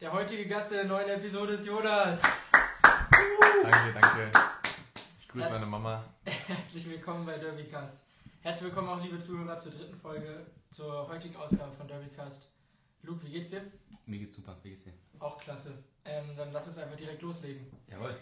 Der 0.00 0.10
heutige 0.14 0.46
Gast 0.46 0.72
der 0.72 0.84
neuen 0.84 1.10
Episode 1.10 1.52
ist 1.52 1.66
Jonas. 1.66 2.18
Danke, 2.50 4.00
danke. 4.00 4.32
Ich 5.20 5.28
grüße 5.28 5.50
meine 5.50 5.66
Mama. 5.66 6.02
Herzlich 6.24 6.88
willkommen 6.88 7.26
bei 7.26 7.36
Derbycast. 7.36 7.98
Herzlich 8.40 8.64
willkommen 8.64 8.88
auch 8.88 9.02
liebe 9.02 9.20
Zuhörer 9.20 9.58
zur 9.58 9.72
dritten 9.72 9.94
Folge, 9.98 10.46
zur 10.70 11.06
heutigen 11.06 11.36
Ausgabe 11.36 11.72
von 11.72 11.86
Derbycast. 11.86 12.48
Luke, 13.02 13.22
wie 13.26 13.30
geht's 13.30 13.50
dir? 13.50 13.60
Mir 14.06 14.20
geht's 14.20 14.36
super, 14.36 14.56
wie 14.62 14.70
geht's 14.70 14.84
dir? 14.84 14.94
Auch 15.18 15.36
klasse. 15.36 15.84
Ähm, 16.06 16.34
dann 16.34 16.50
lass 16.50 16.66
uns 16.66 16.78
einfach 16.78 16.96
direkt 16.96 17.20
loslegen. 17.20 17.66
Jawohl. 17.88 18.16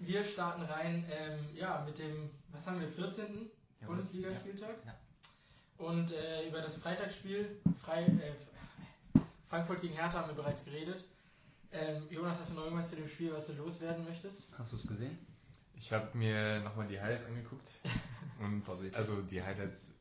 Wir 0.00 0.22
starten 0.22 0.64
rein, 0.64 1.10
ähm, 1.10 1.48
ja, 1.54 1.82
mit 1.86 1.98
dem, 1.98 2.28
was 2.48 2.66
haben 2.66 2.78
wir, 2.78 2.88
14. 2.88 3.50
Jawohl. 3.80 3.96
Bundesligaspieltag. 3.96 4.76
Ja. 4.84 4.98
Und 5.78 6.12
äh, 6.12 6.46
über 6.46 6.60
das 6.60 6.76
Freitagsspiel, 6.76 7.58
Frei, 7.82 8.02
äh, 8.02 8.51
Frankfurt 9.52 9.82
gegen 9.82 9.92
Hertha 9.92 10.18
haben 10.18 10.28
wir 10.28 10.42
bereits 10.42 10.64
geredet. 10.64 11.04
Ähm, 11.72 12.04
Jonas, 12.08 12.38
hast 12.40 12.52
du 12.52 12.54
noch 12.54 12.64
irgendwas 12.64 12.88
zu 12.88 12.96
dem 12.96 13.06
Spiel, 13.06 13.34
was 13.34 13.48
du 13.48 13.52
loswerden 13.52 14.02
möchtest? 14.02 14.44
Hast 14.56 14.72
du 14.72 14.76
es 14.76 14.86
gesehen? 14.86 15.18
Ich 15.74 15.92
habe 15.92 16.16
mir 16.16 16.60
nochmal 16.60 16.88
die 16.88 16.98
Highlights 16.98 17.26
angeguckt. 17.26 17.68
Und 18.40 18.66
also 18.94 19.20
die 19.20 19.42
Highlights, 19.42 19.92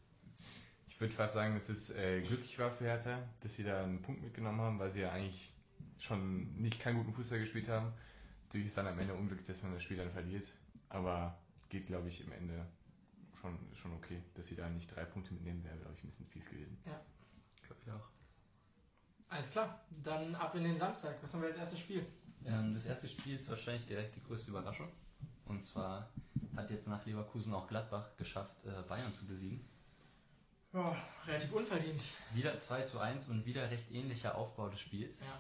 ich 0.88 0.98
würde 1.02 1.14
fast 1.14 1.34
sagen, 1.34 1.56
dass 1.56 1.68
es 1.68 1.90
äh, 1.90 2.22
glücklich 2.22 2.58
war 2.60 2.72
für 2.72 2.86
Hertha, 2.86 3.22
dass 3.42 3.54
sie 3.54 3.66
da 3.66 3.84
einen 3.84 4.02
Punkt 4.02 4.22
mitgenommen 4.22 4.62
haben, 4.62 4.80
weil 4.80 4.90
sie 4.90 5.02
ja 5.02 5.12
eigentlich 5.12 5.52
schon 6.00 6.56
nicht 6.56 6.80
keinen 6.80 7.00
guten 7.00 7.14
Fußball 7.14 7.40
gespielt 7.40 7.68
haben. 7.68 7.92
Natürlich 8.46 8.68
ist 8.68 8.78
dann 8.78 8.88
am 8.88 8.98
Ende 9.00 9.14
unglücklich, 9.16 9.48
dass 9.48 9.64
man 9.64 9.74
das 9.74 9.84
Spiel 9.84 9.98
dann 9.98 10.12
verliert. 10.12 10.48
Aber 10.88 11.38
geht, 11.68 11.88
glaube 11.88 12.08
ich, 12.08 12.26
im 12.26 12.32
Ende 12.32 12.66
schon, 13.42 13.60
schon 13.74 13.92
okay, 13.96 14.22
dass 14.34 14.48
sie 14.48 14.56
da 14.56 14.70
nicht 14.70 14.96
drei 14.96 15.04
Punkte 15.04 15.34
mitnehmen, 15.34 15.62
wäre, 15.66 15.76
glaube 15.76 15.94
ich, 15.94 16.06
ein 16.06 16.08
bisschen 16.08 16.28
fies 16.28 16.46
gewesen. 16.46 16.78
Glaube 17.68 17.82
ich 17.86 17.92
auch. 17.92 18.21
Alles 19.32 19.52
klar, 19.52 19.80
dann 20.04 20.36
ab 20.36 20.54
in 20.56 20.64
den 20.66 20.78
Samstag. 20.78 21.16
Was 21.22 21.34
haben 21.34 21.42
wir 21.42 21.48
als 21.48 21.58
erstes 21.58 21.80
Spiel? 21.80 22.06
Ähm, 22.46 22.74
das 22.74 22.86
erste 22.86 23.08
Spiel 23.08 23.36
ist 23.36 23.50
wahrscheinlich 23.50 23.86
direkt 23.86 24.18
die 24.18 24.24
größte 24.24 24.52
Überraschung. 24.52 24.90
Und 25.46 25.64
zwar 25.64 26.10
hat 26.58 26.70
jetzt 26.70 26.86
nach 26.86 27.06
Leverkusen 27.06 27.54
auch 27.54 27.66
Gladbach 27.66 28.10
geschafft, 28.18 28.66
äh, 28.66 28.82
Bayern 28.90 29.14
zu 29.14 29.26
besiegen. 29.26 29.66
Ja, 30.74 30.98
relativ 31.26 31.54
unverdient. 31.54 32.02
Wieder 32.34 32.60
2 32.60 32.82
zu 32.84 33.00
1 33.00 33.30
und 33.30 33.46
wieder 33.46 33.72
recht 33.72 33.90
ähnlicher 33.92 34.36
Aufbau 34.36 34.68
des 34.68 34.82
Spiels. 34.82 35.22
Ja. 35.22 35.40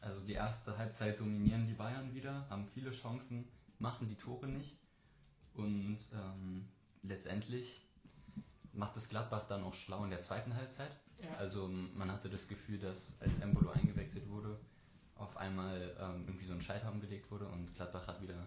Also 0.00 0.24
die 0.24 0.32
erste 0.32 0.78
Halbzeit 0.78 1.20
dominieren 1.20 1.66
die 1.66 1.74
Bayern 1.74 2.14
wieder, 2.14 2.46
haben 2.48 2.66
viele 2.72 2.90
Chancen, 2.90 3.46
machen 3.78 4.08
die 4.08 4.16
Tore 4.16 4.46
nicht. 4.46 4.76
Und 5.54 5.98
ähm, 6.14 6.68
letztendlich 7.02 7.82
macht 8.72 8.96
es 8.96 9.10
Gladbach 9.10 9.46
dann 9.46 9.62
auch 9.62 9.74
schlau 9.74 10.04
in 10.04 10.10
der 10.10 10.22
zweiten 10.22 10.54
Halbzeit. 10.54 10.90
Ja. 11.18 11.34
Also 11.38 11.68
man 11.68 12.10
hatte 12.10 12.28
das 12.28 12.46
Gefühl, 12.46 12.78
dass 12.78 13.12
als 13.20 13.38
Embolo 13.40 13.70
eingewechselt 13.70 14.28
wurde, 14.28 14.58
auf 15.16 15.36
einmal 15.36 15.96
ähm, 15.98 16.24
irgendwie 16.26 16.46
so 16.46 16.52
ein 16.52 16.60
Scheithaben 16.60 17.00
gelegt 17.00 17.30
wurde 17.30 17.46
und 17.46 17.74
Gladbach 17.74 18.06
hat 18.06 18.20
wieder 18.20 18.46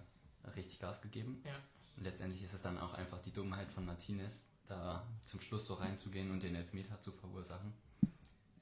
richtig 0.55 0.79
Gas 0.79 1.01
gegeben. 1.01 1.41
Ja. 1.45 1.55
Und 1.97 2.03
letztendlich 2.03 2.43
ist 2.43 2.53
es 2.53 2.61
dann 2.61 2.77
auch 2.77 2.93
einfach 2.93 3.19
die 3.21 3.31
Dummheit 3.31 3.69
von 3.71 3.85
Martinez, 3.85 4.45
da 4.67 5.05
zum 5.25 5.41
Schluss 5.41 5.65
so 5.65 5.73
reinzugehen 5.75 6.31
und 6.31 6.43
den 6.43 6.55
Elfmeter 6.55 7.01
zu 7.01 7.11
verursachen. 7.11 7.73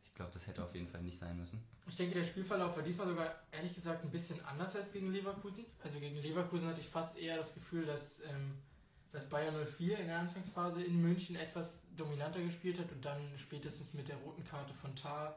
Ich 0.05 0.13
glaube, 0.15 0.31
das 0.33 0.47
hätte 0.47 0.63
auf 0.63 0.73
jeden 0.73 0.87
Fall 0.87 1.03
nicht 1.03 1.19
sein 1.19 1.37
müssen. 1.37 1.61
Ich 1.85 1.95
denke, 1.95 2.15
der 2.15 2.25
Spielverlauf 2.25 2.75
war 2.75 2.83
diesmal 2.83 3.07
sogar 3.07 3.35
ehrlich 3.51 3.75
gesagt 3.75 4.03
ein 4.03 4.11
bisschen 4.11 4.43
anders 4.43 4.75
als 4.75 4.91
gegen 4.91 5.11
Leverkusen. 5.11 5.65
Also 5.83 5.99
gegen 5.99 6.17
Leverkusen 6.17 6.67
hatte 6.67 6.81
ich 6.81 6.87
fast 6.87 7.17
eher 7.17 7.37
das 7.37 7.53
Gefühl, 7.53 7.85
dass, 7.85 8.21
ähm, 8.21 8.55
dass 9.11 9.27
Bayern 9.29 9.55
04 9.77 9.99
in 9.99 10.07
der 10.07 10.19
Anfangsphase 10.19 10.83
in 10.83 11.01
München 11.01 11.35
etwas 11.35 11.79
dominanter 11.95 12.41
gespielt 12.41 12.79
hat 12.79 12.91
und 12.91 13.03
dann 13.03 13.21
spätestens 13.37 13.93
mit 13.93 14.07
der 14.07 14.17
roten 14.17 14.45
Karte 14.45 14.73
von 14.73 14.95
Tar 14.95 15.35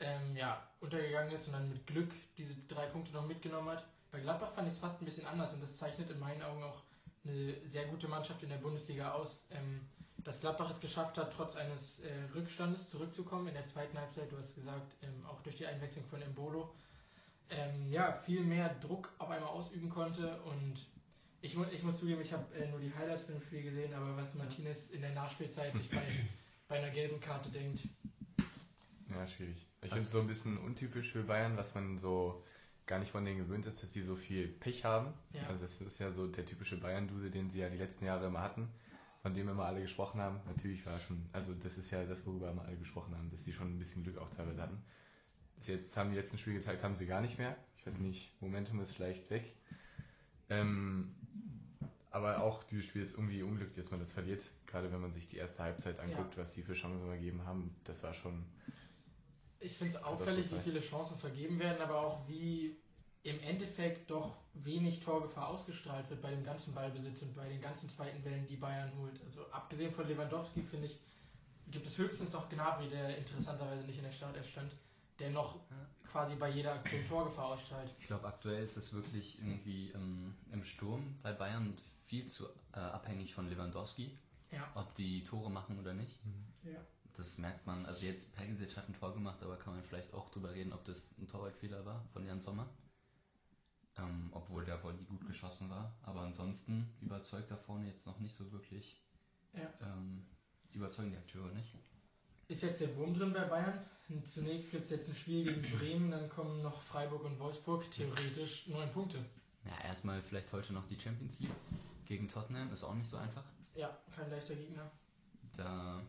ähm, 0.00 0.36
ja, 0.36 0.62
untergegangen 0.80 1.32
ist 1.32 1.46
und 1.46 1.54
dann 1.54 1.68
mit 1.68 1.86
Glück 1.86 2.10
diese 2.36 2.54
drei 2.68 2.86
Punkte 2.86 3.12
noch 3.12 3.26
mitgenommen 3.26 3.70
hat. 3.70 3.84
Bei 4.10 4.20
Gladbach 4.20 4.52
fand 4.52 4.68
ich 4.68 4.74
es 4.74 4.80
fast 4.80 5.00
ein 5.00 5.04
bisschen 5.04 5.26
anders 5.26 5.52
und 5.52 5.62
das 5.62 5.76
zeichnet 5.76 6.10
in 6.10 6.18
meinen 6.18 6.42
Augen 6.42 6.62
auch 6.62 6.82
eine 7.24 7.54
sehr 7.68 7.86
gute 7.86 8.08
Mannschaft 8.08 8.42
in 8.42 8.48
der 8.48 8.56
Bundesliga 8.56 9.12
aus. 9.12 9.42
Ähm, 9.50 9.80
dass 10.24 10.40
Gladbach 10.40 10.70
es 10.70 10.80
geschafft 10.80 11.16
hat, 11.16 11.32
trotz 11.32 11.56
eines 11.56 12.00
äh, 12.00 12.10
Rückstandes 12.34 12.90
zurückzukommen 12.90 13.48
in 13.48 13.54
der 13.54 13.66
zweiten 13.66 13.98
Halbzeit, 13.98 14.30
du 14.30 14.36
hast 14.36 14.54
gesagt, 14.54 14.96
ähm, 15.02 15.24
auch 15.26 15.40
durch 15.40 15.56
die 15.56 15.66
Einwechslung 15.66 16.04
von 16.04 16.20
Embolo, 16.20 16.74
ähm, 17.50 17.90
ja, 17.90 18.12
viel 18.12 18.42
mehr 18.42 18.74
Druck 18.80 19.10
auf 19.18 19.30
einmal 19.30 19.48
ausüben 19.48 19.88
konnte 19.88 20.38
und 20.42 20.86
ich, 21.40 21.56
ich 21.72 21.82
muss 21.82 21.98
zugeben, 21.98 22.20
ich 22.20 22.32
habe 22.32 22.54
äh, 22.54 22.68
nur 22.68 22.80
die 22.80 22.92
Highlights 22.94 23.24
von 23.24 23.34
dem 23.34 23.42
Spiel 23.42 23.62
gesehen, 23.62 23.92
aber 23.94 24.16
was 24.16 24.34
Martinez 24.34 24.90
in 24.90 25.00
der 25.00 25.12
Nachspielzeit 25.12 25.74
sich 25.76 25.90
bei, 25.90 26.02
bei 26.68 26.78
einer 26.78 26.90
gelben 26.90 27.20
Karte 27.20 27.50
denkt, 27.50 27.80
Ja, 29.10 29.26
schwierig. 29.26 29.66
Ich 29.82 29.88
finde 29.88 30.04
es 30.04 30.10
so 30.10 30.20
ein 30.20 30.26
bisschen 30.26 30.58
untypisch 30.58 31.12
für 31.12 31.22
Bayern, 31.22 31.56
was 31.56 31.74
man 31.74 31.98
so 31.98 32.42
gar 32.86 32.98
nicht 32.98 33.12
von 33.12 33.24
denen 33.24 33.38
gewöhnt 33.38 33.66
ist, 33.66 33.82
dass 33.82 33.92
die 33.92 34.02
so 34.02 34.16
viel 34.16 34.48
Pech 34.48 34.84
haben. 34.84 35.12
Ja. 35.32 35.42
Also 35.46 35.60
das 35.60 35.80
ist 35.80 36.00
ja 36.00 36.10
so 36.10 36.26
der 36.26 36.44
typische 36.44 36.78
Bayern-Duse, 36.78 37.30
den 37.30 37.50
sie 37.50 37.60
ja 37.60 37.68
die 37.68 37.76
letzten 37.76 38.06
Jahre 38.06 38.26
immer 38.26 38.40
hatten, 38.40 38.68
von 39.22 39.34
dem 39.34 39.48
immer 39.48 39.66
alle 39.66 39.82
gesprochen 39.82 40.20
haben. 40.20 40.40
Natürlich 40.46 40.84
war 40.86 40.98
schon, 40.98 41.28
also 41.32 41.54
das 41.54 41.76
ist 41.76 41.90
ja 41.90 42.04
das, 42.04 42.26
worüber 42.26 42.50
immer 42.50 42.64
alle 42.64 42.76
gesprochen 42.76 43.14
haben, 43.16 43.30
dass 43.30 43.44
die 43.44 43.52
schon 43.52 43.74
ein 43.74 43.78
bisschen 43.78 44.02
Glück 44.02 44.18
auch 44.18 44.30
teilweise 44.30 44.62
hatten. 44.62 44.82
Bis 45.56 45.68
jetzt 45.68 45.96
haben 45.96 46.10
die 46.10 46.16
letzten 46.16 46.38
Spiele 46.38 46.56
gezeigt, 46.56 46.82
haben 46.82 46.96
sie 46.96 47.06
gar 47.06 47.20
nicht 47.20 47.38
mehr. 47.38 47.56
Ich 47.76 47.86
weiß 47.86 47.98
nicht, 47.98 48.32
Momentum 48.40 48.80
ist 48.80 48.94
vielleicht 48.94 49.30
weg. 49.30 49.54
Ähm, 50.50 51.14
aber 52.10 52.42
auch 52.42 52.64
dieses 52.64 52.86
Spiel 52.86 53.02
ist 53.02 53.12
irgendwie 53.12 53.42
unglücklich, 53.42 53.76
dass 53.76 53.90
man 53.90 54.00
das 54.00 54.12
verliert. 54.12 54.42
Gerade 54.66 54.90
wenn 54.92 55.00
man 55.00 55.12
sich 55.12 55.26
die 55.26 55.36
erste 55.36 55.62
Halbzeit 55.62 56.00
anguckt, 56.00 56.36
was 56.38 56.54
die 56.54 56.62
für 56.62 56.72
Chancen 56.72 57.04
immer 57.04 57.16
gegeben 57.16 57.44
haben, 57.44 57.74
das 57.84 58.02
war 58.02 58.14
schon 58.14 58.44
Ich 59.60 59.76
finde 59.76 59.94
es 59.96 60.02
auffällig, 60.02 60.50
wie 60.50 60.60
viele 60.60 60.80
Chancen 60.80 61.18
vergeben 61.18 61.58
werden, 61.58 61.82
aber 61.82 62.00
auch 62.00 62.28
wie 62.28 62.76
im 63.24 63.40
Endeffekt 63.40 64.10
doch 64.10 64.36
wenig 64.54 65.00
Torgefahr 65.00 65.48
ausgestrahlt 65.48 66.08
wird 66.08 66.22
bei 66.22 66.30
dem 66.30 66.44
ganzen 66.44 66.72
Ballbesitz 66.72 67.22
und 67.22 67.34
bei 67.34 67.48
den 67.48 67.60
ganzen 67.60 67.88
zweiten 67.90 68.22
Bällen, 68.22 68.46
die 68.46 68.56
Bayern 68.56 68.90
holt. 68.98 69.20
Also 69.26 69.46
abgesehen 69.50 69.92
von 69.92 70.08
Lewandowski, 70.08 70.62
finde 70.62 70.86
ich, 70.86 70.98
gibt 71.70 71.86
es 71.86 71.98
höchstens 71.98 72.32
noch 72.32 72.48
Gnabry, 72.48 72.88
der 72.88 73.18
interessanterweise 73.18 73.84
nicht 73.84 73.98
in 73.98 74.04
der 74.04 74.12
Startelf 74.12 74.48
stand, 74.48 74.72
der 75.18 75.30
noch 75.30 75.60
quasi 76.10 76.36
bei 76.36 76.48
jeder 76.48 76.74
Aktion 76.74 77.06
Torgefahr 77.06 77.46
ausstrahlt. 77.46 77.90
Ich 78.00 78.06
glaube, 78.06 78.26
aktuell 78.26 78.62
ist 78.62 78.76
es 78.76 78.92
wirklich 78.92 79.38
irgendwie 79.38 79.90
ähm, 79.94 80.34
im 80.52 80.64
Sturm 80.64 81.16
bei 81.22 81.32
Bayern 81.32 81.76
viel 82.08 82.26
zu 82.26 82.46
äh, 82.72 82.78
abhängig 82.80 83.34
von 83.34 83.48
Lewandowski, 83.48 84.18
Ja. 84.50 84.70
ob 84.74 84.94
die 84.96 85.22
Tore 85.24 85.50
machen 85.50 85.78
oder 85.78 85.94
nicht. 85.94 86.18
ja. 86.64 86.80
Das 87.16 87.36
merkt 87.36 87.66
man. 87.66 87.84
Also 87.84 88.06
jetzt 88.06 88.32
Perisic 88.36 88.76
hat 88.76 88.88
ein 88.88 88.94
Tor 88.94 89.12
gemacht, 89.12 89.42
aber 89.42 89.56
kann 89.56 89.74
man 89.74 89.82
vielleicht 89.82 90.14
auch 90.14 90.30
drüber 90.30 90.52
reden, 90.54 90.72
ob 90.72 90.84
das 90.84 91.16
ein 91.18 91.26
Torwartfehler 91.26 91.84
war 91.84 92.04
von 92.12 92.24
Jan 92.24 92.40
Sommer. 92.40 92.68
Ähm, 93.96 94.28
obwohl 94.32 94.64
der 94.64 94.80
Volley 94.84 95.02
gut 95.02 95.26
geschossen 95.26 95.68
war. 95.68 95.92
Aber 96.02 96.20
ansonsten 96.20 96.88
überzeugt 97.00 97.50
da 97.50 97.56
vorne 97.56 97.88
jetzt 97.88 98.06
noch 98.06 98.20
nicht 98.20 98.36
so 98.36 98.50
wirklich. 98.52 99.02
Ja. 99.52 99.68
Ähm, 99.82 100.24
überzeugen 100.72 101.10
die 101.10 101.16
Akteure 101.16 101.50
nicht. 101.54 101.74
Ist 102.46 102.62
jetzt 102.62 102.80
der 102.80 102.96
Wurm 102.96 103.12
drin 103.14 103.32
bei 103.32 103.44
Bayern? 103.46 103.76
Zunächst 104.32 104.70
gibt 104.70 104.84
es 104.84 104.90
jetzt 104.90 105.08
ein 105.08 105.14
Spiel 105.16 105.42
gegen 105.44 105.76
Bremen, 105.76 106.10
dann 106.12 106.28
kommen 106.30 106.62
noch 106.62 106.80
Freiburg 106.82 107.24
und 107.24 107.38
Wolfsburg, 107.40 107.90
theoretisch 107.90 108.68
neun 108.68 108.90
Punkte. 108.92 109.18
Ja, 109.64 109.72
erstmal 109.84 110.22
vielleicht 110.22 110.50
heute 110.52 110.72
noch 110.72 110.86
die 110.86 110.98
Champions 110.98 111.40
League 111.40 111.50
gegen 112.08 112.26
Tottenham, 112.26 112.72
ist 112.72 112.82
auch 112.82 112.94
nicht 112.94 113.08
so 113.08 113.18
einfach. 113.18 113.44
Ja, 113.74 113.96
kein 114.16 114.30
leichter 114.30 114.56
Gegner. 114.56 114.90
Da 115.56 116.00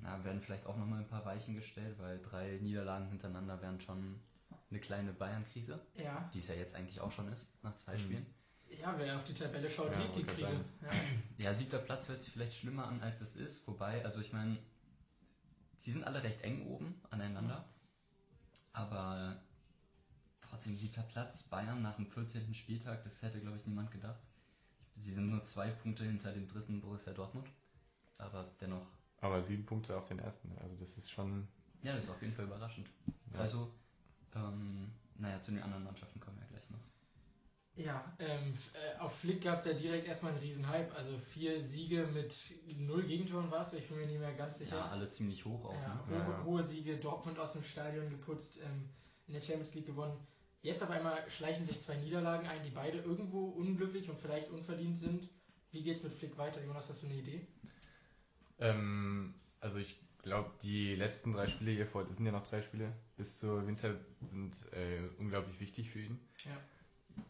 na, 0.00 0.22
werden 0.24 0.40
vielleicht 0.42 0.66
auch 0.66 0.76
nochmal 0.76 0.98
ein 1.00 1.08
paar 1.08 1.24
Weichen 1.24 1.54
gestellt, 1.54 1.96
weil 1.98 2.18
drei 2.20 2.58
Niederlagen 2.60 3.08
hintereinander 3.08 3.62
wären 3.62 3.80
schon 3.80 4.20
eine 4.70 4.80
kleine 4.80 5.12
Bayern-Krise, 5.12 5.80
Ja. 5.94 6.28
die 6.34 6.40
es 6.40 6.48
ja 6.48 6.54
jetzt 6.56 6.74
eigentlich 6.74 7.00
auch 7.00 7.12
schon 7.12 7.32
ist, 7.32 7.46
nach 7.62 7.76
zwei 7.76 7.94
Mhm. 7.94 8.00
Spielen. 8.00 8.26
Ja, 8.80 8.94
wer 8.98 9.16
auf 9.16 9.24
die 9.24 9.32
Tabelle 9.34 9.70
schaut, 9.70 9.92
Ja, 9.92 10.02
sieht 10.02 10.16
die 10.16 10.24
Krise. 10.24 10.64
Ja. 10.82 10.90
Ja, 11.38 11.54
siebter 11.54 11.78
Platz 11.78 12.08
hört 12.08 12.20
sich 12.20 12.32
vielleicht 12.32 12.54
schlimmer 12.54 12.88
an, 12.88 13.00
als 13.00 13.20
es 13.20 13.36
ist. 13.36 13.66
Wobei, 13.68 14.04
also 14.04 14.20
ich 14.20 14.32
meine, 14.32 14.58
sie 15.80 15.92
sind 15.92 16.02
alle 16.02 16.22
recht 16.24 16.42
eng 16.42 16.66
oben 16.66 17.00
aneinander. 17.10 17.64
Aber 18.72 19.36
trotzdem 20.42 20.76
siebter 20.76 21.02
Platz, 21.02 21.44
Bayern 21.44 21.80
nach 21.80 21.94
dem 21.96 22.06
14. 22.06 22.52
Spieltag, 22.54 23.04
das 23.04 23.22
hätte, 23.22 23.40
glaube 23.40 23.56
ich, 23.58 23.66
niemand 23.66 23.92
gedacht. 23.92 24.18
Sie 25.02 25.12
sind 25.12 25.30
nur 25.30 25.44
zwei 25.44 25.70
Punkte 25.70 26.04
hinter 26.04 26.32
dem 26.32 26.48
dritten 26.48 26.80
Borussia 26.80 27.12
Dortmund. 27.12 27.48
Aber 28.18 28.46
dennoch, 28.60 28.86
Aber 29.20 29.42
sieben 29.42 29.66
Punkte 29.66 29.96
auf 29.96 30.06
den 30.08 30.18
ersten. 30.18 30.50
Also 30.58 30.74
das 30.76 30.96
ist 30.96 31.10
schon. 31.10 31.46
ja, 31.82 31.94
das 31.94 32.04
ist 32.04 32.10
auf 32.10 32.20
jeden 32.22 32.34
Fall 32.34 32.46
überraschend. 32.46 32.88
Ja. 33.32 33.40
Also, 33.40 33.70
ähm, 34.34 34.90
naja, 35.16 35.40
zu 35.42 35.50
den 35.52 35.62
anderen 35.62 35.84
Mannschaften 35.84 36.18
kommen 36.20 36.38
wir 36.40 36.46
gleich 36.46 36.68
noch. 36.70 36.78
Ja, 37.74 38.10
ähm, 38.18 38.54
äh, 38.72 38.98
auf 38.98 39.14
Flick 39.18 39.42
gab 39.42 39.58
es 39.58 39.66
ja 39.66 39.74
direkt 39.74 40.06
erstmal 40.08 40.32
einen 40.32 40.40
riesen 40.40 40.66
Hype. 40.66 40.94
Also 40.96 41.18
vier 41.18 41.62
Siege 41.62 42.06
mit 42.06 42.34
null 42.78 43.02
Gegentoren 43.02 43.50
war 43.50 43.66
es, 43.66 43.74
ich 43.74 43.86
bin 43.86 43.98
mir 43.98 44.06
nicht 44.06 44.18
mehr 44.18 44.32
ganz 44.32 44.58
sicher. 44.58 44.76
Ja, 44.76 44.88
alle 44.88 45.10
ziemlich 45.10 45.44
hoch 45.44 45.62
auch. 45.66 45.74
Ja, 45.74 45.88
Ne? 45.94 46.00
hohe, 46.08 46.14
Ja, 46.16 46.28
ja. 46.30 46.44
hohe 46.44 46.64
Siege, 46.64 46.96
Dortmund 46.96 47.38
aus 47.38 47.52
dem 47.52 47.62
Stadion 47.62 48.08
geputzt, 48.08 48.56
ähm, 48.64 48.88
in 49.26 49.34
der 49.34 49.42
Champions 49.42 49.74
League 49.74 49.84
gewonnen. 49.86 50.16
Jetzt 50.62 50.82
auf 50.82 50.90
einmal 50.90 51.18
schleichen 51.30 51.66
sich 51.66 51.80
zwei 51.80 51.96
Niederlagen 51.96 52.46
ein, 52.46 52.62
die 52.64 52.70
beide 52.70 52.98
irgendwo 52.98 53.50
unglücklich 53.50 54.10
und 54.10 54.20
vielleicht 54.20 54.50
unverdient 54.50 54.98
sind. 54.98 55.28
Wie 55.70 55.82
geht's 55.82 56.02
mit 56.02 56.12
Flick 56.12 56.36
weiter? 56.38 56.64
Jonas, 56.64 56.88
hast 56.88 57.02
du 57.02 57.06
eine 57.06 57.16
Idee? 57.16 57.46
Ähm, 58.58 59.34
also 59.60 59.78
ich 59.78 60.00
glaube, 60.22 60.50
die 60.62 60.96
letzten 60.96 61.32
drei 61.32 61.46
Spiele 61.46 61.70
hier 61.70 61.86
vor, 61.86 62.04
das 62.04 62.16
sind 62.16 62.26
ja 62.26 62.32
noch 62.32 62.46
drei 62.46 62.62
Spiele 62.62 62.92
bis 63.16 63.38
zur 63.38 63.66
Winter, 63.66 63.94
sind 64.22 64.54
äh, 64.72 65.08
unglaublich 65.18 65.60
wichtig 65.60 65.90
für 65.90 66.00
ihn. 66.00 66.18
Ja. 66.44 66.56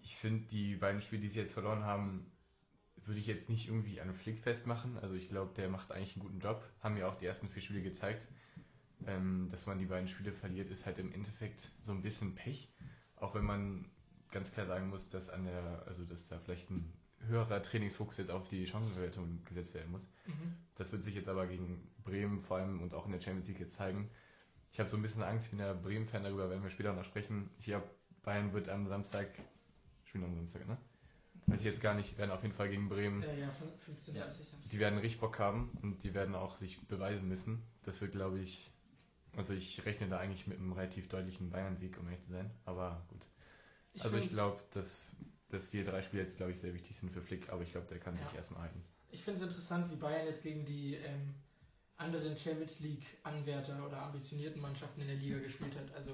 Ich 0.03 0.17
finde, 0.17 0.47
die 0.49 0.77
beiden 0.77 1.03
Spiele, 1.03 1.23
die 1.23 1.29
sie 1.29 1.39
jetzt 1.39 1.53
verloren 1.53 1.85
haben, 1.85 2.31
würde 3.05 3.21
ich 3.21 3.27
jetzt 3.27 3.49
nicht 3.49 3.69
irgendwie 3.69 4.01
an 4.01 4.15
Flick 4.15 4.39
festmachen. 4.39 4.99
Also 4.99 5.15
ich 5.15 5.29
glaube, 5.29 5.53
der 5.55 5.69
macht 5.69 5.93
eigentlich 5.93 6.17
einen 6.17 6.25
guten 6.25 6.41
Job. 6.41 6.65
Haben 6.81 6.97
ja 6.97 7.09
auch 7.09 7.15
die 7.15 7.27
ersten 7.27 7.49
vier 7.49 7.63
Spiele 7.63 7.83
gezeigt. 7.83 8.27
Ähm, 9.07 9.49
dass 9.51 9.67
man 9.67 9.79
die 9.79 9.85
beiden 9.85 10.09
Spiele 10.09 10.33
verliert, 10.33 10.71
ist 10.71 10.87
halt 10.87 10.99
im 10.99 11.13
Endeffekt 11.13 11.71
so 11.83 11.93
ein 11.93 12.03
bisschen 12.03 12.35
Pech. 12.35 12.69
Auch 13.17 13.35
wenn 13.35 13.45
man 13.45 13.85
ganz 14.31 14.53
klar 14.53 14.67
sagen 14.67 14.89
muss, 14.91 15.09
dass 15.09 15.31
an 15.31 15.45
der, 15.45 15.83
also 15.87 16.05
dass 16.05 16.29
da 16.29 16.39
vielleicht 16.39 16.71
ein 16.71 16.93
höherer 17.29 17.63
Trainingsfokus 17.63 18.19
jetzt 18.19 18.31
auf 18.31 18.49
die 18.49 18.67
Chancenverwertung 18.67 19.43
gesetzt 19.45 19.75
werden 19.75 19.91
muss. 19.91 20.07
Mhm. 20.27 20.55
Das 20.75 20.93
wird 20.93 21.03
sich 21.03 21.15
jetzt 21.15 21.29
aber 21.29 21.47
gegen 21.47 21.89
Bremen 22.05 22.43
vor 22.43 22.59
allem 22.59 22.83
und 22.83 22.93
auch 22.95 23.07
in 23.07 23.13
der 23.13 23.21
Champions 23.21 23.49
League 23.49 23.61
jetzt 23.61 23.77
zeigen. 23.77 24.11
Ich 24.73 24.79
habe 24.79 24.91
so 24.91 24.97
ein 24.97 25.03
bisschen 25.03 25.23
Angst, 25.23 25.51
bin 25.51 25.59
ja 25.61 25.73
Bremen-Fan, 25.73 26.25
darüber 26.25 26.51
werden 26.51 26.63
wir 26.63 26.71
später 26.71 26.93
noch 26.93 27.05
sprechen. 27.05 27.49
Ich 27.59 27.65
glaube, 27.67 27.87
Bayern 28.23 28.53
wird 28.53 28.69
am 28.69 28.87
Samstag, 28.87 29.29
spielen 30.05 30.25
am 30.25 30.35
Samstag, 30.35 30.67
ne? 30.69 30.77
Weiß 31.47 31.61
ich 31.61 31.67
jetzt 31.67 31.81
gar 31.81 31.95
nicht, 31.95 32.19
werden 32.19 32.33
auf 32.33 32.43
jeden 32.43 32.55
Fall 32.55 32.69
gegen 32.69 32.89
Bremen, 32.89 33.23
Äh, 33.23 33.41
ja, 33.41 33.47
fün- 33.49 33.79
15, 33.85 34.17
Ja. 34.17 34.25
30, 34.25 34.49
Samstag. 34.49 34.71
die 34.71 34.79
werden 34.79 34.99
richtig 34.99 35.21
Bock 35.21 35.39
haben 35.39 35.71
und 35.83 36.03
die 36.03 36.13
werden 36.13 36.35
auch 36.35 36.57
sich 36.57 36.79
beweisen 36.89 37.29
müssen. 37.29 37.63
Das 37.85 38.01
wird, 38.01 38.13
glaube 38.13 38.41
ich, 38.41 38.71
also 39.37 39.53
ich 39.53 39.85
rechne 39.85 40.09
da 40.09 40.19
eigentlich 40.19 40.47
mit 40.47 40.59
einem 40.59 40.73
relativ 40.73 41.09
deutlichen 41.09 41.51
Bayern-Sieg, 41.51 41.99
um 41.99 42.07
ehrlich 42.07 42.25
zu 42.25 42.33
sein. 42.33 42.51
Aber 42.65 43.03
gut. 43.09 43.27
Ich 43.93 44.03
also 44.05 44.17
ich 44.17 44.31
glaube, 44.31 44.61
dass, 44.73 45.01
dass 45.49 45.71
die 45.71 45.85
drei 45.85 46.03
Spiele 46.03 46.23
jetzt, 46.23 46.37
glaube 46.37 46.53
ich, 46.53 46.61
sehr 46.61 46.75
wichtig 46.75 46.97
sind 46.97 47.11
für 47.13 47.23
Flick, 47.23 47.51
aber 47.51 47.63
ich 47.63 47.73
glaube, 47.73 47.87
der 47.87 47.99
kann 47.99 48.17
Ja. 48.19 48.27
sich 48.29 48.37
erstmal 48.37 48.63
halten. 48.63 48.83
Ich 49.11 49.23
finde 49.23 49.41
es 49.41 49.47
interessant, 49.49 49.91
wie 49.91 49.97
Bayern 49.97 50.27
jetzt 50.27 50.43
gegen 50.43 50.65
die 50.67 50.97
ähm, 50.97 51.35
anderen 51.97 52.37
Champions 52.37 52.81
League-Anwärter 52.81 53.87
oder 53.87 54.03
ambitionierten 54.03 54.61
Mannschaften 54.61 55.01
in 55.01 55.07
der 55.07 55.17
Liga 55.17 55.39
gespielt 55.39 55.75
hat. 55.77 55.95
Also 55.95 56.13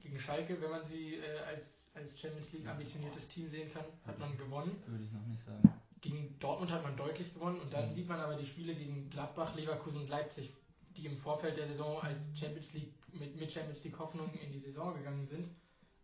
gegen 0.00 0.18
Schalke, 0.20 0.60
wenn 0.60 0.70
man 0.70 0.84
sie 0.84 1.14
äh, 1.16 1.38
als, 1.48 1.86
als 1.94 2.18
Champions 2.20 2.52
League 2.52 2.68
ambitioniertes 2.68 3.26
Team 3.28 3.48
sehen 3.48 3.72
kann, 3.72 3.84
hat 4.06 4.18
man 4.18 4.36
gewonnen. 4.36 4.80
Würde 4.86 5.04
ich 5.04 5.12
noch 5.12 5.26
nicht 5.26 5.42
sagen. 5.44 5.62
Gegen 6.00 6.38
Dortmund 6.38 6.70
hat 6.70 6.82
man 6.82 6.96
deutlich 6.96 7.32
gewonnen 7.32 7.58
und 7.60 7.72
dann 7.72 7.88
Mhm. 7.90 7.94
sieht 7.94 8.08
man 8.08 8.20
aber 8.20 8.34
die 8.36 8.46
Spiele 8.46 8.74
gegen 8.74 9.08
Gladbach, 9.10 9.54
Leverkusen 9.56 10.02
und 10.02 10.08
Leipzig, 10.08 10.52
die 10.96 11.06
im 11.06 11.16
Vorfeld 11.16 11.56
der 11.56 11.68
Saison 11.68 12.00
als 12.02 12.22
Champions 12.34 12.72
League 12.74 12.92
mit, 13.12 13.36
mit 13.36 13.50
Champions 13.50 13.82
League 13.84 13.98
Hoffnung 13.98 14.32
in 14.34 14.52
die 14.52 14.60
Saison 14.60 14.94
gegangen 14.94 15.26
sind. 15.26 15.48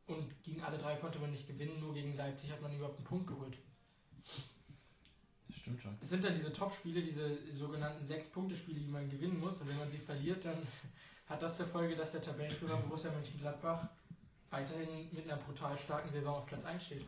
Und 0.06 0.42
gegen 0.42 0.62
alle 0.62 0.78
drei 0.78 0.96
konnte 0.96 1.18
man 1.18 1.30
nicht 1.30 1.46
gewinnen, 1.46 1.78
nur 1.80 1.94
gegen 1.94 2.16
Leipzig 2.16 2.50
hat 2.50 2.60
man 2.60 2.74
überhaupt 2.74 2.96
einen 2.96 3.06
Punkt 3.06 3.28
geholt. 3.28 3.56
Das 5.46 5.56
stimmt 5.56 5.80
schon. 5.80 5.96
Es 6.00 6.08
sind 6.08 6.24
dann 6.24 6.34
diese 6.34 6.52
Top-Spiele, 6.52 7.02
diese 7.02 7.38
sogenannten 7.56 8.04
Sechs-Punkte-Spiele, 8.06 8.80
die 8.80 8.88
man 8.88 9.08
gewinnen 9.08 9.38
muss. 9.38 9.60
Und 9.60 9.68
wenn 9.68 9.78
man 9.78 9.88
sie 9.88 9.98
verliert, 9.98 10.44
dann 10.44 10.58
hat 11.26 11.42
das 11.42 11.56
zur 11.56 11.66
Folge, 11.66 11.94
dass 11.96 12.12
der 12.12 12.22
Tabellenführer 12.22 12.76
Borussia 12.78 13.10
Mönchengladbach 13.12 13.88
weiterhin 14.50 15.08
mit 15.12 15.30
einer 15.30 15.40
brutal 15.40 15.78
starken 15.78 16.10
Saison 16.12 16.36
auf 16.36 16.46
Platz 16.46 16.64
1 16.64 16.84
steht. 16.84 17.04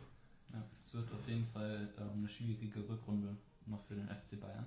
Ja, 0.53 0.63
es 0.85 0.95
wird 0.95 1.13
auf 1.13 1.27
jeden 1.27 1.47
Fall 1.47 1.89
ähm, 1.99 2.11
eine 2.19 2.29
schwierige 2.29 2.89
Rückrunde 2.89 3.37
noch 3.67 3.83
für 3.85 3.95
den 3.95 4.09
FC 4.09 4.41
Bayern. 4.41 4.67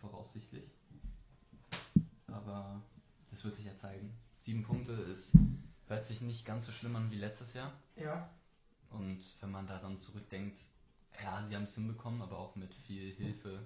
Voraussichtlich. 0.00 0.64
Aber 2.32 2.80
das 3.30 3.44
wird 3.44 3.56
sich 3.56 3.66
ja 3.66 3.76
zeigen. 3.76 4.12
Sieben 4.40 4.62
Punkte 4.62 4.92
ist, 4.92 5.32
hört 5.86 6.06
sich 6.06 6.20
nicht 6.20 6.44
ganz 6.44 6.66
so 6.66 6.72
schlimm 6.72 6.96
an 6.96 7.10
wie 7.10 7.18
letztes 7.18 7.54
Jahr. 7.54 7.72
Ja, 7.96 8.28
Und 8.90 9.20
wenn 9.40 9.50
man 9.50 9.66
daran 9.66 9.96
zurückdenkt, 9.98 10.58
ja, 11.22 11.44
sie 11.44 11.54
haben 11.54 11.64
es 11.64 11.74
hinbekommen, 11.74 12.22
aber 12.22 12.38
auch 12.38 12.56
mit 12.56 12.74
viel 12.74 13.12
Hilfe 13.14 13.64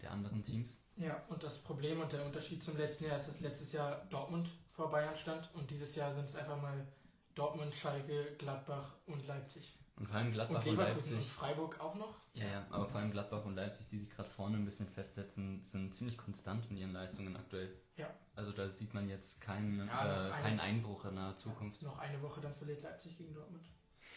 der 0.00 0.12
anderen 0.12 0.42
Teams. 0.42 0.78
ja. 0.96 1.22
Und 1.28 1.42
das 1.42 1.58
Problem 1.58 2.00
und 2.00 2.12
der 2.12 2.24
Unterschied 2.24 2.62
zum 2.62 2.76
letzten 2.76 3.04
Jahr 3.04 3.16
ist, 3.18 3.28
dass 3.28 3.40
letztes 3.40 3.72
Jahr 3.72 4.06
Dortmund 4.10 4.48
vor 4.72 4.90
Bayern 4.90 5.16
stand 5.16 5.52
und 5.54 5.70
dieses 5.70 5.94
Jahr 5.96 6.14
sind 6.14 6.24
es 6.26 6.36
einfach 6.36 6.60
mal 6.62 6.86
Dortmund, 7.34 7.74
Schalke, 7.74 8.36
Gladbach 8.38 8.94
und 9.06 9.26
Leipzig. 9.26 9.76
Und 9.98 10.06
vor 10.06 10.16
allem 10.16 10.32
Gladbach 10.32 10.60
Und 10.60 10.68
und, 10.68 10.76
Leverkusen 10.78 11.08
und 11.08 11.14
Leipzig. 11.18 11.32
Freiburg 11.32 11.80
auch 11.80 11.94
noch. 11.96 12.14
Ja, 12.34 12.46
ja, 12.46 12.66
aber 12.70 12.86
vor 12.86 13.00
allem 13.00 13.10
Gladbach 13.10 13.44
und 13.44 13.56
Leipzig, 13.56 13.88
die 13.88 13.98
sich 13.98 14.08
gerade 14.10 14.30
vorne 14.30 14.56
ein 14.56 14.64
bisschen 14.64 14.86
festsetzen, 14.86 15.64
sind 15.64 15.94
ziemlich 15.96 16.16
konstant 16.16 16.70
in 16.70 16.76
ihren 16.76 16.92
Leistungen 16.92 17.34
aktuell. 17.36 17.74
Ja. 17.96 18.08
Also 18.36 18.52
da 18.52 18.68
sieht 18.68 18.94
man 18.94 19.08
jetzt 19.08 19.40
keinen, 19.40 19.86
Ja, 19.88 20.28
äh, 20.28 20.32
eine- 20.32 20.42
keinen 20.42 20.60
Einbruch 20.60 21.04
in 21.06 21.16
der 21.16 21.36
Zukunft. 21.36 21.82
Noch 21.82 21.98
eine 21.98 22.22
Woche, 22.22 22.40
dann 22.40 22.54
verliert 22.54 22.80
Leipzig 22.82 23.18
gegen 23.18 23.34
Dortmund. 23.34 23.64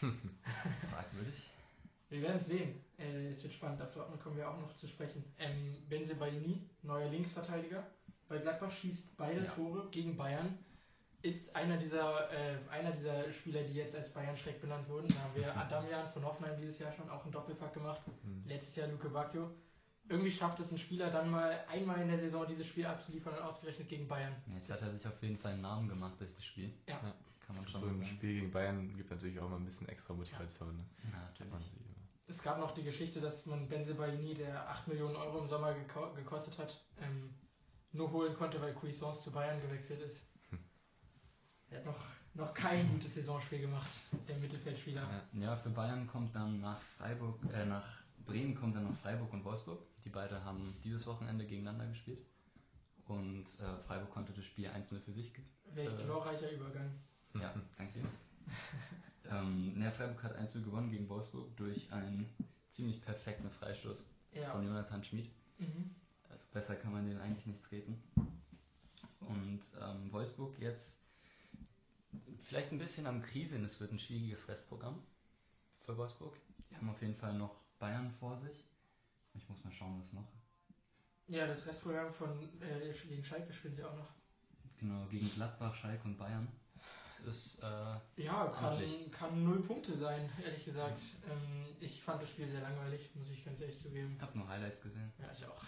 Fragwürdig. 0.90 1.50
Wir 2.08 2.22
werden 2.22 2.36
es 2.38 2.46
sehen. 2.46 2.84
Äh, 2.98 3.30
es 3.32 3.42
wird 3.42 3.54
spannend. 3.54 3.80
Auf 3.82 3.92
Dortmund 3.92 4.22
kommen 4.22 4.36
wir 4.36 4.48
auch 4.48 4.58
noch 4.60 4.76
zu 4.76 4.86
sprechen. 4.86 5.24
Ähm, 5.38 5.74
Benze 5.88 6.14
Baini, 6.16 6.68
neuer 6.82 7.08
Linksverteidiger. 7.10 7.86
Bei 8.28 8.38
Gladbach 8.38 8.70
schießt 8.70 9.16
beide 9.16 9.44
Ja. 9.44 9.50
Tore 9.50 9.88
gegen 9.90 10.16
Bayern. 10.16 10.58
Ist 11.22 11.54
einer 11.54 11.76
dieser, 11.76 12.30
äh, 12.32 12.58
einer 12.68 12.90
dieser 12.90 13.32
Spieler, 13.32 13.62
die 13.62 13.74
jetzt 13.74 13.94
als 13.94 14.12
Bayern-Schreck 14.12 14.60
benannt 14.60 14.88
wurden. 14.88 15.06
Da 15.08 15.20
haben 15.20 15.34
wir 15.36 15.56
Adamian 15.56 16.12
von 16.12 16.24
Hoffenheim 16.24 16.56
dieses 16.56 16.78
Jahr 16.80 16.92
schon 16.92 17.08
auch 17.08 17.22
einen 17.22 17.32
Doppelpack 17.32 17.72
gemacht. 17.72 18.02
Hm. 18.24 18.42
Letztes 18.44 18.76
Jahr 18.76 18.88
Luke 18.88 19.08
Bacchio. 19.08 19.50
Irgendwie 20.08 20.32
schafft 20.32 20.58
es 20.58 20.72
ein 20.72 20.78
Spieler 20.78 21.10
dann 21.10 21.30
mal 21.30 21.64
einmal 21.68 22.00
in 22.00 22.08
der 22.08 22.18
Saison 22.18 22.44
dieses 22.46 22.66
Spiel 22.66 22.86
abzuliefern 22.86 23.34
und 23.34 23.42
ausgerechnet 23.44 23.88
gegen 23.88 24.08
Bayern. 24.08 24.34
Jetzt 24.52 24.68
hat 24.68 24.82
er 24.82 24.90
sich 24.90 25.06
auf 25.06 25.22
jeden 25.22 25.38
Fall 25.38 25.52
einen 25.52 25.62
Namen 25.62 25.88
gemacht 25.88 26.14
durch 26.18 26.34
das 26.34 26.44
Spiel. 26.44 26.72
Ja. 26.88 26.98
Kann 27.46 27.56
man 27.56 27.66
schon 27.68 27.80
So 27.80 27.86
so 27.86 27.92
ein 27.92 28.00
sagen. 28.00 28.16
Spiel 28.16 28.34
gegen 28.40 28.50
Bayern 28.50 28.96
gibt 28.96 29.10
natürlich 29.10 29.38
auch 29.38 29.48
mal 29.48 29.56
ein 29.56 29.64
bisschen 29.64 29.88
extra 29.88 30.12
Motivation. 30.14 30.76
Ne? 30.76 30.84
Ja, 31.12 31.20
natürlich. 31.20 31.52
Es 32.26 32.42
gab 32.42 32.58
noch 32.58 32.72
die 32.72 32.82
Geschichte, 32.82 33.20
dass 33.20 33.46
man 33.46 33.68
Benze 33.68 33.94
Baini, 33.94 34.34
der 34.34 34.68
8 34.68 34.88
Millionen 34.88 35.14
Euro 35.16 35.38
im 35.38 35.46
Sommer 35.48 35.72
geko 35.74 36.12
gekostet 36.14 36.58
hat, 36.58 36.84
ähm, 37.00 37.34
nur 37.92 38.10
holen 38.10 38.34
konnte, 38.34 38.60
weil 38.60 38.74
Cuisance 38.74 39.22
zu 39.22 39.30
Bayern 39.30 39.60
gewechselt 39.60 40.00
ist. 40.00 40.24
Er 41.72 41.78
hat 41.78 41.86
noch, 41.86 41.98
noch 42.34 42.54
kein 42.54 42.88
gutes 42.90 43.14
Saisonspiel 43.14 43.60
gemacht, 43.60 43.90
der 44.28 44.36
Mittelfeldspieler. 44.36 45.08
Ja, 45.32 45.56
für 45.56 45.70
Bayern 45.70 46.06
kommt 46.06 46.34
dann 46.34 46.60
nach 46.60 46.80
Freiburg, 46.98 47.38
äh, 47.52 47.64
nach 47.64 47.84
Bremen 48.26 48.54
kommt 48.54 48.76
dann 48.76 48.84
noch 48.84 48.96
Freiburg 48.98 49.32
und 49.32 49.44
Wolfsburg. 49.44 49.80
Die 50.04 50.10
beide 50.10 50.44
haben 50.44 50.76
dieses 50.84 51.06
Wochenende 51.06 51.46
gegeneinander 51.46 51.86
gespielt. 51.86 52.20
Und 53.06 53.44
äh, 53.60 53.76
Freiburg 53.86 54.10
konnte 54.10 54.32
das 54.32 54.44
Spiel 54.44 54.68
1-0 54.68 55.00
für 55.00 55.12
sich 55.12 55.32
Welch 55.74 55.98
Äh. 55.98 56.04
glorreicher 56.04 56.50
Übergang. 56.52 56.90
Ja, 57.34 57.54
danke 57.78 58.00
dir. 58.00 58.08
ähm, 59.30 59.80
ja, 59.80 59.90
Freiburg 59.90 60.22
hat 60.22 60.36
1 60.36 60.52
gewonnen 60.54 60.90
gegen 60.90 61.08
Wolfsburg 61.08 61.56
durch 61.56 61.90
einen 61.92 62.28
ziemlich 62.70 63.00
perfekten 63.02 63.50
Freistoß 63.50 64.04
Ja. 64.34 64.50
von 64.52 64.64
Jonathan 64.66 65.02
Schmid. 65.02 65.30
Mhm. 65.58 65.94
Also 66.28 66.44
besser 66.52 66.76
kann 66.76 66.92
man 66.92 67.08
den 67.08 67.18
eigentlich 67.20 67.46
nicht 67.46 67.64
treten. 67.64 68.02
Und 69.20 69.60
ähm, 69.80 70.12
Wolfsburg 70.12 70.58
jetzt 70.60 70.98
vielleicht 72.42 72.72
ein 72.72 72.78
bisschen 72.78 73.06
am 73.06 73.22
Kriseln. 73.22 73.64
Es 73.64 73.80
wird 73.80 73.92
ein 73.92 73.98
schwieriges 73.98 74.48
Restprogramm 74.48 75.02
für 75.80 75.96
Wolfsburg. 75.96 76.36
Die 76.70 76.76
haben 76.76 76.90
auf 76.90 77.00
jeden 77.02 77.16
Fall 77.16 77.34
noch 77.34 77.56
Bayern 77.78 78.10
vor 78.18 78.38
sich. 78.38 78.64
Ich 79.34 79.48
muss 79.48 79.62
mal 79.64 79.72
schauen, 79.72 79.98
was 80.00 80.12
noch. 80.12 80.28
Ja, 81.26 81.46
das 81.46 81.66
Restprogramm 81.66 82.12
von 82.12 82.42
äh, 82.60 82.92
gegen 83.08 83.24
Schalke 83.24 83.52
spielen 83.52 83.74
sie 83.74 83.84
auch 83.84 83.96
noch. 83.96 84.08
Genau, 84.78 85.06
gegen 85.06 85.30
Gladbach, 85.32 85.74
Schalke 85.74 86.04
und 86.04 86.18
Bayern. 86.18 86.48
Das 87.08 87.20
ist, 87.20 87.58
äh, 87.62 87.66
Ja, 88.22 88.46
kann, 88.46 88.72
Ordentlich. 88.72 89.12
kann 89.12 89.44
null 89.44 89.62
Punkte 89.62 89.96
sein, 89.96 90.28
ehrlich 90.44 90.64
gesagt. 90.64 91.00
Ähm, 91.30 91.66
ich 91.80 92.02
fand 92.02 92.22
das 92.22 92.30
Spiel 92.30 92.48
sehr 92.50 92.60
langweilig, 92.62 93.10
muss 93.14 93.30
ich 93.30 93.44
ganz 93.44 93.60
ehrlich 93.60 93.78
zugeben. 93.78 94.14
ich 94.16 94.22
habe 94.22 94.36
nur 94.38 94.48
Highlights 94.48 94.80
gesehen. 94.82 95.12
Ja, 95.18 95.30
ich 95.32 95.46
auch. 95.46 95.62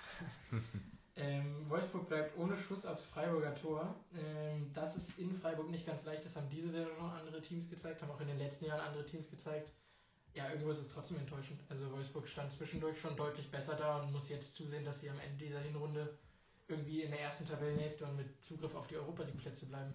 ähm, 1.17 1.69
Wolfsburg 1.69 2.09
bleibt 2.09 2.37
ohne 2.39 2.59
Schuss 2.59 2.85
aufs 2.85 3.05
Freiburger 3.05 3.55
Tor. 3.55 3.95
Ähm, 4.17 4.71
das 4.73 4.97
ist 4.97 5.17
in 5.19 5.33
Freiburg 5.33 5.71
nicht 5.71 5.87
ganz 5.87 6.05
leicht. 6.05 6.25
Das 6.25 6.35
haben 6.35 6.49
diese 6.51 6.71
Saison 6.71 7.13
andere 7.13 7.41
Teams 7.41 7.71
gezeigt, 7.71 8.03
haben 8.03 8.11
auch 8.11 8.21
in 8.21 8.27
den 8.27 8.39
letzten 8.39 8.65
Jahren 8.65 8.81
andere 8.81 9.07
Teams 9.07 9.31
gezeigt. 9.31 9.71
Ja, 10.35 10.49
irgendwo 10.49 10.71
ist 10.71 10.81
es 10.81 10.89
trotzdem 10.89 11.19
enttäuschend. 11.19 11.61
Also 11.69 11.91
Wolfsburg 11.93 12.27
stand 12.29 12.51
zwischendurch 12.51 13.01
schon 13.01 13.17
deutlich 13.17 13.49
besser 13.49 13.77
da 13.77 14.01
und 14.01 14.11
muss 14.11 14.29
jetzt 14.29 14.55
zusehen, 14.57 14.85
dass 14.85 15.01
sie 15.01 15.09
am 15.09 15.21
Ende 15.21 15.45
dieser 15.45 15.61
Hinrunde 15.61 16.19
irgendwie 16.67 17.03
in 17.03 17.11
der 17.11 17.21
ersten 17.21 17.47
Tabellenhälfte 17.47 18.05
und 18.05 18.17
mit 18.17 18.43
Zugriff 18.43 18.75
auf 18.75 18.89
die 18.89 18.97
Europa 18.97 19.23
League 19.23 19.39
Plätze 19.39 19.67
bleiben. 19.67 19.95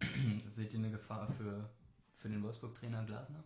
Seht 0.48 0.72
ihr 0.72 0.78
eine 0.78 0.90
Gefahr 0.90 1.30
für, 1.32 1.68
für 2.14 2.30
den 2.30 2.42
Wolfsburg-Trainer 2.42 3.04
Glasner? 3.04 3.44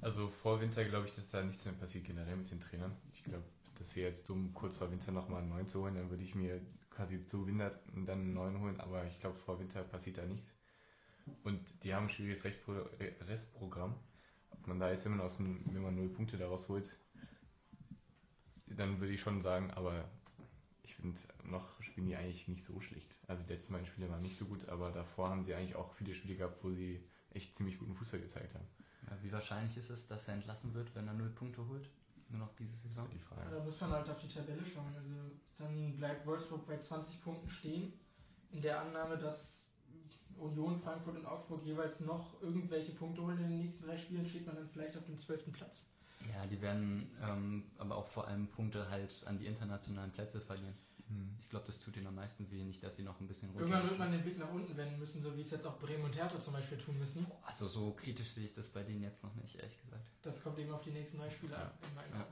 Also 0.00 0.28
vor 0.28 0.60
Winter 0.62 0.84
glaube 0.86 1.08
ich, 1.08 1.14
dass 1.14 1.30
da 1.30 1.42
nichts 1.42 1.66
mehr 1.66 1.74
passiert 1.74 2.04
generell 2.04 2.36
mit 2.36 2.50
den 2.50 2.60
Trainern. 2.60 2.96
Ich 3.12 3.22
glaube, 3.22 3.44
das 3.80 3.96
wäre 3.96 4.10
jetzt 4.10 4.28
dumm, 4.28 4.52
kurz 4.52 4.76
vor 4.76 4.90
Winter 4.90 5.10
nochmal 5.10 5.40
einen 5.40 5.48
neuen 5.48 5.66
zu 5.66 5.80
holen. 5.80 5.94
Dann 5.94 6.10
würde 6.10 6.22
ich 6.22 6.34
mir 6.34 6.60
quasi 6.90 7.24
zu 7.24 7.46
Winter 7.46 7.80
dann 7.94 8.20
einen 8.20 8.34
neuen 8.34 8.60
holen. 8.60 8.78
Aber 8.78 9.06
ich 9.06 9.18
glaube, 9.18 9.36
vor 9.36 9.58
Winter 9.58 9.82
passiert 9.82 10.18
da 10.18 10.26
nichts. 10.26 10.52
Und 11.44 11.60
die 11.82 11.94
haben 11.94 12.04
ein 12.04 12.10
schwieriges 12.10 12.44
Restprogramm. 12.44 13.94
Ob 14.50 14.66
man 14.66 14.78
da 14.78 14.90
jetzt 14.90 15.06
immer 15.06 15.16
noch 15.16 15.38
wenn 15.38 15.82
man 15.82 15.96
null 15.96 16.10
Punkte 16.10 16.36
daraus 16.36 16.68
holt, 16.68 16.94
dann 18.66 19.00
würde 19.00 19.14
ich 19.14 19.20
schon 19.22 19.40
sagen, 19.40 19.70
aber 19.70 20.04
ich 20.82 20.94
finde, 20.96 21.18
noch 21.44 21.80
spielen 21.82 22.06
die 22.06 22.16
eigentlich 22.16 22.48
nicht 22.48 22.64
so 22.64 22.80
schlecht. 22.80 23.18
Also 23.28 23.42
die 23.44 23.52
letzten 23.52 23.72
beiden 23.72 23.86
Spiele 23.86 24.10
waren 24.10 24.20
nicht 24.20 24.38
so 24.38 24.44
gut, 24.44 24.68
aber 24.68 24.90
davor 24.90 25.30
haben 25.30 25.44
sie 25.44 25.54
eigentlich 25.54 25.76
auch 25.76 25.94
viele 25.94 26.14
Spiele 26.14 26.36
gehabt, 26.36 26.62
wo 26.62 26.70
sie 26.70 27.02
echt 27.30 27.54
ziemlich 27.54 27.78
guten 27.78 27.94
Fußball 27.94 28.20
gezeigt 28.20 28.54
haben. 28.54 28.66
Ja, 29.06 29.16
wie 29.22 29.32
wahrscheinlich 29.32 29.76
ist 29.78 29.88
es, 29.88 30.06
dass 30.06 30.28
er 30.28 30.34
entlassen 30.34 30.74
wird, 30.74 30.94
wenn 30.94 31.08
er 31.08 31.14
null 31.14 31.30
Punkte 31.30 31.66
holt? 31.66 31.88
Nur 32.30 32.40
noch 32.46 32.54
diese 32.56 32.74
Saison. 32.76 33.08
Die 33.10 33.16
Ja, 33.16 33.22
Frage. 33.22 33.50
da 33.56 33.64
muss 33.64 33.80
man 33.80 33.90
halt 33.90 34.08
auf 34.08 34.18
die 34.18 34.28
Tabelle 34.28 34.64
schauen. 34.64 34.94
Also 34.96 35.10
dann 35.58 35.96
bleibt 35.96 36.26
Wolfsburg 36.26 36.66
bei 36.66 36.78
20 36.78 37.22
Punkten 37.22 37.48
stehen. 37.48 37.92
In 38.52 38.62
der 38.62 38.80
Annahme, 38.80 39.16
dass 39.18 39.64
Union, 40.36 40.78
Frankfurt 40.80 41.16
und 41.18 41.26
Augsburg 41.26 41.62
jeweils 41.64 42.00
noch 42.00 42.40
irgendwelche 42.42 42.92
Punkte 42.92 43.22
holen 43.22 43.38
in 43.38 43.48
den 43.50 43.58
nächsten 43.58 43.84
drei 43.84 43.96
Spielen, 43.98 44.26
steht 44.26 44.46
man 44.46 44.56
dann 44.56 44.68
vielleicht 44.68 44.96
auf 44.96 45.04
dem 45.04 45.18
12. 45.18 45.52
Platz. 45.52 45.82
Ja, 46.32 46.46
die 46.46 46.60
werden 46.60 47.10
ähm, 47.22 47.70
aber 47.78 47.96
auch 47.96 48.06
vor 48.06 48.26
allem 48.28 48.46
Punkte 48.48 48.88
halt 48.90 49.26
an 49.26 49.38
die 49.38 49.46
internationalen 49.46 50.10
Plätze 50.12 50.40
verlieren. 50.40 50.74
Hm. 51.10 51.36
Ich 51.40 51.50
glaube, 51.50 51.66
das 51.66 51.80
tut 51.80 51.96
ihnen 51.96 52.06
am 52.06 52.14
meisten 52.14 52.50
weh, 52.50 52.62
nicht, 52.62 52.82
dass 52.82 52.96
sie 52.96 53.02
noch 53.02 53.20
ein 53.20 53.26
bisschen 53.26 53.52
Irgendwann 53.54 53.82
wird 53.88 53.98
man 53.98 54.12
den 54.12 54.22
Blick 54.22 54.38
nach 54.38 54.50
unten 54.50 54.76
wenden 54.76 54.98
müssen, 54.98 55.20
so 55.22 55.36
wie 55.36 55.42
es 55.42 55.50
jetzt 55.50 55.66
auch 55.66 55.78
Bremen 55.78 56.04
und 56.04 56.16
Hertha 56.16 56.38
zum 56.38 56.54
Beispiel 56.54 56.78
tun 56.78 56.98
müssen. 56.98 57.26
Also 57.44 57.66
so 57.66 57.92
kritisch 57.92 58.30
sehe 58.30 58.46
ich 58.46 58.54
das 58.54 58.68
bei 58.68 58.82
denen 58.82 59.02
jetzt 59.02 59.22
noch 59.24 59.34
nicht, 59.34 59.56
ehrlich 59.56 59.80
gesagt. 59.82 60.04
Das 60.22 60.42
kommt 60.42 60.58
eben 60.58 60.72
auf 60.72 60.82
die 60.82 60.92
nächsten 60.92 61.18
drei 61.18 61.28
Spiele 61.30 61.56
an, 61.56 61.70
in 61.88 61.94
meinen 61.94 62.20
Ja. 62.20 62.26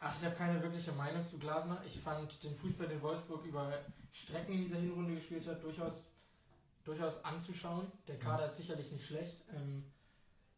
Ach, 0.00 0.14
ich 0.18 0.24
habe 0.24 0.34
keine 0.36 0.62
wirkliche 0.62 0.92
Meinung 0.92 1.26
zu 1.26 1.38
Glasner. 1.38 1.82
Ich 1.86 1.98
fand 2.00 2.42
den 2.42 2.54
Fußball, 2.56 2.88
den 2.88 3.00
Wolfsburg 3.00 3.44
über 3.46 3.72
Strecken 4.12 4.54
in 4.54 4.60
dieser 4.64 4.76
Hinrunde 4.76 5.14
gespielt 5.14 5.46
hat, 5.46 5.62
durchaus, 5.62 6.10
durchaus 6.84 7.24
anzuschauen. 7.24 7.90
Der 8.06 8.18
Kader 8.18 8.46
ist 8.46 8.56
sicherlich 8.56 8.90
nicht 8.92 9.06
schlecht. 9.06 9.44
Ähm, 9.54 9.84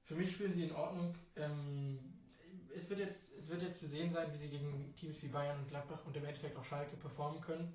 für 0.05 0.15
mich 0.15 0.33
spielen 0.33 0.55
sie 0.55 0.65
in 0.65 0.73
Ordnung. 0.73 1.15
Ähm, 1.37 1.99
es, 2.75 2.89
wird 2.89 3.01
jetzt, 3.01 3.26
es 3.47 3.53
wird 3.53 3.63
jetzt 3.63 3.79
zu 3.79 3.87
sehen 3.87 4.13
sein, 4.13 4.33
wie 4.33 4.39
sie 4.39 4.49
gegen 4.49 4.93
Teams 4.97 5.23
wie 5.23 5.29
Bayern 5.29 5.61
und 5.61 5.69
Gladbach 5.69 6.05
und 6.05 6.17
im 6.17 6.25
Endeffekt 6.25 6.57
auch 6.57 6.65
Schalke 6.65 6.97
performen 6.97 7.41
können. 7.41 7.73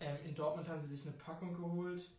Ähm, 0.00 0.16
in 0.24 0.34
Dortmund 0.34 0.68
haben 0.68 0.82
sie 0.82 0.88
sich 0.88 1.06
eine 1.06 1.16
Packung 1.16 1.54
geholt. 1.54 2.10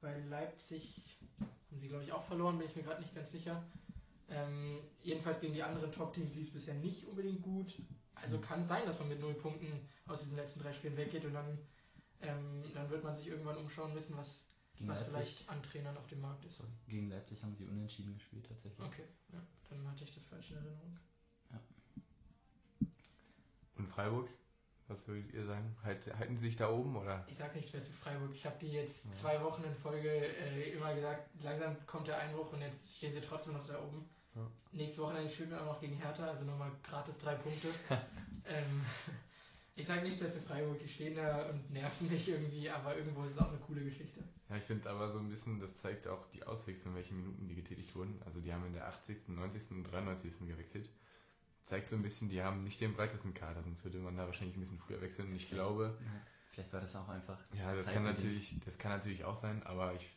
Bei 0.00 0.16
Leipzig 0.20 1.18
haben 1.40 1.78
sie, 1.78 1.88
glaube 1.88 2.04
ich, 2.04 2.12
auch 2.12 2.22
verloren, 2.22 2.58
bin 2.58 2.68
ich 2.68 2.76
mir 2.76 2.84
gerade 2.84 3.02
nicht 3.02 3.12
ganz 3.12 3.32
sicher. 3.32 3.64
Ähm, 4.28 4.78
jedenfalls 5.02 5.40
gegen 5.40 5.52
die 5.52 5.64
anderen 5.64 5.90
Top-Teams 5.90 6.32
lief 6.34 6.46
es 6.46 6.52
bisher 6.52 6.74
nicht 6.74 7.04
unbedingt 7.06 7.42
gut. 7.42 7.74
Also 8.14 8.38
kann 8.38 8.64
sein, 8.64 8.86
dass 8.86 9.00
man 9.00 9.08
mit 9.08 9.20
null 9.20 9.34
Punkten 9.34 9.88
aus 10.06 10.20
diesen 10.20 10.36
letzten 10.36 10.60
drei 10.60 10.72
Spielen 10.72 10.96
weggeht 10.96 11.24
und 11.24 11.34
dann, 11.34 11.58
ähm, 12.22 12.62
dann 12.72 12.88
wird 12.88 13.02
man 13.02 13.16
sich 13.16 13.26
irgendwann 13.26 13.56
umschauen 13.56 13.92
müssen, 13.94 14.16
was, 14.16 14.44
Gegen 14.76 14.88
was 14.88 15.00
Leipzig, 15.00 15.14
vielleicht 15.14 15.48
an 15.50 15.62
Trainern 15.64 15.96
auf 15.96 16.06
dem 16.06 16.20
Markt 16.20 16.44
ist. 16.44 16.62
gegen 16.86 17.10
Leipzig 17.10 17.42
haben 17.42 17.56
sie 17.56 17.64
unentschieden 17.64 18.14
gespielt 18.14 18.46
tatsächlich. 18.46 18.86
Okay, 18.86 19.06
ja, 19.32 19.42
dann 19.68 19.90
hatte 19.90 20.04
ich 20.04 20.14
das 20.14 20.24
falsch 20.24 20.52
in 20.52 20.56
Erinnerung. 20.58 20.96
Und 23.84 23.90
Freiburg? 23.90 24.28
Was 24.88 25.06
würdet 25.08 25.32
ihr 25.34 25.44
sagen? 25.44 25.76
Halt, 25.82 26.06
halten 26.18 26.36
sie 26.38 26.46
sich 26.46 26.56
da 26.56 26.70
oben 26.70 26.96
oder? 26.96 27.24
Ich 27.28 27.36
sag 27.36 27.54
nichts 27.54 27.72
mehr 27.72 27.82
zu 27.82 27.92
Freiburg. 27.92 28.30
Ich 28.34 28.44
habe 28.46 28.56
die 28.60 28.72
jetzt 28.72 29.04
Ja. 29.04 29.12
zwei 29.12 29.42
Wochen 29.42 29.62
in 29.64 29.74
Folge 29.74 30.08
äh, 30.08 30.70
immer 30.72 30.94
gesagt, 30.94 31.28
langsam 31.42 31.76
kommt 31.86 32.06
der 32.08 32.18
Einbruch 32.18 32.52
und 32.52 32.60
jetzt 32.62 32.96
stehen 32.96 33.12
sie 33.12 33.20
trotzdem 33.20 33.52
noch 33.54 33.66
da 33.66 33.82
oben. 33.82 34.08
Ja. 34.34 34.50
Nächstes 34.72 34.98
Wochenende 35.00 35.30
spielen 35.30 35.50
wir 35.50 35.60
auch 35.60 35.66
noch 35.66 35.80
gegen 35.80 35.96
Hertha, 35.96 36.26
also 36.26 36.44
nochmal 36.44 36.70
gratis 36.82 37.18
drei 37.18 37.34
Punkte. 37.34 37.68
ähm, 38.46 38.84
ich 39.76 39.86
sage 39.86 40.02
nichts 40.02 40.20
mehr 40.20 40.30
zu 40.32 40.40
Freiburg, 40.40 40.78
die 40.78 40.88
stehen 40.88 41.16
da 41.16 41.48
und 41.50 41.70
nerven 41.70 42.08
mich 42.10 42.26
irgendwie, 42.28 42.68
aber 42.70 42.96
irgendwo 42.96 43.24
ist 43.24 43.32
es 43.32 43.38
auch 43.38 43.48
eine 43.50 43.58
coole 43.58 43.84
Geschichte. 43.84 44.22
Ja, 44.48 44.56
ich 44.56 44.64
finde 44.64 44.88
aber 44.90 45.10
so 45.12 45.18
ein 45.18 45.28
bisschen, 45.28 45.60
das 45.60 45.76
zeigt 45.80 46.06
auch 46.08 46.26
die 46.28 46.42
Auswechslung, 46.44 46.94
welche 46.94 47.14
Minuten 47.14 47.48
die 47.48 47.54
getätigt 47.54 47.94
wurden. 47.94 48.20
Also 48.24 48.40
die 48.40 48.52
haben 48.52 48.64
in 48.66 48.72
der 48.74 48.86
80., 48.88 49.28
90. 49.28 49.70
und 49.72 49.84
93. 49.84 50.46
gewechselt. 50.46 50.90
Zeigt 51.64 51.88
so 51.88 51.96
ein 51.96 52.02
bisschen, 52.02 52.28
die 52.28 52.42
haben 52.42 52.62
nicht 52.62 52.80
den 52.80 52.94
breitesten 52.94 53.32
Kader, 53.32 53.62
sonst 53.62 53.84
würde 53.84 53.98
man 53.98 54.16
da 54.16 54.26
wahrscheinlich 54.26 54.56
ein 54.56 54.60
bisschen 54.60 54.78
früher 54.78 55.00
wechseln. 55.00 55.28
Und 55.30 55.36
ich 55.36 55.48
glaube, 55.48 55.96
Ja, 55.98 56.06
vielleicht 56.52 56.72
war 56.72 56.80
das 56.82 56.94
auch 56.94 57.08
einfach. 57.08 57.38
ja, 57.54 57.74
das 57.74 57.86
kann 57.86 58.04
natürlich, 58.04 58.56
das 58.64 58.76
kann 58.78 58.92
natürlich 58.92 59.24
auch 59.24 59.34
sein, 59.36 59.62
aber 59.64 59.94
ich, 59.94 60.14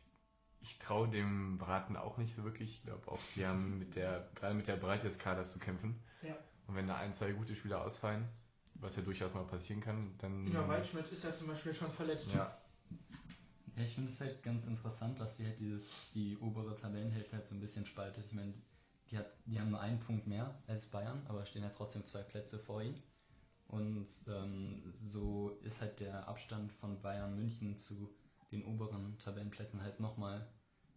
ich 0.59 0.77
traue 0.77 1.07
dem 1.07 1.57
Braten 1.57 1.95
auch 1.95 2.17
nicht 2.17 2.35
so 2.35 2.43
wirklich. 2.43 2.69
Ich 2.71 2.83
glaube 2.83 3.09
auch, 3.09 3.19
die 3.35 3.45
haben 3.45 3.79
mit 3.79 3.95
der, 3.95 4.29
gerade 4.35 4.55
mit 4.55 4.67
der 4.67 4.75
Breite 4.75 5.07
des 5.07 5.17
Kaders 5.17 5.53
zu 5.53 5.59
kämpfen. 5.59 5.95
Ja. 6.21 6.35
Und 6.67 6.75
wenn 6.75 6.87
da 6.87 6.97
ein, 6.97 7.13
zwei 7.13 7.31
gute 7.31 7.55
Spieler 7.55 7.81
ausfallen, 7.81 8.27
was 8.75 8.97
ja 8.97 9.01
durchaus 9.01 9.33
mal 9.33 9.45
passieren 9.45 9.81
kann, 9.81 10.13
dann. 10.17 10.51
Ja, 10.51 10.67
Waldschmidt 10.67 11.07
ist 11.07 11.23
ja 11.23 11.33
zum 11.33 11.47
Beispiel 11.47 11.73
schon 11.73 11.89
verletzt. 11.89 12.27
Ja, 12.33 12.57
Ja, 13.77 13.83
ich 13.83 13.95
finde 13.95 14.11
es 14.11 14.19
halt 14.19 14.43
ganz 14.43 14.65
interessant, 14.65 15.17
dass 15.19 15.37
die 15.37 15.45
halt 15.45 15.59
dieses, 15.59 15.83
die 16.13 16.35
obere 16.41 16.75
Tabellenhälfte 16.75 17.37
halt 17.37 17.47
so 17.47 17.55
ein 17.55 17.61
bisschen 17.61 17.85
spaltet. 17.85 18.25
Ich 18.25 18.33
meine, 18.33 18.53
die, 19.11 19.17
hat, 19.17 19.27
die 19.45 19.59
haben 19.59 19.71
nur 19.71 19.79
einen 19.79 19.99
Punkt 19.99 20.27
mehr 20.27 20.53
als 20.67 20.85
Bayern, 20.85 21.21
aber 21.27 21.45
stehen 21.45 21.63
ja 21.63 21.69
trotzdem 21.69 22.05
zwei 22.05 22.21
Plätze 22.21 22.59
vor 22.59 22.81
ihnen. 22.81 23.01
Und 23.67 24.07
ähm, 24.27 24.93
so 24.93 25.57
ist 25.63 25.81
halt 25.81 25.99
der 25.99 26.27
Abstand 26.27 26.71
von 26.73 27.01
Bayern 27.01 27.35
München 27.35 27.75
zu 27.77 28.09
den 28.51 28.63
oberen 28.65 29.17
Tabellenplätzen 29.19 29.81
halt 29.81 29.99
nochmal 29.99 30.47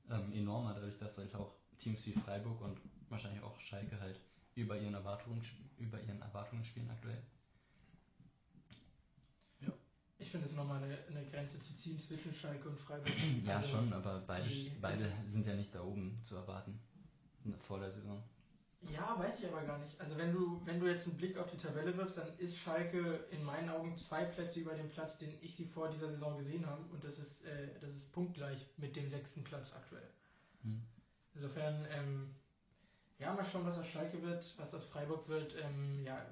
ähm, 0.09 0.33
enormer, 0.33 0.75
dadurch, 0.75 0.97
dass 0.99 1.19
halt 1.19 1.35
auch 1.35 1.53
Teams 1.79 2.07
wie 2.07 2.13
Freiburg 2.13 2.61
und 2.61 2.79
wahrscheinlich 3.09 3.43
auch 3.43 3.59
Schalke 3.61 3.99
halt 4.01 4.21
über 4.55 4.79
ihren 4.79 4.95
Erwartungen, 4.95 5.43
über 5.79 6.01
ihren 6.01 6.23
Erwartungen 6.23 6.65
spielen 6.65 6.91
aktuell. 6.91 7.23
Ich 10.19 10.31
finde 10.31 10.47
es 10.47 10.53
nochmal 10.53 10.85
eine, 10.85 10.99
eine 11.09 11.25
Grenze 11.31 11.59
zu 11.59 11.75
ziehen 11.75 11.99
zwischen 11.99 12.33
Schalke 12.35 12.69
und 12.69 12.79
Freiburg. 12.79 13.11
Ja, 13.45 13.57
Also, 13.57 13.79
schon, 13.79 13.93
aber 13.93 14.23
beide, 14.27 14.49
beide 14.81 15.11
sind 15.27 15.47
ja 15.47 15.55
nicht 15.55 15.75
da 15.75 15.83
oben 15.83 16.21
zu 16.23 16.37
erwarten 16.37 16.79
vor 17.61 17.81
der 17.81 17.91
Saison. 17.91 18.23
Ja, 18.83 19.19
weiß 19.19 19.41
ich 19.41 19.47
aber 19.47 19.63
gar 19.63 19.79
nicht. 19.79 20.01
Also 20.01 20.17
wenn 20.17 20.33
du, 20.33 20.63
wenn 20.65 20.81
du 20.81 20.87
jetzt 20.87 21.07
einen 21.07 21.17
Blick 21.17 21.37
auf 21.37 21.51
die 21.51 21.59
Tabelle 21.59 21.95
wirfst, 21.97 22.17
dann 22.17 22.29
ist 22.39 22.57
Schalke 22.57 23.27
in 23.31 23.45
meinen 23.45 23.69
Augen 23.69 23.95
zwei 23.97 24.25
Plätze 24.25 24.61
über 24.61 24.73
dem 24.73 24.89
Platz, 24.89 25.19
den 25.19 25.37
ich 25.43 25.55
sie 25.55 25.67
vor 25.67 25.91
dieser 25.91 26.09
Saison 26.09 26.39
gesehen 26.39 26.67
habe. 26.67 26.83
Und 26.91 27.05
das 27.05 27.19
ist, 27.19 27.45
äh, 27.45 27.69
das 27.81 27.91
ist 27.91 28.13
punktgleich 28.13 28.67
mit 28.79 28.97
dem 28.97 29.09
sechsten 29.11 29.45
Platz 29.45 29.75
aktuell. 29.75 30.09
Hm. 30.63 30.83
Insofern, 31.35 31.87
ähm, 31.91 32.35
ja, 33.19 33.35
mal 33.35 33.45
schauen, 33.45 33.67
was 33.67 33.79
aus 33.79 33.87
Schalke 33.87 34.23
wird, 34.23 34.55
was 34.57 34.75
aus 34.75 34.87
Freiburg 34.87 35.29
wird. 35.29 35.55
Ähm, 35.63 36.03
ja, 36.03 36.25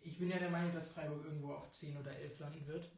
ich 0.00 0.18
bin 0.18 0.28
ja 0.28 0.38
der 0.38 0.50
Meinung, 0.50 0.74
dass 0.74 0.88
Freiburg 0.88 1.24
irgendwo 1.24 1.52
auf 1.52 1.70
10 1.70 1.96
oder 1.96 2.10
11 2.16 2.40
landen 2.40 2.66
wird. 2.66 2.90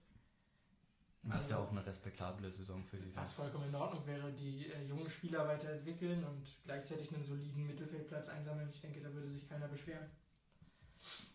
Was 1.27 1.49
ja 1.49 1.57
Also- 1.57 1.67
auch 1.69 1.71
eine 1.73 1.85
respektable 1.87 2.53
Saison 2.53 2.85
für 2.85 2.99
die 2.99 3.15
Was 3.17 3.33
vollkommen 3.33 3.69
in 3.69 3.75
Ordnung 3.75 4.07
wäre, 4.07 4.31
die 4.33 4.67
äh, 4.67 4.87
jungen 4.87 5.09
Spieler 5.09 5.47
weiterentwickeln 5.49 6.23
und 6.25 6.47
gleichzeitig 6.65 7.15
einen 7.15 7.25
soliden 7.25 7.67
Mittelfeldplatz 7.67 8.29
einsammeln. 8.29 8.69
Ich 8.71 8.81
denke, 8.81 9.01
da 9.01 9.13
würde 9.13 9.31
sich 9.31 9.49
keiner 9.49 9.69
beschweren. 9.69 10.07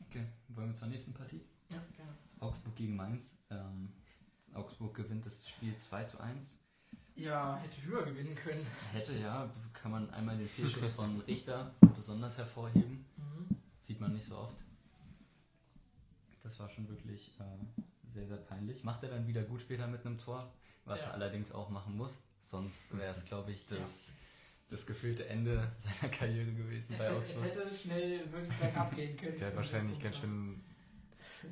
Okay, 0.07 0.25
wollen 0.49 0.69
wir 0.71 0.75
zur 0.75 0.87
nächsten 0.89 1.13
Partie? 1.13 1.41
Ja, 1.69 1.81
gerne. 1.95 2.13
Augsburg 2.39 2.75
gegen 2.75 2.95
Mainz. 2.95 3.35
Ähm, 3.49 3.91
Augsburg 4.53 4.95
gewinnt 4.95 5.25
das 5.25 5.47
Spiel 5.47 5.75
2 5.77 6.03
zu 6.05 6.19
1. 6.19 6.59
Ja, 7.15 7.57
hätte 7.57 7.81
höher 7.83 8.05
gewinnen 8.05 8.35
können. 8.35 8.65
Hätte 8.93 9.13
ja, 9.17 9.49
kann 9.73 9.91
man 9.91 10.09
einmal 10.11 10.37
den 10.37 10.47
Fehlschuss 10.55 10.91
von 10.93 11.19
Richter 11.21 11.73
besonders 11.95 12.37
hervorheben. 12.37 13.05
Sieht 13.81 13.99
man 13.99 14.13
nicht 14.13 14.25
so 14.25 14.37
oft. 14.37 14.57
Das 16.43 16.59
war 16.59 16.69
schon 16.69 16.87
wirklich 16.89 17.31
äh, 17.39 17.81
sehr, 18.13 18.27
sehr 18.27 18.37
peinlich. 18.37 18.83
Macht 18.83 19.03
er 19.03 19.09
dann 19.09 19.27
wieder 19.27 19.43
gut 19.43 19.61
später 19.61 19.87
mit 19.87 20.05
einem 20.05 20.17
Tor, 20.17 20.51
was 20.85 20.99
Ja. 21.01 21.07
er 21.07 21.13
allerdings 21.15 21.51
auch 21.51 21.69
machen 21.69 21.95
muss. 21.97 22.17
Sonst 22.43 22.81
wäre 22.97 23.11
es, 23.11 23.25
glaube 23.25 23.51
ich, 23.51 23.65
das, 23.67 24.13
das 24.69 24.85
gefühlte 24.85 25.27
Ende 25.27 25.71
seiner 25.77 26.11
Karriere 26.11 26.51
gewesen 26.51 26.93
Es, 26.93 26.97
bei 26.99 27.05
hätte, 27.05 27.21
es 27.21 27.29
Augsburg. 27.31 27.43
hätte 27.45 27.75
schnell 27.75 28.31
wirklich 28.31 28.57
bergab 28.57 28.95
gehen 28.95 29.15
können. 29.17 29.37
der 29.37 29.47
hat 29.47 29.55
wahrscheinlich 29.55 29.99
ganz 29.99 30.17
schön 30.17 30.61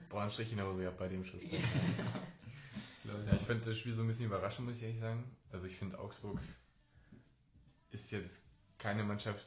Brandstrich 0.09 0.51
in 0.51 0.57
der 0.57 0.67
Hose 0.67 0.81
gehabt 0.81 0.97
bei 0.97 1.07
dem 1.07 1.23
Schuss. 1.25 1.43
Ja. 1.51 3.13
Ja, 3.25 3.33
ich 3.37 3.41
finde 3.43 3.63
das 3.69 3.77
Spiel 3.77 3.93
so 3.93 4.01
ein 4.01 4.07
bisschen 4.09 4.25
überraschend, 4.25 4.67
muss 4.67 4.77
ich 4.79 4.83
ehrlich 4.83 4.99
sagen. 4.99 5.23
Also 5.49 5.65
ich 5.65 5.77
finde 5.77 5.97
Augsburg 5.97 6.41
ist 7.91 8.11
jetzt 8.11 8.43
keine 8.77 9.03
Mannschaft, 9.03 9.45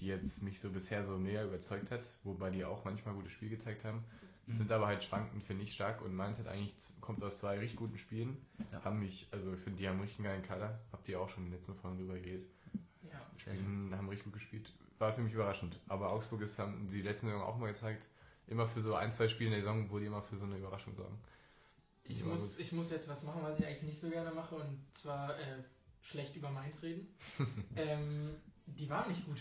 die 0.00 0.06
jetzt 0.06 0.42
mich 0.42 0.58
so 0.58 0.70
bisher 0.70 1.04
so 1.04 1.16
mega 1.16 1.44
überzeugt 1.44 1.92
hat, 1.92 2.02
wobei 2.24 2.50
die 2.50 2.64
auch 2.64 2.84
manchmal 2.84 3.14
gutes 3.14 3.32
Spiel 3.32 3.48
gezeigt 3.48 3.84
haben. 3.84 4.04
Mhm. 4.46 4.56
Sind 4.56 4.72
aber 4.72 4.86
halt 4.86 5.02
schwankend, 5.02 5.42
finde 5.42 5.64
ich 5.64 5.72
stark 5.72 6.02
und 6.02 6.14
Mainz 6.14 6.38
hat 6.38 6.48
eigentlich 6.48 6.74
kommt 7.00 7.22
aus 7.22 7.38
zwei 7.38 7.58
richtig 7.58 7.78
guten 7.78 7.96
Spielen. 7.98 8.36
Ja. 8.72 8.84
Haben 8.84 9.00
mich, 9.00 9.28
also 9.30 9.54
ich 9.54 9.60
finde, 9.60 9.78
die 9.78 9.88
haben 9.88 9.94
einen 9.94 10.02
richtig 10.02 10.24
geilen 10.24 10.42
Kader. 10.42 10.80
Habt 10.92 11.08
ihr 11.08 11.20
auch 11.20 11.28
schon 11.28 11.44
in 11.44 11.50
den 11.50 11.58
letzten 11.58 11.74
Folgen 11.74 11.98
drüber 11.98 12.14
geredet. 12.14 12.46
Ja. 13.02 13.20
Spielen, 13.36 13.94
haben 13.96 14.08
richtig 14.08 14.24
gut 14.24 14.34
gespielt. 14.34 14.72
War 14.98 15.12
für 15.12 15.22
mich 15.22 15.32
überraschend. 15.32 15.80
Aber 15.88 16.12
Augsburg 16.12 16.42
ist, 16.42 16.58
haben 16.58 16.88
die 16.90 17.02
letzten 17.02 17.26
Saison 17.26 17.42
auch 17.42 17.56
mal 17.56 17.72
gezeigt, 17.72 18.08
immer 18.46 18.66
für 18.66 18.80
so 18.80 18.94
ein, 18.94 19.12
zwei 19.12 19.28
Spiele 19.28 19.50
in 19.50 19.54
der 19.56 19.62
Saison, 19.62 19.90
wo 19.90 19.98
die 19.98 20.06
immer 20.06 20.22
für 20.22 20.36
so 20.36 20.44
eine 20.44 20.56
Überraschung 20.56 20.94
sorgen. 20.94 21.18
Ich 22.04 22.22
muss, 22.22 22.40
gut. 22.40 22.60
ich 22.60 22.72
muss 22.72 22.90
jetzt 22.90 23.08
was 23.08 23.22
machen, 23.22 23.42
was 23.42 23.58
ich 23.58 23.66
eigentlich 23.66 23.82
nicht 23.82 24.00
so 24.00 24.10
gerne 24.10 24.30
mache, 24.30 24.56
und 24.56 24.78
zwar 24.92 25.38
äh, 25.38 25.62
schlecht 26.02 26.36
über 26.36 26.50
Mainz 26.50 26.82
reden. 26.82 27.08
ähm, 27.76 28.36
die 28.66 28.88
waren 28.90 29.08
nicht 29.08 29.24
gut. 29.24 29.40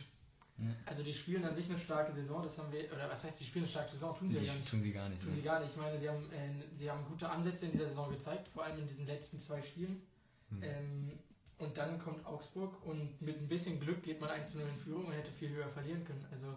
Also 0.86 1.03
die 1.03 1.13
spielen 1.13 1.43
an 1.43 1.55
sich 1.55 1.69
eine 1.69 1.79
starke 1.79 2.13
Saison, 2.13 2.43
das 2.43 2.57
haben 2.57 2.72
wir, 2.72 2.86
oder 2.93 3.10
was 3.10 3.24
heißt, 3.24 3.39
die 3.39 3.43
spielen 3.45 3.65
eine 3.65 3.72
starke 3.72 3.91
Saison, 3.91 4.15
tun 4.17 4.29
sie 4.29 4.36
ja 4.36 4.41
Die 4.41 4.48
gar 4.48 4.55
nicht. 4.55 4.69
tun 4.69 4.83
sie 4.83 4.91
gar 4.91 5.10
nicht. 5.10 5.22
Tun 5.22 5.29
ne? 5.31 5.36
sie 5.36 5.41
gar 5.41 5.60
nicht. 5.60 5.72
Ich 5.72 5.77
meine, 5.77 6.00
sie 6.00 6.10
haben, 6.10 6.31
äh, 6.31 6.77
sie 6.77 6.89
haben 6.89 7.05
gute 7.05 7.29
Ansätze 7.29 7.65
in 7.65 7.72
dieser 7.72 7.89
Saison 7.89 8.12
gezeigt, 8.12 8.48
vor 8.50 8.63
allem 8.63 8.79
in 8.79 8.88
diesen 8.88 9.05
letzten 9.05 9.39
zwei 9.39 9.62
Spielen. 9.62 10.01
Hm. 10.50 10.63
Ähm, 10.63 11.12
und 11.57 11.77
dann 11.77 12.00
kommt 12.00 12.25
Augsburg 12.25 12.86
und 12.86 13.22
mit 13.22 13.39
ein 13.39 13.48
bisschen 13.48 13.79
Glück 13.79 14.03
geht 14.03 14.22
man 14.22 14.29
1-0 14.29 14.60
in 14.60 14.77
Führung 14.77 15.05
und 15.05 15.13
hätte 15.13 15.31
viel 15.31 15.50
höher 15.50 15.69
verlieren 15.69 16.03
können. 16.03 16.25
Also, 16.31 16.55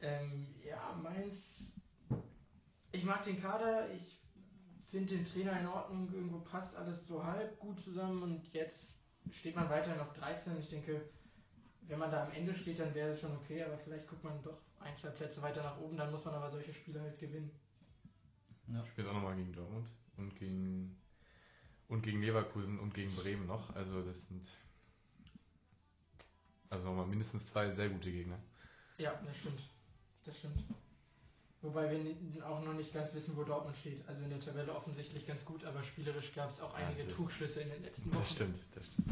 ähm, 0.00 0.54
ja, 0.64 0.98
Mainz. 1.02 1.72
Ich 2.92 3.04
mag 3.04 3.24
den 3.24 3.40
Kader, 3.40 3.90
ich 3.92 4.20
finde 4.90 5.16
den 5.16 5.24
Trainer 5.24 5.60
in 5.60 5.66
Ordnung, 5.66 6.10
irgendwo 6.12 6.38
passt 6.38 6.74
alles 6.76 7.06
so 7.06 7.22
halb 7.24 7.58
gut 7.58 7.78
zusammen 7.80 8.22
und 8.22 8.52
jetzt 8.54 8.94
steht 9.30 9.56
man 9.56 9.68
weiterhin 9.68 10.00
auf 10.00 10.12
13. 10.14 10.58
Ich 10.60 10.68
denke, 10.68 11.10
wenn 11.88 11.98
man 11.98 12.10
da 12.10 12.24
am 12.26 12.32
Ende 12.32 12.54
steht, 12.54 12.78
dann 12.80 12.94
wäre 12.94 13.10
es 13.10 13.20
schon 13.20 13.32
okay, 13.36 13.62
aber 13.62 13.78
vielleicht 13.78 14.08
guckt 14.08 14.24
man 14.24 14.42
doch 14.42 14.58
ein, 14.80 14.96
zwei 14.98 15.10
Plätze 15.10 15.40
weiter 15.42 15.62
nach 15.62 15.78
oben, 15.78 15.96
dann 15.96 16.10
muss 16.10 16.24
man 16.24 16.34
aber 16.34 16.50
solche 16.50 16.72
Spiele 16.72 17.00
halt 17.00 17.18
gewinnen. 17.18 17.50
Ja. 18.68 18.84
Spielt 18.86 19.06
auch 19.08 19.12
nochmal 19.14 19.36
gegen 19.36 19.52
Dortmund 19.52 19.86
und 20.16 20.34
gegen 20.36 20.96
und 21.88 22.02
gegen 22.02 22.20
Leverkusen 22.20 22.80
und 22.80 22.94
gegen 22.94 23.14
Bremen 23.14 23.46
noch. 23.46 23.74
Also 23.76 24.02
das 24.02 24.26
sind 24.26 24.44
also 26.70 26.86
nochmal 26.86 27.06
mindestens 27.06 27.46
zwei 27.46 27.70
sehr 27.70 27.88
gute 27.88 28.10
Gegner. 28.10 28.38
Ja, 28.98 29.14
das 29.24 29.36
stimmt. 29.36 29.62
Das 30.24 30.36
stimmt. 30.38 30.64
Wobei 31.62 31.90
wir 31.90 32.46
auch 32.48 32.62
noch 32.64 32.74
nicht 32.74 32.92
ganz 32.92 33.14
wissen, 33.14 33.36
wo 33.36 33.44
Dortmund 33.44 33.76
steht. 33.76 34.06
Also 34.08 34.22
in 34.24 34.30
der 34.30 34.40
Tabelle 34.40 34.74
offensichtlich 34.74 35.26
ganz 35.26 35.44
gut, 35.44 35.64
aber 35.64 35.82
spielerisch 35.82 36.32
gab 36.34 36.50
es 36.50 36.60
auch 36.60 36.76
Ja, 36.78 36.86
einige 36.86 37.04
das- 37.04 37.14
Trugschlüsse 37.14 37.60
in 37.62 37.70
den 37.70 37.82
letzten 37.82 38.10
Wochen. 38.10 38.18
Das 38.18 38.30
stimmt, 38.32 38.58
das 38.74 38.86
stimmt. 38.86 39.08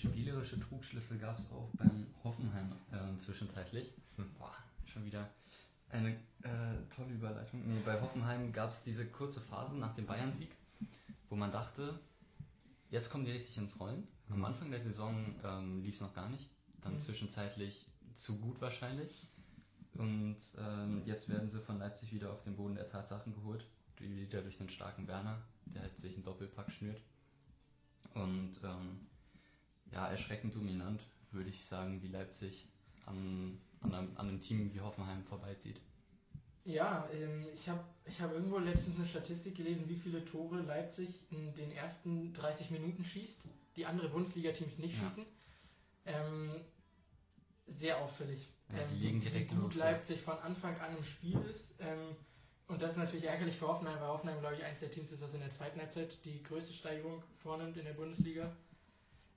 Spielerische 0.00 0.58
Trugschlüsse 0.58 1.18
gab 1.18 1.38
es 1.38 1.50
auch 1.50 1.68
beim 1.76 2.06
Hoffenheim 2.24 2.72
äh, 2.90 3.18
zwischenzeitlich. 3.18 3.92
Hm. 4.16 4.30
Boah, 4.38 4.54
schon 4.86 5.04
wieder 5.04 5.28
eine 5.90 6.12
äh, 6.42 6.76
tolle 6.94 7.12
Überleitung. 7.12 7.62
Nee, 7.66 7.80
bei 7.84 8.00
Hoffenheim 8.00 8.50
gab 8.52 8.70
es 8.72 8.82
diese 8.82 9.04
kurze 9.06 9.40
Phase 9.40 9.76
nach 9.76 9.94
dem 9.94 10.06
Bayern-Sieg, 10.06 10.48
wo 11.28 11.36
man 11.36 11.52
dachte, 11.52 11.98
jetzt 12.90 13.10
kommen 13.10 13.24
die 13.26 13.32
richtig 13.32 13.58
ins 13.58 13.78
Rollen. 13.78 14.06
Am 14.30 14.38
Mhm. 14.38 14.44
Anfang 14.46 14.70
der 14.70 14.80
Saison 14.80 15.34
ähm, 15.44 15.82
lief 15.82 15.96
es 15.96 16.00
noch 16.00 16.14
gar 16.14 16.28
nicht. 16.30 16.48
Dann 16.82 16.94
Mhm. 16.94 17.00
zwischenzeitlich 17.00 17.86
zu 18.14 18.38
gut 18.38 18.60
wahrscheinlich. 18.60 19.26
Und 19.94 20.36
ähm, 20.56 21.02
jetzt 21.04 21.28
werden 21.28 21.50
sie 21.50 21.60
von 21.60 21.78
Leipzig 21.78 22.12
wieder 22.14 22.32
auf 22.32 22.42
den 22.44 22.56
Boden 22.56 22.76
der 22.76 22.88
Tatsachen 22.88 23.34
geholt. 23.34 23.66
Wieder 23.98 24.40
durch 24.40 24.56
den 24.56 24.70
starken 24.70 25.06
Werner, 25.08 25.42
der 25.66 25.82
halt 25.82 25.98
sich 25.98 26.14
einen 26.14 26.22
Doppelpack 26.24 26.70
schnürt. 26.72 27.02
Und 28.14 28.52
ähm, 28.64 29.00
ja, 29.92 30.08
erschreckend 30.08 30.54
dominant, 30.54 31.00
würde 31.32 31.50
ich 31.50 31.64
sagen, 31.66 32.02
wie 32.02 32.08
Leipzig 32.08 32.66
an, 33.06 33.60
an, 33.80 33.94
einem, 33.94 34.16
an 34.16 34.28
einem 34.28 34.40
Team 34.40 34.72
wie 34.74 34.80
Hoffenheim 34.80 35.24
vorbeizieht. 35.24 35.80
Ja, 36.64 37.08
ähm, 37.12 37.46
ich 37.54 37.68
habe 37.68 37.82
ich 38.04 38.20
hab 38.20 38.32
irgendwo 38.32 38.58
letztens 38.58 38.96
eine 38.96 39.06
Statistik 39.06 39.56
gelesen, 39.56 39.88
wie 39.88 39.96
viele 39.96 40.24
Tore 40.24 40.60
Leipzig 40.60 41.08
in 41.30 41.54
den 41.54 41.72
ersten 41.72 42.32
30 42.34 42.70
Minuten 42.70 43.04
schießt, 43.04 43.42
die 43.76 43.86
andere 43.86 44.08
Bundesliga-Teams 44.10 44.78
nicht 44.78 44.94
Ja. 45.00 45.08
schießen. 45.08 45.24
Ähm, 46.06 46.50
sehr 47.66 47.98
auffällig. 47.98 48.48
Ja, 48.70 48.84
die 48.84 48.94
ähm, 48.94 49.00
legen 49.00 49.20
wie- 49.22 49.28
direkt 49.28 49.50
wie 49.52 49.54
gut 49.56 49.74
los, 49.74 49.76
ja. 49.76 49.90
Leipzig 49.90 50.20
von 50.20 50.38
Anfang 50.38 50.78
an 50.80 50.96
im 50.96 51.04
Spiel 51.04 51.38
ist. 51.50 51.74
Ähm, 51.80 52.14
und 52.68 52.80
das 52.80 52.92
ist 52.92 52.98
natürlich 52.98 53.24
ärgerlich 53.26 53.56
für 53.56 53.66
Hoffenheim, 53.68 54.00
weil 54.00 54.08
Hoffenheim, 54.08 54.38
glaube 54.40 54.56
ich, 54.56 54.64
eins 54.64 54.80
der 54.80 54.90
Teams 54.90 55.10
ist, 55.10 55.22
das 55.22 55.34
in 55.34 55.40
der 55.40 55.50
zweiten 55.50 55.80
Halbzeit 55.80 56.24
die 56.24 56.42
größte 56.42 56.72
Steigerung 56.72 57.22
vornimmt 57.42 57.76
in 57.76 57.84
der 57.84 57.94
Bundesliga. 57.94 58.54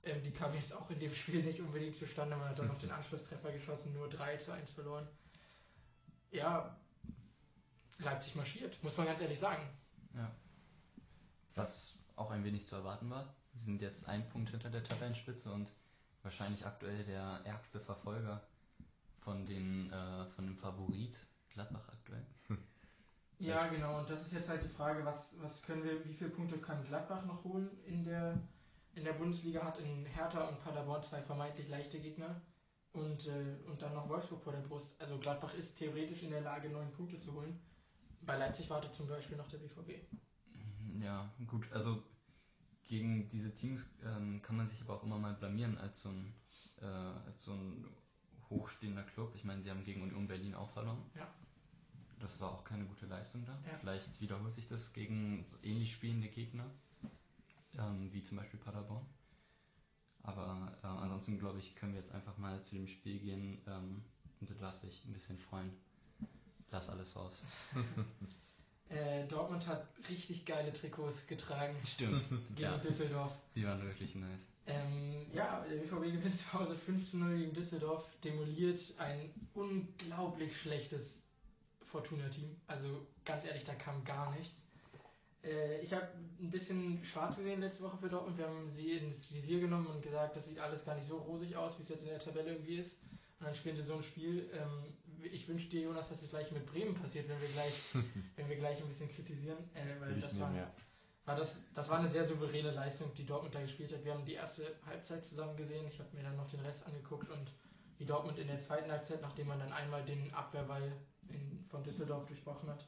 Ähm, 0.04 0.22
die 0.22 0.30
kam 0.30 0.54
jetzt 0.54 0.72
auch 0.72 0.90
in 0.90 0.98
dem 0.98 1.14
Spiel 1.14 1.42
nicht 1.42 1.60
unbedingt 1.60 1.96
zustande. 1.96 2.36
Man 2.36 2.48
hat 2.48 2.58
dann 2.58 2.68
noch 2.68 2.78
den 2.78 2.90
Anschlusstreffer 2.90 3.52
geschossen, 3.52 3.92
nur 3.92 4.08
3 4.08 4.36
zu 4.36 4.52
1 4.52 4.70
verloren. 4.70 5.08
Ja, 6.30 6.76
Leipzig 7.98 8.34
marschiert, 8.34 8.82
muss 8.82 8.96
man 8.96 9.06
ganz 9.06 9.20
ehrlich 9.20 9.38
sagen. 9.38 9.62
Ja. 10.14 10.30
Was 11.54 11.98
auch 12.16 12.30
ein 12.30 12.44
wenig 12.44 12.66
zu 12.66 12.74
erwarten 12.76 13.08
war. 13.10 13.34
Sie 13.54 13.64
sind 13.64 13.80
jetzt 13.82 14.08
ein 14.08 14.28
Punkt 14.28 14.50
hinter 14.50 14.70
der 14.70 14.82
Tabellenspitze 14.82 15.52
und 15.52 15.72
wahrscheinlich 16.22 16.66
aktuell 16.66 17.04
der 17.04 17.40
ärgste 17.44 17.80
Verfolger 17.80 18.42
von, 19.20 19.46
den, 19.46 19.92
äh, 19.92 20.26
von 20.34 20.46
dem 20.46 20.56
Favorit 20.56 21.26
Gladbach 21.50 21.88
aktuell. 21.88 22.26
Ja, 23.38 23.66
genau. 23.66 23.98
Und 23.98 24.08
das 24.08 24.22
ist 24.22 24.32
jetzt 24.32 24.48
halt 24.48 24.62
die 24.62 24.68
Frage, 24.68 25.04
was, 25.04 25.34
was 25.40 25.62
können 25.62 25.84
wir, 25.84 26.04
wie 26.04 26.14
viele 26.14 26.30
Punkte 26.30 26.58
kann 26.58 26.84
Gladbach 26.84 27.24
noch 27.24 27.42
holen 27.44 27.68
in 27.84 28.04
der, 28.04 28.38
in 28.94 29.04
der 29.04 29.12
Bundesliga? 29.12 29.64
Hat 29.64 29.78
in 29.78 30.06
Hertha 30.06 30.48
und 30.48 30.60
Paderborn 30.62 31.02
zwei 31.02 31.22
vermeintlich 31.22 31.68
leichte 31.68 32.00
Gegner 32.00 32.40
und, 32.92 33.26
äh, 33.26 33.56
und 33.66 33.82
dann 33.82 33.94
noch 33.94 34.08
Wolfsburg 34.08 34.42
vor 34.42 34.52
der 34.52 34.60
Brust. 34.60 34.88
Also 34.98 35.18
Gladbach 35.18 35.54
ist 35.54 35.76
theoretisch 35.76 36.22
in 36.22 36.30
der 36.30 36.40
Lage, 36.40 36.68
neun 36.68 36.92
Punkte 36.92 37.18
zu 37.18 37.32
holen. 37.34 37.60
Bei 38.22 38.36
Leipzig 38.36 38.70
wartet 38.70 38.94
zum 38.94 39.08
Beispiel 39.08 39.36
noch 39.36 39.48
der 39.48 39.58
BVB. 39.58 40.06
Ja, 41.00 41.30
gut, 41.46 41.70
also 41.72 42.02
gegen 42.84 43.28
diese 43.28 43.52
Teams 43.52 43.90
ähm, 44.04 44.40
kann 44.42 44.56
man 44.56 44.68
sich 44.68 44.80
aber 44.82 44.94
auch 44.94 45.02
immer 45.02 45.18
mal 45.18 45.34
blamieren 45.34 45.76
als 45.78 46.00
so 46.00 46.10
ein, 46.10 46.34
äh, 46.80 46.86
als 46.86 47.44
so 47.44 47.52
ein 47.52 47.86
hochstehender 48.48 49.02
Club. 49.02 49.34
Ich 49.34 49.44
meine, 49.44 49.62
sie 49.62 49.70
haben 49.70 49.84
gegen 49.84 50.02
Union 50.02 50.28
Berlin 50.28 50.54
auch 50.54 50.70
verloren. 50.70 51.02
Ja. 51.14 51.28
Das 52.20 52.40
war 52.40 52.52
auch 52.52 52.64
keine 52.64 52.84
gute 52.86 53.06
Leistung 53.06 53.44
da. 53.44 53.52
Ja. 53.66 53.76
Vielleicht 53.80 54.20
wiederholt 54.20 54.54
sich 54.54 54.66
das 54.66 54.92
gegen 54.92 55.44
so 55.46 55.58
ähnlich 55.62 55.92
spielende 55.92 56.28
Gegner, 56.28 56.70
ähm, 57.78 58.12
wie 58.12 58.22
zum 58.22 58.36
Beispiel 58.36 58.60
Paderborn. 58.60 59.06
Aber 60.22 60.78
äh, 60.82 60.86
ansonsten 60.86 61.38
glaube 61.38 61.58
ich, 61.58 61.76
können 61.76 61.92
wir 61.92 62.00
jetzt 62.00 62.12
einfach 62.12 62.36
mal 62.38 62.62
zu 62.62 62.76
dem 62.76 62.88
Spiel 62.88 63.18
gehen 63.18 63.62
ähm, 63.66 64.02
und 64.40 64.48
du 64.50 64.54
darfst 64.54 64.82
dich 64.82 65.04
ein 65.04 65.12
bisschen 65.12 65.38
freuen. 65.38 65.70
Lass 66.70 66.88
alles 66.88 67.14
raus. 67.16 67.42
Äh, 68.90 69.26
Dortmund 69.26 69.66
hat 69.66 69.88
richtig 70.10 70.44
geile 70.44 70.70
Trikots 70.72 71.26
getragen 71.26 71.74
Stimmt. 71.84 72.22
gegen 72.50 72.60
ja, 72.60 72.76
Düsseldorf. 72.76 73.32
die 73.54 73.64
waren 73.64 73.82
wirklich 73.82 74.14
nice. 74.14 74.46
Ähm, 74.66 75.26
ja, 75.32 75.64
der 75.68 75.76
BVB 75.76 76.12
gewinnt 76.12 76.38
zu 76.38 76.52
Hause 76.52 76.76
5 76.76 77.10
zu 77.10 77.16
0 77.16 77.38
gegen 77.38 77.54
Düsseldorf, 77.54 78.06
demoliert 78.22 78.80
ein 78.98 79.30
unglaublich 79.54 80.60
schlechtes 80.60 81.22
Fortuna-Team. 81.82 82.56
Also 82.66 83.06
ganz 83.24 83.44
ehrlich, 83.44 83.64
da 83.64 83.74
kam 83.74 84.04
gar 84.04 84.30
nichts. 84.36 84.63
Äh, 85.44 85.80
ich 85.80 85.92
habe 85.92 86.08
ein 86.40 86.50
bisschen 86.50 87.04
schwarz 87.04 87.36
gesehen 87.36 87.60
letzte 87.60 87.82
Woche 87.82 87.98
für 87.98 88.08
Dortmund. 88.08 88.38
Wir 88.38 88.46
haben 88.46 88.70
sie 88.70 88.92
ins 88.92 89.32
Visier 89.32 89.60
genommen 89.60 89.86
und 89.86 90.02
gesagt, 90.02 90.36
das 90.36 90.46
sieht 90.46 90.58
alles 90.58 90.84
gar 90.84 90.94
nicht 90.94 91.06
so 91.06 91.18
rosig 91.18 91.56
aus, 91.56 91.78
wie 91.78 91.82
es 91.82 91.88
jetzt 91.88 92.02
in 92.02 92.08
der 92.08 92.18
Tabelle 92.18 92.52
irgendwie 92.52 92.76
ist. 92.76 92.98
Und 93.40 93.46
dann 93.46 93.54
spielen 93.54 93.76
sie 93.76 93.82
so 93.82 93.94
ein 93.94 94.02
Spiel. 94.02 94.50
Ähm, 94.52 94.94
ich 95.22 95.48
wünsche 95.48 95.68
dir, 95.68 95.82
Jonas, 95.82 96.08
dass 96.08 96.20
das 96.20 96.30
gleich 96.30 96.50
mit 96.52 96.66
Bremen 96.66 96.94
passiert, 96.94 97.28
wenn 97.28 97.40
wir 97.40 97.48
gleich, 97.48 97.74
wenn 98.36 98.48
wir 98.48 98.56
gleich 98.56 98.80
ein 98.80 98.88
bisschen 98.88 99.10
kritisieren. 99.10 99.58
Äh, 99.74 100.00
weil 100.00 100.16
ich 100.16 100.24
das 100.24 100.38
war 100.38 100.52
war 101.26 101.36
das, 101.36 101.58
das 101.74 101.88
war 101.88 101.98
eine 101.98 102.08
sehr 102.08 102.24
souveräne 102.24 102.70
Leistung, 102.70 103.12
die 103.14 103.24
Dortmund 103.24 103.54
da 103.54 103.60
gespielt 103.62 103.92
hat. 103.92 104.04
Wir 104.04 104.12
haben 104.12 104.24
die 104.24 104.34
erste 104.34 104.62
Halbzeit 104.84 105.24
zusammen 105.24 105.56
gesehen. 105.56 105.86
Ich 105.88 105.98
habe 105.98 106.14
mir 106.14 106.22
dann 106.22 106.36
noch 106.36 106.48
den 106.48 106.60
Rest 106.60 106.86
angeguckt 106.86 107.30
und 107.30 107.50
wie 107.98 108.04
Dortmund 108.04 108.38
in 108.38 108.48
der 108.48 108.60
zweiten 108.60 108.90
Halbzeit, 108.90 109.22
nachdem 109.22 109.48
man 109.48 109.58
dann 109.58 109.72
einmal 109.72 110.04
den 110.04 110.32
Abwehrwall 110.34 110.92
in, 111.28 111.64
von 111.68 111.82
Düsseldorf 111.82 112.26
durchbrochen 112.26 112.68
hat, 112.68 112.86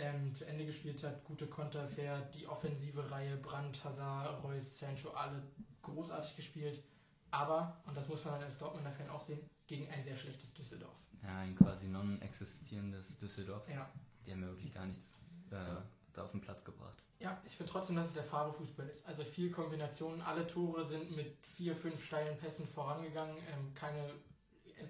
ähm, 0.00 0.34
zu 0.34 0.46
Ende 0.46 0.66
gespielt 0.66 1.02
hat. 1.04 1.24
Gute 1.24 1.46
Konter, 1.46 1.86
fair, 1.88 2.20
die 2.34 2.46
offensive 2.46 3.10
Reihe, 3.10 3.36
Brandt, 3.36 3.84
Hazard, 3.84 4.42
Reus, 4.42 4.78
Sancho, 4.78 5.10
alle 5.10 5.42
großartig 5.82 6.36
gespielt. 6.36 6.82
Aber, 7.30 7.80
und 7.86 7.96
das 7.96 8.08
muss 8.08 8.24
man 8.24 8.42
als 8.42 8.58
Dortmunder 8.58 8.90
Fan 8.90 9.08
auch 9.08 9.20
sehen, 9.20 9.40
gegen 9.66 9.88
ein 9.90 10.02
sehr 10.02 10.16
schlechtes 10.16 10.52
Düsseldorf. 10.52 10.96
Ja, 11.22 11.38
ein 11.38 11.54
quasi 11.54 11.86
non-existierendes 11.86 13.18
Düsseldorf. 13.18 13.68
Ja, 13.68 13.88
Die 14.26 14.32
haben 14.32 14.42
ja 14.42 14.48
wirklich 14.48 14.72
gar 14.72 14.86
nichts 14.86 15.14
äh, 15.50 15.76
da 16.12 16.24
auf 16.24 16.32
den 16.32 16.40
Platz 16.40 16.64
gebracht. 16.64 17.02
Ja, 17.20 17.40
ich 17.44 17.54
finde 17.56 17.70
trotzdem, 17.70 17.96
dass 17.96 18.08
es 18.08 18.14
der 18.14 18.24
Farbe-Fußball 18.24 18.88
ist. 18.88 19.06
Also 19.06 19.22
viel 19.22 19.50
Kombinationen. 19.50 20.22
Alle 20.22 20.46
Tore 20.46 20.86
sind 20.86 21.14
mit 21.14 21.36
vier, 21.54 21.76
fünf 21.76 22.02
steilen 22.04 22.38
Pässen 22.38 22.66
vorangegangen. 22.66 23.36
Ähm, 23.36 23.74
keine 23.74 24.10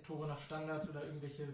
Tore 0.07 0.29
nach 0.29 0.39
Standards 0.39 0.89
oder 0.89 1.05
irgendwelche 1.05 1.53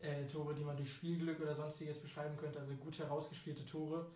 äh, 0.00 0.26
Tore, 0.26 0.54
die 0.54 0.64
man 0.64 0.76
durch 0.76 0.92
Spielglück 0.92 1.40
oder 1.40 1.54
sonstiges 1.54 2.00
beschreiben 2.00 2.36
könnte. 2.36 2.60
Also 2.60 2.74
gut 2.74 2.98
herausgespielte 2.98 3.64
Tore. 3.66 4.06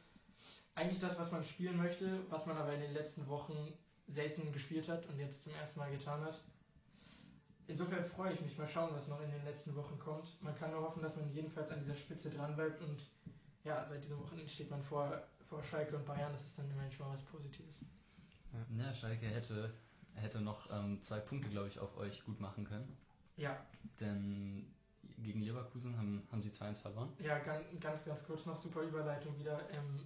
Eigentlich 0.75 1.01
das, 1.01 1.19
was 1.19 1.31
man 1.31 1.45
spielen 1.45 1.77
möchte, 1.77 2.21
was 2.31 2.47
man 2.47 2.57
aber 2.57 2.73
in 2.73 2.81
den 2.81 2.95
letzten 2.95 3.27
Wochen 3.29 3.75
selten 4.09 4.53
gespielt 4.53 4.89
hat 4.89 5.07
und 5.07 5.19
jetzt 5.19 5.45
zum 5.45 5.55
ersten 5.55 5.79
Mal 5.81 5.91
getan 5.91 6.23
hat. 6.23 6.41
Insofern 7.67 8.05
freue 8.05 8.33
ich 8.33 8.41
mich. 8.41 8.59
Mal 8.59 8.69
schauen, 8.69 8.95
was 8.95 9.09
noch 9.09 9.21
in 9.23 9.31
den 9.31 9.45
letzten 9.45 9.75
Wochen 9.77 9.99
kommt. 9.99 10.43
Man 10.43 10.55
kann 10.55 10.73
nur 10.73 10.83
hoffen, 10.83 11.03
dass 11.03 11.17
man 11.17 11.33
jedenfalls 11.33 11.71
an 11.71 11.81
dieser 11.81 11.95
Spitze 11.95 12.31
dran 12.31 12.55
bleibt 12.57 12.81
und 12.83 13.01
ja, 13.65 13.85
seit 13.87 14.03
diesem 14.03 14.19
Wochenende 14.19 14.51
steht 14.51 14.71
man 14.71 14.83
vor, 14.83 15.23
vor 15.49 15.63
Schalke 15.63 15.97
und 15.97 16.05
Bayern. 16.05 16.33
Das 16.33 16.45
ist 16.45 16.59
dann 16.59 16.71
immerhin 16.71 16.91
schon 16.91 17.07
mal 17.07 17.15
was 17.15 17.23
Positives. 17.23 17.85
Ja, 18.77 18.93
Schalke 18.93 19.27
hätte, 19.27 19.73
hätte 20.15 20.41
noch 20.41 20.71
ähm, 20.71 21.01
zwei 21.01 21.21
Punkte, 21.21 21.49
glaube 21.49 21.69
ich, 21.69 21.79
auf 21.79 21.97
euch 21.97 22.25
gut 22.25 22.41
machen 22.41 22.65
können. 22.65 22.97
Ja, 23.37 23.57
Denn 24.01 24.75
gegen 25.23 25.41
Leverkusen 25.43 25.97
haben, 25.97 26.23
haben 26.31 26.43
sie 26.43 26.51
2-1 26.51 26.81
verloren. 26.81 27.13
ja, 27.19 27.39
ganz, 27.39 27.65
ganz, 27.81 28.05
ganz 28.05 28.25
kurz 28.25 28.47
noch 28.47 28.61
super 28.61 28.83
Überleitung 28.83 29.39
wieder. 29.39 29.61
Ähm, 29.71 30.01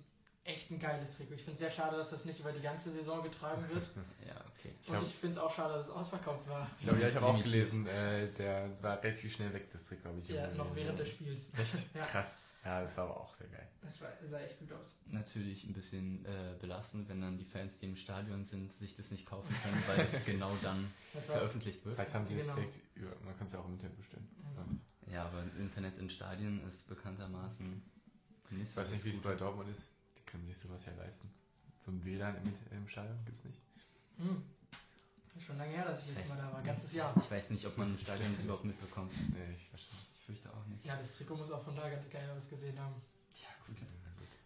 echt 0.45 0.71
ein 0.71 0.79
geiles 0.79 1.17
Trikot. 1.17 1.35
Ich 1.35 1.41
finde 1.41 1.53
es 1.55 1.59
sehr 1.59 1.71
schade, 1.71 1.97
dass 1.97 2.11
das 2.11 2.25
nicht 2.25 2.39
über 2.41 2.53
die 2.53 2.61
ganze 2.61 2.91
Saison 2.91 3.23
getragen 3.23 3.69
wird. 3.73 3.91
Ja, 4.27 4.37
okay. 4.57 4.73
Ich 4.83 4.89
und 4.91 5.03
ich 5.03 5.15
finde 5.15 5.33
es 5.37 5.39
auch 5.39 5.53
schade, 5.55 5.75
dass 5.75 5.87
es 5.89 5.93
ausverkauft 5.93 6.47
war. 6.49 6.71
Ich 6.79 6.85
glaube, 6.85 7.01
ja, 7.01 7.09
ich 7.09 7.15
habe 7.17 7.27
auch 7.27 7.43
gelesen, 7.43 7.87
äh, 7.87 8.29
der 8.33 8.71
war 8.83 9.03
relativ 9.03 9.35
schnell 9.35 9.53
weg, 9.53 9.69
das 9.73 9.85
Trick, 9.87 10.03
glaube 10.03 10.21
ich. 10.21 10.29
Ja, 10.29 10.49
noch 10.55 10.75
während 10.77 10.99
des 10.99 11.09
Spiels. 11.09 11.49
Echt? 11.59 11.95
Ja. 11.95 12.07
Krass. 12.07 12.29
Ja, 12.65 12.83
das 12.83 12.97
war 12.97 13.05
aber 13.05 13.21
auch 13.21 13.33
sehr 13.37 13.47
geil. 13.47 13.69
Das 13.81 14.01
war, 14.01 14.09
sah 14.29 14.41
echt 14.41 14.59
gut 14.59 14.73
aus. 14.73 14.97
Natürlich 15.07 15.63
ein 15.63 15.73
bisschen 15.73 16.25
äh, 16.25 16.53
belastend, 16.61 17.09
wenn 17.09 17.21
dann 17.21 17.39
die 17.39 17.45
Fans, 17.45 17.79
die 17.79 17.87
im 17.87 17.95
Stadion 17.95 18.45
sind, 18.45 18.73
sich 18.73 18.97
das 18.97 19.13
nicht 19.13 19.25
kaufen 19.25 19.55
können, 19.63 19.81
weil 19.87 20.05
es 20.05 20.25
genau 20.25 20.51
dann 20.65 20.93
Das 21.15 21.29
war, 21.29 21.37
veröffentlicht 21.37 21.85
wird. 21.85 21.95
Vielleicht 21.95 22.13
haben 22.15 22.27
sie 22.27 22.35
es 22.35 22.43
Genau. 22.43 22.57
direkt 22.57 22.81
über, 22.97 23.13
man 23.25 23.39
kann 23.39 23.47
es 23.47 23.53
ja 23.53 23.61
auch 23.61 23.67
im 23.67 23.75
Internet 23.75 23.97
bestellen. 23.97 24.29
Mhm. 24.57 24.81
Ja, 25.07 25.25
aber 25.27 25.43
Internet 25.59 25.99
in 25.99 26.11
Stadien 26.11 26.67
ist 26.69 26.87
bekanntermaßen 26.89 27.83
nicht 28.51 28.71
Ich 28.71 28.77
weiß 28.77 28.93
nicht, 28.93 29.05
wie 29.05 29.11
es 29.11 29.21
bei 29.21 29.35
Dortmund 29.35 29.69
ist. 29.71 29.89
Die 30.19 30.23
können 30.23 30.47
sich 30.47 30.59
sowas 30.59 30.85
ja 30.87 30.93
leisten. 30.95 31.31
So 31.79 31.91
ein 31.91 32.05
WLAN 32.05 32.37
im, 32.43 32.55
im 32.77 32.89
Stadion 32.89 33.19
gibt's 33.25 33.45
nicht. 33.45 33.61
Hm. 34.19 34.43
Schon 35.45 35.59
lange 35.59 35.73
her, 35.73 35.85
dass 35.85 36.01
ich 36.01 36.15
letztes 36.15 36.31
weiß, 36.31 36.39
Mal 36.39 36.47
da 36.47 36.53
war. 36.55 36.63
Ganzes 36.63 36.93
Jahr. 36.95 37.15
Ich 37.17 37.31
weiß 37.31 37.51
nicht, 37.51 37.67
ob 37.67 37.77
man 37.77 37.93
im 37.93 37.99
Stadion 37.99 38.33
das 38.33 38.43
überhaupt 38.45 38.65
mitbekommt. 38.65 39.13
Nee, 39.33 39.55
ich 39.55 39.69
verstehe. 39.69 39.99
Ich 40.15 40.25
fürchte 40.25 40.51
auch 40.51 40.67
nicht. 40.67 40.85
Ja, 40.85 40.97
das 40.97 41.13
Trikot 41.13 41.37
muss 41.37 41.51
auch 41.51 41.63
von 41.63 41.77
da 41.77 41.89
ganz 41.89 42.09
geil 42.11 42.29
ausgesehen 42.37 42.79
haben. 42.79 42.95
Ja, 43.35 43.49
gut. 43.67 43.77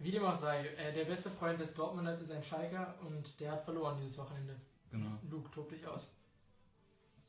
Wie 0.01 0.11
dem 0.11 0.25
auch 0.25 0.39
sei, 0.39 0.67
äh, 0.67 0.93
der 0.93 1.05
beste 1.05 1.31
Freund 1.31 1.61
des 1.61 1.75
Dortmunders 1.75 2.21
ist 2.21 2.31
ein 2.31 2.43
Schalker 2.43 2.97
und 3.03 3.39
der 3.41 3.53
hat 3.53 3.65
verloren 3.65 3.99
dieses 4.01 4.19
Wochenende. 4.19 4.57
Genau. 4.91 5.19
Luke, 5.31 5.51
tob 5.53 5.71
dich 5.71 5.87
aus. 5.87 6.09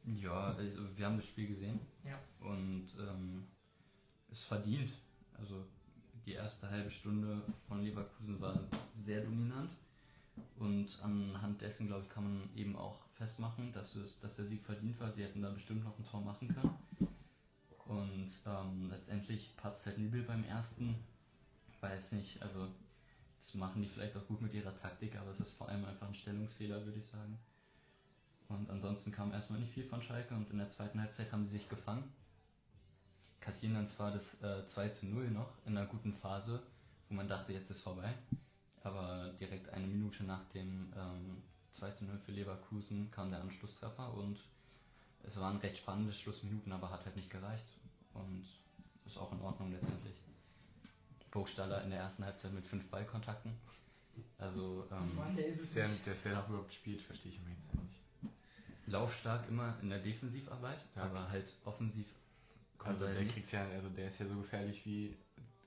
Ja, 0.05 0.53
also 0.53 0.97
wir 0.97 1.05
haben 1.05 1.17
das 1.17 1.27
Spiel 1.27 1.47
gesehen. 1.47 1.79
Ja. 2.03 2.19
Und 2.39 2.87
ähm, 2.99 3.47
es 4.31 4.43
verdient. 4.43 4.91
Also 5.37 5.65
die 6.25 6.33
erste 6.33 6.69
halbe 6.69 6.91
Stunde 6.91 7.41
von 7.67 7.83
Leverkusen 7.83 8.39
war 8.39 8.59
sehr 9.05 9.21
dominant. 9.21 9.71
Und 10.57 10.87
anhand 11.03 11.61
dessen, 11.61 11.87
glaube 11.87 12.03
ich, 12.03 12.09
kann 12.09 12.23
man 12.23 12.49
eben 12.55 12.75
auch 12.75 12.99
festmachen, 13.13 13.71
dass, 13.73 13.95
es, 13.95 14.19
dass 14.19 14.35
der 14.35 14.45
Sieg 14.45 14.63
verdient 14.63 14.99
war. 14.99 15.11
Sie 15.11 15.23
hätten 15.23 15.41
da 15.41 15.49
bestimmt 15.49 15.83
noch 15.83 15.97
ein 15.97 16.05
Tor 16.05 16.21
machen 16.21 16.47
können. 16.47 16.77
Und 17.85 18.31
ähm, 18.45 18.89
letztendlich 18.89 19.55
patzt 19.57 19.85
halt 19.85 19.97
Nübel 19.97 20.23
beim 20.23 20.43
ersten. 20.45 20.95
Weiß 21.81 22.11
nicht, 22.13 22.41
also 22.41 22.67
das 23.41 23.55
machen 23.55 23.81
die 23.81 23.89
vielleicht 23.89 24.15
auch 24.15 24.25
gut 24.27 24.41
mit 24.41 24.53
ihrer 24.53 24.77
Taktik, 24.77 25.15
aber 25.15 25.31
es 25.31 25.39
ist 25.39 25.51
vor 25.51 25.67
allem 25.67 25.83
einfach 25.83 26.07
ein 26.07 26.13
Stellungsfehler, 26.13 26.85
würde 26.85 26.99
ich 26.99 27.07
sagen. 27.07 27.37
Und 28.51 28.69
ansonsten 28.69 29.11
kam 29.11 29.31
erstmal 29.31 29.59
nicht 29.59 29.73
viel 29.73 29.85
von 29.85 30.01
Schalke 30.01 30.33
und 30.35 30.49
in 30.49 30.57
der 30.57 30.69
zweiten 30.69 30.99
Halbzeit 30.99 31.31
haben 31.31 31.45
sie 31.45 31.57
sich 31.57 31.69
gefangen. 31.69 32.11
Kassieren 33.39 33.75
dann 33.75 33.87
zwar 33.87 34.11
das 34.11 34.41
äh, 34.41 34.65
2 34.67 34.89
zu 34.89 35.05
0 35.07 35.31
noch 35.31 35.49
in 35.65 35.77
einer 35.77 35.87
guten 35.87 36.13
Phase, 36.13 36.61
wo 37.09 37.15
man 37.15 37.27
dachte, 37.27 37.53
jetzt 37.53 37.71
ist 37.71 37.81
vorbei. 37.81 38.13
Aber 38.83 39.33
direkt 39.39 39.69
eine 39.69 39.87
Minute 39.87 40.23
nach 40.23 40.43
dem 40.49 40.91
ähm, 40.95 41.41
2 41.71 41.91
zu 41.91 42.05
0 42.05 42.17
für 42.19 42.31
Leverkusen 42.31 43.09
kam 43.11 43.31
der 43.31 43.41
Anschlusstreffer 43.41 44.13
und 44.13 44.39
es 45.23 45.39
waren 45.39 45.57
recht 45.57 45.77
spannende 45.77 46.13
Schlussminuten, 46.13 46.71
aber 46.71 46.89
hat 46.91 47.05
halt 47.05 47.15
nicht 47.15 47.29
gereicht. 47.29 47.65
Und 48.13 48.45
ist 49.05 49.17
auch 49.17 49.31
in 49.31 49.41
Ordnung 49.41 49.71
letztendlich. 49.71 50.15
Burgstaller 51.31 51.83
in 51.83 51.91
der 51.91 51.99
ersten 51.99 52.25
Halbzeit 52.25 52.51
mit 52.53 52.65
fünf 52.65 52.85
Ballkontakten. 52.89 53.53
Also 54.37 54.85
ähm, 54.91 55.15
Mann, 55.15 55.35
der 55.35 55.47
ist 55.47 55.61
es 55.61 55.65
Dass 55.67 55.73
der, 55.73 55.89
dass 56.05 56.23
der 56.23 56.35
noch 56.35 56.49
überhaupt 56.49 56.73
spielt, 56.73 57.01
verstehe 57.01 57.31
ich 57.31 57.39
immer 57.39 57.49
jetzt 57.49 57.73
nicht. 57.73 58.01
Laufstark 58.87 59.47
immer 59.49 59.75
in 59.81 59.89
der 59.89 59.99
Defensivarbeit, 59.99 60.85
Ja, 60.95 61.03
aber 61.03 61.29
halt 61.29 61.55
offensiv 61.65 62.07
kommt 62.77 62.99
Also 62.99 63.05
der 63.07 63.23
nichts. 63.23 63.33
kriegt 63.35 63.51
ja, 63.51 63.67
also 63.67 63.89
der 63.89 64.07
ist 64.07 64.19
ja 64.19 64.27
so 64.27 64.35
gefährlich 64.35 64.85
wie, 64.85 65.15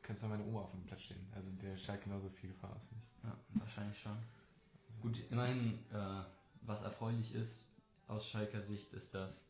kannst 0.02 0.22
du 0.22 0.26
meine 0.26 0.44
Oma 0.44 0.62
auf 0.62 0.70
dem 0.72 0.84
Platz 0.84 1.02
stehen. 1.02 1.26
Also 1.34 1.48
der 1.62 1.76
strahlt 1.76 2.02
genauso 2.04 2.28
viel 2.30 2.50
Gefahr 2.50 2.74
aus, 2.74 2.82
ich. 2.90 3.24
Ja, 3.24 3.36
wahrscheinlich 3.58 3.98
schon. 4.00 4.16
Gut, 5.00 5.18
immerhin, 5.30 5.78
äh, 5.92 6.22
was 6.62 6.82
erfreulich 6.82 7.34
ist 7.34 7.66
aus 8.08 8.28
Schalker 8.28 8.62
Sicht, 8.62 8.92
ist, 8.92 9.14
dass 9.14 9.44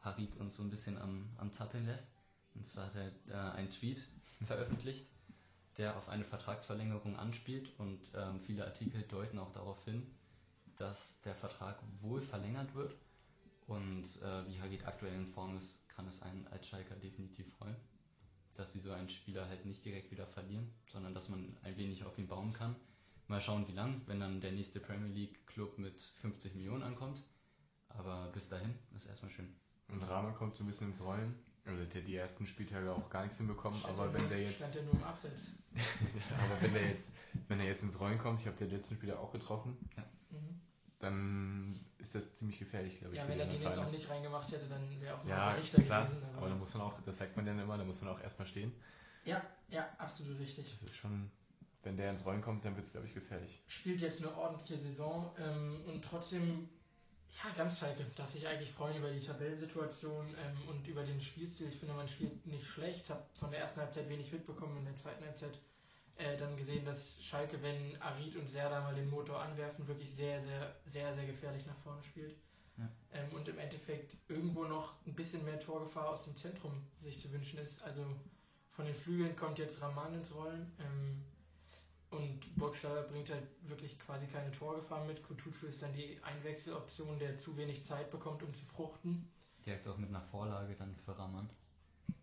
Harit 0.00 0.36
uns 0.36 0.56
so 0.56 0.62
ein 0.62 0.70
bisschen 0.70 0.98
am, 0.98 1.28
am 1.38 1.52
Zappeln 1.52 1.86
lässt. 1.86 2.06
Und 2.54 2.66
zwar 2.68 2.86
hat 2.86 2.94
er 2.96 3.10
äh, 3.28 3.56
einen 3.56 3.70
Tweet 3.70 3.98
veröffentlicht, 4.46 5.06
der 5.78 5.96
auf 5.96 6.08
eine 6.08 6.24
Vertragsverlängerung 6.24 7.16
anspielt 7.16 7.70
und 7.78 8.00
ähm, 8.14 8.40
viele 8.40 8.64
Artikel 8.66 9.02
deuten 9.02 9.38
auch 9.38 9.52
darauf 9.52 9.82
hin, 9.84 10.06
dass 10.76 11.20
der 11.22 11.34
Vertrag 11.34 11.78
wohl 12.00 12.22
verlängert 12.22 12.74
wird. 12.74 12.94
Und 13.70 14.04
äh, 14.20 14.48
wie 14.48 14.60
Harit 14.60 14.84
aktuell 14.84 15.14
in 15.14 15.28
Form 15.28 15.56
ist, 15.56 15.78
kann 15.88 16.08
es 16.08 16.20
einen 16.22 16.44
als 16.48 16.66
Schalker 16.66 16.96
definitiv 16.96 17.46
freuen, 17.54 17.76
dass 18.54 18.72
sie 18.72 18.80
so 18.80 18.90
einen 18.90 19.08
Spieler 19.08 19.48
halt 19.48 19.64
nicht 19.64 19.84
direkt 19.84 20.10
wieder 20.10 20.26
verlieren, 20.26 20.68
sondern 20.88 21.14
dass 21.14 21.28
man 21.28 21.56
ein 21.62 21.76
wenig 21.76 22.02
auf 22.04 22.18
ihn 22.18 22.26
bauen 22.26 22.52
kann. 22.52 22.74
Mal 23.28 23.40
schauen, 23.40 23.68
wie 23.68 23.72
lang, 23.72 24.00
wenn 24.06 24.18
dann 24.18 24.40
der 24.40 24.50
nächste 24.50 24.80
Premier 24.80 25.06
League 25.14 25.46
Club 25.46 25.78
mit 25.78 26.00
50 26.20 26.56
Millionen 26.56 26.82
ankommt. 26.82 27.22
Aber 27.90 28.28
bis 28.32 28.48
dahin 28.48 28.74
ist 28.96 29.06
erstmal 29.06 29.30
schön. 29.30 29.54
Und 29.86 30.02
Rahmer 30.02 30.32
kommt 30.32 30.56
so 30.56 30.64
ein 30.64 30.66
bisschen 30.66 30.88
ins 30.90 31.00
Rollen. 31.00 31.36
Also 31.64 31.84
der 31.84 32.00
hat 32.02 32.08
die 32.08 32.16
ersten 32.16 32.46
Spieltage 32.46 32.92
auch 32.92 33.08
gar 33.08 33.22
nichts 33.22 33.36
hinbekommen, 33.36 33.78
Stand 33.78 33.94
aber 33.96 34.08
ja 34.08 34.14
wenn 34.14 34.28
der 34.30 34.42
jetzt, 34.42 34.56
Stand 34.56 34.74
ja 34.74 34.82
nur 34.82 34.94
im 34.94 35.04
Abseits. 35.04 35.42
aber 35.74 36.62
wenn 36.62 36.72
der 36.74 36.88
jetzt, 36.88 37.08
wenn 37.46 37.60
er 37.60 37.66
jetzt 37.66 37.84
ins 37.84 38.00
Rollen 38.00 38.18
kommt, 38.18 38.40
ich 38.40 38.46
habe 38.48 38.56
den 38.56 38.70
letzten 38.70 38.96
Spieler 38.96 39.20
auch 39.20 39.30
getroffen, 39.30 39.76
Mhm. 40.32 40.60
dann 40.98 41.80
ist 42.00 42.14
das 42.14 42.34
ziemlich 42.36 42.58
gefährlich, 42.58 42.98
glaube 42.98 43.14
ich. 43.14 43.20
Ja, 43.20 43.28
wenn 43.28 43.38
er 43.38 43.46
den 43.46 43.60
jetzt 43.62 43.68
auch 43.72 43.74
Vereine. 43.82 43.92
nicht 43.96 44.08
reingemacht 44.08 44.50
hätte, 44.52 44.66
dann 44.68 45.00
wäre 45.00 45.14
auch 45.16 45.24
mal 45.24 45.30
Ja, 45.30 45.50
Richter 45.52 45.82
klar, 45.82 46.06
gewesen. 46.06 46.22
aber 46.36 46.48
da 46.48 46.54
muss 46.54 46.74
man 46.74 46.82
auch, 46.84 47.00
das 47.02 47.18
sagt 47.18 47.36
man 47.36 47.46
dann 47.46 47.58
immer, 47.58 47.76
da 47.78 47.84
muss 47.84 48.00
man 48.02 48.14
auch 48.14 48.20
erstmal 48.20 48.46
stehen. 48.46 48.72
ja, 49.24 49.42
ja, 49.68 49.88
absolut 49.98 50.38
richtig. 50.40 50.76
Das 50.80 50.90
ist 50.90 50.96
schon, 50.96 51.30
wenn 51.82 51.96
der 51.96 52.10
ins 52.10 52.24
Rollen 52.26 52.42
kommt, 52.42 52.64
dann 52.64 52.74
wird 52.76 52.86
es, 52.86 52.92
glaube 52.92 53.06
ich, 53.06 53.14
gefährlich. 53.14 53.62
Spielt 53.68 54.00
jetzt 54.00 54.18
eine 54.22 54.34
ordentliche 54.36 54.78
Saison 54.80 55.30
ähm, 55.38 55.82
und 55.86 56.04
trotzdem, 56.04 56.68
ja, 57.44 57.50
ganz 57.56 57.78
Schalke 57.78 58.04
darf 58.16 58.30
sich 58.32 58.46
eigentlich 58.46 58.72
freuen 58.72 58.96
über 58.98 59.10
die 59.10 59.20
Tabellensituation 59.20 60.26
ähm, 60.28 60.68
und 60.68 60.86
über 60.88 61.04
den 61.04 61.20
Spielstil. 61.20 61.68
Ich 61.68 61.76
finde, 61.78 61.94
man 61.94 62.08
spielt 62.08 62.44
nicht 62.46 62.66
schlecht. 62.66 63.08
Habe 63.10 63.22
von 63.38 63.50
der 63.52 63.60
ersten 63.60 63.80
Halbzeit 63.80 64.08
wenig 64.08 64.32
mitbekommen, 64.32 64.78
in 64.78 64.84
der 64.86 64.96
zweiten 64.96 65.24
Halbzeit 65.24 65.58
äh, 66.20 66.36
dann 66.36 66.56
gesehen, 66.56 66.84
dass 66.84 67.22
Schalke, 67.22 67.60
wenn 67.62 68.00
Arid 68.00 68.36
und 68.36 68.48
Serda 68.48 68.80
mal 68.82 68.94
den 68.94 69.08
Motor 69.08 69.40
anwerfen, 69.40 69.86
wirklich 69.88 70.12
sehr, 70.12 70.40
sehr, 70.42 70.76
sehr, 70.86 71.14
sehr 71.14 71.26
gefährlich 71.26 71.66
nach 71.66 71.78
vorne 71.78 72.02
spielt. 72.02 72.36
Ja. 72.76 72.88
Ähm, 73.12 73.32
und 73.32 73.48
im 73.48 73.58
Endeffekt 73.58 74.16
irgendwo 74.28 74.64
noch 74.64 74.94
ein 75.06 75.14
bisschen 75.14 75.44
mehr 75.44 75.58
Torgefahr 75.60 76.10
aus 76.10 76.24
dem 76.24 76.36
Zentrum 76.36 76.72
sich 77.02 77.18
zu 77.18 77.32
wünschen 77.32 77.58
ist. 77.58 77.82
Also 77.82 78.04
von 78.70 78.84
den 78.84 78.94
Flügeln 78.94 79.34
kommt 79.34 79.58
jetzt 79.58 79.80
Rahman 79.80 80.14
ins 80.14 80.34
Rollen. 80.34 80.70
Ähm, 80.78 81.24
und 82.10 82.56
Burgstaller 82.56 83.02
bringt 83.02 83.30
halt 83.30 83.46
wirklich 83.62 83.98
quasi 83.98 84.26
keine 84.26 84.50
Torgefahr 84.50 85.04
mit. 85.04 85.22
Kutucu 85.22 85.66
ist 85.66 85.80
dann 85.80 85.92
die 85.92 86.18
Einwechseloption, 86.22 87.18
der 87.18 87.38
zu 87.38 87.56
wenig 87.56 87.84
Zeit 87.84 88.10
bekommt, 88.10 88.42
um 88.42 88.52
zu 88.52 88.64
fruchten. 88.64 89.30
Direkt 89.64 89.86
auch 89.86 89.96
mit 89.96 90.08
einer 90.08 90.22
Vorlage 90.22 90.74
dann 90.74 90.96
für 90.96 91.16
Raman. 91.16 91.48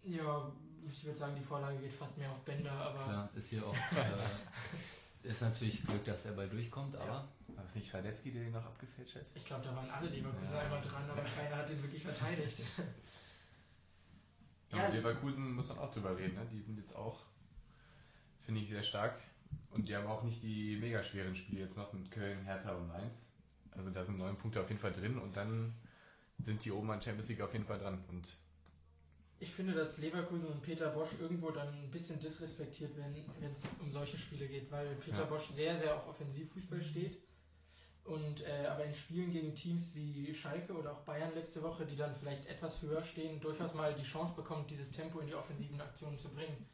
Ja, 0.03 0.51
ich 0.89 1.03
würde 1.05 1.17
sagen, 1.17 1.35
die 1.35 1.41
Vorlage 1.43 1.77
geht 1.77 1.93
fast 1.93 2.17
mehr 2.17 2.29
auf 2.31 2.41
Bänder, 2.43 2.71
aber 2.71 3.03
Klar, 3.03 3.29
ist 3.35 3.49
hier 3.49 3.65
auch. 3.65 3.75
Äh, 5.23 5.29
ist 5.29 5.41
natürlich 5.41 5.83
Glück, 5.85 6.05
dass 6.05 6.23
der 6.23 6.31
Ball 6.31 6.47
durchkommt, 6.47 6.95
aber 6.95 7.27
War 7.47 7.65
es 7.65 7.75
nicht 7.75 7.93
Radetzky, 7.93 8.31
der 8.31 8.43
den 8.43 8.53
noch 8.53 8.63
abgefälscht 8.65 9.15
hat? 9.15 9.23
ich 9.35 9.43
glaube, 9.43 9.63
da 9.65 9.75
waren 9.75 9.89
alle 9.89 10.07
Leverkusen 10.09 10.53
Ja. 10.53 10.59
einmal 10.59 10.81
dran, 10.81 11.09
aber 11.09 11.21
keiner 11.23 11.57
hat 11.57 11.69
den 11.69 11.81
wirklich 11.83 12.03
verteidigt. 12.03 12.61
Ja, 14.71 14.85
und 14.87 14.93
Leverkusen 14.93 15.53
muss 15.53 15.69
man 15.69 15.79
auch 15.79 15.91
drüber 15.93 16.17
reden, 16.17 16.35
ne? 16.35 16.45
Die 16.51 16.61
sind 16.61 16.77
jetzt 16.77 16.95
auch, 16.95 17.19
finde 18.43 18.61
ich, 18.61 18.69
sehr 18.69 18.83
stark. 18.83 19.19
Und 19.71 19.87
die 19.87 19.95
haben 19.95 20.07
auch 20.07 20.23
nicht 20.23 20.43
die 20.43 20.77
mega 20.77 21.01
schweren 21.03 21.35
Spiele 21.35 21.61
jetzt 21.61 21.77
noch 21.77 21.93
mit 21.93 22.11
Köln, 22.11 22.43
Hertha 22.43 22.73
und 22.73 22.87
Mainz. 22.87 23.21
Also 23.71 23.89
da 23.91 24.03
sind 24.03 24.17
neun 24.19 24.37
Punkte 24.37 24.61
auf 24.61 24.67
jeden 24.69 24.79
Fall 24.81 24.91
drin 24.93 25.17
und 25.19 25.35
dann 25.37 25.73
sind 26.39 26.63
die 26.65 26.71
oben 26.71 26.89
an 26.91 27.01
Champions 27.01 27.29
League 27.29 27.41
auf 27.41 27.53
jeden 27.53 27.65
Fall 27.65 27.79
dran. 27.79 28.03
Und 28.09 28.27
Ich 29.39 29.51
finde, 29.51 29.73
dass 29.73 29.97
Leverkusen 29.97 30.47
und 30.47 30.61
Peter 30.63 30.89
Bosch 30.89 31.11
irgendwo 31.19 31.51
dann 31.51 31.67
ein 31.67 31.91
bisschen 31.91 32.19
disrespektiert 32.19 32.95
werden, 32.97 33.15
wenn 33.39 33.51
es 33.51 33.59
um 33.79 33.91
solche 33.91 34.17
Spiele 34.17 34.47
geht, 34.47 34.71
weil 34.71 34.95
Peter 34.95 35.19
Ja. 35.19 35.25
Bosch 35.25 35.49
sehr, 35.53 35.77
sehr 35.77 35.95
auf 35.95 36.07
Offensivfußball 36.07 36.81
steht. 36.81 37.19
Und 38.03 38.41
äh, 38.41 38.65
aber 38.67 38.85
in 38.85 38.95
Spielen 38.95 39.31
gegen 39.31 39.53
Teams 39.53 39.93
wie 39.93 40.33
Schalke 40.33 40.73
oder 40.73 40.93
auch 40.93 41.01
Bayern 41.01 41.35
letzte 41.35 41.61
Woche, 41.61 41.85
die 41.85 41.95
dann 41.97 42.15
vielleicht 42.15 42.45
etwas 42.47 42.81
höher 42.81 43.03
stehen, 43.03 43.39
durchaus 43.41 43.73
mal 43.73 43.93
die 43.93 44.03
Chance 44.03 44.33
bekommt, 44.33 44.71
dieses 44.71 44.91
Tempo 44.91 45.19
in 45.19 45.27
die 45.27 45.35
offensiven 45.35 45.79
Aktionen 45.81 46.17
zu 46.17 46.29
bringen. 46.29 46.65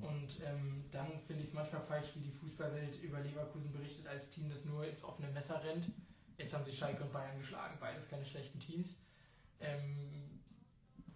Und 0.00 0.40
ähm, 0.44 0.84
dann 0.90 1.20
finde 1.26 1.42
ich 1.42 1.48
es 1.48 1.54
manchmal 1.54 1.82
falsch, 1.82 2.08
wie 2.14 2.20
die 2.20 2.30
Fußballwelt 2.32 3.02
über 3.02 3.20
Leverkusen 3.20 3.72
berichtet, 3.72 4.06
als 4.06 4.28
Team, 4.30 4.48
das 4.48 4.64
nur 4.64 4.86
ins 4.86 5.04
offene 5.04 5.28
Messer 5.28 5.62
rennt. 5.62 5.86
Jetzt 6.38 6.54
haben 6.54 6.64
sie 6.64 6.72
Schalke 6.72 7.02
und 7.02 7.12
Bayern 7.12 7.38
geschlagen, 7.38 7.76
beides 7.80 8.08
keine 8.08 8.24
schlechten 8.24 8.58
Teams. 8.58 8.96
Ähm, 9.60 10.35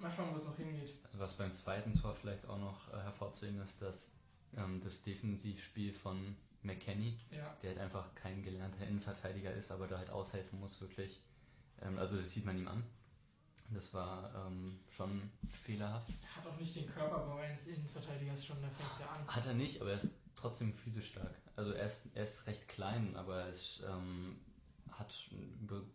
mal 0.01 0.13
schauen, 0.13 0.33
wo 0.33 0.39
es 0.39 0.45
noch 0.45 0.57
hingeht. 0.57 0.95
Also 1.05 1.19
was 1.19 1.37
beim 1.37 1.53
zweiten 1.53 1.95
Tor 1.95 2.15
vielleicht 2.15 2.47
auch 2.47 2.59
noch 2.59 2.93
äh, 2.93 3.01
hervorzuheben 3.03 3.61
ist, 3.61 3.81
dass 3.83 4.11
ähm, 4.57 4.81
das 4.83 5.03
Defensivspiel 5.03 5.93
von 5.93 6.37
McKenny, 6.63 7.19
Ja, 7.31 7.57
der 7.63 7.71
halt 7.71 7.81
einfach 7.81 8.15
kein 8.15 8.43
gelernter 8.43 8.87
Innenverteidiger 8.87 9.53
ist, 9.53 9.71
aber 9.71 9.87
da 9.87 9.99
halt 9.99 10.11
aushelfen 10.11 10.61
muss, 10.61 10.81
wirklich. 10.81 11.23
Ähm, 11.81 11.99
also 11.99 12.17
das 12.17 12.31
sieht 12.33 12.45
man 12.45 12.59
ihm 12.59 12.69
an. 12.69 12.85
Das 13.73 13.95
war 13.95 14.35
ähm, 14.35 14.81
schon 14.89 15.31
fehlerhaft. 15.63 16.11
hat 16.37 16.45
auch 16.47 16.59
nicht 16.59 16.75
den 16.75 16.89
Körperbau 16.89 17.37
eines 17.37 17.67
Innenverteidigers 17.69 18.45
schon, 18.45 18.61
da 18.61 18.69
fängt 18.69 18.91
es 18.93 18.99
ja 18.99 19.07
an. 19.07 19.27
Hat 19.29 19.47
er 19.47 19.55
nicht, 19.55 19.81
aber 19.81 19.91
er 19.93 19.99
ist 19.99 20.09
trotzdem 20.35 20.75
physisch 20.75 21.11
stark. 21.11 21.35
Also 21.55 21.73
er 21.73 21.87
ist, 21.87 22.07
er 22.15 22.25
ist 22.25 22.47
recht 22.47 22.67
klein, 22.69 23.15
aber 23.17 23.43
er 23.43 23.49
ist, 23.51 23.85
ähm, 23.89 24.41
hat, 24.91 25.15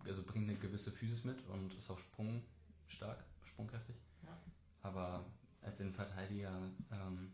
also 0.05 0.23
bringt 0.23 0.49
eine 0.49 0.57
gewisse 0.57 0.91
Physis 0.91 1.25
mit 1.25 1.45
und 1.49 1.73
ist 1.73 1.89
auch 1.89 1.99
sprungstark, 1.99 3.23
sprungkräftig. 3.55 3.95
Ja. 4.23 4.37
Aber 4.83 5.25
als 5.61 5.79
Innenverteidiger 5.79 6.51
ähm, 6.91 7.33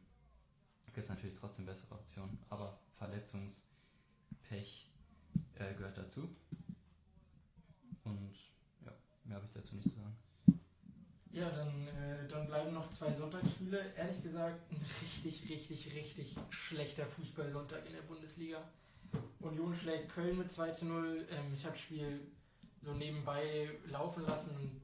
gibt 0.86 0.97
es 0.97 1.10
natürlich 1.10 1.36
trotzdem 1.36 1.65
bessere 1.65 1.95
Optionen. 1.95 2.38
Aber 2.49 2.79
Verletzungspech 2.97 4.91
äh, 5.55 5.73
gehört 5.73 5.97
dazu. 5.97 6.29
Und 8.03 8.36
ja, 8.86 8.91
mehr 9.25 9.38
habe 9.38 9.47
ich 9.47 9.51
dazu 9.51 9.75
nicht 9.75 9.89
zu 9.89 9.95
sagen. 9.95 10.15
Ja, 11.31 11.49
dann, 11.49 11.88
äh, 11.88 12.27
dann 12.27 12.45
bleiben 12.45 12.73
noch 12.73 12.91
zwei 12.91 13.12
Sonntagsspiele. 13.13 13.93
Ehrlich 13.95 14.21
gesagt, 14.21 14.71
ein 14.71 14.86
richtig, 15.01 15.49
richtig, 15.49 15.95
richtig 15.95 16.36
schlechter 16.49 17.05
Fußballsonntag 17.07 17.86
in 17.88 17.93
der 17.93 18.01
Bundesliga. 18.01 18.69
Union 19.39 19.75
schlägt 19.75 20.10
Köln 20.13 20.38
mit 20.38 20.51
2 20.51 20.71
zu 20.71 20.86
0. 20.86 21.25
Ähm, 21.31 21.53
ich 21.55 21.63
habe 21.63 21.73
das 21.73 21.81
Spiel 21.81 22.31
so 22.84 22.93
nebenbei 22.93 23.69
laufen 23.86 24.23
lassen 24.25 24.51
und 24.55 24.81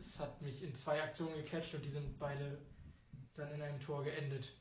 es 0.00 0.18
hat 0.18 0.40
mich 0.42 0.62
in 0.62 0.74
zwei 0.74 1.02
Aktionen 1.02 1.34
gecatcht 1.36 1.74
und 1.74 1.84
die 1.84 1.90
sind 1.90 2.18
beide 2.18 2.58
dann 3.34 3.50
in 3.52 3.62
einem 3.62 3.80
Tor 3.80 4.02
geendet. 4.04 4.52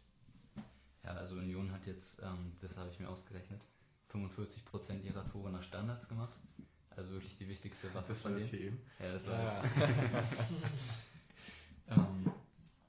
Ja, 1.04 1.12
also 1.12 1.36
Union 1.36 1.72
hat 1.72 1.86
jetzt, 1.86 2.20
ähm, 2.22 2.54
das 2.62 2.78
habe 2.78 2.90
ich 2.90 3.00
mir 3.00 3.10
ausgerechnet, 3.10 3.66
45% 4.12 5.04
ihrer 5.04 5.26
Tore 5.26 5.50
nach 5.52 5.64
Standards 5.64 6.08
gemacht. 6.08 6.36
Also 6.96 7.12
wirklich 7.12 7.38
die 7.38 7.48
wichtigste 7.48 7.94
Waffe 7.94 8.10
Das 8.10 8.24
war 8.24 8.32
von 8.32 8.42
das 8.42 8.50
denen. 8.50 8.62
hier 8.62 8.68
eben. 8.70 8.82
Ja, 9.00 9.12
das 9.14 9.28
war 9.28 9.40
Ja. 9.40 9.64
ähm, 11.90 12.32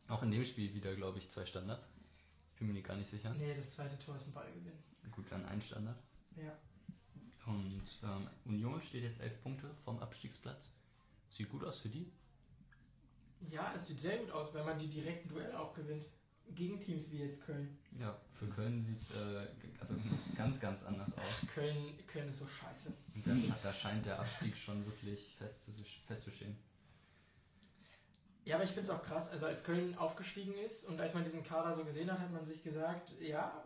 Auch 0.08 0.22
in 0.22 0.30
dem 0.30 0.44
Spiel 0.44 0.72
wieder, 0.74 0.94
glaube 0.94 1.18
ich, 1.18 1.28
zwei 1.30 1.44
Standards. 1.46 1.86
Ich 2.52 2.58
bin 2.58 2.72
mir 2.72 2.82
gar 2.82 2.96
nicht 2.96 3.10
sicher. 3.10 3.32
nee, 3.34 3.54
das 3.54 3.72
zweite 3.72 3.98
Tor 3.98 4.16
ist 4.16 4.26
ein 4.26 4.32
Ballgewinn. 4.32 4.72
Gut, 5.12 5.26
dann 5.30 5.44
ein 5.46 5.60
Standard. 5.62 5.96
Ja. 6.36 6.56
Und 7.46 7.82
ähm, 8.02 8.28
Union 8.44 8.80
steht 8.82 9.04
jetzt 9.04 9.20
elf 9.20 9.40
Punkte 9.42 9.70
vom 9.84 9.98
Abstiegsplatz. 10.00 10.72
Sieht 11.30 11.48
gut 11.50 11.64
aus 11.64 11.78
für 11.78 11.88
die. 11.88 12.10
Ja, 13.40 13.72
es 13.74 13.86
sieht 13.86 14.00
sehr 14.00 14.18
gut 14.18 14.30
aus, 14.30 14.52
wenn 14.52 14.64
man 14.64 14.78
die 14.78 14.88
direkten 14.88 15.28
Duelle 15.28 15.58
auch 15.58 15.74
gewinnt. 15.74 16.04
Gegen 16.54 16.80
Teams 16.80 17.10
wie 17.10 17.18
jetzt 17.18 17.42
Köln. 17.44 17.78
Ja, 17.98 18.18
für 18.32 18.46
Köln 18.46 18.82
sieht 18.82 19.02
äh, 19.14 19.46
also 19.80 19.94
ganz, 20.36 20.58
ganz 20.58 20.82
anders 20.82 21.12
aus. 21.12 21.46
Köln, 21.52 21.94
Köln 22.06 22.28
ist 22.28 22.38
so 22.38 22.46
scheiße. 22.46 22.92
Da, 23.62 23.72
scheint 23.72 24.06
der 24.06 24.18
Abstieg 24.18 24.56
schon 24.56 24.84
wirklich 24.86 25.36
fest 25.36 25.70
festzustehen. 26.06 26.56
Ja, 28.48 28.54
aber 28.56 28.64
ich 28.64 28.70
finde 28.70 28.90
es 28.90 28.90
auch 28.90 29.02
krass, 29.02 29.30
also 29.30 29.44
als 29.44 29.62
Köln 29.62 29.94
aufgestiegen 29.98 30.54
ist 30.54 30.84
und 30.86 30.98
als 30.98 31.12
man 31.12 31.22
diesen 31.22 31.44
Kader 31.44 31.76
so 31.76 31.84
gesehen 31.84 32.10
hat, 32.10 32.18
hat 32.18 32.32
man 32.32 32.46
sich 32.46 32.62
gesagt, 32.62 33.12
ja, 33.20 33.62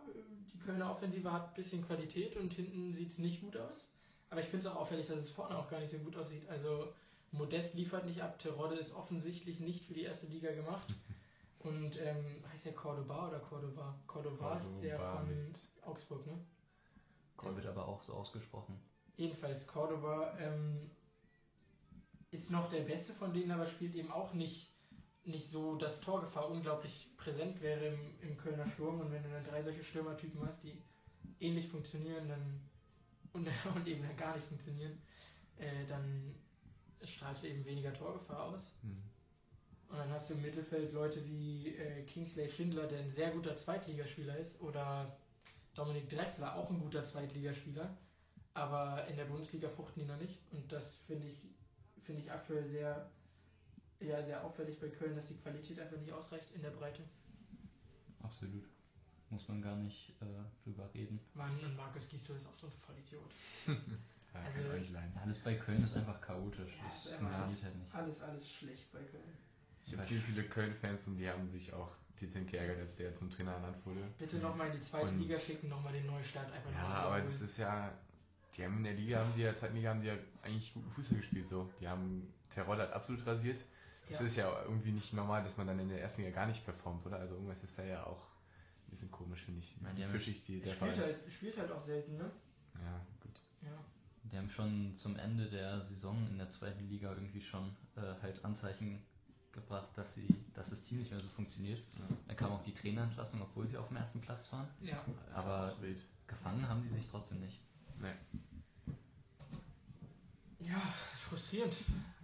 die 0.53 0.59
Kölner 0.59 0.91
Offensive 0.91 1.31
hat 1.31 1.47
ein 1.47 1.53
bisschen 1.53 1.87
Qualität 1.87 2.35
und 2.35 2.53
hinten 2.53 2.93
sieht 2.93 3.11
es 3.11 3.17
nicht 3.17 3.39
gut 3.39 3.55
aus. 3.55 3.85
Aber 4.29 4.41
ich 4.41 4.47
finde 4.47 4.67
es 4.67 4.73
auch 4.73 4.81
auffällig, 4.81 5.07
dass 5.07 5.19
es 5.19 5.31
vorne 5.31 5.57
auch 5.57 5.69
gar 5.69 5.79
nicht 5.79 5.91
so 5.91 5.99
gut 5.99 6.17
aussieht. 6.17 6.49
Also 6.49 6.93
Modest 7.33 7.73
liefert 7.73 8.05
nicht 8.05 8.21
ab, 8.21 8.37
Terodde 8.39 8.75
ist 8.75 8.93
offensichtlich 8.93 9.59
nicht 9.59 9.85
für 9.85 9.93
die 9.93 10.03
erste 10.03 10.27
Liga 10.27 10.51
gemacht. 10.51 10.93
Und 11.59 11.99
ähm, 12.01 12.43
heißt 12.51 12.65
der 12.65 12.73
Cordoba 12.73 13.29
oder 13.29 13.39
Cordova? 13.39 13.97
Cordova 14.05 14.57
ist 14.57 14.69
der 14.81 14.99
von 14.99 15.53
Augsburg, 15.81 16.25
ne? 16.27 16.37
Der 17.41 17.55
wird 17.55 17.65
aber 17.67 17.87
auch 17.87 18.03
so 18.03 18.13
ausgesprochen. 18.13 18.77
Jedenfalls, 19.15 19.65
Cordoba 19.65 20.37
ähm, 20.39 20.91
ist 22.31 22.51
noch 22.51 22.69
der 22.69 22.81
Beste 22.81 23.13
von 23.13 23.33
denen, 23.33 23.51
aber 23.51 23.65
spielt 23.65 23.95
eben 23.95 24.11
auch 24.11 24.33
nicht, 24.33 24.73
nicht 25.23 25.49
so, 25.49 25.75
dass 25.75 26.01
Torgefahr 26.01 26.49
unglaublich 26.49 27.09
präsent 27.15 27.61
wäre 27.61 27.85
im, 27.85 27.99
im 28.21 28.37
Kölner 28.37 28.69
Sturm. 28.69 28.99
Und 28.99 29.11
wenn 29.11 29.23
du 29.23 29.29
dann 29.29 29.45
drei 29.45 29.63
solche 29.63 29.83
Stürmertypen 29.83 30.45
hast, 30.45 30.61
die 30.63 30.81
ähnlich 31.39 31.69
funktionieren 31.69 32.27
dann 32.27 32.59
und, 33.31 33.47
und 33.75 33.87
eben 33.87 34.03
dann 34.03 34.17
gar 34.17 34.35
nicht 34.35 34.47
funktionieren, 34.47 35.01
äh, 35.57 35.85
dann 35.87 36.35
strahlst 37.05 37.43
du 37.43 37.47
eben 37.47 37.65
weniger 37.65 37.93
Torgefahr 37.93 38.45
aus. 38.45 38.61
Hm. 38.81 39.03
Und 39.89 39.97
dann 39.99 40.09
hast 40.09 40.29
du 40.29 40.33
im 40.33 40.41
Mittelfeld 40.41 40.91
Leute 40.91 41.23
wie 41.25 41.75
äh, 41.75 42.03
Kingsley 42.03 42.49
Schindler, 42.49 42.87
der 42.87 42.99
ein 42.99 43.11
sehr 43.11 43.31
guter 43.31 43.55
Zweitligaspieler 43.55 44.37
ist, 44.37 44.59
oder 44.59 45.15
Dominik 45.75 46.09
Drexler, 46.09 46.55
auch 46.55 46.69
ein 46.69 46.79
guter 46.79 47.03
Zweitligaspieler. 47.03 47.95
Aber 48.55 49.05
in 49.07 49.15
der 49.17 49.25
Bundesliga 49.25 49.69
fruchten 49.69 50.03
die 50.03 50.07
noch 50.07 50.19
nicht. 50.19 50.39
Und 50.51 50.71
das 50.71 50.97
finde 51.07 51.27
ich, 51.27 51.37
finde 52.03 52.21
ich 52.21 52.31
aktuell 52.31 52.67
sehr, 52.67 53.09
ja, 53.99 54.21
sehr 54.23 54.43
auffällig 54.43 54.79
bei 54.79 54.89
Köln, 54.89 55.15
dass 55.15 55.27
die 55.27 55.37
Qualität 55.37 55.79
einfach 55.79 55.97
nicht 55.97 56.11
ausreicht 56.11 56.51
in 56.55 56.61
der 56.61 56.71
Breite. 56.71 57.03
Absolut. 58.21 58.65
Muss 59.29 59.47
man 59.47 59.61
gar 59.61 59.75
nicht 59.75 60.09
äh, 60.21 60.63
drüber 60.63 60.89
reden. 60.93 61.19
Mann, 61.33 61.57
und 61.63 61.75
Markus 61.75 62.07
Gisdol 62.07 62.37
ist 62.37 62.47
auch 62.47 62.53
so 62.53 62.67
ein 62.67 62.73
Vollidiot. 62.73 63.31
Ja, 64.33 64.39
Also-. 64.41 65.19
Alles 65.21 65.39
bei 65.39 65.55
Köln 65.55 65.83
ist 65.83 65.95
einfach 65.95 66.19
chaotisch. 66.21 66.73
Ja, 66.77 66.83
Das 66.89 67.07
funktioniert 67.17 67.63
halt 67.63 67.75
nicht. 67.77 67.93
Alles, 67.95 68.21
alles 68.21 68.51
schlecht 68.51 68.91
bei 68.91 68.99
Köln. 69.03 69.37
Ich 69.85 69.93
habe 69.93 70.03
viele, 70.03 70.21
viele 70.21 70.43
Köln-Fans 70.43 71.07
und 71.07 71.17
die 71.17 71.29
haben 71.29 71.47
sich 71.49 71.73
auch 71.73 71.91
dezent 72.19 72.49
geärgert, 72.49 72.79
als 72.79 72.95
der 72.95 73.13
zum 73.13 73.29
Trainer 73.29 73.51
ernannt 73.53 73.85
wurde. 73.85 74.01
Bitte 74.17 74.37
nochmal 74.37 74.67
in 74.67 74.73
die 74.73 74.81
zweite 74.81 75.07
Und- 75.09 75.19
Liga 75.19 75.37
schicken, 75.37 75.67
nochmal 75.69 75.93
den 75.93 76.05
Neustart 76.05 76.51
einfach 76.51 76.71
Ja, 76.71 76.87
aber 76.87 77.21
das 77.21 77.41
ist 77.41 77.57
ja, 77.57 77.91
die 78.55 78.63
haben 78.63 78.77
in 78.77 78.83
der 78.83 78.93
Liga, 78.93 79.19
haben 79.19 79.33
die 79.35 79.41
ja, 79.41 79.53
zweiten 79.55 79.75
Liga 79.75 79.89
haben 79.89 80.01
die 80.01 80.07
ja 80.07 80.15
eigentlich 80.41 80.73
guten 80.73 80.89
Fußball 80.91 81.17
gespielt, 81.17 81.47
so. 81.47 81.69
Die 81.79 81.87
haben, 81.87 82.33
Terror 82.49 82.77
hat 82.77 82.91
absolut 82.93 83.25
rasiert. 83.25 83.57
Es 84.09 84.19
Ja. 84.19 84.25
ist 84.25 84.35
ja 84.37 84.63
irgendwie 84.63 84.91
nicht 84.91 85.13
normal, 85.13 85.43
dass 85.43 85.55
man 85.57 85.67
dann 85.67 85.79
in 85.79 85.89
der 85.89 86.01
ersten 86.01 86.21
Liga 86.21 86.33
gar 86.35 86.45
nicht 86.47 86.63
performt, 86.65 87.05
oder? 87.05 87.17
Also 87.19 87.35
irgendwas 87.35 87.63
ist 87.63 87.77
da 87.77 87.83
ja 87.83 88.05
auch 88.05 88.21
ein 88.87 88.91
bisschen 88.91 89.11
komisch, 89.11 89.43
finde 89.43 89.59
ich. 89.61 89.75
Haben- 89.83 90.11
fischig, 90.11 90.43
die, 90.43 90.59
Er 90.59 90.65
der 90.65 90.71
spielt 90.73 90.97
halt, 90.99 91.17
spielt 91.31 91.57
halt 91.57 91.71
auch 91.71 91.81
selten, 91.81 92.17
ne? 92.17 92.31
Ja, 92.83 93.01
gut. 93.21 93.39
Ja. 93.61 93.83
Die 94.33 94.37
haben 94.39 94.49
schon 94.49 94.95
zum 94.95 95.15
Ende 95.15 95.45
der 95.45 95.79
Saison 95.81 96.27
in 96.31 96.39
der 96.39 96.49
zweiten 96.49 96.89
Liga 96.89 97.11
irgendwie 97.11 97.39
schon 97.39 97.69
äh, 97.95 98.01
halt 98.23 98.43
Anzeichen 98.43 98.99
gebracht, 99.51 99.89
dass 99.95 100.15
sie, 100.15 100.27
dass 100.55 100.71
das 100.71 100.81
Team 100.81 100.97
nicht 100.97 101.11
mehr 101.11 101.19
so 101.19 101.29
funktioniert. 101.29 101.77
Ja. 101.77 102.15
Dann 102.25 102.35
kam 102.35 102.51
auch 102.51 102.63
die 102.63 102.73
Trainerentlassung, 102.73 103.39
obwohl 103.43 103.67
sie 103.67 103.77
auf 103.77 103.89
dem 103.89 103.97
ersten 103.97 104.21
Platz 104.21 104.51
waren. 104.51 104.67
Ja. 104.81 105.05
Aber-. 105.35 105.77
Gefangen 106.25 106.67
haben 106.67 106.81
die 106.81 106.89
sich 106.95 107.07
trotzdem 107.11 107.41
nicht. 107.41 107.59
Ja, 110.59 110.81
frustrierend. 111.29 111.75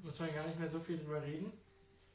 Muss 0.02 0.20
man 0.20 0.34
gar 0.34 0.48
nicht 0.48 0.58
mehr 0.58 0.70
so 0.70 0.80
viel 0.80 0.98
drüber 0.98 1.22
reden. 1.22 1.52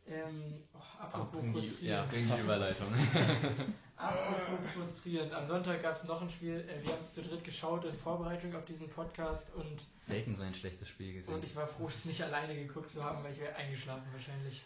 Ähm, 0.06 0.52
oh, 0.74 0.78
apropos 1.02 1.40
bring 1.40 1.52
die, 1.54 1.86
ja, 1.86 2.04
frustrierend. 2.04 2.10
bring 2.10 2.36
die 2.36 2.40
Überleitung. 2.44 2.88
apropos 3.96 4.70
frustrierend. 4.74 5.32
Am 5.32 5.46
Sonntag 5.46 5.82
gab 5.82 5.94
es 5.96 6.04
noch 6.04 6.20
ein 6.20 6.30
Spiel. 6.30 6.60
Äh, 6.68 6.82
wir 6.84 6.92
haben 6.92 7.00
es 7.00 7.12
zu 7.14 7.22
dritt 7.22 7.42
geschaut 7.44 7.84
in 7.84 7.94
Vorbereitung 7.94 8.54
auf 8.54 8.64
diesen 8.64 8.88
Podcast 8.88 9.46
und, 9.54 9.84
Selten 10.02 10.34
so 10.34 10.42
ein 10.42 10.54
schlechtes 10.54 10.88
Spiel 10.88 11.14
gesehen. 11.14 11.34
und 11.34 11.44
ich 11.44 11.56
war 11.56 11.66
froh, 11.66 11.88
es 11.88 12.04
nicht 12.04 12.22
alleine 12.22 12.54
geguckt 12.54 12.90
zu 12.90 13.02
haben, 13.02 13.22
weil 13.24 13.32
ich 13.32 13.40
wäre 13.40 13.54
eingeschlafen 13.56 14.04
wahrscheinlich. 14.12 14.62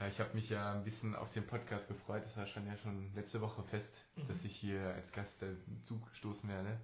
Ja, 0.00 0.08
ich 0.08 0.20
habe 0.20 0.34
mich 0.34 0.48
ja 0.50 0.72
ein 0.74 0.84
bisschen 0.84 1.14
auf 1.14 1.30
den 1.30 1.46
Podcast 1.46 1.88
gefreut. 1.88 2.22
Das 2.24 2.36
war 2.36 2.46
schon 2.46 2.66
ja 2.66 2.76
schon 2.76 3.12
letzte 3.14 3.40
Woche 3.40 3.62
fest, 3.62 4.04
Mhm. 4.16 4.28
dass 4.28 4.44
ich 4.44 4.54
hier 4.56 4.80
als 4.94 5.12
Gast 5.12 5.42
dazu 5.42 6.00
stoßen 6.12 6.48
werde. 6.48 6.78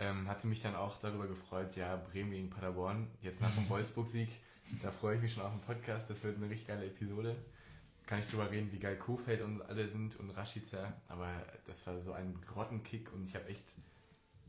Ähm, 0.00 0.26
hatte 0.28 0.46
mich 0.48 0.62
dann 0.62 0.74
auch 0.74 0.98
darüber 1.00 1.28
gefreut, 1.28 1.76
ja, 1.76 1.94
Bremen 1.96 2.32
gegen 2.32 2.50
Paderborn, 2.50 3.08
jetzt 3.20 3.40
nach 3.40 3.54
dem 3.54 3.68
Wolfsburg-Sieg. 3.68 4.28
Da 4.80 4.90
freue 4.90 5.16
ich 5.16 5.22
mich 5.22 5.34
schon 5.34 5.42
auf 5.42 5.52
den 5.52 5.60
Podcast. 5.60 6.08
Das 6.08 6.22
wird 6.24 6.36
eine 6.36 6.48
richtig 6.48 6.68
geile 6.68 6.86
Episode. 6.86 7.36
Kann 8.06 8.18
ich 8.18 8.26
drüber 8.28 8.50
reden, 8.50 8.70
wie 8.72 8.78
geil 8.78 8.96
Kofeld 8.96 9.42
und 9.42 9.62
alle 9.62 9.88
sind 9.88 10.16
und 10.16 10.30
Rashica. 10.30 10.92
Aber 11.08 11.28
das 11.66 11.86
war 11.86 12.00
so 12.00 12.12
ein 12.12 12.34
Grottenkick 12.46 13.12
und 13.12 13.26
ich 13.26 13.34
habe 13.34 13.46
echt 13.46 13.64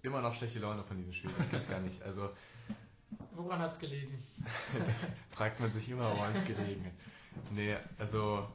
immer 0.02 0.22
noch 0.22 0.34
schlechte 0.34 0.60
Laune 0.60 0.84
von 0.84 0.98
diesem 0.98 1.14
Spiel. 1.14 1.32
Das 1.38 1.50
gibt's 1.50 1.70
gar 1.70 1.80
nicht. 1.82 2.02
Also 2.02 2.30
Woran 3.36 3.60
hat 3.60 3.72
es 3.72 3.80
gelegen? 3.80 4.18
fragt 5.32 5.60
man 5.60 5.72
sich 5.72 5.90
immer, 5.90 6.12
woran 6.12 6.36
es 6.36 6.46
gelegen 6.46 6.86
hat. 6.86 6.94
Nee, 7.52 7.76
also. 7.98 8.48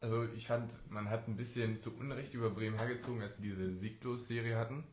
Also 0.00 0.24
ich 0.34 0.46
fand, 0.46 0.70
man 0.90 1.10
hat 1.10 1.26
ein 1.26 1.36
bisschen 1.36 1.80
zu 1.80 1.96
Unrecht 1.96 2.34
über 2.34 2.50
Bremen 2.50 2.78
hergezogen, 2.78 3.22
als 3.22 3.36
sie 3.36 3.42
diese 3.42 3.74
Sieglos-Serie 3.74 4.56
hatten. 4.56 4.84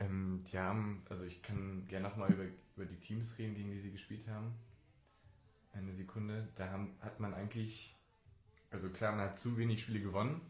Ähm, 0.00 0.44
die 0.50 0.58
haben, 0.58 1.02
also 1.08 1.24
ich 1.24 1.42
kann 1.42 1.86
gerne 1.88 2.08
nochmal 2.08 2.32
über, 2.32 2.44
über 2.76 2.86
die 2.86 2.98
Teams 2.98 3.36
reden, 3.38 3.54
gegen 3.54 3.70
die 3.70 3.80
sie 3.80 3.90
gespielt 3.90 4.26
haben. 4.28 4.54
Eine 5.72 5.92
Sekunde. 5.94 6.48
Da 6.56 6.70
haben, 6.70 6.96
hat 7.00 7.20
man 7.20 7.34
eigentlich, 7.34 7.96
also 8.70 8.88
klar, 8.90 9.12
man 9.12 9.22
hat 9.26 9.38
zu 9.38 9.56
wenig 9.56 9.82
Spiele 9.82 10.00
gewonnen. 10.00 10.40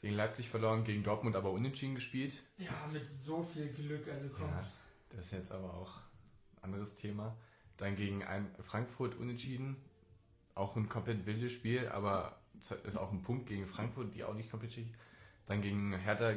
Gegen 0.00 0.14
Leipzig 0.14 0.48
verloren, 0.48 0.84
gegen 0.84 1.02
Dortmund 1.02 1.36
aber 1.36 1.50
unentschieden 1.50 1.94
gespielt. 1.94 2.42
Ja, 2.56 2.88
mit 2.90 3.06
so 3.06 3.42
viel 3.42 3.68
Glück. 3.68 4.08
Also 4.08 4.30
komm. 4.30 4.48
Ja, 4.48 4.66
das 5.10 5.26
ist 5.26 5.32
jetzt 5.32 5.52
aber 5.52 5.74
auch 5.74 5.98
ein 6.56 6.64
anderes 6.64 6.94
Thema. 6.96 7.36
Dann 7.76 7.96
gegen 7.96 8.24
ein 8.24 8.50
Frankfurt 8.62 9.14
unentschieden. 9.16 9.76
Auch 10.54 10.74
ein 10.76 10.88
komplett 10.88 11.26
wildes 11.26 11.52
Spiel, 11.52 11.88
aber 11.88 12.40
es 12.58 12.70
ist 12.70 12.96
auch 12.96 13.12
ein 13.12 13.22
Punkt 13.22 13.46
gegen 13.46 13.66
Frankfurt, 13.66 14.14
die 14.14 14.24
auch 14.24 14.34
nicht 14.34 14.50
komplett 14.50 14.72
schick. 14.72 14.88
Dann 15.46 15.60
gegen 15.60 15.92
Hertha 15.94 16.34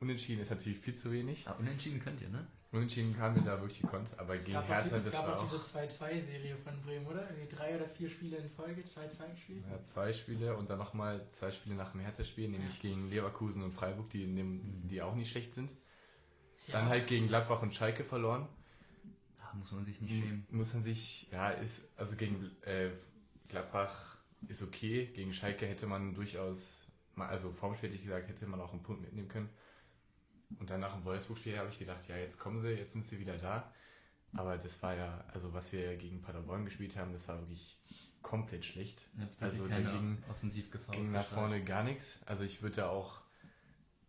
unentschieden 0.00 0.40
ist 0.42 0.50
natürlich 0.50 0.78
viel 0.78 0.94
zu 0.94 1.10
wenig. 1.12 1.46
Aber 1.48 1.60
unentschieden 1.60 2.00
könnt 2.00 2.20
ihr, 2.20 2.28
ne? 2.28 2.46
Unentschieden 2.72 3.18
haben 3.18 3.34
wir 3.34 3.42
da 3.42 3.60
wirklich 3.60 3.80
gekonnt, 3.82 4.08
aber 4.16 4.36
Es 4.36 4.44
gegen 4.44 4.54
gab, 4.54 4.64
auch, 4.64 4.68
Hertha, 4.68 4.88
die- 4.90 4.94
es 4.94 5.04
das 5.04 5.12
gab 5.12 5.26
war 5.26 5.38
auch 5.38 5.42
auch 5.44 5.50
diese 5.50 5.62
2-2-Serie 5.78 6.56
von 6.56 6.80
Bremen, 6.82 7.04
oder? 7.06 7.28
Irgendwie 7.28 7.48
drei 7.56 7.74
oder 7.74 7.88
vier 7.88 8.08
Spiele 8.08 8.36
in 8.36 8.48
Folge, 8.48 8.82
2-2 8.84 9.28
gespielt. 9.32 9.64
ja, 9.68 9.82
zwei 9.82 10.12
Spiele 10.12 10.56
und 10.56 10.70
dann 10.70 10.78
nochmal 10.78 11.26
zwei 11.32 11.50
Spiele 11.50 11.74
nach 11.74 11.90
dem 11.92 12.00
Hertha-Spiel, 12.00 12.48
nämlich 12.48 12.80
gegen 12.80 13.08
Leverkusen 13.10 13.64
und 13.64 13.72
Freiburg, 13.72 14.08
die, 14.10 14.22
in 14.22 14.36
dem, 14.36 14.52
Mhm. 14.82 14.88
die 14.88 15.02
auch 15.02 15.16
nicht 15.16 15.30
schlecht 15.32 15.54
sind. 15.54 15.72
Ja. 16.68 16.74
Dann 16.74 16.88
halt 16.88 17.08
gegen 17.08 17.26
Gladbach 17.26 17.60
und 17.62 17.74
Schalke 17.74 18.04
verloren. 18.04 18.46
Da 19.38 19.52
muss 19.58 19.72
man 19.72 19.84
sich 19.84 20.00
nicht 20.00 20.12
schämen. 20.22 20.46
Muss 20.50 20.72
man 20.72 20.84
sich, 20.84 21.28
ja, 21.32 21.50
ist, 21.50 21.82
also 21.98 22.14
gegen 22.14 22.52
äh, 22.62 22.90
Gladbach 23.48 24.16
ist 24.46 24.62
okay, 24.62 25.06
gegen 25.06 25.34
Schalke 25.34 25.66
hätte 25.66 25.88
man 25.88 26.14
durchaus, 26.14 26.86
also 27.16 27.50
formschwätig 27.50 28.04
gesagt, 28.04 28.28
hätte 28.28 28.46
man 28.46 28.60
auch 28.60 28.72
einen 28.72 28.82
Punkt 28.84 29.02
mitnehmen 29.02 29.26
können. 29.28 29.48
Und 30.58 30.68
dann 30.70 30.80
nach 30.80 30.94
dem 30.94 31.04
Wolfsburg-Spiel 31.04 31.56
habe 31.58 31.68
ich 31.68 31.78
gedacht, 31.78 32.08
ja, 32.08 32.16
jetzt 32.16 32.38
kommen 32.38 32.60
sie, 32.60 32.70
jetzt 32.70 32.92
sind 32.92 33.06
sie 33.06 33.18
wieder 33.20 33.38
da. 33.38 33.72
Aber 34.34 34.58
das 34.58 34.82
war 34.82 34.94
ja, 34.94 35.24
also 35.32 35.52
was 35.52 35.72
wir 35.72 35.96
gegen 35.96 36.20
Paderborn 36.22 36.64
gespielt 36.64 36.96
haben, 36.96 37.12
das 37.12 37.26
war 37.28 37.38
wirklich 37.40 37.78
komplett 38.22 38.64
schlecht. 38.64 39.08
Ja, 39.18 39.26
Also 39.40 39.64
keine 39.68 39.84
ging- 39.92 40.22
Ging 40.92 41.12
nach 41.12 41.26
vorne 41.34 41.64
gar 41.64 41.82
nichts. 41.84 42.20
Also 42.26 42.44
ich 42.44 42.62
würde 42.62 42.76
da 42.76 42.88
auch, 42.90 43.20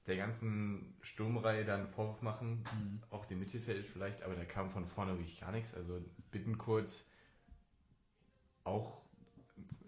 der 0.07 0.17
ganzen 0.17 0.95
Sturmreihe 1.01 1.63
dann 1.63 1.81
einen 1.81 1.89
Vorwurf 1.89 2.21
machen, 2.21 2.63
Mhm. 2.75 3.03
auch 3.11 3.25
dem 3.25 3.39
Mittelfeld 3.39 3.85
vielleicht, 3.85 4.23
aber 4.23 4.35
da 4.35 4.45
kam 4.45 4.69
von 4.71 4.85
vorne 4.85 5.13
wirklich 5.13 5.39
gar 5.39 5.51
nichts. 5.51 5.73
Also 5.75 6.01
Bittenkurt 6.31 7.03
auch 8.63 9.01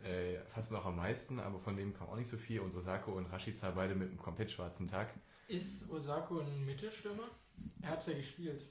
äh, 0.04 0.40
fast 0.54 0.72
noch 0.72 0.86
am 0.86 0.98
meisten, 0.98 1.40
aber 1.40 1.60
von 1.60 1.76
dem 1.78 1.94
kam 1.94 2.10
auch 2.10 2.16
nicht 2.16 2.30
so 2.30 2.38
viel 2.38 2.60
und 2.60 2.76
Osako 2.76 3.14
und 3.14 3.26
Rashica 3.28 3.72
beide 3.72 3.96
mit 3.96 4.10
einem 4.10 4.18
komplett 4.18 4.52
schwarzen 4.52 4.88
Tag. 4.88 5.14
Ist 5.48 5.90
Osako 5.90 6.40
ein 6.40 6.66
Mittelstürmer? 6.66 7.28
Er 7.82 7.90
hat 7.90 8.08
ja 8.08 8.14
gespielt. 8.14 8.66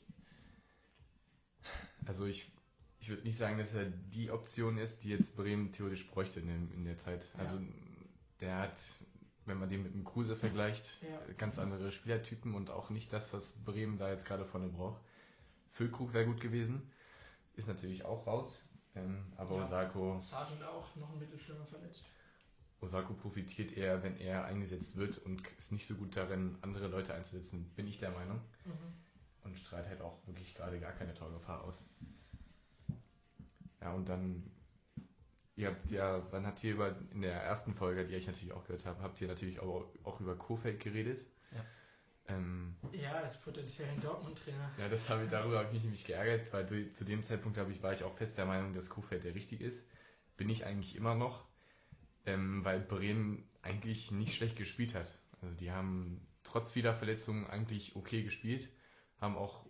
Also 2.07 2.27
ich, 2.27 2.51
ich 2.99 3.09
würde 3.09 3.23
nicht 3.23 3.39
sagen, 3.39 3.59
dass 3.59 3.75
er 3.75 3.85
die 3.87 4.31
Option 4.31 4.79
ist, 4.79 5.05
die 5.05 5.11
jetzt 5.11 5.37
Bremen 5.37 5.73
theoretisch 5.73 6.09
bräuchte 6.09 6.41
in, 6.41 6.49
dem, 6.49 6.73
in 6.73 6.85
der 6.85 6.99
Zeit. 6.99 7.31
Ja. 7.35 7.41
Also 7.41 7.61
der 8.41 8.59
hat, 8.59 8.77
wenn 9.47 9.59
man 9.59 9.69
den 9.69 9.83
mit 9.83 9.95
dem 9.95 10.05
Kruse 10.05 10.35
vergleicht, 10.35 10.99
Ja. 11.03 11.33
ganz 11.35 11.59
andere 11.59 11.93
Spielertypen 11.93 12.55
und 12.55 12.71
auch 12.71 12.91
nicht 12.91 13.13
das, 13.13 13.33
was 13.33 13.53
Bremen 13.65 13.99
da 13.99 14.11
jetzt 14.11 14.27
gerade 14.27 14.45
vorne 14.45 14.69
braucht. 14.69 15.01
Füllkrug 15.71 16.13
wäre 16.13 16.27
gut 16.27 16.41
gewesen, 16.41 16.91
ist 17.55 17.69
natürlich 17.69 18.05
auch 18.05 18.27
raus. 18.27 18.63
Ähm, 18.95 19.33
aber 19.37 19.57
Ja. 19.57 19.65
Osako, 19.65 20.21
Sargent 20.29 20.63
auch 20.65 20.95
noch 20.97 21.13
ein 21.13 21.19
Mittelstürmer 21.19 21.65
verletzt. 21.67 22.05
Osako 22.83 23.15
profitiert 23.15 23.77
eher, 23.77 24.03
wenn 24.03 24.17
er 24.17 24.45
eingesetzt 24.45 24.97
wird 24.97 25.19
und 25.19 25.41
ist 25.57 25.73
nicht 25.73 25.87
so 25.87 25.95
gut 25.95 26.17
darin, 26.17 26.59
andere 26.63 26.89
Leute 26.89 27.15
einzusetzen, 27.15 27.71
bin 27.77 27.87
ich 27.87 27.99
der 27.99 28.11
Meinung. 28.11 28.41
Mhm. 28.65 29.45
Und 29.45 29.59
strahlt 29.59 29.89
halt 29.89 30.01
auch 30.01 30.27
wirklich 30.27 30.55
gerade 30.55 30.79
gar 30.81 30.93
keine 30.93 31.15
Torgefahr 31.15 31.65
aus. 31.65 31.89
Ja, 33.81 33.93
und 33.93 34.09
dann, 34.09 34.51
ihr 35.57 35.69
habt 35.69 35.91
ja, 35.91 36.23
wann 36.31 36.47
habt 36.47 36.63
ihr 36.63 36.75
über, 36.75 36.97
in 37.13 37.23
der 37.23 37.43
ersten 37.43 37.75
Folge, 37.75 38.07
die 38.07 38.15
ich 38.15 38.27
natürlich 38.27 38.53
auch 38.53 38.65
gehört 38.65 38.87
habe, 38.87 39.03
habt 39.03 39.21
ihr 39.21 39.29
natürlich 39.29 39.61
auch, 39.61 39.87
auch 40.05 40.21
über 40.21 40.37
Kofeld 40.37 40.79
geredet. 40.81 41.25
Ja. 41.53 41.65
Ähm, 42.29 42.77
Ja, 42.93 43.15
als 43.15 43.41
potenziellen 43.41 44.01
Dortmund-Trainer. 44.01 44.71
ja, 44.79 44.89
das 44.89 45.09
habe 45.09 45.25
ich, 45.25 45.31
darüber 45.31 45.59
habe 45.59 45.67
ich 45.69 45.75
mich 45.75 45.83
nämlich 45.83 46.05
geärgert, 46.05 46.53
weil 46.53 46.69
zu, 46.69 46.93
zu 46.93 47.05
dem 47.05 47.23
Zeitpunkt 47.23 47.59
ich, 47.59 47.83
war 47.83 47.93
ich 47.93 48.05
auch 48.05 48.15
fest 48.15 48.39
der 48.39 48.47
Meinung, 48.47 48.75
dass 48.75 48.89
Kofeld 48.89 49.25
der 49.25 49.35
richtig 49.35 49.61
ist. 49.61 49.85
Bin 50.37 50.49
ich 50.49 50.65
eigentlich 50.65 50.95
immer 50.95 51.17
noch, 51.17 51.45
ähm, 52.27 52.65
weil 52.65 52.81
Bremen 52.81 53.49
eigentlich 53.63 54.11
nicht 54.11 54.35
schlecht 54.35 54.57
gespielt 54.57 54.95
hat. 54.95 55.19
Also 55.41 55.55
die 55.55 55.71
haben 55.71 56.27
trotz 56.43 56.75
Wiederverletzungen 56.75 57.47
eigentlich 57.47 57.97
okay 57.97 58.23
gespielt, 58.23 58.71
haben 59.21 59.37
auch, 59.37 59.67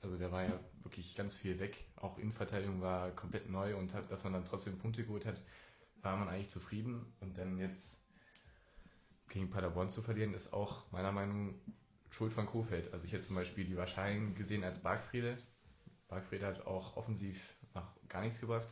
also 0.00 0.16
der 0.16 0.32
war 0.32 0.44
ja 0.44 0.60
wirklich 0.82 1.14
ganz 1.14 1.36
viel 1.36 1.58
weg. 1.58 1.86
Auch 1.96 2.18
Innenverteidigung 2.18 2.80
war 2.80 3.10
komplett 3.10 3.48
neu 3.48 3.76
und 3.76 3.94
hat, 3.94 4.10
dass 4.10 4.24
man 4.24 4.32
dann 4.32 4.44
trotzdem 4.44 4.78
Punkte 4.78 5.04
geholt 5.04 5.26
hat, 5.26 5.40
war 6.00 6.16
man 6.16 6.28
eigentlich 6.28 6.50
zufrieden. 6.50 7.04
Und 7.20 7.36
dann 7.36 7.58
jetzt 7.58 7.98
gegen 9.28 9.50
Paderborn 9.50 9.90
zu 9.90 10.02
verlieren, 10.02 10.34
ist 10.34 10.52
auch 10.52 10.90
meiner 10.90 11.12
Meinung 11.12 11.48
nach 11.48 11.74
Schuld 12.10 12.32
von 12.32 12.46
Kofeld. 12.46 12.92
Also 12.92 13.06
ich 13.06 13.12
hätte 13.12 13.26
zum 13.26 13.36
Beispiel 13.36 13.64
die 13.64 13.76
Wahrscheinlich 13.76 14.34
gesehen 14.34 14.64
als 14.64 14.78
Bargfrede. 14.78 15.38
Bargfrede 16.08 16.46
hat 16.46 16.66
auch 16.66 16.96
offensiv 16.96 17.54
noch 17.74 17.86
gar 18.08 18.22
nichts 18.22 18.40
gebracht. 18.40 18.68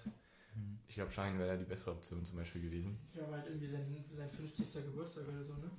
Mhm. 0.56 0.78
Ich 0.88 0.94
glaube, 0.94 1.12
Schein 1.12 1.38
wäre 1.38 1.50
da 1.50 1.56
die 1.56 1.64
bessere 1.64 1.92
Option 1.92 2.24
zum 2.24 2.38
Beispiel 2.38 2.62
gewesen. 2.62 2.98
Ja, 3.14 3.22
war 3.28 3.38
halt 3.38 3.46
irgendwie 3.46 3.68
sein, 3.68 4.04
sein 4.16 4.30
50. 4.30 4.72
Geburtstag 4.84 5.28
oder 5.28 5.44
so, 5.44 5.54
ne? 5.54 5.70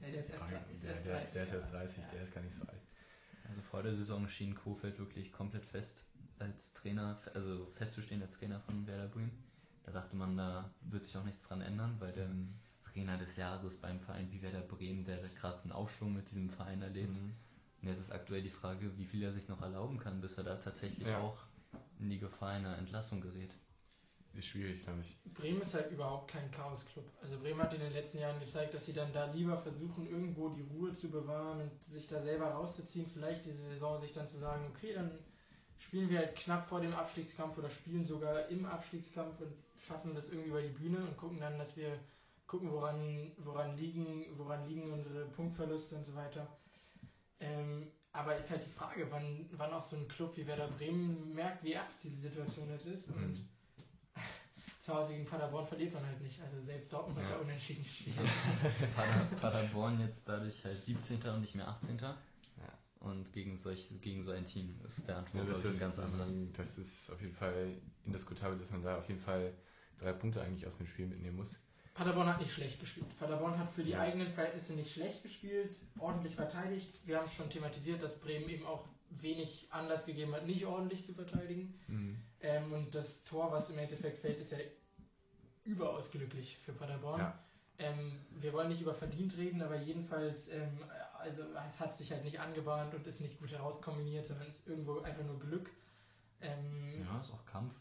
Ja, 0.00 0.10
der 0.10 0.20
ist 0.20 0.30
erst, 0.30 0.50
Ja, 0.50 0.58
ist 0.58 0.82
der, 0.82 0.90
erst 0.90 1.06
der, 1.06 1.12
30. 1.14 1.26
ist, 1.26 1.34
der 1.34 1.44
ist 1.44 1.52
erst 1.52 1.72
30, 1.72 2.04
Ja. 2.04 2.10
der 2.10 2.22
ist 2.24 2.34
gar 2.34 2.40
nicht 2.42 2.56
so 2.56 2.64
alt. 2.64 2.80
Also 3.48 3.60
vor 3.62 3.82
der 3.82 3.94
Saison 3.94 4.26
schien 4.28 4.54
Kofeld 4.54 4.98
wirklich 4.98 5.32
komplett 5.32 5.64
fest 5.66 6.04
als 6.38 6.72
Trainer, 6.72 7.20
also 7.34 7.66
festzustehen 7.74 8.22
als 8.22 8.32
Trainer 8.32 8.60
von 8.60 8.86
Werder 8.86 9.08
Bremen. 9.08 9.44
Da 9.84 9.92
dachte 9.92 10.16
man, 10.16 10.36
da 10.36 10.70
wird 10.82 11.04
sich 11.04 11.16
auch 11.16 11.24
nichts 11.24 11.46
dran 11.46 11.60
ändern, 11.60 11.96
weil 11.98 12.12
der 12.12 12.30
Trainer 12.84 13.18
des 13.18 13.36
Jahres 13.36 13.76
beim 13.76 14.00
Verein 14.00 14.30
wie 14.32 14.40
Werder 14.42 14.60
Bremen, 14.62 15.04
der 15.04 15.18
gerade 15.28 15.62
einen 15.62 15.72
Aufschwung 15.72 16.14
mit 16.14 16.30
diesem 16.30 16.50
Verein 16.50 16.82
erlebt. 16.82 17.12
Mhm. 17.12 17.34
Und 17.82 17.88
jetzt 17.88 18.00
ist 18.00 18.12
aktuell 18.12 18.42
die 18.42 18.50
Frage, 18.50 18.96
wie 18.96 19.04
viel 19.04 19.22
er 19.22 19.32
sich 19.32 19.48
noch 19.48 19.60
erlauben 19.60 19.98
kann, 19.98 20.20
bis 20.20 20.34
er 20.34 20.44
da 20.44 20.54
tatsächlich 20.56 21.06
Ja. 21.06 21.18
auch 21.18 21.38
in 21.98 22.10
die 22.10 22.18
Gefahr 22.18 22.50
einer 22.50 22.78
Entlassung 22.78 23.20
gerät. 23.20 23.50
Ist 24.34 24.46
schwierig, 24.46 24.82
glaube 24.82 25.00
ich. 25.02 25.34
Bremen 25.34 25.60
ist 25.60 25.74
halt 25.74 25.90
überhaupt 25.90 26.30
kein 26.30 26.50
Chaos-Club. 26.50 27.04
Also 27.20 27.38
Bremen 27.38 27.60
hat 27.60 27.74
in 27.74 27.80
den 27.80 27.92
letzten 27.92 28.18
Jahren 28.18 28.40
gezeigt, 28.40 28.72
dass 28.72 28.86
sie 28.86 28.94
dann 28.94 29.12
da 29.12 29.26
lieber 29.26 29.58
versuchen, 29.58 30.08
irgendwo 30.08 30.48
die 30.48 30.62
Ruhe 30.62 30.94
zu 30.94 31.10
bewahren 31.10 31.60
und 31.60 31.70
sich 31.92 32.08
da 32.08 32.22
selber 32.22 32.46
rauszuziehen. 32.46 33.06
Vielleicht 33.06 33.44
diese 33.44 33.62
Saison 33.62 34.00
sich 34.00 34.12
dann 34.12 34.26
zu 34.26 34.38
sagen, 34.38 34.64
okay, 34.74 34.94
dann 34.94 35.10
spielen 35.78 36.08
wir 36.08 36.20
halt 36.20 36.34
knapp 36.36 36.66
vor 36.66 36.80
dem 36.80 36.94
Abstiegskampf 36.94 37.58
oder 37.58 37.68
spielen 37.68 38.06
sogar 38.06 38.48
im 38.48 38.64
Abstiegskampf 38.64 39.40
und 39.40 39.52
schaffen 39.86 40.14
das 40.14 40.28
irgendwie 40.28 40.48
über 40.48 40.62
die 40.62 40.68
Bühne 40.68 40.98
und 40.98 41.16
gucken 41.16 41.40
dann, 41.40 41.58
dass 41.58 41.76
wir 41.76 41.98
gucken, 42.46 42.70
woran, 42.72 43.32
woran, 43.38 43.76
liegen, 43.76 44.26
woran 44.38 44.66
liegen 44.68 44.92
unsere 44.92 45.26
Punktverluste 45.26 45.96
und 45.96 46.04
so 46.04 46.14
weiter. 46.14 46.46
Ähm, 47.40 47.88
aber 48.12 48.36
ist 48.36 48.50
halt 48.50 48.64
die 48.64 48.70
Frage, 48.70 49.06
wann, 49.10 49.48
wann 49.52 49.72
auch 49.72 49.82
so 49.82 49.96
ein 49.96 50.06
Club 50.08 50.36
wie 50.36 50.46
Werder 50.46 50.68
Bremen 50.68 51.34
merkt, 51.34 51.64
wie 51.64 51.72
ernst 51.72 52.04
die 52.04 52.10
Situation 52.10 52.70
jetzt 52.70 52.86
ist. 52.86 53.08
Und 53.08 53.16
Mhm. 53.16 53.48
Zu 54.82 54.92
Hause 54.92 55.12
gegen 55.14 55.24
Paderborn 55.24 55.64
verliert 55.66 55.94
man 55.94 56.04
halt 56.04 56.20
nicht. 56.20 56.40
Also 56.42 56.60
selbst 56.60 56.92
Dortmund 56.92 57.18
hat 57.18 57.24
Ja. 57.30 57.36
da 57.36 57.40
unentschieden 57.42 57.84
gespielt. 57.84 58.16
Pader, 58.96 59.24
Paderborn 59.40 60.00
jetzt 60.00 60.28
dadurch 60.28 60.64
halt 60.64 60.82
17. 60.84 61.22
und 61.28 61.40
nicht 61.40 61.54
mehr 61.54 61.68
18. 61.68 61.98
Und 63.00 63.32
gegen, 63.32 63.56
solch, 63.58 63.88
gegen 64.00 64.22
so 64.22 64.30
ein 64.30 64.46
Team 64.46 64.78
ist 64.86 65.08
der 65.08 65.16
Anspruch 65.18 65.40
Ja, 65.40 65.44
das, 65.46 65.64
ist, 65.64 65.74
ein 65.74 65.80
ganz 65.80 65.98
anderer. 65.98 66.28
das 66.56 66.78
ist 66.78 67.10
auf 67.10 67.20
jeden 67.20 67.34
Fall 67.34 67.76
indiskutabel, 68.04 68.56
dass 68.56 68.70
man 68.70 68.80
da 68.84 68.96
auf 68.98 69.08
jeden 69.08 69.18
Fall 69.20 69.52
drei 69.98 70.12
Punkte 70.12 70.40
eigentlich 70.40 70.64
aus 70.68 70.76
dem 70.78 70.86
Spiel 70.86 71.06
mitnehmen 71.06 71.36
muss. 71.36 71.56
Paderborn 71.94 72.28
hat 72.28 72.40
nicht 72.40 72.52
schlecht 72.52 72.78
gespielt. 72.78 73.06
Paderborn 73.18 73.58
hat 73.58 73.68
für 73.70 73.82
die 73.82 73.90
Ja. 73.90 74.00
eigenen 74.02 74.28
Verhältnisse 74.32 74.74
nicht 74.74 74.92
schlecht 74.92 75.22
gespielt, 75.24 75.76
ordentlich 75.98 76.36
verteidigt. 76.36 76.88
Wir 77.04 77.18
haben 77.18 77.28
schon 77.28 77.50
thematisiert, 77.50 78.00
dass 78.04 78.20
Bremen 78.20 78.48
eben 78.48 78.64
auch 78.66 78.88
wenig 79.10 79.66
Anlass 79.70 80.06
gegeben 80.06 80.32
hat, 80.34 80.46
nicht 80.46 80.64
ordentlich 80.64 81.04
zu 81.04 81.12
verteidigen. 81.12 81.74
Ähm, 82.42 82.72
und 82.72 82.94
das 82.94 83.24
Tor, 83.24 83.50
was 83.52 83.70
im 83.70 83.78
Endeffekt 83.78 84.18
fällt, 84.18 84.38
ist 84.38 84.52
ja 84.52 84.58
überaus 85.64 86.10
glücklich 86.10 86.58
für 86.58 86.72
Paderborn. 86.72 87.20
Ja. 87.20 87.38
Ähm, 87.78 88.20
wir 88.40 88.52
wollen 88.52 88.68
nicht 88.68 88.80
über 88.80 88.94
verdient 88.94 89.36
reden, 89.36 89.62
aber 89.62 89.76
jedenfalls, 89.76 90.48
ähm, 90.48 90.84
also 91.18 91.42
es 91.42 91.80
hat 91.80 91.96
sich 91.96 92.10
halt 92.12 92.24
nicht 92.24 92.38
angebahnt 92.38 92.94
und 92.94 93.06
ist 93.06 93.20
nicht 93.20 93.38
gut 93.38 93.50
herauskombiniert, 93.50 94.26
sondern 94.26 94.46
ist 94.48 94.66
irgendwo 94.66 95.00
einfach 95.00 95.24
nur 95.24 95.38
Glück. 95.38 95.70
Ähm, 96.40 97.00
Ja, 97.00 97.20
ist 97.20 97.32
auch 97.32 97.44
Kampf. 97.46 97.74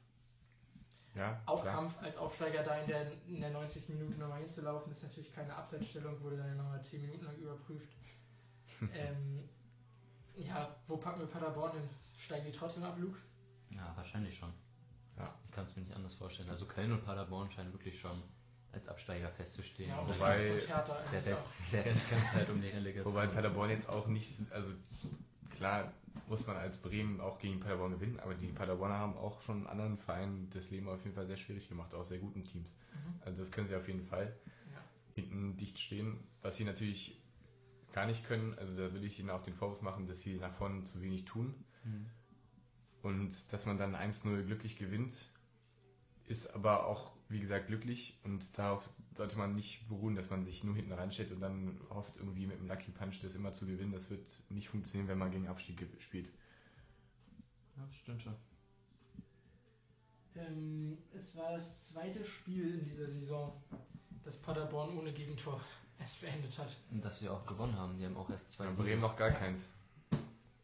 Ja, 1.15 1.41
Auch 1.45 1.61
klar. 1.61 1.75
Kampf 1.75 2.01
als 2.01 2.17
Aufsteiger 2.17 2.63
da 2.63 2.77
in 2.79 2.87
der, 2.87 3.11
in 3.27 3.41
der 3.41 3.49
90. 3.49 3.89
Minute 3.89 4.17
nochmal 4.17 4.39
hinzulaufen, 4.39 4.93
ist 4.93 5.03
natürlich 5.03 5.33
keine 5.33 5.53
Abseitsstellung, 5.53 6.21
wurde 6.21 6.37
dann 6.37 6.55
nochmal 6.55 6.81
10 6.81 7.01
Minuten 7.01 7.25
lang 7.25 7.35
überprüft. 7.35 7.89
ähm, 8.93 9.49
ja, 10.35 10.73
wo 10.87 10.95
packen 10.95 11.19
wir 11.19 11.27
Paderborn 11.27 11.73
hin? 11.73 11.89
Steigen 12.17 12.45
die 12.45 12.51
trotzdem 12.57 12.83
ab, 12.83 12.97
Luke? 12.97 13.17
Ja, 13.75 13.93
wahrscheinlich 13.95 14.37
schon. 14.37 14.51
Ja. 15.17 15.33
Ich 15.45 15.51
kann 15.51 15.65
es 15.65 15.75
mir 15.75 15.83
nicht 15.83 15.93
anders 15.95 16.15
vorstellen. 16.15 16.49
Also 16.49 16.65
Köln 16.65 16.91
und 16.91 17.03
Paderborn 17.05 17.51
scheinen 17.51 17.71
wirklich 17.73 17.99
schon 17.99 18.21
als 18.71 18.87
Absteiger 18.87 19.29
festzustehen. 19.29 19.89
Ja, 19.89 20.07
Wobei- 20.07 20.37
der, 21.11 21.25
Rest, 21.25 21.45
auch. 21.51 21.71
der 21.71 21.85
Rest 21.85 22.07
kämpft 22.09 22.33
halt 22.33 22.49
um 22.49 22.61
die 22.61 22.69
Relegation. 22.69 23.13
Wobei 23.13 23.27
Paderborn 23.27 23.69
jetzt 23.69 23.89
auch 23.89 24.07
nicht, 24.07 24.31
also 24.51 24.71
klar 25.57 25.91
muss 26.27 26.45
man 26.47 26.55
als 26.55 26.77
Bremen 26.77 27.19
auch 27.19 27.37
gegen 27.39 27.59
Paderborn 27.59 27.91
gewinnen, 27.91 28.19
aber 28.21 28.33
die 28.33 28.47
Paderborner 28.47 28.95
haben 28.97 29.17
auch 29.17 29.41
schon 29.41 29.67
anderen 29.67 29.97
Vereinen 29.97 30.49
das 30.51 30.71
Leben 30.71 30.87
auf 30.87 31.03
jeden 31.03 31.15
Fall 31.15 31.27
sehr 31.27 31.35
schwierig 31.37 31.67
gemacht, 31.67 31.93
auch 31.93 32.05
sehr 32.05 32.19
guten 32.19 32.43
Teams. 32.45 32.73
Mhm. 32.93 33.21
Also 33.25 33.41
das 33.41 33.51
können 33.51 33.67
sie 33.67 33.75
auf 33.75 33.87
jeden 33.87 34.03
Fall 34.05 34.33
Ja. 34.73 34.79
hinten 35.15 35.57
dicht 35.57 35.77
stehen. 35.77 36.17
Was 36.41 36.55
sie 36.55 36.63
natürlich 36.63 37.21
gar 37.91 38.05
nicht 38.07 38.25
können, 38.25 38.57
also 38.57 38.75
da 38.77 38.93
will 38.93 39.03
ich 39.03 39.19
ihnen 39.19 39.29
auch 39.29 39.43
den 39.43 39.53
Vorwurf 39.53 39.81
machen, 39.81 40.07
dass 40.07 40.21
sie 40.21 40.37
nach 40.37 40.53
vorne 40.53 40.83
zu 40.85 41.01
wenig 41.01 41.25
tun. 41.25 41.53
Hm. 41.83 42.09
Und 43.01 43.51
dass 43.51 43.65
man 43.65 43.77
dann 43.77 43.95
1-0 43.95 44.43
glücklich 44.43 44.77
gewinnt, 44.77 45.13
ist 46.25 46.53
aber 46.53 46.85
auch, 46.85 47.11
wie 47.29 47.39
gesagt, 47.39 47.67
glücklich. 47.67 48.19
Und 48.23 48.57
darauf 48.57 48.87
sollte 49.15 49.37
man 49.37 49.55
nicht 49.55 49.87
beruhen, 49.89 50.15
dass 50.15 50.29
man 50.29 50.45
sich 50.45 50.63
nur 50.63 50.75
hinten 50.75 50.91
reinstellt 50.91 51.31
und 51.31 51.41
dann 51.41 51.79
hofft, 51.89 52.17
irgendwie 52.17 52.45
mit 52.45 52.59
dem 52.59 52.67
Lucky 52.67 52.91
Punch 52.91 53.19
das 53.21 53.35
immer 53.35 53.53
zu 53.53 53.65
gewinnen. 53.65 53.91
Das 53.91 54.09
wird 54.09 54.29
nicht 54.49 54.69
funktionieren, 54.69 55.07
wenn 55.07 55.17
man 55.17 55.31
gegen 55.31 55.47
Abstieg 55.47 55.85
spielt. 55.99 56.29
Ja, 57.77 57.87
stimmt 57.91 58.21
schon. 58.21 58.35
Ähm, 60.35 60.97
es 61.13 61.35
war 61.35 61.53
das 61.53 61.79
zweite 61.81 62.23
Spiel 62.23 62.79
in 62.79 62.85
dieser 62.85 63.09
Saison, 63.09 63.61
das 64.23 64.37
Paderborn 64.37 64.97
ohne 64.97 65.11
Gegentor 65.11 65.59
erst 65.99 66.21
beendet 66.21 66.57
hat. 66.57 66.75
Und 66.91 67.03
dass 67.03 67.19
sie 67.19 67.29
auch 67.29 67.45
gewonnen 67.45 67.75
haben. 67.75 67.97
Die 67.97 68.05
haben 68.05 68.15
auch 68.17 68.29
erst 68.29 68.51
zwei 68.51 68.65
Ja. 68.65 68.71
Bremen 68.71 69.01
noch 69.01 69.15
gar 69.17 69.31
keins. 69.31 69.67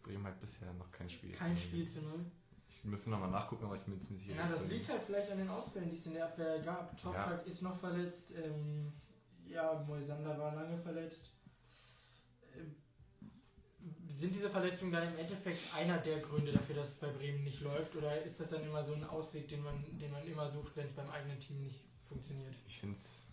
Bremen 0.08 0.26
hat 0.26 0.40
bisher 0.40 0.72
noch 0.74 0.92
kein 0.92 1.10
Spiel. 1.10 1.32
Kein 1.34 1.58
Spiel 1.58 1.88
zu 1.88 2.02
null. 2.02 2.26
Ich 2.70 2.84
müsste 2.84 3.10
nochmal 3.10 3.32
nachgucken, 3.32 3.66
aber 3.66 3.76
ich 3.76 3.82
bin 3.82 3.96
mir 3.96 4.00
ziemlich 4.00 4.24
sicher. 4.24 4.36
Ja, 4.38 4.48
das 4.48 4.60
Bremen- 4.60 4.70
liegt 4.72 4.90
halt 4.90 5.02
vielleicht 5.06 5.32
an 5.32 5.38
den 5.38 5.50
Ausfällen, 5.50 5.90
die 5.92 5.98
es 5.98 6.06
in 6.06 6.14
der 6.14 6.26
Abwehr 6.26 6.60
gab. 6.60 6.98
Toprak 7.02 7.46
ist 7.46 7.62
noch 7.62 7.78
verletzt. 7.80 8.32
Ähm, 8.36 8.94
ja, 9.48 9.84
Moisander 9.88 10.38
war 10.38 10.56
lange 10.56 10.78
verletzt. 10.78 11.32
Ähm, 12.56 12.76
sind 14.18 14.34
diese 14.36 14.50
Verletzungen 14.50 14.92
dann 14.92 15.08
im 15.14 15.18
Endeffekt 15.20 15.60
einer 15.74 15.98
der 16.00 16.20
Gründe 16.20 16.52
dafür, 16.52 16.76
dass 16.76 16.90
es 16.90 16.96
bei 16.98 17.08
Bremen 17.10 17.44
nicht 17.44 17.62
läuft? 17.62 17.96
Oder 17.96 18.22
ist 18.24 18.40
das 18.40 18.50
dann 18.50 18.64
immer 18.64 18.84
so 18.84 18.94
ein 18.94 19.04
Ausweg, 19.04 19.48
den 19.48 19.62
man, 19.64 19.76
den 20.00 20.12
man 20.12 20.26
immer 20.26 20.50
sucht, 20.52 20.76
wenn 20.76 20.88
es 20.88 20.94
beim 20.94 21.10
eigenen 21.10 21.40
Team 21.40 21.62
nicht 21.62 21.86
funktioniert? 22.08 22.56
Ich 22.68 22.80
finde 22.80 22.98
es, 22.98 23.26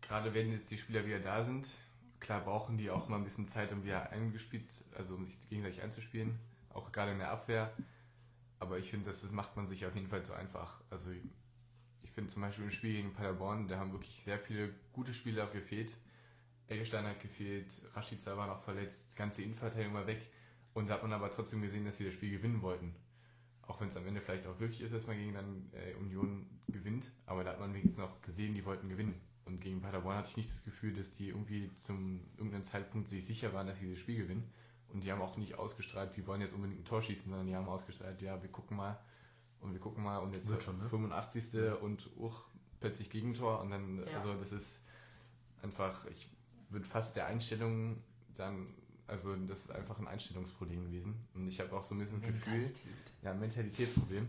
gerade 0.00 0.32
wenn 0.34 0.52
jetzt 0.52 0.70
die 0.70 0.78
Spieler 0.78 1.04
wieder 1.06 1.20
da 1.20 1.42
sind, 1.44 1.66
klar 2.22 2.40
brauchen 2.40 2.78
die 2.78 2.90
auch 2.90 3.08
mal 3.08 3.16
ein 3.16 3.24
bisschen 3.24 3.48
Zeit, 3.48 3.72
um 3.72 3.84
wieder 3.84 4.10
eingespielt, 4.10 4.64
also 4.96 5.16
um 5.16 5.26
sich 5.26 5.48
gegenseitig 5.50 5.82
einzuspielen, 5.82 6.38
auch 6.70 6.92
gerade 6.92 7.12
in 7.12 7.18
der 7.18 7.30
Abwehr. 7.30 7.72
Aber 8.58 8.78
ich 8.78 8.90
finde, 8.90 9.10
das, 9.10 9.20
das 9.20 9.32
macht 9.32 9.56
man 9.56 9.68
sich 9.68 9.84
auf 9.84 9.94
jeden 9.94 10.08
Fall 10.08 10.24
zu 10.24 10.32
einfach. 10.32 10.80
Also 10.88 11.10
ich 12.02 12.10
finde 12.12 12.30
zum 12.30 12.42
Beispiel 12.42 12.64
im 12.64 12.70
Spiel 12.70 12.94
gegen 12.94 13.12
Paderborn, 13.12 13.68
da 13.68 13.78
haben 13.78 13.92
wirklich 13.92 14.22
sehr 14.24 14.38
viele 14.38 14.72
gute 14.92 15.12
Spieler 15.12 15.48
gefehlt. 15.48 15.92
Eggestein 16.68 17.04
hat 17.06 17.20
gefehlt, 17.20 17.70
Rashica 17.94 18.36
war 18.36 18.46
noch 18.46 18.62
verletzt, 18.62 19.12
die 19.12 19.16
ganze 19.16 19.42
Innenverteidigung 19.42 19.94
war 19.94 20.06
weg. 20.06 20.30
Und 20.74 20.88
da 20.88 20.94
hat 20.94 21.02
man 21.02 21.12
aber 21.12 21.30
trotzdem 21.30 21.60
gesehen, 21.60 21.84
dass 21.84 21.98
sie 21.98 22.04
das 22.04 22.14
Spiel 22.14 22.30
gewinnen 22.30 22.62
wollten. 22.62 22.94
Auch 23.62 23.80
wenn 23.80 23.88
es 23.88 23.96
am 23.96 24.06
Ende 24.06 24.20
vielleicht 24.20 24.46
auch 24.46 24.56
glücklich 24.56 24.80
ist, 24.80 24.94
dass 24.94 25.06
man 25.06 25.16
gegen 25.16 25.34
dann 25.34 25.70
äh, 25.72 25.94
Union 25.94 26.46
gewinnt. 26.68 27.10
Aber 27.26 27.42
da 27.44 27.50
hat 27.50 27.60
man 27.60 27.74
wenigstens 27.74 27.98
noch 27.98 28.22
gesehen, 28.22 28.54
die 28.54 28.64
wollten 28.64 28.88
gewinnen. 28.88 29.20
Und 29.44 29.60
gegen 29.60 29.80
Paderborn 29.80 30.16
hatte 30.16 30.28
ich 30.30 30.36
nicht 30.36 30.50
das 30.50 30.64
Gefühl, 30.64 30.94
dass 30.94 31.12
die 31.12 31.28
irgendwie 31.28 31.70
zum 31.80 32.20
irgendeinem 32.36 32.64
Zeitpunkt 32.64 33.08
sich 33.08 33.26
sicher 33.26 33.52
waren, 33.52 33.66
dass 33.66 33.78
sie 33.78 33.90
das 33.90 33.98
Spiel 33.98 34.16
gewinnen. 34.16 34.44
Und 34.88 35.02
die 35.04 35.10
haben 35.10 35.20
auch 35.22 35.36
nicht 35.36 35.54
ausgestrahlt, 35.56 36.16
wir 36.16 36.26
wollen 36.26 36.40
jetzt 36.42 36.52
unbedingt 36.52 36.80
ein 36.80 36.84
Tor 36.84 37.02
schießen, 37.02 37.24
sondern 37.28 37.46
die 37.46 37.56
haben 37.56 37.66
ausgestrahlt, 37.66 38.20
ja, 38.22 38.40
wir 38.42 38.50
gucken 38.50 38.76
mal 38.76 38.98
und 39.60 39.72
wir 39.72 39.80
gucken 39.80 40.04
mal 40.04 40.18
und 40.18 40.34
jetzt 40.34 40.48
Wird 40.48 40.62
schon, 40.62 40.78
ne? 40.78 40.88
85. 40.88 41.80
und 41.80 42.10
uch, 42.16 42.44
plötzlich 42.80 43.08
Gegentor 43.10 43.60
und 43.60 43.70
dann, 43.70 43.98
Ja. 44.06 44.18
also 44.18 44.34
das 44.34 44.52
ist 44.52 44.80
einfach, 45.62 46.04
ich 46.06 46.28
würde 46.68 46.84
fast 46.84 47.16
der 47.16 47.26
Einstellung 47.26 48.02
dann, 48.34 48.74
also 49.06 49.34
das 49.36 49.60
ist 49.60 49.70
einfach 49.70 49.98
ein 49.98 50.08
Einstellungsproblem 50.08 50.84
gewesen. 50.84 51.14
Und 51.34 51.48
ich 51.48 51.58
habe 51.60 51.74
auch 51.76 51.84
so 51.84 51.94
ein 51.94 51.98
bisschen 51.98 52.20
das 52.20 52.30
Gefühl, 52.30 52.70
ja, 53.22 53.30
ein 53.32 53.40
Mentalitätsproblem. 53.40 54.28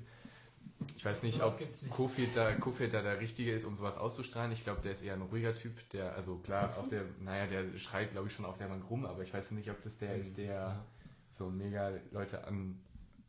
Ich 0.97 1.05
weiß 1.05 1.23
nicht, 1.23 1.41
ob 1.41 1.59
nicht. 1.59 1.89
Kofeld 1.89 2.35
da, 2.35 2.53
Kofeld 2.55 2.93
da 2.93 3.01
der 3.01 3.19
Richtige 3.19 3.51
ist, 3.51 3.65
um 3.65 3.77
sowas 3.77 3.97
auszustrahlen. 3.97 4.51
Ich 4.51 4.63
glaube, 4.63 4.81
der 4.81 4.93
ist 4.93 5.01
eher 5.01 5.13
ein 5.13 5.21
ruhiger 5.21 5.55
Typ, 5.55 5.89
der, 5.89 6.15
also 6.15 6.37
klar, 6.37 6.69
auf 6.77 6.89
der, 6.89 7.03
naja, 7.19 7.47
der 7.47 7.77
schreit, 7.77 8.11
glaube 8.11 8.27
ich, 8.27 8.33
schon 8.33 8.45
auf 8.45 8.57
der 8.57 8.67
Bank 8.67 8.89
rum, 8.89 9.05
aber 9.05 9.23
ich 9.23 9.33
weiß 9.33 9.51
nicht, 9.51 9.69
ob 9.69 9.81
das 9.81 9.97
der 9.99 10.15
ist, 10.15 10.37
der 10.37 10.85
so 11.37 11.49
mega 11.49 11.91
Leute 12.11 12.45
an, 12.45 12.79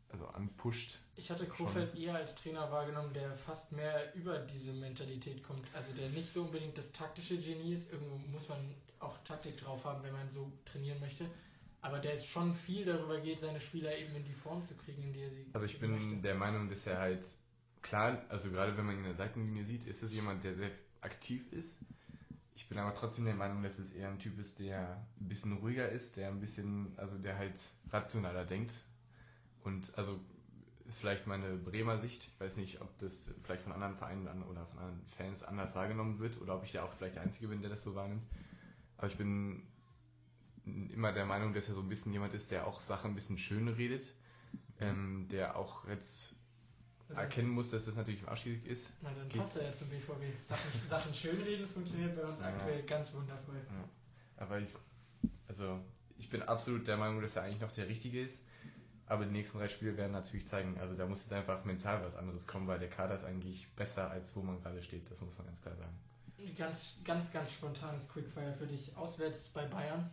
also 0.09 0.25
anpusht. 0.27 0.99
Ich 1.15 1.31
hatte 1.31 1.45
Kofeld 1.45 1.95
eher 1.95 2.15
als 2.15 2.35
Trainer 2.35 2.71
wahrgenommen, 2.71 3.13
der 3.13 3.35
fast 3.35 3.71
mehr 3.71 4.13
über 4.15 4.39
diese 4.39 4.71
Mentalität 4.73 5.43
kommt. 5.43 5.67
Also 5.73 5.91
der 5.93 6.09
nicht 6.09 6.31
so 6.31 6.43
unbedingt 6.43 6.77
das 6.77 6.91
taktische 6.91 7.37
Genie 7.37 7.73
ist. 7.73 7.91
Irgendwo 7.91 8.15
muss 8.31 8.47
man 8.49 8.59
auch 8.99 9.17
Taktik 9.23 9.57
drauf 9.57 9.83
haben, 9.85 10.03
wenn 10.03 10.13
man 10.13 10.29
so 10.29 10.51
trainieren 10.65 10.99
möchte. 10.99 11.25
Aber 11.85 11.99
der 11.99 12.15
es 12.15 12.25
schon 12.25 12.51
viel 12.55 12.83
darüber 12.83 13.19
geht, 13.19 13.41
seine 13.41 13.61
Spieler 13.61 13.95
eben 13.95 14.15
in 14.15 14.25
die 14.25 14.33
Form 14.33 14.65
zu 14.65 14.73
kriegen, 14.73 15.03
in 15.03 15.13
die 15.13 15.21
er 15.21 15.29
sie 15.29 15.45
Also 15.53 15.67
ich 15.67 15.79
bin 15.79 15.91
möchte. 15.91 16.15
der 16.23 16.33
Meinung, 16.33 16.67
dass 16.67 16.87
er 16.87 16.97
halt, 16.97 17.27
klar, 17.83 18.23
also 18.27 18.49
gerade 18.49 18.75
wenn 18.75 18.87
man 18.87 18.95
ihn 18.95 19.01
in 19.01 19.05
der 19.05 19.13
Seitenlinie 19.13 19.63
sieht, 19.65 19.85
ist 19.85 20.01
es 20.01 20.11
jemand, 20.11 20.43
der 20.43 20.55
sehr 20.55 20.71
aktiv 21.01 21.43
ist. 21.53 21.77
Ich 22.55 22.67
bin 22.67 22.79
aber 22.79 22.95
trotzdem 22.95 23.25
der 23.25 23.35
Meinung, 23.35 23.61
dass 23.61 23.77
es 23.77 23.91
eher 23.91 24.09
ein 24.09 24.17
Typ 24.17 24.39
ist, 24.39 24.57
der 24.57 25.05
ein 25.21 25.29
bisschen 25.29 25.53
ruhiger 25.57 25.87
ist, 25.87 26.17
der 26.17 26.29
ein 26.29 26.39
bisschen, 26.39 26.97
also 26.97 27.19
der 27.19 27.37
halt 27.37 27.53
rationaler 27.91 28.45
denkt. 28.45 28.73
Und 29.63 29.95
also 29.95 30.19
ist 30.87 30.99
vielleicht 30.99 31.27
meine 31.27 31.55
Bremer 31.55 31.99
Sicht. 31.99 32.29
Ich 32.33 32.39
weiß 32.39 32.57
nicht, 32.57 32.81
ob 32.81 32.97
das 32.97 33.31
vielleicht 33.43 33.61
von 33.61 33.73
anderen 33.73 33.95
Vereinen 33.95 34.27
oder 34.49 34.65
von 34.65 34.79
anderen 34.79 35.05
Fans 35.05 35.43
anders 35.43 35.75
wahrgenommen 35.75 36.17
wird 36.17 36.41
oder 36.41 36.55
ob 36.55 36.63
ich 36.63 36.71
da 36.71 36.83
auch 36.83 36.93
vielleicht 36.93 37.15
der 37.15 37.23
Einzige 37.23 37.47
bin, 37.47 37.61
der 37.61 37.69
das 37.69 37.83
so 37.83 37.93
wahrnimmt. 37.93 38.23
Aber 38.97 39.07
ich 39.07 39.17
bin 39.17 39.61
immer 40.65 41.11
der 41.11 41.25
Meinung, 41.25 41.53
dass 41.53 41.67
er 41.69 41.75
so 41.75 41.81
ein 41.81 41.89
bisschen 41.89 42.11
jemand 42.13 42.33
ist, 42.33 42.51
der 42.51 42.65
auch 42.67 42.79
Sachen 42.79 43.11
ein 43.11 43.15
bisschen 43.15 43.37
schön 43.37 43.67
redet, 43.67 44.07
ähm, 44.79 45.27
der 45.29 45.55
auch 45.55 45.87
jetzt 45.87 46.35
erkennen 47.15 47.49
muss, 47.49 47.69
dass 47.71 47.85
das 47.85 47.95
natürlich 47.95 48.27
abschiedlich 48.27 48.65
ist. 48.65 48.91
Na, 49.01 49.11
dann 49.13 49.29
Geht- 49.29 49.41
passt 49.41 49.57
er 49.57 49.67
jetzt 49.67 49.79
zum 49.79 49.89
BVB. 49.89 50.23
Sachen, 50.47 50.71
Sachen 50.89 51.13
schönreden, 51.13 51.61
das 51.61 51.71
funktioniert 51.71 52.15
bei 52.15 52.23
uns 52.23 52.39
Ja. 52.39 52.47
aktuell 52.47 52.83
ganz 52.83 53.13
wundervoll. 53.13 53.61
Aber 54.37 54.59
ich, 54.59 54.69
also 55.47 55.79
ich 56.17 56.29
bin 56.29 56.41
absolut 56.41 56.87
der 56.87 56.97
Meinung, 56.97 57.21
dass 57.21 57.35
er 57.35 57.43
eigentlich 57.43 57.61
noch 57.61 57.71
der 57.71 57.87
Richtige 57.87 58.21
ist. 58.23 58.39
Aber 59.07 59.23
die 59.25 59.31
nächsten 59.31 59.59
drei 59.59 59.67
Spiele 59.69 59.95
werden 59.97 60.13
natürlich 60.13 60.47
zeigen, 60.47 60.79
also 60.79 60.95
da 60.95 61.05
muss 61.05 61.21
jetzt 61.21 61.31
einfach 61.33 61.63
mental 61.63 62.03
was 62.03 62.15
anderes 62.15 62.47
kommen, 62.47 62.65
weil 62.67 62.79
der 62.79 62.89
Kader 62.89 63.13
ist 63.15 63.23
eigentlich 63.23 63.67
besser, 63.75 64.09
als 64.09 64.35
wo 64.35 64.41
man 64.41 64.59
gerade 64.59 64.81
steht. 64.81 65.09
Das 65.11 65.21
muss 65.21 65.37
man 65.37 65.45
ganz 65.45 65.61
klar 65.61 65.75
sagen. 65.75 65.95
Ganz, 66.57 66.97
ganz, 67.03 67.31
ganz 67.31 67.53
spontanes 67.53 68.09
Quickfire 68.09 68.51
für 68.53 68.65
dich. 68.65 68.97
Auswärts 68.97 69.49
bei 69.49 69.65
Bayern. 69.67 70.09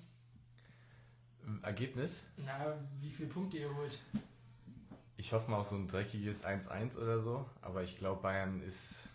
Ergebnis? 1.63 2.23
Na, 2.37 2.79
wie 3.01 3.11
viele 3.11 3.29
Punkte 3.29 3.59
ihr 3.59 3.75
holt? 3.75 3.99
Ich 5.17 5.33
hoffe 5.33 5.51
mal 5.51 5.59
auf 5.59 5.69
so 5.69 5.77
ein 5.77 5.87
dreckiges 5.87 6.45
1-1 6.45 6.99
oder 6.99 7.21
so, 7.21 7.47
aber 7.61 7.83
ich 7.83 7.99
glaube, 7.99 8.23
Bayern 8.23 8.61
ist. 8.61 9.09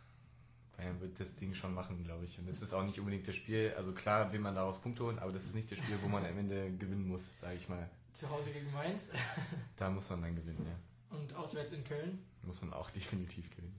Bayern 0.78 1.01
wird 1.01 1.19
das 1.19 1.36
Ding 1.36 1.55
schon 1.55 1.73
machen, 1.73 2.03
glaube 2.03 2.25
ich. 2.25 2.38
Und 2.38 2.47
das 2.47 2.61
ist 2.61 2.71
auch 2.71 2.84
nicht 2.84 2.99
unbedingt 2.99 3.28
das 3.28 3.36
Spiel. 3.36 3.73
Also 3.75 3.93
klar 3.93 4.32
will 4.32 4.39
man 4.39 4.53
daraus 4.53 4.80
Punkte 4.80 5.03
holen, 5.03 5.17
aber 5.17 5.32
das 5.32 5.45
ist 5.45 5.55
nicht 5.55 5.71
das 5.71 5.80
Spiel, 5.80 5.97
wo 6.03 6.07
man 6.07 6.23
am 6.23 6.38
Ende 6.38 6.71
gewinnen 6.78 7.07
muss, 7.07 7.32
sage 7.41 7.55
ich 7.55 7.67
mal. 7.67 7.89
Zu 8.13 8.30
Hause 8.30 8.51
gegen 8.51 8.71
Mainz 8.71 9.11
Da 9.75 9.89
muss 9.89 10.09
man 10.09 10.21
dann 10.21 10.36
gewinnen, 10.36 10.65
ja. 10.65 11.17
und 11.17 11.34
auswärts 11.36 11.71
in 11.71 11.84
Köln. 11.84 12.23
Muss 12.43 12.61
man 12.61 12.73
auch 12.73 12.89
definitiv 12.91 13.49
gewinnen. 13.49 13.75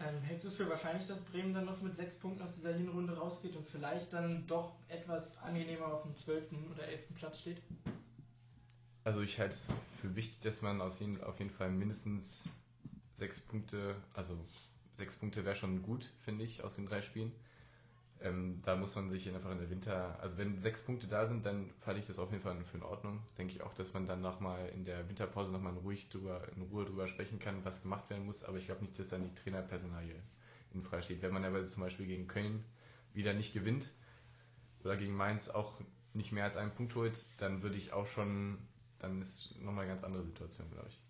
Ja. 0.00 0.08
Ähm, 0.08 0.22
hältst 0.22 0.44
du 0.44 0.48
es 0.48 0.56
für 0.56 0.68
wahrscheinlich, 0.68 1.06
dass 1.06 1.20
Bremen 1.20 1.52
dann 1.52 1.66
noch 1.66 1.80
mit 1.82 1.94
sechs 1.94 2.16
Punkten 2.16 2.42
aus 2.42 2.54
dieser 2.54 2.72
Hinrunde 2.72 3.16
rausgeht 3.16 3.54
und 3.54 3.68
vielleicht 3.68 4.12
dann 4.12 4.46
doch 4.46 4.72
etwas 4.88 5.36
angenehmer 5.38 5.86
auf 5.92 6.02
dem 6.02 6.16
12. 6.16 6.52
oder 6.70 6.88
11. 6.88 7.14
Platz 7.14 7.40
steht? 7.40 7.60
Also 9.04 9.20
ich 9.22 9.38
halte 9.38 9.54
es 9.54 9.68
für 10.00 10.14
wichtig, 10.14 10.40
dass 10.40 10.62
man 10.62 10.80
aus 10.80 11.00
jeden, 11.00 11.22
auf 11.22 11.38
jeden 11.38 11.50
Fall 11.50 11.70
mindestens 11.70 12.44
sechs 13.14 13.40
Punkte, 13.40 13.96
also 14.14 14.38
sechs 14.94 15.16
Punkte 15.16 15.44
wäre 15.44 15.56
schon 15.56 15.82
gut, 15.82 16.10
finde 16.22 16.44
ich, 16.44 16.62
aus 16.62 16.76
den 16.76 16.86
drei 16.86 17.00
Spielen. 17.02 17.32
Ähm, 18.22 18.60
da 18.64 18.76
muss 18.76 18.94
man 18.94 19.08
sich 19.08 19.28
einfach 19.34 19.50
in 19.50 19.58
der 19.58 19.70
Winter, 19.70 20.18
also 20.20 20.36
wenn 20.36 20.60
sechs 20.60 20.82
Punkte 20.82 21.06
da 21.06 21.26
sind, 21.26 21.46
dann 21.46 21.70
halte 21.86 22.00
ich 22.00 22.06
das 22.06 22.18
auf 22.18 22.30
jeden 22.30 22.42
Fall 22.42 22.62
für 22.64 22.76
in 22.76 22.82
Ordnung. 22.82 23.22
Denke 23.38 23.54
ich 23.54 23.62
auch, 23.62 23.72
dass 23.72 23.94
man 23.94 24.04
dann 24.04 24.20
nochmal 24.20 24.68
in 24.68 24.84
der 24.84 25.08
Winterpause 25.08 25.50
nochmal 25.50 25.72
ruhig 25.78 26.10
drüber, 26.10 26.46
in 26.54 26.62
Ruhe 26.62 26.84
drüber 26.84 27.08
sprechen 27.08 27.38
kann, 27.38 27.64
was 27.64 27.80
gemacht 27.80 28.10
werden 28.10 28.26
muss. 28.26 28.44
Aber 28.44 28.58
ich 28.58 28.66
glaube 28.66 28.82
nicht, 28.82 28.98
dass 28.98 29.08
dann 29.08 29.24
die 29.24 29.34
Trainerpersonalie 29.34 30.16
in 30.74 30.82
Frage 30.82 31.02
steht. 31.02 31.22
Wenn 31.22 31.32
man 31.32 31.44
aber 31.44 31.64
zum 31.66 31.82
Beispiel 31.82 32.06
gegen 32.06 32.26
Köln 32.26 32.62
wieder 33.14 33.32
nicht 33.32 33.54
gewinnt 33.54 33.90
oder 34.84 34.98
gegen 34.98 35.14
Mainz 35.16 35.48
auch 35.48 35.80
nicht 36.12 36.32
mehr 36.32 36.44
als 36.44 36.56
einen 36.58 36.72
Punkt 36.72 36.94
holt, 36.96 37.24
dann 37.38 37.62
würde 37.62 37.76
ich 37.76 37.92
auch 37.92 38.06
schon, 38.06 38.58
dann 39.00 39.22
ist 39.22 39.58
nochmal 39.60 39.84
eine 39.84 39.94
ganz 39.94 40.04
andere 40.04 40.24
Situation, 40.24 40.70
glaube 40.70 40.88
ich. 40.88 41.00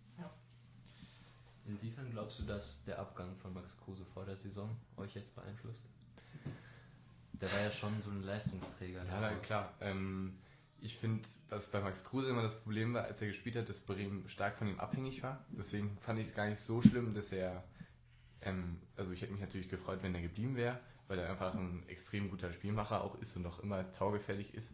Inwiefern 1.66 2.10
glaubst 2.10 2.40
du, 2.40 2.44
dass 2.44 2.82
der 2.84 2.98
Abgang 2.98 3.36
von 3.36 3.54
Max 3.54 3.78
Kruse 3.80 4.04
vor 4.04 4.24
der 4.24 4.36
Saison 4.36 4.76
euch 4.96 5.14
jetzt 5.14 5.34
beeinflusst? 5.34 5.84
Der 7.32 7.52
war 7.52 7.60
ja 7.60 7.70
schon 7.70 8.02
so 8.02 8.10
ein 8.10 8.22
Leistungsträger. 8.22 9.04
Ja, 9.04 9.20
na, 9.20 9.34
klar. 9.36 9.72
Ähm, 9.80 10.36
ich 10.80 10.96
finde, 10.96 11.22
dass 11.48 11.68
bei 11.68 11.80
Max 11.80 12.04
Kruse 12.04 12.30
immer 12.30 12.42
das 12.42 12.58
Problem 12.60 12.94
war, 12.94 13.04
als 13.04 13.20
er 13.20 13.28
gespielt 13.28 13.56
hat, 13.56 13.68
dass 13.68 13.80
Bremen 13.80 14.28
stark 14.28 14.56
von 14.56 14.68
ihm 14.68 14.80
abhängig 14.80 15.22
war. 15.22 15.44
Deswegen 15.50 15.96
fand 16.00 16.18
ich 16.18 16.28
es 16.28 16.34
gar 16.34 16.48
nicht 16.48 16.60
so 16.60 16.82
schlimm, 16.82 17.14
dass 17.14 17.32
er, 17.32 17.62
ähm, 18.42 18.78
also 18.96 19.12
ich 19.12 19.22
hätte 19.22 19.32
mich 19.32 19.40
natürlich 19.40 19.68
gefreut, 19.68 20.00
wenn 20.02 20.14
er 20.14 20.22
geblieben 20.22 20.56
wäre, 20.56 20.80
weil 21.08 21.18
er 21.18 21.30
einfach 21.30 21.54
ein 21.54 21.84
extrem 21.88 22.30
guter 22.30 22.52
Spielmacher 22.52 23.02
auch 23.02 23.14
ist 23.20 23.36
und 23.36 23.46
auch 23.46 23.60
immer 23.60 23.90
taugefährlich 23.92 24.54
ist. 24.54 24.70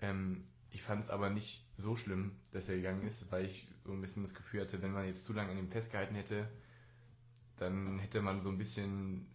Ähm, 0.00 0.44
ich 0.70 0.82
fand 0.82 1.04
es 1.04 1.10
aber 1.10 1.30
nicht 1.30 1.64
so 1.76 1.96
schlimm, 1.96 2.32
dass 2.52 2.68
er 2.68 2.76
gegangen 2.76 3.06
ist, 3.06 3.30
weil 3.30 3.46
ich 3.46 3.68
so 3.84 3.92
ein 3.92 4.00
bisschen 4.00 4.22
das 4.22 4.34
Gefühl 4.34 4.60
hatte, 4.62 4.82
wenn 4.82 4.92
man 4.92 5.06
jetzt 5.06 5.24
zu 5.24 5.32
lange 5.32 5.52
an 5.52 5.58
ihm 5.58 5.70
festgehalten 5.70 6.14
hätte, 6.14 6.48
dann 7.56 7.98
hätte 7.98 8.20
man 8.20 8.40
so 8.40 8.50
ein 8.50 8.58
bisschen, 8.58 9.26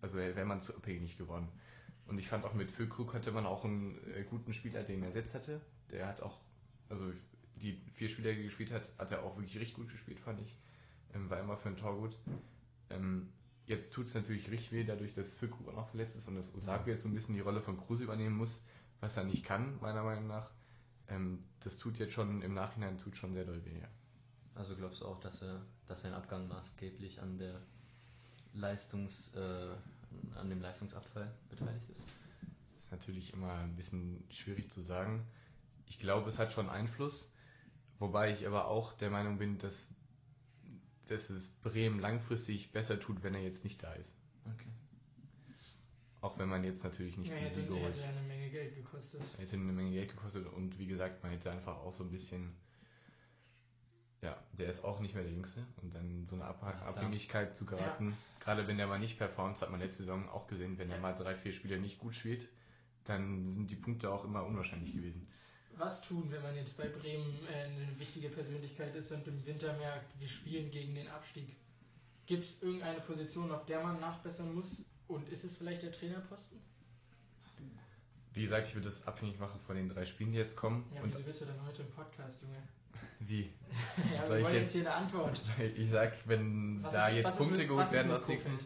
also 0.00 0.16
wäre 0.16 0.44
man 0.44 0.60
zu 0.60 0.74
abhängig 0.76 1.16
geworden. 1.16 1.48
Und 2.06 2.18
ich 2.18 2.28
fand 2.28 2.44
auch 2.44 2.54
mit 2.54 2.70
Füllkrug 2.70 3.14
hatte 3.14 3.32
man 3.32 3.46
auch 3.46 3.64
einen 3.64 3.98
äh, 4.14 4.24
guten 4.24 4.52
Spieler, 4.52 4.82
den 4.82 5.02
er 5.02 5.08
ersetzt 5.08 5.34
hatte. 5.34 5.60
Der 5.90 6.06
hat 6.08 6.20
auch, 6.20 6.40
also 6.88 7.12
die 7.56 7.80
vier 7.94 8.08
Spieler, 8.08 8.32
die 8.32 8.40
er 8.40 8.44
gespielt 8.44 8.72
hat, 8.72 8.90
hat 8.98 9.12
er 9.12 9.22
auch 9.22 9.36
wirklich 9.36 9.56
richtig 9.58 9.76
gut 9.76 9.88
gespielt, 9.88 10.18
fand 10.18 10.40
ich. 10.40 10.58
Ähm, 11.14 11.30
war 11.30 11.38
immer 11.38 11.56
für 11.56 11.68
ein 11.68 11.76
Tor 11.76 11.96
gut. 11.96 12.16
Ähm, 12.90 13.28
jetzt 13.66 13.92
tut 13.92 14.06
es 14.06 14.14
natürlich 14.14 14.50
richtig 14.50 14.72
weh, 14.72 14.84
dadurch, 14.84 15.14
dass 15.14 15.34
Füllkrug 15.34 15.68
auch 15.68 15.76
noch 15.76 15.88
verletzt 15.88 16.16
ist 16.16 16.28
und 16.28 16.34
dass 16.34 16.54
Osako 16.54 16.90
jetzt 16.90 17.04
so 17.04 17.08
ein 17.08 17.14
bisschen 17.14 17.34
die 17.34 17.40
Rolle 17.40 17.60
von 17.60 17.76
Kruse 17.76 18.02
übernehmen 18.02 18.36
muss, 18.36 18.60
was 19.00 19.16
er 19.16 19.24
nicht 19.24 19.44
kann, 19.44 19.78
meiner 19.80 20.02
Meinung 20.02 20.26
nach. 20.26 20.50
Ähm, 21.12 21.44
das 21.60 21.78
tut 21.78 21.98
jetzt 21.98 22.14
schon 22.14 22.42
im 22.42 22.54
Nachhinein 22.54 22.98
tut 22.98 23.16
schon 23.16 23.32
sehr 23.32 23.44
doll 23.44 23.64
weh, 23.64 23.78
ja. 23.80 23.88
Also 24.54 24.76
glaubst 24.76 25.00
du 25.00 25.06
auch, 25.06 25.20
dass 25.20 25.42
er, 25.42 25.62
dass 25.86 26.02
sein 26.02 26.12
Abgang 26.12 26.48
maßgeblich 26.48 27.20
an 27.20 27.38
der 27.38 27.60
Leistungs, 28.54 29.32
äh, 29.34 29.68
an 30.36 30.50
dem 30.50 30.60
Leistungsabfall 30.60 31.32
beteiligt 31.48 31.88
ist? 31.90 32.02
ist 32.82 32.90
natürlich 32.90 33.32
immer 33.32 33.52
ein 33.54 33.76
bisschen 33.76 34.24
schwierig 34.30 34.70
zu 34.70 34.82
sagen. 34.82 35.24
Ich 35.86 35.98
glaube, 35.98 36.28
es 36.28 36.38
hat 36.38 36.52
schon 36.52 36.68
Einfluss, 36.68 37.30
wobei 37.98 38.32
ich 38.32 38.46
aber 38.46 38.66
auch 38.66 38.92
der 38.94 39.10
Meinung 39.10 39.38
bin, 39.38 39.58
dass, 39.58 39.88
dass 41.06 41.30
es 41.30 41.48
Bremen 41.48 42.00
langfristig 42.00 42.72
besser 42.72 42.98
tut, 42.98 43.22
wenn 43.22 43.34
er 43.34 43.42
jetzt 43.42 43.62
nicht 43.64 43.82
da 43.82 43.92
ist. 43.94 44.12
Auch 46.22 46.38
wenn 46.38 46.48
man 46.48 46.62
jetzt 46.62 46.84
natürlich 46.84 47.18
nicht 47.18 47.30
ja, 47.30 47.36
die 47.36 47.44
hätte, 47.46 47.54
Siege 47.56 47.74
holt. 47.74 47.94
hätte 47.96 48.00
ja 48.00 48.08
eine 48.10 48.22
Menge 48.22 48.48
Geld 48.48 48.76
gekostet. 48.76 49.20
Hätte 49.36 49.56
eine 49.56 49.72
Menge 49.72 49.90
Geld 49.90 50.08
gekostet 50.10 50.46
und 50.46 50.78
wie 50.78 50.86
gesagt, 50.86 51.20
man 51.22 51.32
hätte 51.32 51.50
einfach 51.50 51.76
auch 51.76 51.92
so 51.92 52.04
ein 52.04 52.10
bisschen, 52.10 52.54
ja, 54.22 54.40
der 54.52 54.68
ist 54.70 54.84
auch 54.84 55.00
nicht 55.00 55.14
mehr 55.14 55.24
der 55.24 55.32
Jüngste 55.32 55.66
und 55.82 55.92
dann 55.92 56.24
so 56.24 56.36
eine 56.36 56.44
Ab 56.44 56.60
klar. 56.60 56.80
Abhängigkeit 56.86 57.56
zu 57.56 57.66
geraten, 57.66 58.16
gerade 58.38 58.68
wenn 58.68 58.78
der 58.78 58.86
mal 58.86 59.00
nicht 59.00 59.18
performt, 59.18 59.60
hat 59.60 59.70
man 59.72 59.80
letzte 59.80 60.04
Saison 60.04 60.28
auch 60.28 60.46
gesehen, 60.46 60.78
wenn 60.78 60.90
er 60.90 60.96
Ja. 60.96 61.02
mal 61.02 61.12
drei, 61.12 61.34
vier 61.34 61.52
Spiele 61.52 61.80
nicht 61.80 61.98
gut 61.98 62.14
spielt, 62.14 62.48
dann 63.02 63.50
sind 63.50 63.68
die 63.72 63.76
Punkte 63.76 64.08
auch 64.12 64.24
immer 64.24 64.46
unwahrscheinlich 64.46 64.92
gewesen. 64.94 65.26
Was 65.76 66.02
tun, 66.02 66.30
wenn 66.30 66.42
man 66.42 66.54
jetzt 66.54 66.76
bei 66.76 66.86
Bremen 66.86 67.34
äh, 67.48 67.64
eine 67.64 67.98
wichtige 67.98 68.28
Persönlichkeit 68.28 68.94
ist 68.94 69.10
und 69.10 69.26
im 69.26 69.44
Winter 69.44 69.76
merkt, 69.76 70.20
wir 70.20 70.28
spielen 70.28 70.70
gegen 70.70 70.94
den 70.94 71.08
Abstieg? 71.08 71.56
Gibt 72.26 72.44
es 72.44 72.62
irgendeine 72.62 73.00
Position, 73.00 73.50
auf 73.50 73.66
der 73.66 73.82
man 73.82 73.98
nachbessern 73.98 74.54
muss? 74.54 74.84
Und 75.14 75.28
ist 75.28 75.44
es 75.44 75.56
vielleicht 75.56 75.82
der 75.82 75.92
Trainerposten? 75.92 76.58
Wie 78.34 78.44
gesagt, 78.44 78.66
ich 78.68 78.74
würde 78.74 78.88
das 78.88 79.06
abhängig 79.06 79.38
machen 79.38 79.60
von 79.60 79.76
den 79.76 79.88
drei 79.90 80.06
Spielen, 80.06 80.32
die 80.32 80.38
jetzt 80.38 80.56
kommen. 80.56 80.90
Ja, 80.94 81.02
und 81.02 81.12
wieso 81.12 81.22
bist 81.22 81.40
du 81.42 81.44
denn 81.44 81.62
heute 81.66 81.82
im 81.82 81.90
Podcast, 81.90 82.40
Junge? 82.40 82.56
wie? 83.20 83.52
ja, 84.14 84.26
Soll 84.26 84.36
wir 84.36 84.38
ich 84.38 84.44
wollen 84.44 84.54
jetzt 84.62 84.72
hier 84.72 84.80
eine 84.82 84.94
Antwort. 84.94 85.40
Ich 85.76 85.90
sag, 85.90 86.12
wenn 86.26 86.82
Was 86.82 86.92
da 86.92 87.08
ist- 87.08 87.16
jetzt 87.16 87.36
Punkte 87.36 87.58
mit- 87.58 87.68
geholt 87.68 87.90
werden 87.92 88.10
aus 88.10 88.26
nächsten. 88.28 88.58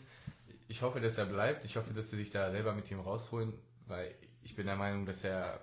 Ich 0.68 0.82
hoffe, 0.82 1.00
dass 1.00 1.18
er 1.18 1.26
bleibt. 1.26 1.64
Ich 1.64 1.76
hoffe, 1.76 1.92
dass 1.92 2.10
sie 2.10 2.16
sich 2.16 2.30
da 2.30 2.50
selber 2.50 2.72
mit 2.74 2.90
ihm 2.90 3.00
rausholen, 3.00 3.52
weil 3.86 4.14
ich 4.42 4.54
bin 4.54 4.66
der 4.66 4.76
Meinung, 4.76 5.04
dass 5.04 5.22
er 5.24 5.60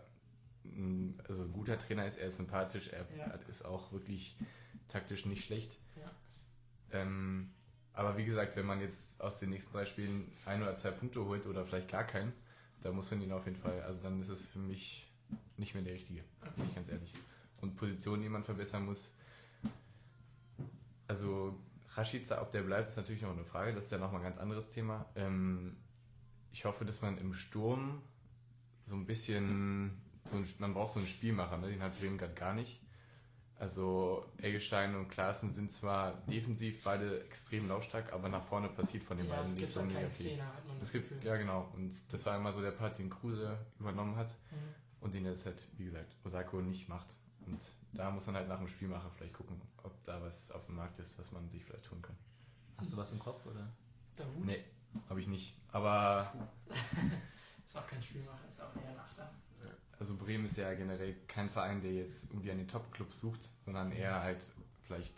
ein, 0.65 1.19
also 1.27 1.43
ein 1.43 1.51
guter 1.53 1.77
Trainer 1.79 2.05
ist. 2.05 2.17
Er 2.17 2.27
ist 2.27 2.35
sympathisch, 2.37 2.87
er 2.89 3.05
Ja. 3.17 3.25
ist 3.49 3.63
auch 3.65 3.91
wirklich 3.93 4.35
taktisch 4.89 5.25
nicht 5.25 5.45
schlecht. 5.45 5.77
Ja. 5.97 6.11
Ähm, 7.01 7.51
aber 7.93 8.17
wie 8.17 8.25
gesagt, 8.25 8.55
wenn 8.55 8.65
man 8.65 8.81
jetzt 8.81 9.21
aus 9.21 9.39
den 9.39 9.51
nächsten 9.51 9.71
drei 9.73 9.85
Spielen 9.85 10.31
ein 10.45 10.61
oder 10.61 10.75
zwei 10.75 10.91
Punkte 10.91 11.23
holt 11.25 11.45
oder 11.45 11.65
vielleicht 11.65 11.89
gar 11.89 12.03
keinen, 12.03 12.33
da 12.81 12.91
muss 12.91 13.09
man 13.11 13.21
ihn 13.21 13.31
auf 13.31 13.45
jeden 13.45 13.57
Fall, 13.57 13.81
also 13.83 14.01
dann 14.01 14.19
ist 14.19 14.29
es 14.29 14.41
für 14.41 14.59
mich 14.59 15.11
nicht 15.57 15.73
mehr 15.73 15.83
der 15.83 15.93
richtige, 15.93 16.23
bin 16.55 16.67
ich 16.67 16.75
ganz 16.75 16.89
ehrlich. 16.89 17.13
Und 17.61 17.77
Positionen, 17.77 18.23
die 18.23 18.29
man 18.29 18.43
verbessern 18.43 18.85
muss, 18.85 19.11
also 21.07 21.57
Rashica, 21.95 22.41
ob 22.41 22.51
der 22.51 22.63
bleibt, 22.63 22.89
ist 22.89 22.97
natürlich 22.97 23.21
noch 23.21 23.31
eine 23.31 23.45
Frage, 23.45 23.73
das 23.73 23.85
ist 23.85 23.91
ja 23.91 23.99
nochmal 23.99 24.21
ein 24.21 24.29
ganz 24.29 24.39
anderes 24.39 24.69
Thema. 24.69 25.05
Ähm, 25.15 25.77
ich 26.51 26.65
hoffe, 26.65 26.85
dass 26.85 27.01
man 27.01 27.17
im 27.17 27.33
Sturm 27.33 28.01
so 28.85 28.95
ein 28.95 29.05
bisschen, 29.05 30.01
so 30.29 30.37
ein, 30.37 30.47
man 30.59 30.73
braucht 30.73 30.93
so 30.93 30.99
einen 30.99 31.07
Spielmacher, 31.07 31.57
ne? 31.57 31.69
den 31.69 31.81
hat 31.81 31.97
Bremen 31.99 32.17
gerade 32.17 32.33
gar 32.33 32.53
nicht. 32.53 32.82
Also 33.63 34.25
Eggestein 34.39 34.93
und 34.93 35.07
Klaassen 35.07 35.49
sind 35.49 35.71
zwar 35.71 36.11
defensiv 36.27 36.83
beide 36.83 37.23
extrem 37.23 37.69
laufstark, 37.69 38.11
aber 38.11 38.27
nach 38.27 38.43
vorne 38.43 38.67
passiert 38.67 39.05
von 39.05 39.15
den 39.15 39.25
Ja, 39.29 39.37
beiden 39.37 39.53
nicht 39.53 39.69
so 39.71 39.79
halt 39.79 39.93
mega 39.93 40.09
viel. 40.09 40.31
Zehner, 40.31 40.47
hat 40.47 40.67
man 40.67 40.77
das 40.79 40.89
Es 40.89 40.91
gibt, 40.91 41.07
Gefühl. 41.07 41.25
ja 41.25 41.37
genau, 41.37 41.69
und 41.73 41.93
das 42.11 42.25
war 42.25 42.35
immer 42.35 42.51
so 42.51 42.59
der 42.61 42.71
Part, 42.71 42.97
den 42.99 43.09
Kruse 43.09 43.57
übernommen 43.79 44.17
hat 44.17 44.35
Mhm. 44.51 44.57
und 44.99 45.13
den 45.13 45.23
jetzt 45.25 45.45
halt, 45.45 45.65
wie 45.77 45.85
gesagt, 45.85 46.13
Osako 46.25 46.57
nicht 46.59 46.89
macht. 46.89 47.07
Und 47.45 47.61
da 47.93 48.11
muss 48.11 48.25
man 48.25 48.35
halt 48.35 48.49
nach 48.49 48.57
dem 48.57 48.67
Spielmacher 48.67 49.09
vielleicht 49.11 49.33
gucken, 49.33 49.61
ob 49.83 49.93
da 50.03 50.21
was 50.21 50.51
auf 50.51 50.65
dem 50.65 50.75
Markt 50.75 50.99
ist, 50.99 51.17
was 51.17 51.31
man 51.31 51.47
sich 51.47 51.63
vielleicht 51.63 51.85
tun 51.85 52.01
kann. 52.01 52.17
Hast 52.77 52.91
du 52.91 52.97
was 52.97 53.13
im 53.13 53.19
Kopf 53.19 53.45
oder? 53.45 53.65
Davut 54.17 54.43
Nee, 54.43 54.61
habe 55.07 55.21
ich 55.21 55.27
nicht. 55.27 55.55
Aber 55.71 56.33
ist 57.65 57.77
auch 57.77 57.87
kein 57.87 58.03
Spielmacher, 58.03 58.45
ist 58.49 58.59
auch 58.61 58.75
eher 58.75 58.89
ein 58.89 58.99
Achter. 58.99 59.31
Also 60.03 60.17
Bremen 60.17 60.45
ist 60.47 60.57
ja 60.57 60.73
generell 60.73 61.15
kein 61.29 61.49
Verein, 61.49 61.81
der 61.81 61.93
jetzt 61.93 62.29
irgendwie 62.29 62.51
an 62.51 62.57
den 62.57 62.67
Top-Clubs 62.67 63.21
sucht, 63.21 63.39
sondern 63.61 63.89
eher 63.93 64.21
halt 64.21 64.43
vielleicht 64.85 65.13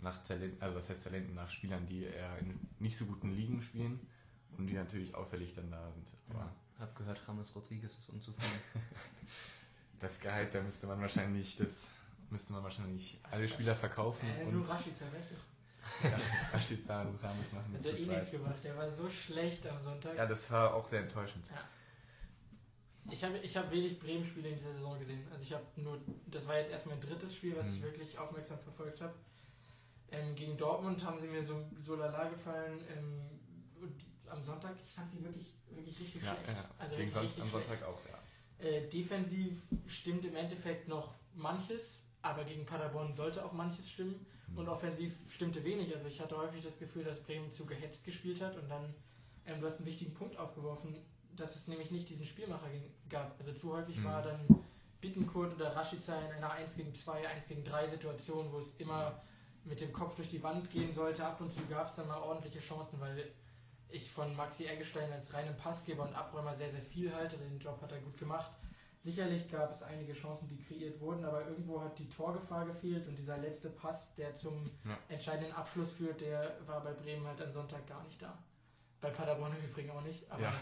nach 0.00 0.20
Talenten, 0.26 0.60
also 0.60 0.74
was 0.76 0.90
heißt 0.90 1.04
Talenten, 1.04 1.36
nach 1.36 1.48
Spielern, 1.48 1.86
die 1.86 2.02
eher 2.02 2.36
in 2.38 2.58
nicht 2.80 2.96
so 2.98 3.06
guten 3.06 3.30
Ligen 3.30 3.62
spielen 3.62 4.00
und 4.56 4.66
die 4.66 4.72
natürlich 4.74 5.14
auffällig 5.14 5.54
dann 5.54 5.70
da 5.70 5.88
sind. 5.92 6.08
Aber 6.30 6.50
Hab 6.80 6.96
gehört, 6.96 7.20
Rames 7.28 7.54
Rodriguez 7.54 7.96
ist 7.96 8.10
unzufrieden. 8.10 8.58
das 10.00 10.18
Gehalt, 10.18 10.52
da 10.52 10.62
müsste 10.62 10.88
man 10.88 11.00
wahrscheinlich, 11.00 11.56
das 11.56 11.82
müsste 12.30 12.54
man 12.54 12.64
wahrscheinlich 12.64 13.20
alle 13.30 13.46
Spieler 13.46 13.76
verkaufen 13.76 14.28
Äh, 14.28 14.46
und 14.46 14.54
nur 14.54 14.68
Rashica, 14.68 15.04
recht 15.14 15.30
doch. 15.30 16.10
ja, 16.10 16.18
Rashica 16.52 17.02
und 17.02 17.22
Ramos 17.22 17.52
machen 17.52 17.72
Hat 17.72 17.84
das 17.84 17.92
der 17.94 17.96
zu 17.96 18.02
eh 18.02 18.16
nichts 18.16 18.30
gemacht, 18.32 18.64
der 18.64 18.76
war 18.76 18.90
so 18.90 19.08
schlecht 19.08 19.64
am 19.68 19.80
Sonntag. 19.80 20.16
Ja, 20.16 20.26
das 20.26 20.50
war 20.50 20.74
auch 20.74 20.88
sehr 20.88 21.02
enttäuschend. 21.02 21.46
Ich 23.18 23.24
habe 23.24 23.36
ich 23.38 23.56
hab 23.56 23.68
wenig 23.72 23.98
Bremen-Spiele 23.98 24.50
in 24.50 24.54
dieser 24.54 24.72
Saison 24.74 24.96
gesehen. 24.96 25.26
Also 25.32 25.42
ich 25.42 25.52
habe 25.52 25.64
nur, 25.74 25.98
das 26.28 26.46
war 26.46 26.56
jetzt 26.56 26.70
erst 26.70 26.86
mein 26.86 27.00
drittes 27.00 27.34
Spiel, 27.34 27.56
was 27.56 27.66
ich 27.66 27.80
Mhm. 27.80 27.82
wirklich 27.82 28.16
aufmerksam 28.16 28.60
verfolgt 28.60 29.00
habe. 29.00 29.12
Ähm, 30.12 30.36
gegen 30.36 30.56
Dortmund 30.56 31.02
haben 31.04 31.18
sie 31.20 31.26
mir 31.26 31.44
so, 31.44 31.64
so 31.84 31.96
lala 31.96 32.28
gefallen. 32.28 32.78
Ähm, 32.96 33.22
und 33.82 34.00
die, 34.00 34.30
am 34.30 34.40
Sonntag, 34.44 34.76
ich 34.86 34.94
fand 34.94 35.10
sie 35.10 35.24
wirklich, 35.24 35.52
wirklich 35.68 35.98
richtig 35.98 36.22
Ja, 36.22 36.32
schlecht. 36.36 36.48
ja. 36.58 36.64
Also 36.78 36.94
Gegen 36.96 37.12
wirklich 37.12 37.12
Son 37.12 37.22
richtig 37.22 37.42
am 37.42 37.50
schlecht. 37.50 37.66
Sonntag 37.66 37.88
auch, 37.88 38.00
ja. 38.08 38.64
Äh, 38.64 38.88
defensiv 38.88 39.62
stimmt 39.88 40.24
im 40.24 40.36
Endeffekt 40.36 40.86
noch 40.86 41.12
manches, 41.34 42.00
aber 42.22 42.44
gegen 42.44 42.66
Paderborn 42.66 43.12
sollte 43.14 43.44
auch 43.44 43.52
manches 43.52 43.90
stimmen. 43.90 44.24
Mhm. 44.46 44.58
Und 44.58 44.68
offensiv 44.68 45.12
stimmte 45.28 45.64
wenig. 45.64 45.92
Also 45.92 46.06
ich 46.06 46.20
hatte 46.20 46.36
häufig 46.38 46.62
das 46.62 46.78
Gefühl, 46.78 47.02
dass 47.02 47.18
Bremen 47.24 47.50
zu 47.50 47.66
gehetzt 47.66 48.04
gespielt 48.04 48.40
hat 48.40 48.56
und 48.56 48.68
dann, 48.68 48.94
ähm, 49.44 49.60
du 49.60 49.66
hast 49.66 49.78
einen 49.78 49.86
wichtigen 49.86 50.14
Punkt 50.14 50.36
aufgeworfen, 50.38 50.94
dass 51.38 51.56
es 51.56 51.68
nämlich 51.68 51.90
nicht 51.90 52.08
diesen 52.08 52.24
Spielmacher 52.24 52.68
gab. 53.08 53.38
Also 53.38 53.52
zu 53.52 53.72
häufig 53.72 53.96
Mhm. 53.98 54.04
war 54.04 54.22
dann 54.22 54.40
Bittenkurt 55.00 55.54
oder 55.54 55.74
Rashica 55.76 56.18
in 56.20 56.32
einer 56.32 56.50
1 56.52 56.74
gegen 56.76 56.92
2, 56.94 57.26
1 57.28 57.48
gegen 57.48 57.64
3 57.64 57.86
Situation, 57.88 58.50
wo 58.52 58.58
es 58.58 58.74
immer 58.78 59.20
mit 59.64 59.80
dem 59.80 59.92
Kopf 59.92 60.16
durch 60.16 60.28
die 60.28 60.42
Wand 60.42 60.70
gehen 60.70 60.92
sollte. 60.92 61.24
Ab 61.24 61.40
und 61.40 61.52
zu 61.52 61.64
gab 61.66 61.90
es 61.90 61.96
dann 61.96 62.08
mal 62.08 62.20
ordentliche 62.20 62.58
Chancen, 62.60 62.98
weil 63.00 63.30
ich 63.90 64.10
von 64.10 64.34
Maxi 64.36 64.66
Eggestein 64.66 65.12
als 65.12 65.32
reinem 65.32 65.56
Passgeber 65.56 66.02
und 66.02 66.14
Abräumer 66.14 66.54
sehr, 66.54 66.70
sehr 66.70 66.82
viel 66.82 67.14
halte. 67.14 67.36
Den 67.38 67.58
Job 67.58 67.80
hat 67.80 67.92
er 67.92 68.00
gut 68.00 68.18
gemacht. 68.18 68.50
Sicherlich 69.00 69.48
gab 69.48 69.72
es 69.72 69.82
einige 69.82 70.12
Chancen, 70.12 70.48
die 70.48 70.58
kreiert 70.58 71.00
wurden, 71.00 71.24
aber 71.24 71.46
irgendwo 71.46 71.80
hat 71.80 71.96
die 71.98 72.08
Torgefahr 72.08 72.66
gefehlt 72.66 73.06
und 73.06 73.16
dieser 73.16 73.38
letzte 73.38 73.70
Pass, 73.70 74.14
der 74.16 74.34
zum 74.34 74.68
Ja. 74.84 74.98
entscheidenden 75.08 75.52
Abschluss 75.52 75.92
führt, 75.92 76.20
der 76.20 76.56
war 76.66 76.82
bei 76.82 76.92
Bremen 76.92 77.26
halt 77.26 77.40
am 77.40 77.52
Sonntag 77.52 77.86
gar 77.86 78.02
nicht 78.02 78.20
da. 78.20 78.36
Bei 79.00 79.10
Paderborn 79.10 79.54
im 79.56 79.70
Übrigen 79.70 79.90
auch 79.90 80.02
nicht, 80.02 80.28
aber 80.28 80.42
Ja. 80.42 80.52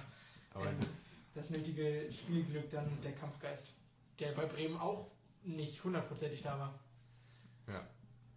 Aber 0.56 0.70
Ähm, 0.70 0.80
das, 0.80 1.24
das 1.34 1.50
nötige 1.50 2.10
Spielglück 2.10 2.70
dann 2.70 2.86
und 2.88 3.04
der 3.04 3.14
Kampfgeist, 3.14 3.74
der 4.18 4.32
bei 4.32 4.46
Bremen 4.46 4.78
auch 4.78 5.10
nicht 5.42 5.84
hundertprozentig 5.84 6.42
da 6.42 6.58
war. 6.58 6.78
Ja. 7.68 7.86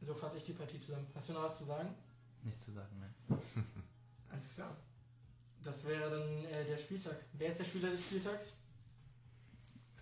So 0.01 0.13
fasse 0.13 0.37
ich 0.37 0.43
die 0.43 0.53
Partie 0.53 0.79
zusammen. 0.79 1.07
Hast 1.15 1.29
du 1.29 1.33
noch 1.33 1.43
was 1.43 1.57
zu 1.57 1.65
sagen? 1.65 1.95
Nichts 2.43 2.65
zu 2.65 2.71
sagen, 2.71 2.99
ne? 2.99 3.13
Alles 4.29 4.53
klar. 4.53 4.75
Das 5.63 5.83
wäre 5.85 6.09
dann 6.09 6.45
äh, 6.45 6.65
der 6.65 6.77
Spieltag. 6.77 7.17
Wer 7.33 7.51
ist 7.51 7.59
der 7.59 7.65
Spieler 7.65 7.91
des 7.91 8.01
Spieltags? 8.01 8.53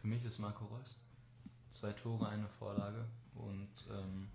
Für 0.02 0.08
mich 0.08 0.24
ist 0.26 0.40
Marco 0.40 0.66
Reus. 0.66 1.00
Zwei 1.72 1.94
Tore, 1.94 2.28
eine 2.30 2.48
Vorlage 2.48 3.06
und 3.36 3.70
ähm, 3.92 4.30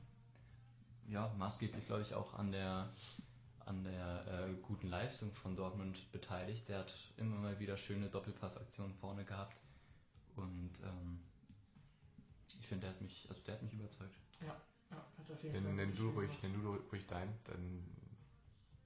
ja, 1.09 1.33
maßgeblich 1.39 1.87
glaube 1.87 2.03
ich 2.03 2.15
auch 2.15 2.35
an 2.35 2.53
der 2.53 2.93
an 3.67 3.85
der 3.85 4.25
äh, 4.27 4.55
guten 4.63 4.89
Leistung 4.89 5.33
von 5.33 5.57
Dortmund 5.57 6.11
beteiligt. 6.13 6.69
Der 6.69 6.81
hat 6.81 6.95
immer 7.17 7.37
mal 7.37 7.59
wieder 7.59 7.77
schöne 7.77 8.09
Doppelpassaktionen 8.09 8.95
vorne 8.95 9.25
gehabt 9.25 9.61
und 10.37 10.73
ähm, 10.83 11.21
ich 12.61 12.67
finde, 12.67 12.87
der 12.87 12.91
hat 12.91 13.01
mich, 13.01 13.27
also 13.29 13.41
der 13.43 13.55
hat 13.55 13.63
mich 13.63 13.73
überzeugt. 13.75 14.15
Ja, 14.41 14.57
hat 14.91 15.31
auf 15.31 15.43
jeden 15.43 15.63
Fall 15.65 15.73
nenn 15.75 15.95
du 15.95 16.11
ruhig, 16.11 16.31
nenn 16.43 16.53
du 16.55 16.75
ruhig 16.91 17.07
dein, 17.07 17.33
dann 17.45 17.85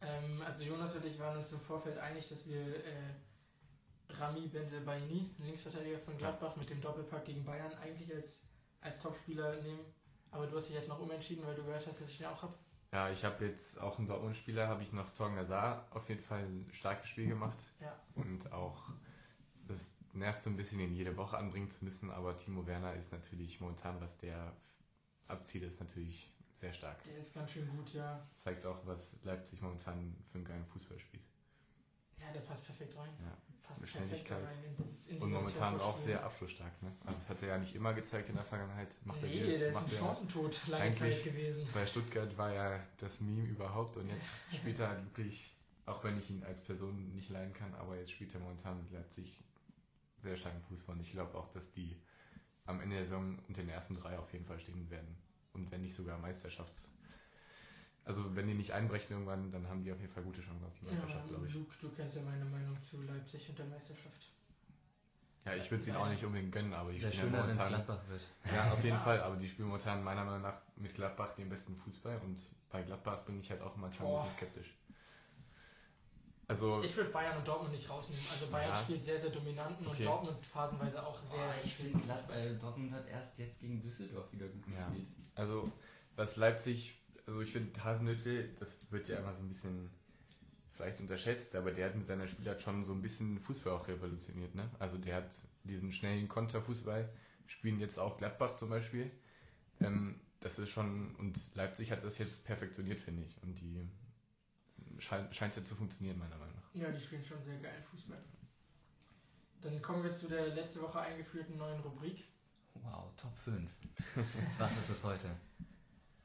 Ähm, 0.00 0.42
also 0.44 0.62
Jonas 0.62 0.94
und 0.94 1.04
ich 1.04 1.18
waren 1.18 1.38
uns 1.38 1.52
im 1.52 1.60
Vorfeld 1.60 1.98
einig, 1.98 2.28
dass 2.28 2.46
wir 2.46 2.60
äh, 2.84 3.14
Rami 4.10 4.46
Benzelbaini, 4.48 5.30
den 5.38 5.46
Linksverteidiger 5.46 5.98
von 5.98 6.16
Gladbach, 6.16 6.56
mit 6.56 6.68
dem 6.70 6.80
Doppelpack 6.80 7.24
gegen 7.24 7.44
Bayern 7.44 7.72
eigentlich 7.74 8.14
als, 8.14 8.42
als 8.80 8.98
Topspieler 9.00 9.60
nehmen. 9.62 9.80
Aber 10.30 10.46
du 10.46 10.56
hast 10.56 10.68
dich 10.68 10.74
jetzt 10.74 10.88
noch 10.88 11.00
umentschieden, 11.00 11.44
weil 11.46 11.54
du 11.54 11.64
gehört 11.64 11.86
hast, 11.86 12.00
dass 12.00 12.08
ich 12.08 12.18
den 12.18 12.26
auch 12.26 12.42
habe. 12.42 12.54
Ja, 12.96 13.10
ich 13.10 13.26
habe 13.26 13.44
jetzt 13.44 13.78
auch 13.78 13.98
einen 13.98 14.06
Dortmund-Spieler, 14.06 14.68
habe 14.68 14.82
ich 14.82 14.90
noch 14.90 15.10
Torgen 15.10 15.36
Hazard 15.36 15.94
auf 15.94 16.08
jeden 16.08 16.22
Fall 16.22 16.44
ein 16.44 16.66
starkes 16.72 17.06
Spiel 17.10 17.28
gemacht. 17.28 17.62
Ja. 17.78 17.94
Und 18.14 18.50
auch, 18.52 18.88
das 19.68 19.98
nervt 20.14 20.42
so 20.42 20.48
ein 20.48 20.56
bisschen, 20.56 20.80
ihn 20.80 20.94
jede 20.94 21.14
Woche 21.18 21.36
anbringen 21.36 21.68
zu 21.70 21.84
müssen, 21.84 22.10
aber 22.10 22.38
Timo 22.38 22.66
Werner 22.66 22.94
ist 22.94 23.12
natürlich 23.12 23.60
momentan, 23.60 24.00
was 24.00 24.16
der 24.16 24.50
abzieht, 25.28 25.64
ist 25.64 25.78
natürlich 25.78 26.32
sehr 26.54 26.72
stark. 26.72 27.04
Der 27.04 27.18
ist 27.18 27.34
ganz 27.34 27.50
schön 27.50 27.68
gut, 27.68 27.92
ja. 27.92 28.26
Zeigt 28.38 28.64
auch, 28.64 28.78
was 28.86 29.22
Leipzig 29.24 29.60
momentan 29.60 30.16
für 30.32 30.38
einen 30.38 30.46
geilen 30.46 30.64
Fußball 30.64 30.98
spielt. 30.98 31.24
Ja, 32.18 32.32
der 32.32 32.40
passt 32.40 32.64
perfekt 32.64 32.96
rein. 32.96 33.10
Ja. 33.20 33.36
In 35.08 35.22
Und 35.22 35.30
momentan 35.32 35.80
auch 35.80 35.96
sehr 35.96 36.24
abschlussstark. 36.24 36.82
Ne? 36.82 36.90
Also 37.04 37.18
das 37.18 37.28
hat 37.28 37.42
er 37.42 37.48
ja 37.48 37.58
nicht 37.58 37.74
immer 37.76 37.94
gezeigt 37.94 38.28
in 38.28 38.34
der 38.34 38.44
Vergangenheit. 38.44 38.88
Macht 39.04 39.22
er 39.22 39.28
nee, 39.28 39.34
jedes, 39.34 39.58
der 39.60 39.68
ist 39.68 39.74
macht 39.74 39.86
ein 39.86 39.92
er 39.92 39.98
Chancentod 39.98 40.66
lange 40.66 40.84
eigentlich- 40.84 41.14
Zeit 41.16 41.24
gewesen. 41.24 41.68
Bei 41.72 41.86
Stuttgart 41.86 42.36
war 42.36 42.52
ja 42.52 42.80
das 42.98 43.20
Meme 43.20 43.46
überhaupt 43.48 43.96
und 43.96 44.08
jetzt 44.08 44.26
spielt 44.56 44.80
er 44.80 44.88
halt 44.88 45.04
wirklich, 45.04 45.54
auch 45.86 46.02
wenn 46.02 46.18
ich 46.18 46.28
ihn 46.30 46.42
als 46.42 46.60
Person 46.60 47.14
nicht 47.14 47.30
leiden 47.30 47.52
kann, 47.54 47.72
aber 47.74 47.96
jetzt 47.96 48.10
spielt 48.10 48.34
er 48.34 48.40
momentan 48.40 48.78
mit 48.82 48.90
Leipzig 48.90 49.40
sehr 50.22 50.36
starken 50.36 50.60
Fußball 50.62 50.96
und 50.96 51.02
ich 51.02 51.12
glaube 51.12 51.38
auch, 51.38 51.46
dass 51.48 51.70
die 51.72 51.96
am 52.64 52.80
Ende 52.80 52.96
der 52.96 53.04
Saison 53.04 53.38
unter 53.46 53.62
den 53.62 53.70
ersten 53.70 53.94
drei 53.94 54.18
auf 54.18 54.32
jeden 54.32 54.44
Fall 54.44 54.58
stehen 54.58 54.90
werden. 54.90 55.16
Und 55.52 55.70
wenn 55.70 55.82
nicht 55.82 55.94
sogar 55.94 56.18
Meisterschafts... 56.18 56.92
Also 58.06 58.24
wenn 58.36 58.46
die 58.46 58.54
nicht 58.54 58.72
einbrechen 58.72 59.10
irgendwann, 59.12 59.50
dann 59.50 59.68
haben 59.68 59.82
die 59.82 59.90
auf 59.92 60.00
jeden 60.00 60.12
Fall 60.12 60.22
gute 60.22 60.40
Chancen 60.40 60.64
auf 60.64 60.72
die 60.80 60.86
Meisterschaft, 60.86 61.24
ja, 61.24 61.28
glaube 61.28 61.46
ich. 61.48 61.54
Luke, 61.54 61.74
du 61.80 61.90
kennst 61.90 62.16
ja 62.16 62.22
meine 62.22 62.44
Meinung 62.44 62.78
zu 62.82 63.02
Leipzig 63.02 63.48
und 63.48 63.58
der 63.58 63.66
Meisterschaft. 63.66 64.30
Ja, 65.44 65.54
ich 65.54 65.68
würde 65.70 65.80
es 65.82 65.88
ihnen 65.88 65.96
auch 65.96 66.08
nicht 66.08 66.24
unbedingt 66.24 66.52
gönnen, 66.52 66.72
aber 66.72 66.92
die 66.92 67.02
Wäre 67.02 67.12
spielen 67.12 67.32
ja 67.32 67.38
schöner, 67.38 67.42
wenn 67.48 67.50
es 67.50 67.58
momentan... 67.58 67.84
Gladbach 67.84 68.08
wird. 68.08 68.22
Ja, 68.54 68.70
auf 68.72 68.84
jeden 68.84 68.96
Ja. 68.96 69.02
Fall, 69.02 69.20
aber 69.20 69.36
die 69.36 69.48
spielen 69.48 69.68
momentan 69.68 70.04
meiner 70.04 70.24
Meinung 70.24 70.42
nach 70.42 70.54
mit 70.76 70.94
Gladbach 70.94 71.34
den 71.34 71.48
besten 71.48 71.76
Fußball 71.76 72.18
und 72.24 72.40
bei 72.70 72.82
Gladbach 72.82 73.18
bin 73.24 73.40
ich 73.40 73.50
halt 73.50 73.60
auch 73.60 73.74
manchmal 73.76 74.08
ein 74.08 74.12
Boah. 74.14 74.22
bisschen 74.22 74.36
skeptisch. 74.36 74.74
Also, 76.48 76.80
Ich 76.84 76.96
würde 76.96 77.10
Bayern 77.10 77.36
und 77.38 77.46
Dortmund 77.48 77.72
nicht 77.72 77.90
rausnehmen. 77.90 78.24
Also 78.30 78.46
Bayern 78.46 78.70
Ja. 78.70 78.76
spielt 78.82 79.04
sehr, 79.04 79.20
sehr 79.20 79.30
dominanten 79.30 79.84
Okay. 79.84 80.02
und 80.02 80.06
Dortmund 80.06 80.46
phasenweise 80.46 81.04
auch 81.04 81.18
sehr, 81.20 81.38
Boah, 81.40 81.52
sehr 81.54 81.64
ich 81.64 81.74
schwierig. 81.74 81.92
finde, 81.92 82.06
Gladbach, 82.06 82.34
Dortmund 82.60 82.92
hat 82.92 83.08
erst 83.08 83.38
jetzt 83.40 83.58
gegen 83.60 83.82
Düsseldorf 83.82 84.32
wieder 84.32 84.46
gut 84.46 84.62
Ja. 84.72 84.84
gespielt. 84.86 85.08
also 85.34 85.72
was 86.14 86.36
Leipzig, 86.36 86.96
also 87.26 87.40
ich 87.40 87.52
finde 87.52 87.82
Hasenhüttl, 87.82 88.54
das 88.58 88.90
wird 88.90 89.08
ja 89.08 89.18
immer 89.18 89.34
so 89.34 89.42
ein 89.42 89.48
bisschen 89.48 89.90
vielleicht 90.72 91.00
unterschätzt, 91.00 91.56
aber 91.56 91.72
der 91.72 91.86
hat 91.86 91.96
mit 91.96 92.06
seiner 92.06 92.28
Spielart 92.28 92.62
schon 92.62 92.84
so 92.84 92.92
ein 92.92 93.02
bisschen 93.02 93.40
Fußball 93.40 93.72
auch 93.72 93.88
revolutioniert. 93.88 94.54
Ne? 94.54 94.68
Also 94.78 94.98
der 94.98 95.16
hat 95.16 95.30
diesen 95.64 95.92
schnellen 95.92 96.28
Konterfußball, 96.28 97.08
spielen 97.46 97.80
jetzt 97.80 97.98
auch 97.98 98.18
Gladbach 98.18 98.56
zum 98.56 98.70
Beispiel. 98.70 99.10
Ähm, 99.80 100.20
das 100.40 100.58
ist 100.58 100.70
schon, 100.70 101.14
und 101.16 101.54
Leipzig 101.54 101.90
hat 101.90 102.04
das 102.04 102.18
jetzt 102.18 102.44
perfektioniert, 102.44 103.00
finde 103.00 103.24
ich. 103.24 103.42
Und 103.42 103.58
die 103.60 103.88
scheint, 104.98 105.34
scheint 105.34 105.56
ja 105.56 105.64
zu 105.64 105.74
funktionieren, 105.74 106.18
meiner 106.18 106.36
Meinung 106.36 106.54
nach. 106.54 106.80
Ja, 106.80 106.90
die 106.90 107.00
spielen 107.00 107.24
schon 107.24 107.42
sehr 107.42 107.58
geil 107.58 107.82
Fußball. 107.90 108.22
Dann 109.62 109.82
kommen 109.82 110.04
wir 110.04 110.12
zu 110.12 110.28
der 110.28 110.48
letzte 110.48 110.82
Woche 110.82 111.00
eingeführten 111.00 111.56
neuen 111.56 111.80
Rubrik. 111.80 112.24
Wow, 112.74 113.10
Top 113.16 113.36
5. 113.38 113.68
Was 114.58 114.76
ist 114.78 114.90
es 114.90 115.04
heute? 115.04 115.30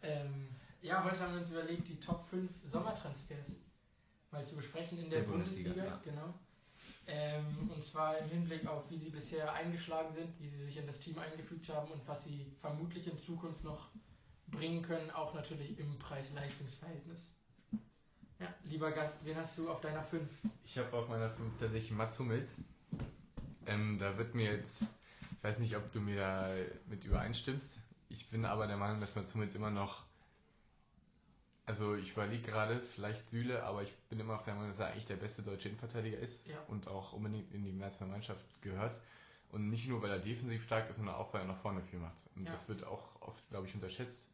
Ähm, 0.02 0.49
ja, 0.82 1.04
heute 1.04 1.20
haben 1.20 1.34
wir 1.34 1.42
uns 1.42 1.52
überlegt, 1.52 1.88
die 1.88 2.00
Top 2.00 2.28
5 2.30 2.50
Sommertransfers 2.68 3.48
mal 4.32 4.46
zu 4.46 4.56
besprechen 4.56 4.98
in 5.00 5.10
der, 5.10 5.20
Der 5.22 5.28
Bundesliga, 5.28 5.70
Bundesliga. 5.72 5.96
ja. 5.96 6.02
Genau. 6.04 6.34
Ähm, 7.08 7.70
und 7.70 7.84
zwar 7.84 8.18
im 8.18 8.30
Hinblick 8.30 8.66
auf, 8.68 8.90
wie 8.90 8.98
sie 8.98 9.10
bisher 9.10 9.52
eingeschlagen 9.54 10.14
sind, 10.14 10.30
wie 10.40 10.48
sie 10.50 10.66
sich 10.66 10.78
in 10.78 10.88
das 10.88 11.00
Team 11.00 11.18
eingefügt 11.20 11.70
haben 11.70 11.92
und 11.92 12.08
was 12.08 12.24
sie 12.24 12.46
vermutlich 12.62 13.08
in 13.08 13.18
Zukunft 13.20 13.64
noch 13.64 13.90
bringen 14.48 14.82
können, 14.82 15.10
auch 15.12 15.34
natürlich 15.34 15.78
im 15.80 15.98
Preis-Leistungs-Verhältnis. 16.00 17.32
Ja, 18.40 18.48
lieber 18.64 18.92
Gast, 18.92 19.24
wen 19.24 19.36
hast 19.38 19.58
du 19.58 19.70
auf 19.70 19.82
deiner 19.82 20.04
5? 20.04 20.28
Ich 20.64 20.78
habe 20.78 20.96
auf 20.98 21.08
meiner 21.10 21.30
5 21.30 21.60
tatsächlich 21.60 21.92
Mats 21.92 22.18
Hummels. 22.18 22.50
Ähm, 23.68 23.98
da 24.00 24.18
wird 24.18 24.34
mir 24.34 24.52
jetzt, 24.54 24.82
ich 24.82 25.44
weiß 25.44 25.60
nicht, 25.60 25.76
ob 25.78 25.92
du 25.92 26.00
mir 26.00 26.16
da 26.18 26.50
mit 26.88 27.06
übereinstimmst. 27.06 27.80
Ich 28.10 28.30
bin 28.30 28.46
aber 28.46 28.68
der 28.68 28.78
Meinung, 28.78 29.00
dass 29.00 29.16
Mats 29.16 29.34
Hummels 29.36 29.54
immer 29.56 29.70
noch, 29.70 30.04
also 31.66 31.95
ich 31.95 32.12
überlege 32.12 32.43
gerade, 32.43 32.82
vielleicht 32.82 33.30
Süle, 33.30 33.64
aber 33.64 33.84
ich 33.84 33.93
bin 34.09 34.20
immer 34.20 34.36
noch 34.36 34.43
der 34.43 34.55
Meinung, 34.55 34.70
dass 34.72 34.80
er 34.80 34.88
eigentlich 34.88 35.05
der 35.05 35.16
beste 35.18 35.41
deutsche 35.41 35.70
Innenverteidiger 35.70 36.18
ist 36.18 36.45
Ja. 36.47 36.57
und 36.68 36.88
auch 36.88 37.14
unbedingt 37.14 37.51
in 37.53 37.64
die 37.64 37.72
Nationalmannschaft 37.74 38.62
gehört. 38.62 38.95
Und 39.49 39.70
nicht 39.70 39.88
nur, 39.88 40.01
weil 40.01 40.12
er 40.12 40.20
defensiv 40.20 40.64
stark 40.64 40.89
ist, 40.89 40.95
sondern 40.97 41.16
auch, 41.16 41.34
weil 41.34 41.41
er 41.41 41.47
nach 41.47 41.57
vorne 41.62 41.82
viel 41.82 41.99
macht. 41.99 42.18
Und 42.36 42.45
Ja. 42.45 42.51
das 42.51 42.68
wird 42.70 42.84
auch 42.86 43.22
oft, 43.22 43.47
glaube 43.49 43.68
ich, 43.68 43.74
unterschätzt. 43.76 44.28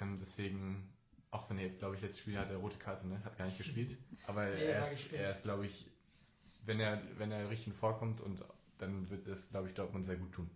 Ähm, 0.00 0.16
deswegen, 0.20 0.88
auch 1.30 1.48
wenn 1.48 1.58
er 1.58 1.64
jetzt, 1.64 1.78
glaube 1.78 1.94
ich, 1.94 2.02
letztes 2.02 2.20
Spiel 2.20 2.38
hat 2.38 2.50
er 2.50 2.56
rote 2.56 2.78
Karte, 2.78 3.06
ne? 3.06 3.22
Hat 3.24 3.36
gar 3.38 3.46
nicht 3.46 3.58
gespielt. 3.58 3.96
Aber 4.26 4.44
Nee, 4.46 4.64
er, 4.64 4.90
ist, 4.92 5.12
er 5.12 5.32
ist, 5.32 5.42
glaube 5.44 5.66
ich, 5.66 5.86
wenn 6.64 6.80
er, 6.80 7.00
wenn 7.18 7.30
er 7.32 7.48
richtig 7.48 7.72
vorkommt 7.74 8.20
und 8.20 8.44
dann 8.78 9.08
wird 9.10 9.26
es, 9.28 9.48
glaube 9.48 9.68
ich, 9.68 9.74
Dortmund 9.74 10.04
sehr 10.04 10.16
gut 10.16 10.32
tun. 10.32 10.50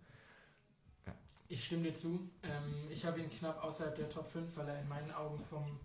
Ich 1.49 1.65
stimme 1.65 1.83
dir 1.83 1.93
zu. 1.95 2.29
Ähm, 2.43 2.87
ich 2.89 3.05
habe 3.05 3.19
ihn 3.21 3.29
knapp 3.29 3.63
außerhalb 3.63 3.95
der 3.95 4.09
Top 4.09 4.27
5, 4.27 4.55
weil 4.57 4.67
er 4.69 4.81
in 4.81 4.87
meinen 4.87 5.11
Augen 5.11 5.39
vom, 5.45 5.79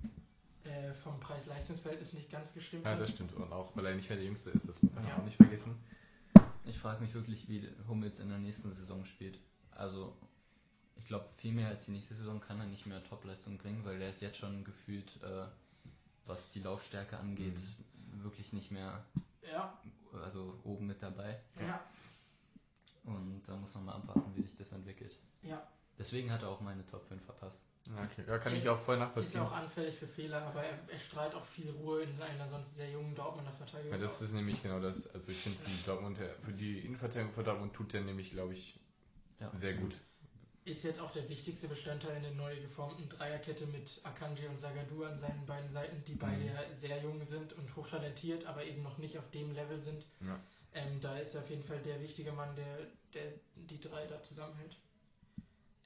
äh, 0.68 0.92
vom 0.94 1.18
Preis-Leistungs-Verhältnis 1.20 2.12
nicht 2.12 2.30
ganz 2.30 2.52
gestimmt 2.54 2.84
Ja, 2.84 2.92
hat. 2.92 3.00
das 3.00 3.10
stimmt. 3.10 3.32
Und 3.34 3.52
auch, 3.52 3.74
weil 3.76 3.86
er 3.86 3.94
nicht 3.94 4.08
mehr 4.08 4.16
der 4.18 4.26
Jüngste 4.26 4.50
ist, 4.50 4.68
das 4.68 4.80
muss 4.82 4.92
man 4.94 5.06
Ja. 5.06 5.16
auch 5.16 5.24
nicht 5.24 5.36
vergessen. 5.36 5.74
Ich 6.64 6.78
frage 6.78 7.00
mich 7.02 7.14
wirklich, 7.14 7.48
wie 7.48 7.66
Hummels 7.88 8.20
in 8.20 8.28
der 8.28 8.38
nächsten 8.38 8.72
Saison 8.74 9.04
spielt. 9.04 9.38
Also, 9.70 10.14
ich 10.96 11.06
glaube, 11.06 11.26
viel 11.36 11.52
mehr 11.52 11.68
als 11.68 11.86
die 11.86 11.92
nächste 11.92 12.14
Saison 12.14 12.40
kann 12.40 12.60
er 12.60 12.66
nicht 12.66 12.84
mehr 12.86 13.02
Topleistung 13.04 13.56
bringen, 13.58 13.84
weil 13.84 14.00
er 14.02 14.10
ist 14.10 14.20
jetzt 14.20 14.36
schon 14.36 14.64
gefühlt, 14.64 15.10
äh, 15.22 15.46
was 16.26 16.50
die 16.50 16.60
Laufstärke 16.60 17.16
angeht, 17.18 17.56
wirklich 18.22 18.52
nicht 18.52 18.70
mehr 18.70 19.02
Ja, 19.50 19.78
also 20.22 20.58
oben 20.64 20.86
mit 20.86 21.02
dabei. 21.02 21.40
ja, 21.58 21.80
Und 23.04 23.42
da 23.46 23.56
muss 23.56 23.74
man 23.74 23.86
mal 23.86 23.94
abwarten, 23.94 24.34
wie 24.34 24.42
sich 24.42 24.56
das 24.56 24.72
entwickelt. 24.72 25.16
ja. 25.42 25.66
Deswegen 25.98 26.30
hat 26.30 26.42
er 26.42 26.48
auch 26.50 26.60
meine 26.60 26.86
Top 26.86 27.04
5 27.08 27.24
verpasst. 27.24 27.58
Okay. 27.86 28.24
ja 28.26 28.38
kann 28.38 28.52
Ist- 28.54 28.62
ich 28.62 28.68
auch 28.68 28.78
voll 28.78 28.96
Ist 28.96 29.00
nachvollziehen. 29.00 29.40
ja 29.40 29.46
auch 29.48 29.52
anfällig 29.52 29.94
für 29.94 30.06
Fehler, 30.06 30.42
aber 30.42 30.62
er, 30.62 30.78
er 30.88 30.98
strahlt 30.98 31.34
auch 31.34 31.44
viel 31.44 31.70
Ruhe 31.70 32.02
in 32.02 32.20
einer 32.20 32.46
sonst 32.48 32.76
sehr 32.76 32.90
jungen 32.90 33.14
Dortmunder 33.14 33.52
Verteidigung. 33.52 33.92
Ja, 33.92 33.98
das 34.04 34.20
ist 34.20 34.32
nämlich 34.34 34.62
genau 34.62 34.78
das. 34.80 35.12
Also 35.14 35.30
ich 35.32 35.38
finde 35.38 35.58
die 35.66 35.84
Dortmund, 35.86 36.18
für 36.44 36.52
die 36.52 36.80
Innenverteidigung 36.80 37.32
von 37.32 37.44
Dortmund 37.44 37.72
tut 37.74 37.92
der 37.94 38.02
nämlich, 38.02 38.30
glaube 38.32 38.52
ich, 38.52 38.78
Ja, 39.40 39.50
sehr 39.56 39.74
gut. 39.74 39.94
ist 40.66 40.84
jetzt 40.84 41.00
auch 41.00 41.12
der 41.12 41.26
wichtigste 41.30 41.66
Bestandteil 41.66 42.16
in 42.18 42.22
der 42.24 42.32
neu 42.32 42.54
geformten 42.60 43.08
Dreierkette 43.08 43.64
mit 43.66 44.00
Akanji 44.02 44.46
und 44.48 44.60
Sagadu 44.60 45.04
an 45.04 45.18
seinen 45.18 45.46
beiden 45.46 45.70
Seiten, 45.70 46.04
die 46.06 46.14
beide 46.14 46.42
Mhm. 46.42 46.46
ja 46.48 46.60
sehr 46.76 47.00
jung 47.02 47.24
sind 47.24 47.54
und 47.54 47.74
hochtalentiert, 47.74 48.44
aber 48.44 48.64
eben 48.64 48.82
noch 48.82 48.98
nicht 48.98 49.16
auf 49.16 49.30
dem 49.30 49.52
Level 49.54 49.80
sind. 49.80 50.04
Ja. 50.20 50.38
Ähm, 50.74 51.00
da 51.00 51.16
ist 51.16 51.34
er 51.34 51.40
auf 51.40 51.48
jeden 51.48 51.62
Fall 51.64 51.78
der 51.78 52.02
wichtige 52.02 52.32
Mann, 52.32 52.54
der, 52.54 52.80
der 53.14 53.32
die 53.56 53.80
drei 53.80 54.06
da 54.06 54.22
zusammenhält. 54.22 54.76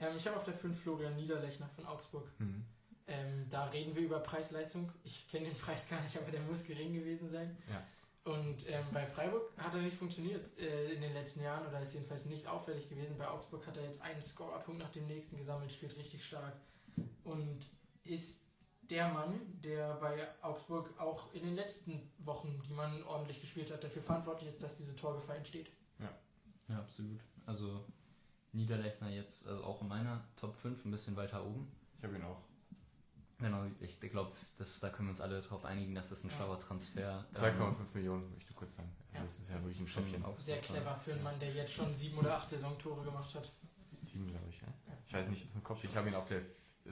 Ähm, 0.03 0.16
ich 0.16 0.26
habe 0.26 0.36
auf 0.36 0.44
der 0.44 0.55
5 0.55 0.78
Florian 0.82 1.16
Niederlechner 1.16 1.68
von 1.68 1.86
Augsburg. 1.86 2.28
Mhm. 2.38 2.64
Ähm, 3.07 3.46
da 3.50 3.66
reden 3.66 3.94
wir 3.94 4.03
über 4.03 4.20
Preis-Leistung. 4.20 4.90
Ich 5.05 5.28
kenne 5.28 5.46
den 5.46 5.57
Preis 5.57 5.88
gar 5.88 6.00
nicht, 6.03 6.16
aber 6.16 6.30
der 6.30 6.40
muss 6.42 6.64
gering 6.64 6.92
gewesen 6.92 7.30
sein. 7.30 7.57
Ja. 7.68 7.82
Und 8.24 8.68
ähm, 8.68 8.84
bei 8.92 9.05
Freiburg 9.07 9.50
hat 9.57 9.74
er 9.74 9.80
nicht 9.80 9.96
funktioniert 9.96 10.57
äh, 10.59 10.92
in 10.92 11.00
den 11.00 11.12
letzten 11.12 11.42
Jahren 11.42 11.66
oder 11.66 11.82
ist 11.82 11.94
jedenfalls 11.94 12.24
nicht 12.26 12.46
auffällig 12.46 12.88
gewesen. 12.88 13.18
Bei 13.18 13.28
Augsburg 13.28 13.66
hat 13.66 13.76
er 13.76 13.84
jetzt 13.84 14.00
einen 14.00 14.22
Scorerpunkt 14.22 14.80
nach 14.80 14.90
dem 14.90 15.07
nächsten 15.07 15.36
gesammelt, 15.36 15.72
spielt 15.72 15.96
richtig 15.96 16.24
stark 16.24 16.55
und 17.24 17.66
ist 18.05 18.38
der 18.90 19.09
Mann, 19.09 19.40
der 19.64 19.94
bei 19.94 20.28
Augsburg 20.40 20.88
auch 21.00 21.32
in 21.34 21.42
den 21.42 21.57
letzten 21.57 22.12
Wochen, 22.18 22.62
die 22.68 22.72
man 22.74 23.03
ordentlich 23.05 23.40
gespielt 23.40 23.72
hat, 23.72 23.82
dafür 23.82 24.03
verantwortlich 24.03 24.50
ist, 24.50 24.62
dass 24.62 24.76
diese 24.76 24.94
Torgefahr 24.94 25.36
entsteht. 25.36 25.70
Ja, 25.98 26.78
absolut. 26.78 27.20
Also 27.46 27.84
Niederlechner 28.53 29.09
jetzt 29.11 29.46
also 29.46 29.64
auch 29.64 29.80
in 29.82 29.88
meiner 29.88 30.22
Top 30.36 30.55
5 30.57 30.84
ein 30.84 30.90
bisschen 30.90 31.16
weiter 31.16 31.44
oben. 31.44 31.70
Ich 31.98 32.05
habe 32.05 32.16
ihn 32.16 32.22
auch. 32.24 32.40
Genau, 33.38 33.64
ich 33.80 33.98
glaube, 34.00 34.30
da 34.80 34.88
können 34.90 35.09
wir 35.09 35.12
uns 35.12 35.20
alle 35.20 35.40
darauf 35.40 35.64
einigen, 35.64 35.94
dass 35.96 36.11
das 36.11 36.22
ein 36.22 36.30
Ja. 36.30 36.36
schlauer 36.36 36.61
Transfer 36.61 37.24
2,5 37.34 37.92
Millionen, 37.94 38.30
möchte 38.34 38.50
ich 38.50 38.57
kurz 38.57 38.76
sagen. 38.76 38.88
Also 39.09 39.16
Ja. 39.16 39.22
das 39.24 39.38
ist 39.40 39.48
ja 39.50 39.55
wirklich 39.57 39.80
ein 39.80 39.88
Schnäppchen. 39.88 40.24
auch- 40.24 40.38
Sehr 40.38 40.61
clever 40.61 40.96
für 41.05 41.12
einen 41.14 41.22
Mann, 41.24 41.40
der 41.40 41.53
jetzt 41.53 41.72
schon 41.72 41.92
sieben 41.96 42.18
oder 42.18 42.36
acht 42.36 42.50
Saisontore 42.50 43.05
gemacht 43.05 43.34
hat. 43.34 43.50
Sieben, 44.03 44.28
glaube 44.28 44.46
ich. 44.48 44.61
Ja? 44.61 44.68
Ich 45.07 45.12
weiß 45.14 45.28
nicht, 45.28 45.44
ist 45.44 45.55
im 45.57 45.64
Kopf. 45.64 45.82
Ich 45.82 45.96
habe 45.96 46.09
ihn 46.09 46.14
auf 46.14 46.26
der, 46.26 46.42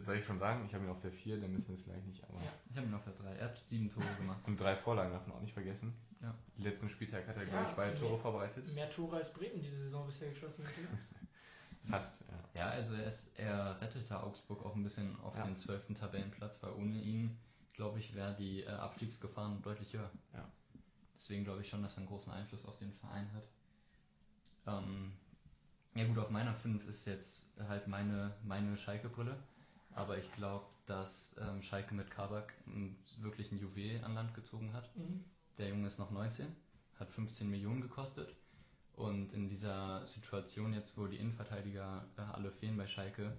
soll 0.04 0.16
ich 0.16 0.24
schon 0.24 0.38
sagen, 0.40 0.64
ich 0.66 0.74
habe 0.74 0.84
ihn 0.84 0.90
auf 0.90 1.00
der 1.00 1.12
4, 1.12 1.40
dann 1.40 1.52
müssen 1.52 1.68
wir 1.68 1.76
es 1.76 1.84
gleich 1.84 2.02
nicht. 2.04 2.24
Aber 2.24 2.38
Ja. 2.40 2.52
Ich 2.70 2.76
habe 2.76 2.86
ihn 2.88 2.94
auf 2.94 3.04
der 3.04 3.12
3. 3.12 3.32
Er 3.36 3.44
hat 3.46 3.58
sieben 3.68 3.88
Tore 3.88 4.06
gemacht. 4.18 4.40
und 4.46 4.58
drei 4.58 4.74
Vorlagen 4.76 5.12
darf 5.12 5.26
man 5.28 5.36
auch 5.36 5.40
nicht 5.42 5.54
vergessen. 5.54 5.94
Ja. 6.20 6.34
Letzten 6.56 6.90
Spieltag 6.90 7.28
hat 7.28 7.36
er, 7.36 7.44
Ja, 7.44 7.48
glaube 7.48 7.66
ich, 7.70 7.76
beide. 7.76 7.98
Tore 7.98 8.18
vorbereitet. 8.18 8.74
Mehr 8.74 8.90
Tore 8.90 9.16
als 9.18 9.32
Bremen 9.32 9.62
diese 9.62 9.76
Saison 9.84 10.04
bisher 10.06 10.30
geschossen 10.30 10.64
hat. 10.66 10.72
oder? 10.78 10.98
Fast, 11.88 12.12
ja. 12.54 12.60
Ja, 12.60 12.70
also 12.70 12.94
er, 12.94 13.06
ist, 13.06 13.28
er 13.36 13.80
rettete 13.80 14.22
Augsburg 14.22 14.64
auch 14.64 14.74
ein 14.74 14.82
bisschen 14.82 15.18
auf 15.20 15.34
Ja. 15.36 15.44
den 15.44 15.56
12. 15.56 15.94
Tabellenplatz, 15.98 16.62
weil 16.62 16.72
ohne 16.72 16.94
ihn, 17.00 17.38
glaube 17.72 17.98
ich, 18.00 18.14
wäre 18.14 18.34
die 18.34 18.62
äh, 18.62 18.68
Abstiegsgefahren 18.68 19.62
deutlich 19.62 19.92
höher. 19.92 20.10
Ja. 20.34 20.50
Deswegen 21.16 21.44
glaube 21.44 21.62
ich 21.62 21.68
schon, 21.68 21.82
dass 21.82 21.94
er 21.94 21.98
einen 21.98 22.06
großen 22.08 22.32
Einfluss 22.32 22.64
auf 22.66 22.76
den 22.78 22.92
Verein 22.92 23.30
hat. 23.32 23.44
Ähm, 24.66 25.12
ja 25.94 26.06
gut, 26.06 26.18
auf 26.18 26.30
meiner 26.30 26.54
5 26.54 26.86
ist 26.88 27.06
jetzt 27.06 27.42
halt 27.68 27.88
meine, 27.88 28.34
meine 28.44 28.76
Schalke-Brille. 28.76 29.36
Aber 29.94 30.18
ich 30.18 30.30
glaube, 30.32 30.66
dass 30.86 31.34
ähm, 31.40 31.62
Schalke 31.62 31.94
mit 31.94 32.10
Kabak 32.10 32.54
wirklich 33.18 33.50
ein 33.52 33.58
Juwel 33.58 34.02
an 34.04 34.14
Land 34.14 34.34
gezogen 34.34 34.72
hat. 34.72 34.94
Mhm. 34.96 35.24
Der 35.58 35.68
Junge 35.68 35.88
ist 35.88 35.98
noch 35.98 36.10
19, 36.10 36.46
hat 36.98 37.10
15 37.10 37.48
Millionen 37.50 37.80
gekostet. 37.80 38.34
Und 39.00 39.32
in 39.32 39.48
dieser 39.48 40.06
Situation 40.06 40.74
jetzt, 40.74 40.98
wo 40.98 41.06
die 41.06 41.16
Innenverteidiger 41.16 42.04
äh, 42.18 42.20
alle 42.20 42.52
fehlen 42.52 42.76
bei 42.76 42.86
Schalke, 42.86 43.32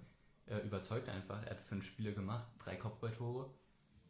äh, 0.48 0.58
überzeugt 0.58 1.08
er 1.08 1.14
einfach. 1.14 1.44
Er 1.44 1.52
hat 1.52 1.62
fünf 1.62 1.86
Spiele 1.86 2.16
gemacht, 2.16 2.46
drei 2.58 2.76
Kopfballtore. 2.76 3.48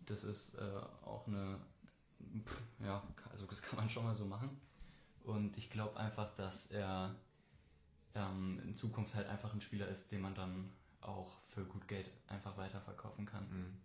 Das 0.06 0.24
ist 0.24 0.56
äh, 0.56 0.62
auch 1.04 1.28
eine, 1.28 1.60
pff, 2.46 2.62
ja, 2.80 3.04
also 3.32 3.46
das 3.48 3.62
kann 3.64 3.76
man 3.76 3.90
schon 3.90 4.06
mal 4.06 4.16
so 4.16 4.24
machen. 4.24 4.62
Und 5.26 5.58
ich 5.58 5.70
glaube 5.70 6.00
einfach, 6.00 6.34
dass 6.36 6.68
er 6.68 7.16
ähm, 8.16 8.62
in 8.64 8.74
Zukunft 8.74 9.14
halt 9.14 9.28
einfach 9.28 9.54
ein 9.54 9.60
Spieler 9.60 9.90
ist, 9.90 10.10
den 10.10 10.22
man 10.22 10.34
dann 10.34 10.72
auch 11.02 11.34
für 11.50 11.66
gut 11.66 11.86
Geld 11.86 12.10
einfach 12.28 12.56
weiterverkaufen 12.56 13.26
kann. 13.26 13.44
Mhm. 13.50 13.78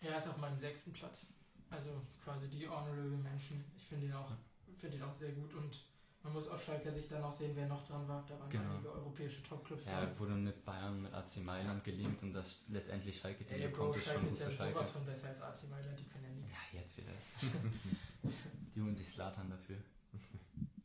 Er 0.00 0.16
ist 0.16 0.26
auf 0.26 0.38
meinem 0.38 0.58
sechsten 0.58 0.94
Platz. 0.94 1.26
Also 1.68 2.00
quasi 2.24 2.48
die 2.48 2.66
Honorable 2.66 3.18
Mention. 3.18 3.62
Ich 3.76 3.84
finde 3.84 4.06
ihn 4.06 4.14
auch, 4.14 4.32
finde 4.78 4.96
ihn 4.96 5.02
auch 5.02 5.14
sehr 5.14 5.32
gut 5.32 5.52
und 5.52 5.84
man 6.22 6.32
muss 6.32 6.48
aus 6.48 6.62
Schalker 6.64 6.92
Sicht 6.92 7.10
dann 7.12 7.22
auch 7.22 7.32
sehen, 7.34 7.52
wer 7.54 7.66
noch 7.66 7.86
dran 7.86 8.06
war. 8.08 8.24
Da 8.28 8.38
waren 8.38 8.50
Genau. 8.50 8.70
einige 8.74 8.90
europäische 8.92 9.42
Topclubs 9.42 9.84
Ja, 9.86 10.00
dran. 10.00 10.08
er 10.08 10.18
wurde 10.18 10.32
mit 10.34 10.64
Bayern, 10.64 11.02
mit 11.02 11.12
AC 11.14 11.36
Mailand 11.38 11.84
gelinkt 11.84 12.22
und 12.22 12.32
dass 12.34 12.62
letztendlich 12.68 13.18
Schalke 13.18 13.44
den 13.44 13.60
Ey, 13.62 13.68
Bro, 13.68 13.76
bekommt, 13.92 13.96
ist 13.96 14.04
Schalke 14.04 14.20
schon 14.20 14.28
ist 14.28 14.32
gut 14.34 14.40
ja 14.40 14.48
für 14.50 14.56
Schalke. 14.56 14.74
sowas 14.74 14.90
von 14.90 15.06
besser 15.06 15.28
als 15.28 15.40
AC 15.42 15.70
Mailand, 15.70 15.98
die 15.98 16.04
können 16.08 16.24
ja 16.24 16.30
nichts. 16.30 16.54
Ja, 16.72 16.80
jetzt 16.80 16.96
wieder. 16.98 17.12
die 18.74 18.80
holen 18.82 18.96
sich 18.96 19.08
Slatan 19.08 19.50
dafür. 19.50 19.76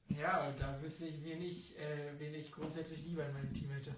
Ja, 0.09 0.47
und 0.47 0.59
da 0.59 0.79
wüsste 0.81 1.05
ich, 1.07 1.23
wen 1.23 1.41
ich, 1.41 1.77
äh, 1.79 2.13
wen 2.19 2.33
ich 2.35 2.51
grundsätzlich 2.51 3.03
lieber 3.03 3.25
in 3.25 3.33
meinem 3.33 3.51
Team 3.53 3.71
hätte. 3.71 3.95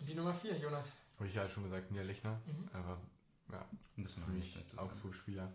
Die 0.00 0.14
Nummer 0.14 0.32
4, 0.34 0.56
Jonas. 0.56 0.86
Habe 1.18 1.28
ich 1.28 1.34
ja 1.34 1.46
schon 1.48 1.64
gesagt, 1.64 1.90
Niederlechner. 1.90 2.40
Mhm. 2.46 2.68
Aber 2.72 2.98
ja, 3.52 3.66
Müssen 3.96 4.22
für 4.22 4.28
wir 4.30 4.38
mich. 4.38 4.56
Augsburg-Spieler. 4.76 5.52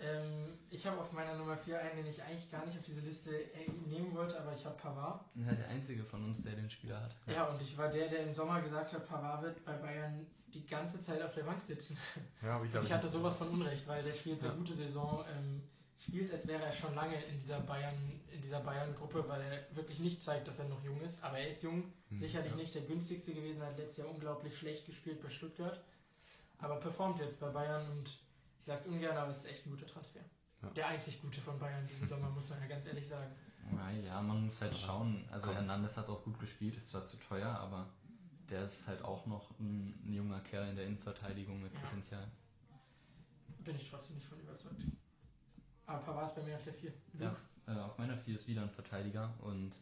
Ähm, 0.00 0.58
ich 0.70 0.86
habe 0.86 1.00
auf 1.00 1.10
meiner 1.12 1.34
Nummer 1.36 1.56
4 1.56 1.80
einen, 1.80 1.96
den 1.96 2.06
ich 2.06 2.22
eigentlich 2.22 2.50
gar 2.50 2.64
nicht 2.64 2.78
auf 2.78 2.84
diese 2.84 3.00
Liste 3.00 3.30
äh, 3.36 3.68
nehmen 3.88 4.14
wollte, 4.14 4.40
aber 4.40 4.52
ich 4.54 4.64
habe 4.64 4.76
Pavard. 4.76 5.24
Ja, 5.34 5.52
der 5.52 5.68
einzige 5.68 6.04
von 6.04 6.24
uns, 6.24 6.42
der 6.42 6.52
den 6.54 6.70
Spieler 6.70 7.00
hat. 7.02 7.16
Ja. 7.26 7.44
und 7.48 7.60
ich 7.60 7.76
war 7.76 7.88
der, 7.88 8.08
der 8.08 8.20
im 8.22 8.34
Sommer 8.34 8.60
gesagt 8.60 8.92
hat, 8.92 9.08
Pavard 9.08 9.42
wird 9.42 9.64
bei 9.64 9.72
Bayern 9.72 10.24
die 10.54 10.64
ganze 10.66 11.00
Zeit 11.00 11.20
auf 11.22 11.34
der 11.34 11.42
Bank 11.42 11.60
sitzen. 11.66 11.98
Ja, 12.42 12.56
aber 12.56 12.64
ich, 12.64 12.74
Ich, 12.74 12.92
hatte 12.92 13.08
sowas 13.10 13.36
von 13.36 13.48
Unrecht, 13.48 13.86
weil 13.88 14.02
der 14.04 14.12
spielt 14.14 14.38
eine 14.40 14.50
Ja. 14.50 14.54
gute 14.54 14.74
Saison, 14.74 15.24
ähm, 15.36 15.62
spielt, 15.98 16.32
als 16.32 16.46
wäre 16.46 16.62
er 16.62 16.72
schon 16.72 16.94
lange 16.94 17.16
in 17.24 17.38
dieser 17.40 17.58
Bayern, 17.60 17.94
in 18.32 18.40
dieser 18.40 18.60
Bayern-Gruppe, 18.60 19.24
weil 19.28 19.40
er 19.42 19.76
wirklich 19.76 19.98
nicht 19.98 20.22
zeigt, 20.22 20.46
dass 20.46 20.60
er 20.60 20.68
noch 20.68 20.82
jung 20.84 21.00
ist. 21.00 21.22
Aber 21.24 21.38
er 21.38 21.48
ist 21.50 21.62
jung, 21.64 21.92
Hm, 22.10 22.20
sicherlich 22.20 22.52
ja. 22.52 22.56
nicht 22.56 22.74
der 22.74 22.82
günstigste 22.82 23.34
gewesen, 23.34 23.62
hat 23.62 23.76
letztes 23.76 23.98
Jahr 23.98 24.08
unglaublich 24.08 24.56
schlecht 24.56 24.86
gespielt 24.86 25.20
bei 25.20 25.28
Stuttgart. 25.28 25.80
Aber 26.60 26.76
performt 26.76 27.18
jetzt 27.20 27.40
bei 27.40 27.48
Bayern 27.50 27.90
und 27.90 28.18
sag's 28.68 28.86
ungern, 28.86 29.16
aber 29.16 29.30
es 29.30 29.38
ist 29.38 29.46
echt 29.46 29.66
ein 29.66 29.70
guter 29.70 29.86
Transfer. 29.86 30.20
Ja. 30.62 30.70
Der 30.70 30.86
einzig 30.88 31.20
gute 31.20 31.40
von 31.40 31.58
Bayern 31.58 31.86
diesen 31.86 32.06
Sommer, 32.08 32.30
muss 32.30 32.48
man 32.50 32.60
ja 32.60 32.66
ganz 32.66 32.86
ehrlich 32.86 33.06
sagen. 33.06 33.32
Ja, 33.72 33.90
ja, 33.90 34.22
man 34.22 34.46
muss 34.46 34.60
halt 34.60 34.74
schauen. 34.74 35.24
Also 35.30 35.46
Komm. 35.46 35.56
Hernandez 35.56 35.96
hat 35.96 36.08
auch 36.08 36.22
gut 36.24 36.38
gespielt, 36.38 36.76
ist 36.76 36.88
zwar 36.88 37.04
zu 37.06 37.16
teuer, 37.18 37.48
aber 37.48 37.88
der 38.48 38.64
ist 38.64 38.86
halt 38.86 39.02
auch 39.02 39.26
noch 39.26 39.50
ein, 39.60 39.98
ein 40.04 40.12
junger 40.12 40.40
Kerl 40.40 40.68
in 40.70 40.76
der 40.76 40.86
Innenverteidigung 40.86 41.62
mit 41.62 41.72
Ja. 41.74 41.80
Potenzial. 41.80 42.26
Bin 43.64 43.76
ich 43.76 43.90
trotzdem 43.90 44.16
nicht 44.16 44.26
von 44.26 44.40
überzeugt. 44.40 44.82
Aber 45.86 45.98
Pavard 46.02 46.28
ist 46.28 46.34
bei 46.36 46.42
mir 46.42 46.56
auf 46.56 46.64
der 46.64 46.74
4. 46.74 46.92
Ja, 47.20 47.36
äh, 47.66 47.78
auf 47.78 47.98
meiner 47.98 48.16
4 48.16 48.34
ist 48.34 48.46
wieder 48.48 48.62
ein 48.62 48.70
Verteidiger 48.70 49.32
und 49.40 49.72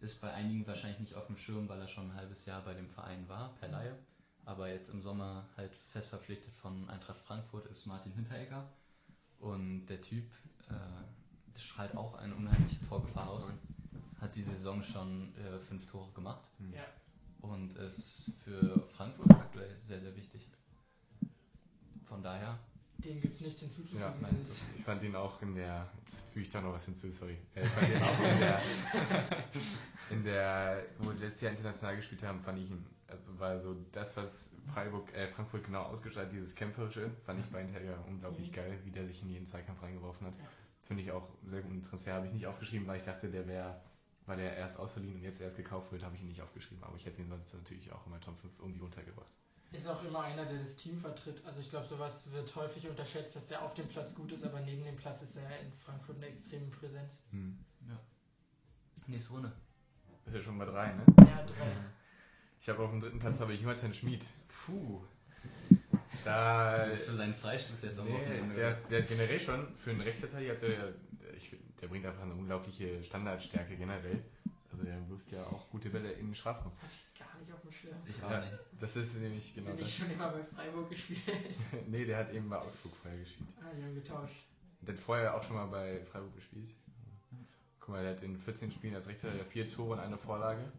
ist 0.00 0.20
bei 0.20 0.32
einigen 0.32 0.66
wahrscheinlich 0.66 1.00
nicht 1.00 1.14
auf 1.14 1.26
dem 1.28 1.36
Schirm, 1.36 1.68
weil 1.68 1.80
er 1.80 1.88
schon 1.88 2.10
ein 2.10 2.14
halbes 2.16 2.44
Jahr 2.46 2.62
bei 2.62 2.74
dem 2.74 2.88
Verein 2.90 3.28
war, 3.28 3.54
per 3.54 3.68
Laie. 3.68 3.96
Aber 4.46 4.68
jetzt 4.68 4.90
im 4.90 5.00
Sommer 5.00 5.46
halt 5.56 5.72
fest 5.92 6.08
verpflichtet 6.08 6.52
von 6.56 6.88
Eintracht 6.90 7.20
Frankfurt 7.20 7.66
ist 7.66 7.86
Martin 7.86 8.12
Hinteregger. 8.12 8.68
Und 9.38 9.86
der 9.86 10.00
Typ 10.00 10.24
äh, 10.68 11.58
strahlt 11.58 11.96
auch 11.96 12.14
eine 12.16 12.34
unheimliche 12.34 12.86
Torgefahr 12.86 13.28
aus. 13.30 13.52
Hat 14.20 14.34
die 14.36 14.42
Saison 14.42 14.82
schon 14.82 15.34
äh, 15.36 15.58
fünf 15.60 15.86
Tore 15.86 16.10
gemacht 16.12 16.42
Hm. 16.58 16.72
Ja. 16.72 16.84
und 17.40 17.76
ist 17.76 18.30
für 18.42 18.86
Frankfurt 18.96 19.30
aktuell 19.32 19.76
sehr, 19.82 20.00
sehr 20.00 20.14
wichtig. 20.16 20.48
Von 22.06 22.22
daher, 22.22 22.58
Dem 22.98 23.20
gibt's 23.20 23.40
nichts 23.40 23.60
hinzuzufügen. 23.60 24.00
Ja, 24.00 24.14
Ich 24.76 24.84
fand 24.84 25.02
ihn 25.02 25.16
auch 25.16 25.40
in 25.42 25.54
der, 25.54 25.88
jetzt 26.04 26.20
füge 26.32 26.44
ich 26.46 26.50
da 26.50 26.60
noch 26.60 26.72
was 26.74 26.84
hinzu, 26.84 27.10
sorry. 27.10 27.36
Ich 27.54 27.68
fand 27.68 27.88
ihn 27.90 28.02
auch 28.02 28.18
in 28.32 28.38
der, 28.38 28.62
in 30.10 30.24
der, 30.24 30.82
wo 30.98 31.10
wir 31.10 31.18
letztes 31.18 31.42
Jahr 31.42 31.52
international 31.52 31.96
gespielt 31.96 32.22
haben, 32.22 32.40
fand 32.42 32.58
ich 32.60 32.70
ihn, 32.70 32.86
also 33.14 33.38
war 33.38 33.60
so 33.60 33.74
das, 33.92 34.16
was 34.16 34.50
Freiburg, 34.72 35.12
äh, 35.14 35.28
Frankfurt 35.28 35.64
genau 35.64 35.82
ausgestattet, 35.82 36.32
dieses 36.32 36.54
Kämpferische, 36.54 37.10
fand 37.24 37.40
ich 37.40 37.46
bei 37.50 37.62
Hinteregger 37.62 38.04
unglaublich 38.06 38.50
Mhm. 38.50 38.54
geil, 38.54 38.78
wie 38.84 38.90
der 38.90 39.06
sich 39.06 39.22
in 39.22 39.30
jeden 39.30 39.46
Zweikampf 39.46 39.82
reingeworfen 39.82 40.26
hat. 40.26 40.34
Ja. 40.36 40.44
Finde 40.80 41.02
ich 41.02 41.12
auch 41.12 41.28
sehr 41.44 41.62
guten 41.62 41.82
Transfer. 41.82 42.14
Habe 42.14 42.26
ich 42.26 42.32
nicht 42.32 42.46
aufgeschrieben, 42.46 42.86
weil 42.86 42.98
ich 42.98 43.04
dachte, 43.04 43.28
der 43.30 43.46
wäre, 43.46 43.80
weil 44.26 44.38
er 44.40 44.56
erst 44.56 44.78
ausverliehen 44.78 45.14
und 45.16 45.22
jetzt 45.22 45.40
erst 45.40 45.56
gekauft 45.56 45.90
wird, 45.92 46.02
habe 46.02 46.14
ich 46.14 46.20
ihn 46.22 46.28
nicht 46.28 46.42
aufgeschrieben. 46.42 46.82
Aber 46.84 46.96
ich 46.96 47.06
hätte 47.06 47.22
ihn 47.22 47.28
sonst 47.28 47.54
natürlich 47.54 47.90
auch 47.92 48.04
in 48.04 48.10
meiner 48.12 48.22
Top 48.22 48.38
5 48.38 48.52
irgendwie 48.58 48.80
untergebracht. 48.80 49.30
Ist 49.72 49.88
auch 49.88 50.04
immer 50.04 50.20
einer, 50.20 50.44
der 50.44 50.58
das 50.60 50.76
Team 50.76 50.98
vertritt. 51.00 51.44
Also 51.44 51.60
ich 51.60 51.68
glaube, 51.68 51.86
sowas 51.86 52.30
wird 52.30 52.54
häufig 52.54 52.88
unterschätzt, 52.88 53.34
dass 53.34 53.46
der 53.46 53.62
auf 53.62 53.74
dem 53.74 53.88
Platz 53.88 54.14
gut 54.14 54.30
ist, 54.30 54.44
aber 54.44 54.60
neben 54.60 54.84
dem 54.84 54.96
Platz 54.96 55.22
ist 55.22 55.36
er 55.36 55.60
in 55.60 55.72
Frankfurt 55.72 56.16
eine 56.16 56.26
extreme 56.26 56.66
Präsenz. 56.66 57.22
Hm. 57.30 57.58
nächste 59.06 59.32
Runde. 59.32 59.52
Ist 60.26 60.34
ja 60.34 60.42
schon 60.42 60.58
bei 60.58 60.64
drei, 60.64 60.92
ne? 60.92 61.04
Ja, 61.20 61.42
drei. 61.44 61.72
Ich 62.64 62.68
habe 62.70 62.82
auf 62.82 62.90
dem 62.92 62.98
dritten 63.00 63.18
Platz 63.18 63.38
habe 63.40 63.52
ich 63.52 63.60
Jonathan 63.60 63.92
Schmid. 63.92 64.24
Puh. 64.48 65.02
Da. 66.24 66.86
Für 67.04 67.14
seinen 67.14 67.34
Freistoß 67.34 67.82
jetzt 67.82 67.98
am 67.98 68.06
Nee, 68.06 68.14
Wochenende. 68.14 68.54
der, 68.54 68.70
ist, 68.70 68.88
der 68.90 69.02
hat 69.02 69.08
generell 69.10 69.38
schon 69.38 69.68
für 69.76 69.90
einen 69.90 70.00
Rechtsverteidiger, 70.00 70.54
er, 70.62 70.94
ich, 71.36 71.50
find, 71.50 71.60
der 71.82 71.88
bringt 71.88 72.06
einfach 72.06 72.22
eine 72.22 72.32
unglaubliche 72.32 73.02
Standardstärke 73.04 73.76
generell. 73.76 74.24
Also 74.72 74.82
der 74.82 75.06
wirft 75.10 75.30
ja 75.30 75.42
auch 75.44 75.68
gute 75.68 75.90
Bälle 75.90 76.12
in 76.12 76.28
den 76.28 76.34
Strafraum. 76.34 76.72
Hab 76.80 76.88
ich 76.90 77.18
gar 77.20 77.38
nicht 77.38 77.52
auf 77.52 77.60
dem 77.60 77.70
Schirm. 77.70 77.96
Ich 78.06 78.24
auch 78.24 78.30
Ja, 78.30 78.40
nicht. 78.40 78.52
das 78.80 78.96
ist 78.96 79.14
nämlich 79.16 79.54
genau 79.54 79.74
ich 79.74 79.80
das. 79.82 79.94
schon 79.96 80.10
immer 80.10 80.30
bei 80.30 80.42
Freiburg 80.44 80.88
gespielt. 80.88 81.20
nee, 81.88 82.06
der 82.06 82.16
hat 82.16 82.32
eben 82.32 82.48
bei 82.48 82.56
Augsburg 82.56 82.92
vorher 83.02 83.20
gespielt. 83.20 83.50
ah, 83.60 83.70
die 83.76 83.82
haben 83.84 83.94
getauscht. 83.94 84.36
Der 84.80 84.94
hat 84.94 85.02
vorher 85.02 85.34
auch 85.36 85.42
schon 85.42 85.56
mal 85.56 85.66
bei 85.66 86.02
Freiburg 86.10 86.34
gespielt. 86.34 86.70
Guck 87.78 87.90
mal, 87.90 88.02
der 88.02 88.12
hat 88.16 88.22
in 88.22 88.38
14 88.38 88.72
Spielen 88.72 88.94
als 88.94 89.06
Rechtsverteidiger 89.06 89.44
vier 89.44 89.68
Tore 89.68 89.92
und 89.92 90.00
eine 90.00 90.16
Vorlage. 90.16 90.72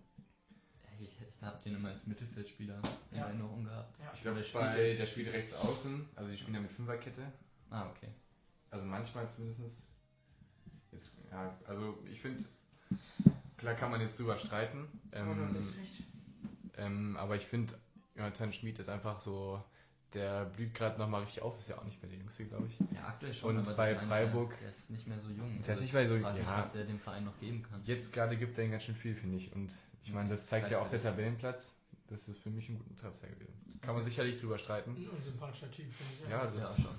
Ich, 0.99 1.09
ich 1.21 1.41
habe 1.41 1.61
den 1.63 1.75
immer 1.75 1.89
als 1.89 2.05
Mittelfeldspieler 2.07 2.79
in 3.11 3.17
Ja. 3.17 3.25
Erinnerung 3.27 3.63
gehabt. 3.65 3.99
Ja. 3.99 4.11
Ich 4.13 4.21
glaube, 4.21 4.41
Der 4.41 4.43
der, 4.43 4.73
spielt 4.75 4.99
der 4.99 5.05
spielt 5.05 5.33
rechts 5.33 5.53
außen, 5.53 6.09
also 6.15 6.29
die 6.31 6.37
spielen 6.37 6.55
ja 6.55 6.61
mit 6.61 6.71
Fünferkette. 6.71 7.21
Ah, 7.69 7.87
okay. 7.89 8.09
Also 8.71 8.85
manchmal 8.85 9.29
zumindest. 9.29 9.87
Jetzt, 10.91 11.11
ja, 11.31 11.57
also 11.67 11.97
ich 12.09 12.21
finde, 12.21 12.43
klar 13.57 13.73
kann 13.75 13.91
man 13.91 13.99
jetzt 14.01 14.17
drüber 14.19 14.37
streiten. 14.37 14.87
Aber 15.11 15.31
Ähm, 15.31 15.73
recht. 15.79 16.03
ähm, 16.77 17.17
aber 17.17 17.35
ich 17.35 17.45
finde, 17.45 17.73
Jonathan 18.15 18.53
Schmid 18.53 18.79
ist 18.79 18.87
einfach 18.89 19.19
so, 19.19 19.61
der 20.15 20.45
blüht 20.45 20.73
gerade 20.73 20.97
nochmal 20.97 21.21
richtig 21.21 21.43
auf, 21.43 21.59
ist 21.59 21.69
ja 21.69 21.77
auch 21.77 21.83
nicht 21.83 22.01
mehr 22.01 22.09
der 22.09 22.17
Jüngste, 22.19 22.45
glaube 22.45 22.65
ich. 22.67 22.79
Ja, 22.95 23.07
aktuell 23.07 23.33
schon, 23.33 23.57
Und 23.57 23.75
bei 23.77 23.93
Freiburg- 23.95 24.53
Ja, 24.53 24.59
der 24.61 24.69
ist 24.71 24.89
nicht 24.89 25.07
mehr 25.07 25.19
so 25.19 25.29
jung. 25.29 25.61
Der 25.67 25.75
ist 25.75 25.81
nicht 25.81 25.93
mehr 25.93 26.07
so- 26.07 26.15
mich, 26.15 26.23
ja. 26.23 26.57
was 26.59 26.71
der 26.73 26.85
dem 26.85 26.99
Verein 26.99 27.25
noch 27.25 27.37
geben 27.39 27.61
kann. 27.69 27.81
Jetzt 27.83 28.11
gerade 28.13 28.35
gibt 28.37 28.57
er 28.57 28.63
ihn 28.65 28.71
ganz 28.71 28.83
schön 28.83 28.95
viel, 28.95 29.13
finde 29.15 29.37
ich. 29.37 29.53
Und 29.53 29.69
ich 30.03 30.13
meine, 30.13 30.29
das 30.29 30.47
zeigt 30.47 30.71
ja 30.71 30.79
auch 30.79 30.89
der 30.89 31.01
Tabellenplatz. 31.03 31.73
Das 32.07 32.27
ist 32.27 32.39
für 32.39 32.49
mich 32.49 32.69
ein 32.69 32.77
guter 32.79 32.95
Transfer 33.01 33.27
gewesen. 33.27 33.53
Kann 33.81 33.95
man 33.95 34.03
sicherlich 34.03 34.39
drüber 34.39 34.57
streiten. 34.57 34.91
Ein 34.95 35.09
unsympathischer 35.09 35.69
Typ, 35.71 35.91
finde 35.93 36.13
ich. 36.13 36.29
Ja, 36.29 36.43
Ja, 36.45 36.51
das 36.51 36.75
schon. 36.81 36.95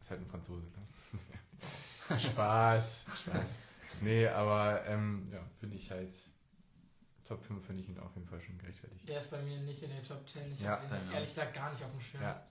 ist 0.00 0.10
halt 0.10 0.20
ein 0.20 0.26
Franzose. 0.26 0.66
Ne? 0.66 2.18
Spaß, 2.18 3.04
Spaß. 3.24 3.46
Nee, 4.00 4.26
aber 4.26 4.84
ähm, 4.86 5.28
ja, 5.32 5.40
finde 5.58 5.76
ich 5.76 5.90
halt. 5.90 6.14
Top 7.30 7.44
5 7.44 7.64
finde 7.64 7.82
ich 7.84 7.88
ihn 7.88 7.96
auf 8.00 8.12
jeden 8.16 8.26
Fall 8.26 8.40
schon 8.40 8.58
gerechtfertigt. 8.58 9.08
Der 9.08 9.20
ist 9.20 9.30
bei 9.30 9.40
mir 9.40 9.60
nicht 9.60 9.80
in 9.84 9.90
der 9.90 10.02
Top 10.02 10.28
10. 10.28 10.50
Ich 10.52 10.58
Ja, 10.60 10.80
habe 10.80 10.88
den 10.98 11.12
ehrlich 11.12 11.28
gesagt 11.28 11.54
gar 11.54 11.70
nicht 11.70 11.84
auf 11.84 11.92
dem 11.92 12.00
Schirm. 12.00 12.22
Ja. 12.24 12.42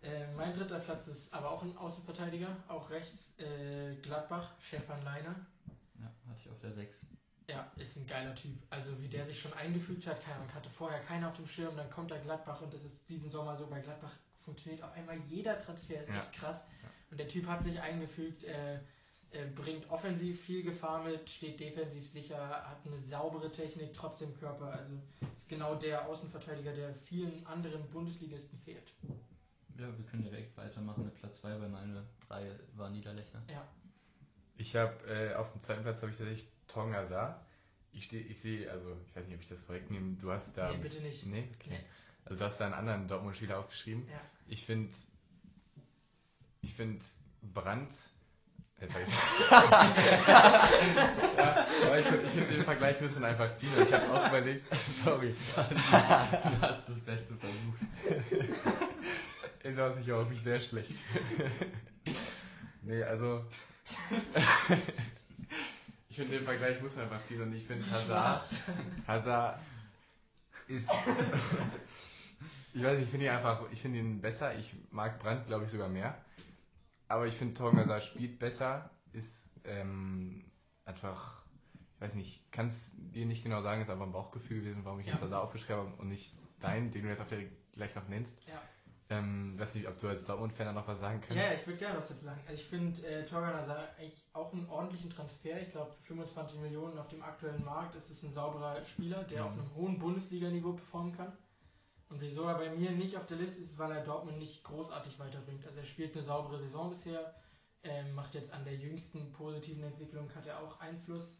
Äh, 0.00 0.32
mein 0.32 0.54
dritter 0.56 0.78
Platz 0.80 1.06
ist 1.06 1.32
aber 1.34 1.50
auch 1.50 1.62
ein 1.62 1.76
Außenverteidiger, 1.76 2.56
auch 2.68 2.88
rechts, 2.88 3.38
äh, 3.38 3.94
Gladbach, 3.96 4.52
Stefan 4.62 5.02
Leiner. 5.04 5.34
Ja, 6.00 6.06
hatte 6.30 6.40
ich 6.42 6.50
auf 6.50 6.58
der 6.60 6.72
6. 6.72 7.06
Ja, 7.46 7.70
ist 7.76 7.98
ein 7.98 8.06
geiler 8.06 8.34
Typ. 8.34 8.56
Also 8.70 8.98
wie 9.02 9.08
der 9.08 9.26
sich 9.26 9.38
schon 9.38 9.52
eingefügt 9.52 10.06
hat, 10.06 10.22
keine 10.24 10.36
Ahnung, 10.36 10.54
hatte 10.54 10.70
vorher 10.70 11.00
keiner 11.00 11.28
auf 11.28 11.36
dem 11.36 11.46
Schirm, 11.46 11.76
dann 11.76 11.90
kommt 11.90 12.10
da 12.10 12.16
Gladbach 12.16 12.62
und 12.62 12.72
das 12.72 12.82
ist 12.84 13.06
diesen 13.10 13.28
Sommer 13.28 13.54
so, 13.54 13.66
bei 13.66 13.80
Gladbach 13.80 14.12
funktioniert 14.46 14.82
auf 14.82 14.92
einmal 14.94 15.18
jeder 15.28 15.60
Transfer, 15.60 16.00
ist 16.02 16.08
Ja. 16.08 16.20
echt 16.20 16.32
krass. 16.32 16.64
Und 17.10 17.20
der 17.20 17.28
Typ 17.28 17.46
hat 17.46 17.62
sich 17.62 17.78
eingefügt, 17.78 18.44
äh, 18.44 18.78
bringt 19.54 19.90
offensiv 19.90 20.40
viel 20.42 20.62
Gefahr 20.62 21.02
mit, 21.04 21.28
steht 21.28 21.58
defensiv 21.60 22.08
sicher, 22.10 22.38
hat 22.38 22.78
eine 22.86 22.98
saubere 23.00 23.50
Technik, 23.50 23.92
trotzdem 23.94 24.34
Körper. 24.38 24.72
Also 24.72 24.94
ist 25.36 25.48
genau 25.48 25.74
der 25.74 26.06
Außenverteidiger, 26.08 26.72
der 26.72 26.94
vielen 26.94 27.44
anderen 27.46 27.88
Bundesligisten 27.90 28.58
fehlt. 28.60 28.92
Ja, 29.76 29.86
wir 29.96 30.04
können 30.06 30.22
direkt 30.22 30.56
weitermachen 30.56 31.04
mit 31.04 31.14
Platz 31.16 31.40
2, 31.40 31.60
weil 31.60 31.68
meine 31.68 32.04
3 32.28 32.48
war 32.76 32.90
Niederlechner. 32.90 33.42
Ja, 33.50 33.66
Ich 34.56 34.76
habe 34.76 34.94
äh, 35.08 35.34
auf 35.34 35.50
dem 35.52 35.60
zweiten 35.62 35.82
Platz 35.82 36.00
habe 36.00 36.12
ich 36.12 36.18
tatsächlich 36.18 36.48
Tonga 36.68 37.06
Sa. 37.06 37.44
Ich 37.92 38.04
stehe, 38.04 38.22
ich 38.22 38.40
sehe, 38.40 38.70
also 38.70 38.96
ich 39.08 39.16
weiß 39.16 39.26
nicht, 39.26 39.34
ob 39.34 39.42
ich 39.42 39.48
das 39.48 39.60
vorwegnehme. 39.62 40.16
Du 40.16 40.30
hast 40.30 40.56
da. 40.56 40.70
nee, 40.70 40.78
bitte 40.78 41.00
nicht. 41.00 41.26
Nee, 41.26 41.48
okay. 41.54 41.70
Nee. 41.70 41.84
Also 42.24 42.38
du 42.38 42.44
hast 42.44 42.58
da 42.58 42.66
einen 42.66 42.74
anderen 42.74 43.08
Dortmund-Spieler 43.08 43.58
aufgeschrieben. 43.58 44.06
Ja. 44.08 44.20
Ich 44.46 44.64
finde, 44.64 44.92
ich 46.62 46.74
finde 46.74 47.04
Brandt. 47.42 47.92
Jetzt 48.84 48.96
ja, 49.50 51.66
aber 51.86 51.98
ich, 51.98 52.06
ich 52.06 52.32
finde 52.32 52.54
den 52.54 52.64
Vergleich 52.64 53.00
müssen 53.00 53.24
einfach 53.24 53.54
ziehen. 53.54 53.70
Ich 53.82 53.92
habe 53.92 54.04
auch 54.12 54.28
überlegt, 54.28 54.66
sorry, 55.04 55.34
Du 55.54 55.62
hast 56.60 56.88
das 56.88 57.00
Beste 57.00 57.34
versucht. 57.34 57.80
jetzt 59.62 59.78
war 59.78 59.96
mich 59.96 60.12
auch 60.12 60.18
wirklich 60.18 60.42
sehr 60.42 60.60
schlecht. 60.60 60.92
nee, 62.82 63.02
also 63.02 63.44
ich 66.08 66.16
finde 66.16 66.38
den 66.38 66.44
Vergleich 66.44 66.82
muss 66.82 66.96
man 66.96 67.04
einfach 67.04 67.22
ziehen 67.24 67.42
und 67.42 67.54
ich 67.54 67.66
finde 67.66 67.90
Hazard, 67.90 68.44
Hazard 69.06 69.58
ist 70.68 70.88
ich 72.74 72.82
weiß 72.82 72.98
nicht, 72.98 73.04
ich 73.04 73.10
finde 73.10 73.26
ihn 73.26 73.32
einfach, 73.32 73.62
ich 73.70 73.80
finde 73.80 74.00
ihn 74.00 74.20
besser. 74.20 74.58
Ich 74.58 74.74
mag 74.90 75.20
Brandt, 75.20 75.46
glaube 75.46 75.64
ich, 75.64 75.70
sogar 75.70 75.88
mehr. 75.88 76.16
Aber 77.08 77.26
ich 77.26 77.36
finde 77.36 77.62
Hazard 77.62 78.02
spielt 78.04 78.38
besser, 78.38 78.90
ist 79.12 79.54
ähm, 79.64 80.50
einfach, 80.84 81.42
ich 81.96 82.00
weiß 82.00 82.14
nicht, 82.14 82.50
kann 82.50 82.66
es 82.68 82.90
dir 82.96 83.26
nicht 83.26 83.42
genau 83.42 83.60
sagen, 83.60 83.82
ist 83.82 83.90
einfach 83.90 84.06
ein 84.06 84.12
Bauchgefühl 84.12 84.60
gewesen, 84.60 84.84
warum 84.84 85.00
ich 85.00 85.06
Ja. 85.06 85.12
jetzt 85.12 85.22
Hazard 85.22 85.42
aufgeschrieben 85.44 85.76
habe 85.82 85.96
und 86.02 86.08
nicht 86.08 86.34
dein, 86.60 86.90
den 86.90 87.02
du 87.02 87.08
jetzt 87.08 87.20
auch 87.20 87.26
gleich 87.72 87.94
noch 87.94 88.08
nennst. 88.08 88.46
Ja. 88.46 88.60
Ähm, 89.10 89.58
weiß 89.60 89.74
nicht, 89.74 89.86
ob 89.86 90.00
du 90.00 90.08
als 90.08 90.24
Dortmund-Fan 90.24 90.66
da 90.66 90.72
noch 90.72 90.88
was 90.88 90.98
sagen 91.00 91.20
kannst. 91.20 91.36
Ja, 91.36 91.52
ich 91.52 91.66
würde 91.66 91.78
gerne 91.78 91.98
was 91.98 92.08
dazu 92.08 92.24
sagen. 92.24 92.40
Also 92.48 92.54
ich 92.60 92.66
finde 92.66 93.06
äh, 93.06 93.24
Torgan 93.26 93.52
eigentlich 93.52 94.24
auch 94.32 94.50
einen 94.54 94.66
ordentlichen 94.70 95.10
Transfer. 95.10 95.60
Ich 95.60 95.70
glaube, 95.70 95.92
für 95.92 96.02
25 96.14 96.58
Millionen 96.60 96.96
auf 96.98 97.08
dem 97.08 97.22
aktuellen 97.22 97.62
Markt 97.66 97.94
ist 97.96 98.08
es 98.10 98.22
ein 98.22 98.32
sauberer 98.32 98.82
Spieler, 98.86 99.22
der 99.24 99.42
Mhm. 99.42 99.46
auf 99.46 99.52
einem 99.52 99.74
hohen 99.74 99.98
Bundesliga-Niveau 99.98 100.72
performen 100.72 101.12
kann. 101.14 101.32
Und 102.14 102.20
wieso 102.20 102.44
er 102.44 102.54
bei 102.54 102.70
mir 102.70 102.92
nicht 102.92 103.16
auf 103.16 103.26
der 103.26 103.38
Liste 103.38 103.60
ist, 103.60 103.76
weil 103.76 103.90
er 103.90 104.04
Dortmund 104.04 104.38
nicht 104.38 104.62
großartig 104.62 105.18
weiterbringt. 105.18 105.66
Also 105.66 105.80
er 105.80 105.84
spielt 105.84 106.14
eine 106.14 106.24
saubere 106.24 106.60
Saison 106.60 106.90
bisher, 106.90 107.34
ähm, 107.82 108.14
macht 108.14 108.36
jetzt 108.36 108.52
an 108.52 108.64
der 108.64 108.76
jüngsten 108.76 109.32
positiven 109.32 109.82
Entwicklung, 109.82 110.32
hat 110.32 110.46
er 110.46 110.60
auch 110.60 110.78
Einfluss. 110.78 111.34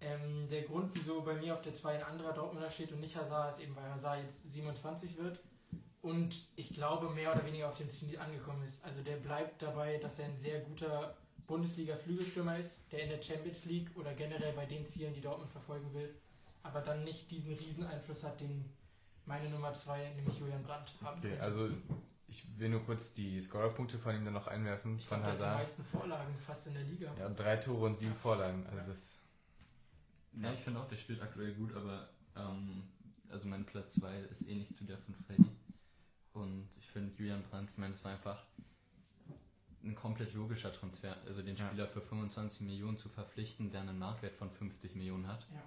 Ähm, 0.00 0.48
der 0.48 0.62
Grund, 0.62 0.92
wieso 0.94 1.22
bei 1.22 1.34
mir 1.34 1.54
auf 1.54 1.62
der 1.62 1.74
2 1.74 1.96
ein 1.96 2.02
anderer 2.04 2.32
Dortmunder 2.32 2.70
steht 2.70 2.92
und 2.92 3.00
nicht 3.00 3.16
Hazard, 3.16 3.54
ist 3.54 3.64
eben, 3.64 3.74
weil 3.74 3.90
Hazard 3.90 4.22
jetzt 4.22 4.52
27 4.52 5.18
wird 5.18 5.40
und 6.02 6.46
ich 6.54 6.72
glaube 6.72 7.10
mehr 7.10 7.32
oder 7.32 7.44
weniger 7.44 7.68
auf 7.68 7.76
dem 7.76 7.90
Ziel 7.90 8.16
angekommen 8.20 8.62
ist. 8.64 8.78
Also 8.84 9.02
der 9.02 9.16
bleibt 9.16 9.60
dabei, 9.60 9.98
dass 9.98 10.20
er 10.20 10.26
ein 10.26 10.38
sehr 10.38 10.60
guter 10.60 11.16
Bundesliga-Flügelstürmer 11.48 12.58
ist, 12.60 12.76
der 12.92 13.02
in 13.02 13.08
der 13.08 13.20
Champions 13.20 13.64
League 13.64 13.90
oder 13.96 14.14
generell 14.14 14.52
bei 14.52 14.66
den 14.66 14.86
Zielen, 14.86 15.14
die 15.14 15.20
Dortmund 15.20 15.50
verfolgen 15.50 15.92
will, 15.94 16.14
aber 16.62 16.80
dann 16.80 17.02
nicht 17.02 17.28
diesen 17.32 17.54
riesen 17.54 17.84
Einfluss 17.84 18.22
hat, 18.22 18.40
den 18.40 18.72
meine 19.26 19.48
Nummer 19.50 19.72
2, 19.72 20.10
nämlich 20.16 20.38
Julian 20.38 20.62
Brandt, 20.62 20.92
haben 21.02 21.18
Okay, 21.18 21.28
könnte. 21.30 21.42
also 21.42 21.68
ich 22.28 22.58
will 22.58 22.68
nur 22.70 22.84
kurz 22.84 23.14
die 23.14 23.40
Scorerpunkte 23.40 23.98
von 23.98 24.14
ihm 24.16 24.24
dann 24.24 24.34
noch 24.34 24.46
einwerfen. 24.46 24.98
ich 24.98 25.06
von 25.06 25.20
der 25.20 25.28
hat 25.28 25.34
die 25.38 25.42
Hazard. 25.42 25.58
meisten 25.58 25.84
Vorlagen 25.84 26.34
fast 26.44 26.66
in 26.66 26.74
der 26.74 26.82
Liga. 26.84 27.12
Ja, 27.18 27.28
drei 27.28 27.56
Tore 27.56 27.86
und 27.86 27.96
sieben 27.98 28.14
Vorlagen. 28.14 28.66
Also 28.66 28.84
das. 28.86 29.20
Ja, 30.32 30.52
ich 30.52 30.60
finde 30.60 30.80
auch, 30.80 30.88
der 30.88 30.96
spielt 30.96 31.22
aktuell 31.22 31.54
gut, 31.54 31.74
aber 31.76 32.08
ähm, 32.36 32.82
also 33.28 33.46
mein 33.46 33.64
Platz 33.64 33.94
2 33.94 34.18
ist 34.22 34.48
ähnlich 34.48 34.74
zu 34.74 34.84
der 34.84 34.98
von 34.98 35.14
Freddy. 35.14 35.48
Und 36.32 36.68
ich 36.76 36.86
finde 36.88 37.14
Julian 37.16 37.42
Brandt, 37.44 37.70
ich 37.70 37.78
meine, 37.78 37.94
es 37.94 38.02
war 38.04 38.10
einfach 38.12 38.42
ein 39.84 39.94
komplett 39.94 40.34
logischer 40.34 40.72
Transfer. 40.72 41.16
Also 41.26 41.42
den 41.42 41.54
Ja. 41.56 41.66
Spieler 41.68 41.86
für 41.86 42.00
25 42.00 42.62
Millionen 42.62 42.98
zu 42.98 43.08
verpflichten, 43.08 43.70
der 43.70 43.82
einen 43.82 43.98
Marktwert 43.98 44.34
von 44.34 44.50
50 44.50 44.96
Millionen 44.96 45.28
hat. 45.28 45.46
Ja. 45.52 45.62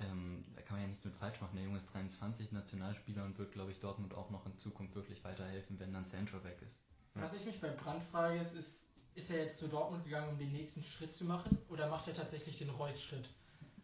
Ähm, 0.00 0.44
da 0.54 0.62
kann 0.62 0.76
man 0.76 0.82
ja 0.82 0.88
nichts 0.88 1.04
mit 1.04 1.14
falsch 1.14 1.40
machen. 1.40 1.56
Der 1.56 1.64
Junge 1.64 1.78
ist 1.78 1.92
23, 1.92 2.52
Nationalspieler 2.52 3.24
und 3.24 3.38
wird, 3.38 3.52
glaube 3.52 3.70
ich, 3.70 3.80
Dortmund 3.80 4.14
auch 4.14 4.30
noch 4.30 4.46
in 4.46 4.56
Zukunft 4.56 4.94
wirklich 4.94 5.22
weiterhelfen, 5.24 5.78
wenn 5.78 5.92
dann 5.92 6.04
Sancho 6.04 6.42
weg 6.44 6.58
ist. 6.64 6.78
Ja. 7.14 7.22
Was 7.22 7.34
ich 7.34 7.44
mich 7.44 7.60
bei 7.60 7.70
Brandt 7.70 8.02
frage, 8.10 8.40
ist, 8.40 8.54
ist, 8.54 8.86
ist 9.14 9.30
er 9.30 9.44
jetzt 9.44 9.58
zu 9.58 9.68
Dortmund 9.68 10.04
gegangen, 10.04 10.30
um 10.30 10.38
den 10.38 10.52
nächsten 10.52 10.82
Schritt 10.82 11.14
zu 11.14 11.24
machen 11.24 11.58
oder 11.68 11.88
macht 11.88 12.08
er 12.08 12.14
tatsächlich 12.14 12.58
den 12.58 12.70
Reus-Schritt? 12.70 13.28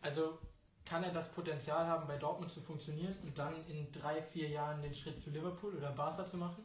Also 0.00 0.38
kann 0.84 1.02
er 1.02 1.12
das 1.12 1.30
Potenzial 1.32 1.86
haben, 1.86 2.06
bei 2.06 2.16
Dortmund 2.16 2.50
zu 2.50 2.60
funktionieren 2.60 3.14
und 3.24 3.36
dann 3.36 3.54
in 3.66 3.90
drei, 3.90 4.22
vier 4.22 4.48
Jahren 4.48 4.80
den 4.82 4.94
Schritt 4.94 5.20
zu 5.20 5.30
Liverpool 5.30 5.74
oder 5.74 5.90
Barca 5.90 6.24
zu 6.24 6.36
machen? 6.36 6.64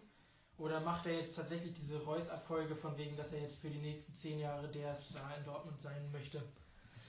Oder 0.57 0.79
macht 0.79 1.07
er 1.07 1.13
jetzt 1.13 1.35
tatsächlich 1.35 1.73
diese 1.73 2.03
Reus-Abfolge 2.03 2.75
von 2.75 2.95
wegen, 2.95 3.17
dass 3.17 3.33
er 3.33 3.41
jetzt 3.41 3.57
für 3.59 3.69
die 3.71 3.79
nächsten 3.79 4.13
zehn 4.13 4.37
Jahre 4.37 4.67
der 4.67 4.95
Star 4.95 5.35
in 5.35 5.43
Dortmund 5.43 5.81
sein 5.81 6.11
möchte? 6.11 6.43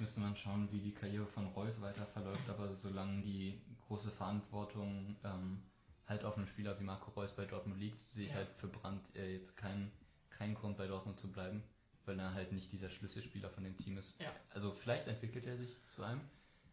Müsste 0.02 0.18
man 0.18 0.36
schauen, 0.36 0.68
wie 0.72 0.80
die 0.80 0.90
Karriere 0.92 1.26
von 1.28 1.46
Reus 1.46 1.80
weiter 1.80 2.04
verläuft, 2.06 2.48
aber 2.48 2.74
solange 2.74 3.22
die 3.22 3.62
große 3.86 4.10
Verantwortung 4.10 5.14
ähm, 5.22 5.62
halt 6.08 6.24
auf 6.24 6.36
einem 6.36 6.48
Spieler 6.48 6.76
wie 6.80 6.82
Marco 6.82 7.12
Reus 7.12 7.30
bei 7.36 7.44
Dortmund 7.44 7.78
liegt, 7.78 8.00
sehe 8.00 8.24
ich 8.24 8.30
Ja. 8.32 8.38
halt 8.38 8.48
für 8.56 8.66
Brandt 8.66 9.00
äh, 9.14 9.32
jetzt 9.36 9.56
keinen 9.56 9.92
keinen 10.30 10.56
Grund 10.56 10.76
bei 10.76 10.88
Dortmund 10.88 11.20
zu 11.20 11.30
bleiben, 11.30 11.62
weil 12.04 12.18
er 12.18 12.34
halt 12.34 12.50
nicht 12.50 12.72
dieser 12.72 12.90
Schlüsselspieler 12.90 13.48
von 13.50 13.62
dem 13.62 13.76
Team 13.76 13.96
ist. 13.96 14.20
Ja. 14.20 14.32
Also 14.50 14.72
vielleicht 14.72 15.06
entwickelt 15.06 15.46
er 15.46 15.56
sich 15.56 15.80
zu 15.84 16.02
einem, 16.02 16.22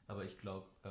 aber 0.08 0.26
ich 0.26 0.36
glaube, 0.40 0.66
äh, 0.82 0.90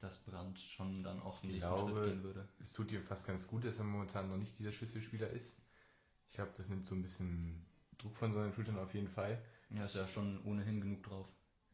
dass 0.00 0.16
Brandt 0.24 0.58
schon 0.58 1.04
dann 1.04 1.20
auch 1.20 1.40
den 1.42 1.50
Ich 1.50 1.56
nächsten 1.56 1.74
glaube, 1.74 1.92
Schritt 1.92 2.04
gehen 2.14 2.22
würde. 2.24 2.48
Es 2.58 2.72
tut 2.72 2.90
dir 2.90 3.02
fast 3.02 3.26
ganz 3.26 3.46
gut, 3.46 3.66
dass 3.66 3.76
er 3.78 3.84
momentan 3.84 4.30
noch 4.30 4.38
nicht 4.38 4.58
dieser 4.58 4.72
Schlüsselspieler 4.72 5.28
ist. 5.28 5.54
Ich 6.30 6.36
glaube, 6.36 6.52
das 6.56 6.70
nimmt 6.70 6.86
so 6.86 6.94
ein 6.94 7.02
bisschen 7.02 7.66
Druck 7.98 8.16
von 8.16 8.32
seinen 8.32 8.54
Schultern 8.54 8.78
auf 8.78 8.94
jeden 8.94 9.08
Fall. 9.08 9.44
Ja, 9.70 9.84
ist 9.84 9.94
ja 9.94 10.06
schon 10.06 10.42
ohnehin 10.44 10.80
genug 10.80 11.02
drauf. 11.02 11.28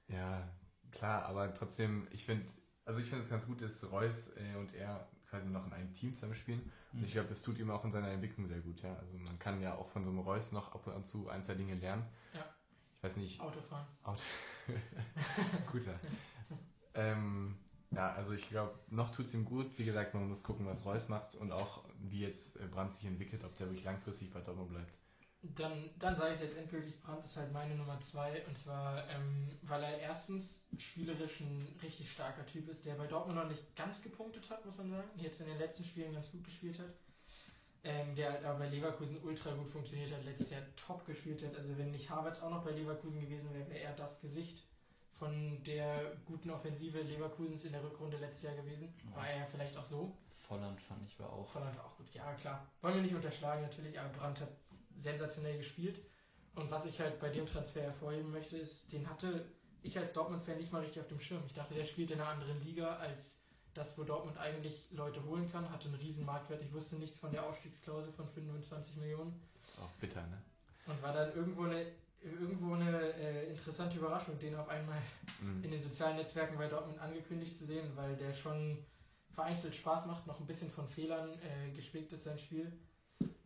Ja, 0.08 0.48
klar, 0.90 1.24
aber 1.26 1.52
trotzdem, 1.54 2.08
ich 2.10 2.24
finde, 2.24 2.46
also 2.84 3.00
ich 3.00 3.08
finde 3.08 3.24
es 3.24 3.30
ganz 3.30 3.46
gut, 3.46 3.62
dass 3.62 3.90
Reus 3.90 4.30
äh, 4.36 4.56
und 4.56 4.74
er 4.74 5.08
quasi 5.28 5.48
noch 5.48 5.66
in 5.66 5.72
einem 5.72 5.92
Team 5.94 6.14
zusammen 6.14 6.34
spielen. 6.34 6.70
Und 6.92 7.04
ich 7.04 7.12
glaube, 7.12 7.28
das 7.28 7.42
tut 7.42 7.58
ihm 7.58 7.70
auch 7.70 7.84
in 7.84 7.92
seiner 7.92 8.08
Entwicklung 8.08 8.48
sehr 8.48 8.60
gut, 8.60 8.82
ja. 8.82 8.94
Also 8.96 9.16
man 9.16 9.38
kann 9.38 9.62
ja 9.62 9.76
auch 9.76 9.88
von 9.90 10.04
so 10.04 10.10
einem 10.10 10.18
Reus 10.18 10.50
noch 10.50 10.74
ab 10.74 10.86
und 10.86 11.06
zu 11.06 11.28
ein, 11.28 11.42
zwei 11.42 11.54
Dinge 11.54 11.74
lernen. 11.74 12.04
Ja. 12.34 12.44
Ich 12.96 13.02
weiß 13.04 13.16
nicht, 13.16 13.40
Autofahren. 13.40 13.86
Auto. 14.02 14.22
Guter. 15.72 15.98
ähm, 16.94 17.56
ja, 17.92 18.12
also 18.12 18.32
ich 18.32 18.48
glaube, 18.48 18.78
noch 18.88 19.10
tut 19.10 19.26
es 19.26 19.34
ihm 19.34 19.44
gut. 19.44 19.66
Wie 19.78 19.84
gesagt, 19.84 20.14
man 20.14 20.28
muss 20.28 20.42
gucken, 20.42 20.66
was 20.66 20.84
Reus 20.84 21.08
macht 21.08 21.34
und 21.36 21.52
auch 21.52 21.84
wie 22.00 22.20
jetzt 22.20 22.56
äh, 22.56 22.66
Brandt 22.66 22.94
sich 22.94 23.04
entwickelt, 23.04 23.44
ob 23.44 23.56
der 23.56 23.68
wirklich 23.68 23.84
langfristig 23.84 24.32
bei 24.32 24.40
Dortmund 24.40 24.70
bleibt. 24.70 24.98
Dann, 25.42 25.88
dann 25.98 26.16
sage 26.16 26.34
ich 26.34 26.40
jetzt 26.40 26.56
endgültig, 26.56 27.00
Brandt 27.00 27.24
ist 27.24 27.36
halt 27.36 27.50
meine 27.52 27.74
Nummer 27.74 27.98
zwei 28.00 28.44
und 28.46 28.58
zwar, 28.58 29.08
ähm, 29.08 29.48
weil 29.62 29.82
er 29.82 29.98
erstens 29.98 30.60
spielerisch 30.76 31.40
ein 31.40 31.66
richtig 31.82 32.12
starker 32.12 32.44
Typ 32.44 32.68
ist, 32.68 32.84
der 32.84 32.94
bei 32.94 33.06
Dortmund 33.06 33.38
noch 33.38 33.48
nicht 33.48 33.74
ganz 33.74 34.02
gepunktet 34.02 34.50
hat, 34.50 34.64
muss 34.66 34.76
man 34.76 34.90
sagen, 34.90 35.08
jetzt 35.16 35.40
in 35.40 35.46
den 35.46 35.58
letzten 35.58 35.84
Spielen 35.84 36.12
ganz 36.12 36.30
gut 36.30 36.44
gespielt 36.44 36.78
hat. 36.78 36.92
Ähm, 37.82 38.14
der 38.14 38.32
halt 38.32 38.44
aber 38.44 38.58
bei 38.58 38.68
Leverkusen 38.68 39.22
ultra 39.22 39.54
gut 39.54 39.70
funktioniert 39.70 40.12
hat, 40.12 40.22
letztes 40.24 40.50
Jahr 40.50 40.60
top 40.76 41.06
gespielt 41.06 41.42
hat. 41.42 41.56
Also 41.56 41.78
wenn 41.78 41.92
nicht 41.92 42.10
Havertz 42.10 42.42
auch 42.42 42.50
noch 42.50 42.62
bei 42.62 42.72
Leverkusen 42.72 43.22
gewesen 43.22 43.54
wäre, 43.54 43.70
wäre 43.70 43.80
er 43.80 43.96
das 43.96 44.20
Gesicht 44.20 44.62
von 45.18 45.62
der 45.64 46.12
guten 46.26 46.50
Offensive 46.50 47.00
Leverkusens 47.00 47.64
in 47.64 47.72
der 47.72 47.82
Rückrunde 47.82 48.18
letztes 48.18 48.42
Jahr 48.42 48.54
gewesen. 48.56 48.92
War 49.14 49.26
er 49.26 49.38
ja 49.38 49.46
vielleicht 49.46 49.78
auch 49.78 49.86
so. 49.86 50.14
Volland 50.46 50.80
fand 50.82 51.02
ich 51.06 51.18
war 51.18 51.32
auch. 51.32 51.48
Volland 51.48 51.74
war 51.78 51.86
auch 51.86 51.96
gut, 51.96 52.12
ja 52.12 52.34
klar. 52.34 52.66
Wollen 52.82 52.96
wir 52.96 53.02
nicht 53.02 53.14
unterschlagen 53.14 53.62
natürlich, 53.62 53.98
aber 53.98 54.10
Brandt 54.10 54.40
hat 54.40 54.50
sensationell 55.00 55.56
gespielt. 55.58 56.00
Und 56.54 56.70
was 56.70 56.84
ich 56.84 57.00
halt 57.00 57.20
bei 57.20 57.28
dem 57.30 57.46
Transfer 57.46 57.82
hervorheben 57.82 58.30
möchte, 58.30 58.56
ist, 58.56 58.92
den 58.92 59.08
hatte 59.08 59.44
ich 59.82 59.98
als 59.98 60.12
Dortmund-Fan 60.12 60.58
nicht 60.58 60.72
mal 60.72 60.82
richtig 60.82 61.00
auf 61.00 61.08
dem 61.08 61.20
Schirm. 61.20 61.42
Ich 61.46 61.54
dachte, 61.54 61.74
der 61.74 61.84
spielt 61.84 62.10
in 62.10 62.20
einer 62.20 62.28
anderen 62.30 62.62
Liga 62.62 62.96
als 62.96 63.36
das, 63.74 63.96
wo 63.96 64.02
Dortmund 64.04 64.36
eigentlich 64.36 64.88
Leute 64.90 65.24
holen 65.24 65.50
kann. 65.50 65.70
Hatte 65.70 65.88
einen 65.88 65.96
riesen 65.98 66.24
Marktwert. 66.24 66.60
Ich 66.62 66.72
wusste 66.72 66.96
nichts 66.96 67.18
von 67.18 67.30
der 67.30 67.44
Ausstiegsklausel 67.46 68.12
von 68.12 68.28
25 68.28 68.96
Millionen. 68.96 69.40
Auch 69.80 69.90
bitter, 70.00 70.22
ne? 70.26 70.42
Und 70.86 71.00
war 71.02 71.12
dann 71.12 71.32
irgendwo 71.34 71.62
eine, 71.64 71.86
irgendwo 72.22 72.74
eine 72.74 73.12
äh, 73.14 73.48
interessante 73.48 73.98
Überraschung, 73.98 74.38
den 74.38 74.56
auf 74.56 74.68
einmal 74.68 75.00
Mhm. 75.40 75.64
in 75.64 75.70
den 75.70 75.80
sozialen 75.80 76.16
Netzwerken 76.16 76.58
bei 76.58 76.68
Dortmund 76.68 76.98
angekündigt 76.98 77.56
zu 77.56 77.64
sehen, 77.64 77.90
weil 77.94 78.14
der 78.16 78.34
schon 78.34 78.76
vereinzelt 79.32 79.74
Spaß 79.74 80.04
macht, 80.04 80.26
noch 80.26 80.38
ein 80.38 80.46
bisschen 80.46 80.70
von 80.70 80.86
Fehlern 80.88 81.30
äh, 81.40 81.70
gespickt 81.74 82.12
ist 82.12 82.24
sein 82.24 82.38
Spiel. 82.38 82.70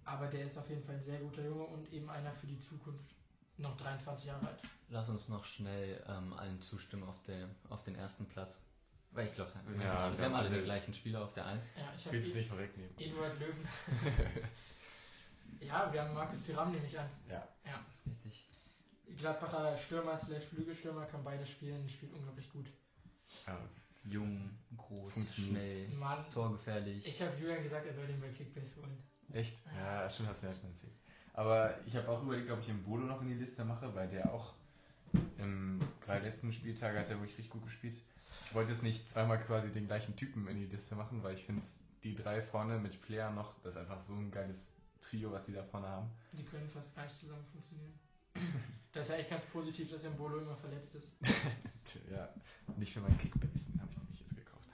Aber 0.05 0.27
der 0.27 0.47
ist 0.47 0.59
auf 0.59 0.69
jeden 0.69 0.83
Fall 0.85 0.97
ein 0.97 1.05
sehr 1.05 1.19
guter 1.21 1.43
Junge 1.45 1.65
und 1.65 1.91
eben 1.93 2.09
einer 2.11 2.33
für 2.33 2.47
die 2.47 2.61
Zukunft. 2.61 3.15
Noch 3.57 3.77
23 3.77 4.27
Jahre 4.27 4.47
alt. 4.49 4.59
Lass 4.89 5.09
uns 5.09 5.29
noch 5.29 5.45
schnell 5.45 6.03
ähm, 6.09 6.33
allen 6.33 6.61
zustimmen 6.61 7.05
auf, 7.05 7.23
der, 7.23 7.49
auf 7.71 7.85
den 7.85 7.95
ersten 7.95 8.27
Platz. 8.27 8.61
Weil 9.13 9.29
ich 9.29 9.35
glaube, 9.35 9.53
wir, 9.69 9.85
Ja, 9.85 9.93
haben- 9.95 10.13
wir 10.15 10.19
wir 10.19 10.25
haben 10.25 10.35
alle 10.35 10.51
den 10.51 10.65
gleichen 10.65 10.93
Spieler 10.93 11.23
auf 11.23 11.33
der 11.35 11.47
1. 11.47 11.65
Ja, 11.77 11.93
ich 11.97 12.13
will 12.13 12.29
es 12.29 12.35
nicht 12.35 12.49
vorwegnehmen. 12.49 12.91
Eduard 12.99 13.39
Löwen. 13.39 13.65
ja, 15.61 15.93
wir 15.93 16.03
haben 16.03 16.15
Markus 16.15 16.43
Thuram 16.45 16.73
nehme 16.73 16.85
ich 16.87 16.99
an. 16.99 17.09
Ja. 17.29 17.49
Ja. 17.65 17.81
Das 17.87 17.95
ist 18.13 18.25
richtig. 18.25 18.49
Gladbacher 19.17 19.79
Stürmer 19.79 20.17
slash 20.19 20.45
Flügelstürmer 20.45 21.07
kann 21.07 21.23
beide 21.23 21.47
spielen, 21.47 21.89
spielt 21.89 22.13
unglaublich 22.13 22.51
gut. 22.51 22.67
ja. 23.47 23.59
Jung, 24.07 24.51
groß, 24.77 25.15
schnell, 25.35 25.89
Mann, 25.91 26.27
torgefährlich. 26.31 27.07
ich 27.07 27.23
habe 27.23 27.35
Julian 27.39 27.63
gesagt, 27.63 27.87
er 27.87 27.95
soll 27.95 28.07
den 28.07 28.21
bei 28.21 28.29
Kickbase 28.29 28.77
holen. 28.77 29.03
Echt? 29.33 29.57
Ja, 29.79 30.09
schon 30.09 30.27
hast 30.27 30.43
du 30.43 30.47
ja 30.47 30.55
schon 30.55 30.71
erzählt. 30.71 30.93
Aber 31.33 31.75
ich 31.87 31.97
habe 31.97 32.09
auch 32.09 32.23
überlegt, 32.23 32.51
ob 32.51 32.61
ich 32.61 32.67
den 32.67 32.83
Bodo 32.83 33.05
noch 33.05 33.21
in 33.23 33.29
die 33.29 33.35
Liste 33.35 33.65
mache, 33.65 33.93
weil 33.95 34.09
der 34.09 34.33
auch 34.33 34.55
im 35.39 35.81
gerade 36.01 36.25
letzten 36.25 36.53
Spieltag 36.53 36.97
hat 36.97 37.09
er 37.09 37.17
wirklich 37.21 37.39
richtig 37.39 37.51
gut 37.51 37.65
gespielt. 37.65 37.97
Ich 38.47 38.55
wollte 38.55 38.73
jetzt 38.73 38.83
nicht 38.83 39.09
zweimal 39.09 39.41
quasi 39.41 39.71
den 39.71 39.87
gleichen 39.87 40.17
Typen 40.17 40.47
in 40.49 40.61
die 40.61 40.67
Liste 40.67 40.95
machen, 40.95 41.23
weil 41.23 41.35
ich 41.35 41.45
finde, 41.45 41.63
die 42.05 42.15
drei 42.15 42.43
vorne 42.43 42.79
mit 42.79 43.01
Player 43.03 43.31
noch, 43.31 43.55
das 43.63 43.73
ist 43.75 43.81
einfach 43.81 44.01
so 44.01 44.15
ein 44.15 44.31
geiles 44.31 44.71
Trio, 45.01 45.33
was 45.33 45.47
die 45.47 45.53
da 45.53 45.63
vorne 45.63 45.89
haben. 45.89 46.11
Die 46.33 46.45
können 46.45 46.69
fast 46.69 46.95
gar 46.95 47.05
nicht 47.05 47.19
zusammen 47.19 47.45
funktionieren. 47.51 47.95
Das 48.93 49.07
ist 49.07 49.11
ja 49.11 49.17
echt 49.17 49.31
ganz 49.31 49.45
positiv, 49.47 49.91
dass 49.91 50.05
Embolo 50.05 50.39
immer 50.39 50.57
verletzt 50.57 50.95
ist. 50.95 51.09
Ja, 52.11 52.29
nicht 52.77 52.93
für 52.93 53.01
meinen 53.01 53.19
Kickbase, 53.19 53.71
den 53.71 53.81
habe 53.81 53.91
ich 53.93 53.99
nämlich 53.99 54.21
jetzt 54.21 54.35
gekauft. 54.35 54.65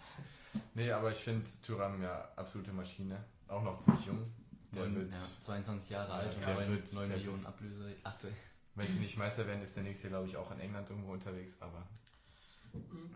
Nee, 0.75 0.91
aber 0.91 1.11
ich 1.13 1.19
finde 1.19 1.45
Turam 1.61 2.01
ja 2.01 2.31
absolute 2.37 2.73
Maschine. 2.73 3.23
Auch 3.49 3.63
noch 3.63 3.79
ziemlich 3.81 4.07
jung. 4.07 4.33
Der 4.73 4.83
Neun- 4.85 4.95
wird, 4.97 5.13
ja, 5.13 5.19
22 5.43 5.91
Jahre 5.91 6.13
alt 6.13 6.35
und 6.35 6.41
der 6.47 6.55
9, 6.55 6.71
wird- 6.71 6.93
9 6.93 7.09
der 7.09 7.19
Millionen 7.19 7.47
Ablöse 7.47 7.97
aktuell. 8.05 8.35
wenn 8.77 8.87
sie 8.87 8.99
nicht 9.01 9.17
Meister 9.19 9.47
werden, 9.47 9.63
ist 9.63 9.75
der 9.77 9.83
nächste, 9.83 10.09
glaube 10.09 10.27
ich, 10.29 10.37
auch 10.37 10.51
in 10.53 10.61
England 10.61 10.89
irgendwo 10.89 11.13
unterwegs, 11.13 11.57
aber 11.61 11.87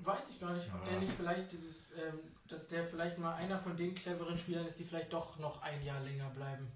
Weiß 0.03 0.25
ich 0.31 0.41
gar 0.41 0.53
nicht, 0.55 0.69
ob 0.75 0.85
der 0.85 0.95
Ja. 0.95 1.01
nicht 1.01 1.13
vielleicht 1.13 1.53
dieses, 1.53 1.77
ähm, 1.97 2.19
dass 2.49 2.67
der 2.67 2.85
vielleicht 2.89 3.19
mal 3.19 3.35
einer 3.37 3.57
von 3.59 3.77
den 3.77 3.95
cleveren 3.95 4.37
Spielern 4.37 4.67
ist, 4.67 4.81
die 4.81 4.85
vielleicht 4.85 5.13
doch 5.13 5.39
noch 5.39 5.63
ein 5.63 5.81
Jahr 5.85 6.01
länger 6.01 6.29
bleiben. 6.31 6.67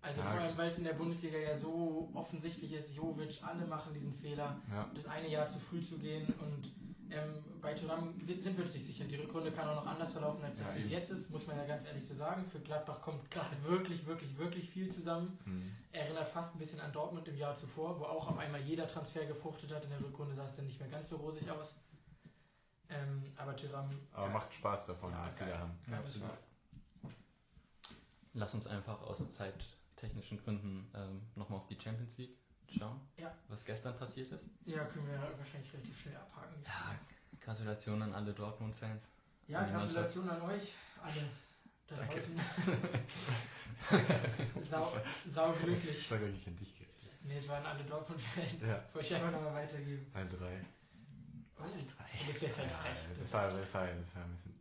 Also 0.00 0.20
Ja. 0.20 0.26
vor 0.30 0.40
allem, 0.40 0.56
weil 0.56 0.70
es 0.70 0.78
in 0.78 0.84
der 0.84 0.92
Bundesliga 0.94 1.36
ja 1.36 1.58
so 1.58 2.08
offensichtlich 2.14 2.72
ist, 2.72 2.94
Jovic, 2.94 3.42
alle 3.42 3.66
machen 3.66 3.92
diesen 3.92 4.12
Fehler, 4.14 4.62
ja. 4.70 4.88
das 4.94 5.06
eine 5.06 5.28
Jahr 5.28 5.48
zu 5.48 5.58
früh 5.58 5.82
zu 5.82 5.98
gehen 5.98 6.24
und 6.38 6.70
ähm, 7.12 7.60
bei 7.60 7.74
Thuram 7.74 8.14
sind 8.38 8.56
wir 8.56 8.64
uns 8.64 8.74
nicht 8.74 8.86
sicher. 8.86 9.04
Die 9.04 9.16
Rückrunde 9.16 9.50
kann 9.52 9.68
auch 9.68 9.76
noch 9.84 9.86
anders 9.86 10.12
verlaufen, 10.12 10.42
als 10.44 10.58
Ja, 10.58 10.64
das 10.64 10.76
es 10.76 10.90
jetzt 10.90 11.10
ist, 11.10 11.30
muss 11.30 11.46
man 11.46 11.56
ja 11.56 11.64
ganz 11.64 11.84
ehrlich 11.84 12.06
so 12.06 12.14
sagen. 12.14 12.44
Für 12.46 12.60
Gladbach 12.60 13.00
kommt 13.02 13.30
gerade 13.30 13.62
wirklich, 13.64 14.06
wirklich, 14.06 14.36
wirklich 14.38 14.70
viel 14.70 14.90
zusammen. 14.90 15.38
Hm. 15.44 15.76
Erinnert 15.92 16.28
fast 16.28 16.54
ein 16.54 16.58
bisschen 16.58 16.80
an 16.80 16.92
Dortmund 16.92 17.26
im 17.28 17.36
Jahr 17.36 17.54
zuvor, 17.54 17.98
wo 17.98 18.04
auch 18.04 18.28
auf 18.28 18.38
einmal 18.38 18.60
jeder 18.60 18.86
Transfer 18.86 19.26
gefruchtet 19.26 19.72
hat. 19.74 19.84
In 19.84 19.90
der 19.90 20.00
Rückrunde 20.00 20.34
sah 20.34 20.44
es 20.46 20.54
dann 20.54 20.66
nicht 20.66 20.80
mehr 20.80 20.88
ganz 20.88 21.08
so 21.08 21.16
rosig 21.16 21.50
aus. 21.50 21.76
Ähm, 22.88 23.22
aber 23.36 23.54
Tyram. 23.56 23.90
Aber 24.12 24.28
macht 24.28 24.52
Spaß 24.52 24.86
davon, 24.86 25.12
Ja, 25.12 25.24
was 25.24 25.36
die 25.36 25.40
geil. 25.44 25.52
da 25.52 25.58
haben. 25.60 25.78
Lass 28.32 28.54
uns 28.54 28.66
einfach 28.66 29.00
aus 29.02 29.22
zeittechnischen 29.32 30.38
Gründen 30.38 30.90
ähm, 30.94 31.22
nochmal 31.34 31.58
auf 31.60 31.66
die 31.66 31.80
Champions 31.80 32.16
League 32.18 32.36
schauen, 32.78 33.00
Ja. 33.16 33.34
was 33.48 33.64
gestern 33.64 33.96
passiert 33.96 34.30
ist. 34.32 34.48
Ja, 34.64 34.84
können 34.84 35.06
wir 35.06 35.18
wahrscheinlich 35.38 35.72
relativ 35.72 36.00
schnell 36.00 36.16
abhaken. 36.16 36.62
Ja, 36.64 36.94
Gratulation 37.40 38.02
an 38.02 38.12
alle 38.14 38.32
Dortmund-Fans. 38.32 39.08
Ja, 39.48 39.60
an 39.60 39.72
Gratulation 39.72 40.28
an 40.30 40.42
euch 40.42 40.72
alle 41.02 41.28
da 41.86 41.96
Danke. 41.96 42.20
draußen. 42.20 42.80
sau, 44.70 44.92
sau 45.28 45.52
glücklich. 45.54 45.96
Ich 45.98 46.06
sage 46.08 46.26
eigentlich 46.26 46.46
an 46.46 46.56
dich 46.56 46.76
gerichtet. 46.78 47.24
Ne, 47.24 47.38
es 47.38 47.48
waren 47.48 47.64
alle 47.66 47.82
Dortmund-Fans. 47.84 48.62
Ja. 48.62 48.82
Wollte 48.92 49.08
ich 49.08 49.14
einfach 49.14 49.32
nochmal 49.32 49.54
weitergeben. 49.54 50.06
Ein, 50.14 50.28
drei. 50.30 50.60
Das 51.58 52.36
ist 52.36 52.42
jetzt 52.42 52.58
halt 52.58 52.70
frech. 52.70 52.92
Das 53.18 53.32
war, 53.32 53.48
das 53.50 53.74
war, 53.74 53.86
das 53.86 54.14
war 54.14 54.22
ein 54.24 54.30
bisschen 54.36 54.59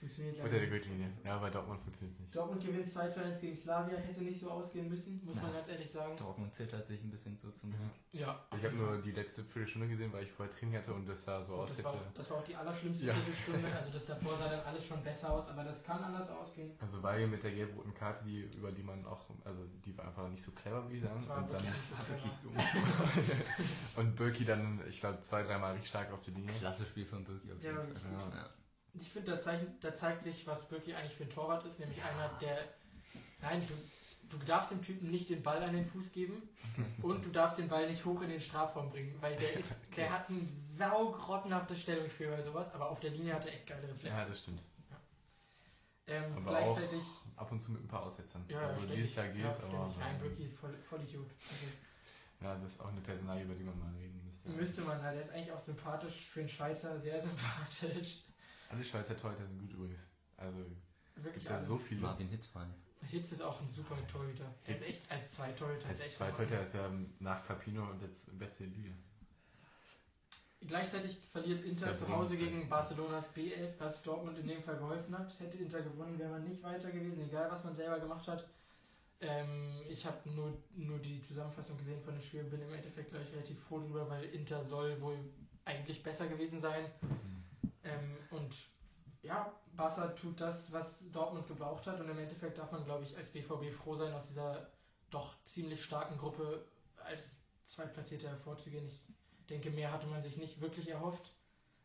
funktioniert 0.00 0.36
unter 0.38 0.48
der 0.50 0.58
leider. 0.60 0.70
Gürtellinie. 0.72 1.10
Ja, 1.24 1.38
bei 1.38 1.50
Dortmund 1.50 1.80
funktioniert 1.82 2.14
es 2.16 2.20
nicht. 2.20 2.34
Dortmund 2.34 2.64
gewinnt 2.64 2.90
2 2.90 3.08
zu 3.08 3.22
1 3.22 3.40
gegen 3.40 3.56
Slavia, 3.56 3.98
hätte 3.98 4.22
nicht 4.22 4.40
so 4.40 4.50
ausgehen 4.50 4.88
müssen, 4.88 5.20
muss 5.24 5.36
man 5.36 5.46
Ja. 5.46 5.52
ganz 5.58 5.68
ehrlich 5.68 5.90
sagen. 5.90 6.16
Dortmund 6.16 6.54
zittert 6.54 6.86
sich 6.86 7.02
ein 7.04 7.10
bisschen 7.10 7.36
so 7.36 7.50
zum 7.50 7.72
Sieg. 7.74 7.86
Ja, 8.12 8.40
Ich 8.56 8.64
habe 8.64 8.74
nur 8.76 8.98
die 9.02 9.12
letzte 9.12 9.44
Viertelstunde 9.44 9.88
gesehen, 9.88 10.12
weil 10.12 10.24
ich 10.24 10.32
vorher 10.32 10.52
Training 10.54 10.78
hatte 10.78 10.94
und 10.94 11.06
das 11.08 11.22
sah 11.22 11.42
so 11.44 11.54
aus, 11.54 11.68
das 11.68 11.84
war, 11.84 11.92
hätte. 11.92 12.02
das 12.14 12.30
war 12.30 12.38
auch 12.38 12.44
die 12.44 12.56
allerschlimmste 12.56 13.06
Ja. 13.06 13.14
Viertelstunde. 13.14 13.68
Also 13.80 13.92
das 13.92 14.06
davor 14.06 14.36
sah 14.36 14.48
dann 14.48 14.60
alles 14.60 14.84
schon 14.86 15.02
besser 15.02 15.30
aus, 15.32 15.48
aber 15.48 15.64
das 15.64 15.82
kann 15.84 16.02
anders 16.02 16.28
ausgehen. 16.30 16.72
Also 16.80 17.02
Weigel 17.02 17.28
mit 17.28 17.42
der 17.42 17.52
gelb-roten 17.52 17.94
Karte, 17.94 18.24
die, 18.24 18.40
über 18.56 18.72
die 18.72 18.82
man 18.82 19.04
auch, 19.06 19.28
also 19.44 19.64
die 19.84 19.96
war 19.96 20.06
einfach 20.06 20.28
nicht 20.28 20.42
so 20.42 20.50
clever, 20.52 20.88
wie 20.90 20.96
ich 20.96 21.02
sagen. 21.04 21.26
War 21.28 21.38
Und 21.38 21.52
dann 21.52 21.62
so 21.62 21.68
War 21.96 22.08
wirklich 22.08 22.32
dumm. 22.42 22.54
und 23.96 24.16
Birki 24.16 24.44
dann, 24.44 24.82
ich 24.88 25.00
glaube, 25.00 25.20
zwei, 25.22 25.42
dreimal 25.42 25.72
richtig 25.72 25.88
stark 25.90 26.12
auf 26.12 26.20
die 26.22 26.30
Linie. 26.32 26.52
Klasse 26.58 26.84
Spiel 26.84 27.04
von 27.04 27.24
Birki 27.24 27.52
auf 27.52 27.62
Ja, 27.62 27.70
jeden 27.70 27.78
war 27.78 28.00
Fall. 28.00 28.12
Ja. 28.36 28.50
Ich 28.94 29.08
finde, 29.10 29.36
da, 29.36 29.52
da 29.80 29.96
zeigt 29.96 30.22
sich, 30.24 30.46
was 30.46 30.68
Birki 30.68 30.94
eigentlich 30.94 31.14
für 31.14 31.24
ein 31.24 31.30
Torwart 31.30 31.64
ist, 31.66 31.78
nämlich 31.78 32.02
einer, 32.02 32.28
der. 32.40 32.58
Nein, 33.40 33.66
du, 33.66 34.36
du 34.36 34.44
darfst 34.44 34.70
dem 34.72 34.82
Typen 34.82 35.10
nicht 35.10 35.30
den 35.30 35.42
Ball 35.42 35.62
an 35.62 35.72
den 35.72 35.86
Fuß 35.86 36.12
geben 36.12 36.42
und 37.02 37.24
du 37.24 37.30
darfst 37.30 37.58
den 37.58 37.68
Ball 37.68 37.88
nicht 37.90 38.04
hoch 38.04 38.20
in 38.22 38.30
den 38.30 38.40
Strafraum 38.40 38.90
bringen, 38.90 39.16
weil 39.20 39.36
der 39.36 39.54
ist, 39.54 39.68
der 39.96 40.10
hat 40.12 40.28
ein 40.28 40.48
saugrottenhaftes 40.76 41.80
Stellungsgefühl 41.80 42.28
bei 42.30 42.42
sowas, 42.42 42.72
aber 42.74 42.90
auf 42.90 43.00
der 43.00 43.10
Linie 43.10 43.34
hat 43.34 43.46
er 43.46 43.52
echt 43.54 43.66
geile 43.66 43.86
Ja, 43.86 43.92
Reflexe. 43.92 44.26
das 44.28 44.38
stimmt. 44.38 44.60
ähm, 46.06 46.24
Aber 46.36 46.50
gleichzeitig. 46.50 47.02
Ab 47.36 47.50
und 47.52 47.60
zu 47.62 47.72
mit 47.72 47.82
ein 47.82 47.88
paar 47.88 48.02
Aussetzern. 48.02 48.44
Ja, 48.48 48.60
also 48.68 48.80
ständig. 48.82 48.98
dieses 48.98 49.14
Jahr 49.16 49.28
geht, 49.28 49.42
ja, 49.44 49.50
aber. 49.54 49.94
Nein, 49.98 50.20
Birki, 50.20 50.48
voll, 50.50 50.74
Vollidiot. 50.88 51.30
Also, 51.48 51.66
ja, 52.42 52.54
das 52.56 52.72
ist 52.72 52.80
auch 52.80 52.88
eine 52.88 53.00
Personalie, 53.00 53.44
über 53.44 53.54
die 53.54 53.64
man 53.64 53.78
mal 53.78 53.92
reden 53.98 54.20
müsste. 54.26 54.48
müsste 54.50 54.80
man, 54.82 54.98
na, 55.02 55.12
der 55.12 55.22
ist 55.22 55.30
eigentlich 55.30 55.52
auch 55.52 55.62
sympathisch 55.64 56.26
für 56.28 56.40
einen 56.40 56.48
Schweizer, 56.48 57.00
sehr 57.00 57.22
sympathisch. 57.22 58.24
Alle 58.70 58.84
Schweizer 58.84 59.16
Torhüter 59.16 59.46
sind 59.46 59.58
gut 59.58 59.72
übrigens. 59.72 60.06
Also 60.36 60.58
Wirklich 61.16 61.34
gibt 61.34 61.50
da 61.50 61.56
alle. 61.56 61.64
so 61.66 61.76
viele. 61.76 62.00
Marvin 62.00 62.28
Hitz 62.28 62.46
vor 62.46 62.62
allem. 62.62 62.74
Hitz 63.08 63.32
ist 63.32 63.42
auch 63.42 63.60
ein 63.60 63.68
super 63.68 63.96
Torhüter. 64.06 64.54
Er 64.64 64.76
ist 64.76 64.86
echt 64.86 65.10
als 65.10 65.30
Zweitorhüter. 65.32 65.78
ist 65.78 65.88
Als 65.88 66.00
echt 66.00 66.14
Zweithüter 66.16 66.62
ist 66.62 66.74
er 66.74 66.90
nach 67.18 67.46
Capino 67.46 67.90
und 67.90 68.00
jetzt 68.02 68.38
beste 68.38 68.64
Lüge. 68.64 68.92
Gleichzeitig 70.60 71.18
verliert 71.32 71.64
Inter 71.64 71.96
zu 71.96 72.06
Hause 72.08 72.36
gegen 72.36 72.68
Barcelonas 72.68 73.34
B11, 73.34 73.72
was 73.78 74.02
Dortmund 74.02 74.38
in 74.38 74.46
dem 74.46 74.62
Fall 74.62 74.76
geholfen 74.76 75.18
hat. 75.18 75.38
Hätte 75.40 75.56
Inter 75.56 75.80
gewonnen, 75.80 76.18
wäre 76.18 76.30
man 76.30 76.44
nicht 76.44 76.62
weiter 76.62 76.90
gewesen, 76.90 77.22
egal 77.22 77.50
was 77.50 77.64
man 77.64 77.74
selber 77.74 77.98
gemacht 77.98 78.28
hat. 78.28 78.46
Ähm, 79.22 79.82
ich 79.88 80.04
habe 80.04 80.30
nur, 80.30 80.52
nur 80.76 80.98
die 80.98 81.20
Zusammenfassung 81.22 81.78
gesehen 81.78 82.02
von 82.02 82.14
dem 82.14 82.22
Spiel, 82.22 82.44
bin 82.44 82.60
im 82.60 82.72
Endeffekt 82.74 83.10
gleich 83.10 83.32
relativ 83.32 83.58
froh 83.64 83.80
drüber, 83.80 84.08
weil 84.10 84.24
Inter 84.24 84.62
soll 84.62 85.00
wohl 85.00 85.18
eigentlich 85.64 86.02
besser 86.02 86.26
gewesen 86.26 86.60
sein. 86.60 86.84
Ähm, 87.90 88.16
und 88.30 88.54
ja, 89.22 89.52
Barca 89.76 90.08
tut 90.08 90.40
das, 90.40 90.72
was 90.72 91.10
Dortmund 91.10 91.46
gebraucht 91.46 91.86
hat. 91.86 92.00
Und 92.00 92.08
im 92.08 92.18
Endeffekt 92.18 92.58
darf 92.58 92.72
man, 92.72 92.84
glaube 92.84 93.04
ich, 93.04 93.16
als 93.16 93.30
BVB 93.30 93.72
froh 93.72 93.94
sein, 93.94 94.12
aus 94.12 94.28
dieser 94.28 94.70
doch 95.10 95.42
ziemlich 95.44 95.84
starken 95.84 96.16
Gruppe 96.18 96.64
als 96.96 97.38
Zweitplatzierter 97.66 98.28
hervorzugehen. 98.28 98.86
Ich 98.86 99.00
denke, 99.48 99.70
mehr 99.70 99.92
hatte 99.92 100.06
man 100.06 100.22
sich 100.22 100.36
nicht 100.36 100.60
wirklich 100.60 100.88
erhofft. 100.88 101.34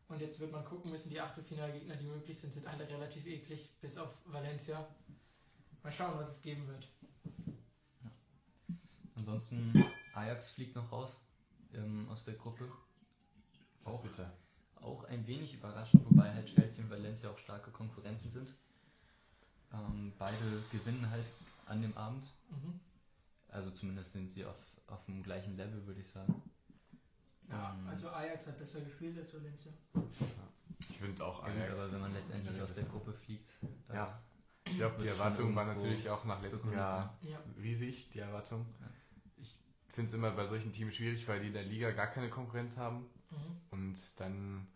Und 0.08 0.20
jetzt 0.20 0.38
wird 0.38 0.52
man 0.52 0.64
gucken 0.64 0.92
müssen, 0.92 1.10
die 1.10 1.20
Achtelfinalgegner, 1.20 1.96
die 1.96 2.06
möglich 2.06 2.38
sind, 2.38 2.54
sind 2.54 2.66
alle 2.66 2.88
relativ 2.88 3.26
eklig, 3.26 3.76
bis 3.80 3.98
auf 3.98 4.14
Valencia. 4.26 4.86
Mal 5.82 5.92
schauen, 5.92 6.18
was 6.18 6.30
es 6.30 6.42
geben 6.42 6.66
wird. 6.68 6.88
Ansonsten, 9.16 9.72
Ajax 10.14 10.50
fliegt 10.50 10.76
noch 10.76 10.92
raus 10.92 11.18
ähm, 11.74 12.08
aus 12.08 12.24
der 12.24 12.34
Gruppe. 12.34 12.70
Das 13.84 13.94
Auch, 13.94 14.02
bitter. 14.02 14.32
Auch 14.82 15.04
ein 15.04 15.26
wenig 15.26 15.54
überraschend, 15.54 16.04
wobei 16.04 16.32
halt 16.32 16.46
Chelsea 16.46 16.84
und 16.84 16.90
Valencia 16.90 17.30
auch 17.30 17.38
starke 17.38 17.70
Konkurrenten 17.70 18.30
sind. 18.30 18.54
Ähm, 19.72 20.12
beide 20.18 20.62
gewinnen 20.70 21.10
halt 21.10 21.26
an 21.66 21.82
dem 21.82 21.96
Abend. 21.96 22.24
Mhm. 22.50 22.80
Also 23.48 23.70
zumindest 23.70 24.12
sind 24.12 24.30
sie 24.30 24.44
auf, 24.44 24.56
auf 24.86 25.04
dem 25.06 25.22
gleichen 25.22 25.56
Level, 25.56 25.86
würde 25.86 26.00
ich 26.00 26.10
sagen. 26.10 26.42
Ja, 27.48 27.74
Ähm, 27.78 27.88
also 27.88 28.08
Ajax 28.08 28.46
hat 28.46 28.58
besser 28.58 28.80
gespielt 28.80 29.18
als 29.18 29.32
Valencia. 29.34 29.72
Ich 30.80 30.98
finde 30.98 31.24
auch 31.24 31.42
Ajax. 31.42 31.72
aber 31.72 31.92
wenn 31.92 32.00
man 32.00 32.12
letztendlich 32.12 32.60
aus 32.60 32.74
der 32.74 32.84
Gruppe 32.84 33.12
fliegt, 33.12 33.50
da 33.88 33.94
Ja. 33.94 34.22
Ich 34.68 34.78
glaube, 34.78 34.96
die 35.00 35.08
Erwartung 35.08 35.54
war 35.54 35.64
natürlich 35.64 36.10
auch 36.10 36.24
nach 36.24 36.42
letztem 36.42 36.72
Jahr 36.72 37.16
Ja, 37.22 37.38
riesig, 37.56 38.10
die 38.10 38.18
Erwartung. 38.18 38.66
Ich 39.36 39.56
finde 39.92 40.08
es 40.08 40.14
immer 40.14 40.32
bei 40.32 40.46
solchen 40.48 40.72
Teams 40.72 40.96
schwierig, 40.96 41.26
weil 41.28 41.40
die 41.40 41.46
in 41.46 41.52
der 41.52 41.62
Liga 41.62 41.92
gar 41.92 42.08
keine 42.08 42.28
Konkurrenz 42.28 42.76
haben 42.76 43.08
mhm. 43.30 43.60
und 43.70 44.20
dann 44.20 44.66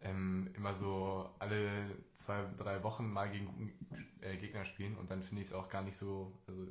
ähm, 0.00 0.50
immer 0.54 0.74
so 0.74 1.30
alle 1.38 1.96
zwei, 2.16 2.44
drei 2.56 2.82
Wochen 2.82 3.10
mal 3.10 3.30
gegen 3.30 3.46
guten, 3.46 3.72
äh, 4.20 4.36
Gegner 4.36 4.64
spielen 4.64 4.96
und 4.96 5.10
dann 5.10 5.22
finde 5.22 5.42
ich 5.42 5.48
es 5.48 5.54
auch 5.54 5.68
gar 5.68 5.82
nicht 5.82 5.96
so, 5.96 6.38
also 6.46 6.66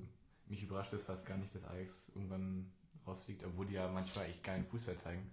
mich 0.48 0.64
überrascht 0.64 0.94
es 0.94 1.04
fast 1.04 1.26
gar 1.26 1.38
nicht, 1.38 1.54
dass 1.54 1.64
Ajax 1.66 2.10
irgendwann 2.16 2.72
rausfliegt, 3.06 3.44
obwohl 3.44 3.66
die 3.66 3.74
ja 3.74 3.88
manchmal 3.92 4.26
echt 4.26 4.44
geilen 4.44 4.66
Fußball 4.66 4.98
zeigen. 4.98 5.32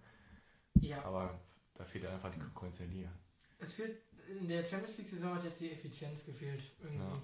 ja. 0.81 1.03
Aber 1.05 1.41
da 1.75 1.85
fehlt 1.85 2.05
ja 2.05 2.11
einfach 2.11 2.31
die 2.31 2.39
Konkurrenz 2.39 2.81
in 2.81 2.89
der 2.89 2.97
Liga. 2.97 3.13
Es 3.59 3.73
fehlt, 3.75 3.99
in 4.29 4.49
der 4.49 4.65
Champions 4.65 4.99
League-Saison 4.99 5.35
hat 5.35 5.45
jetzt 5.45 5.61
die 5.61 5.73
Effizienz 5.73 6.25
gefehlt 6.25 6.63
irgendwie. 6.81 7.05
Ja. 7.05 7.23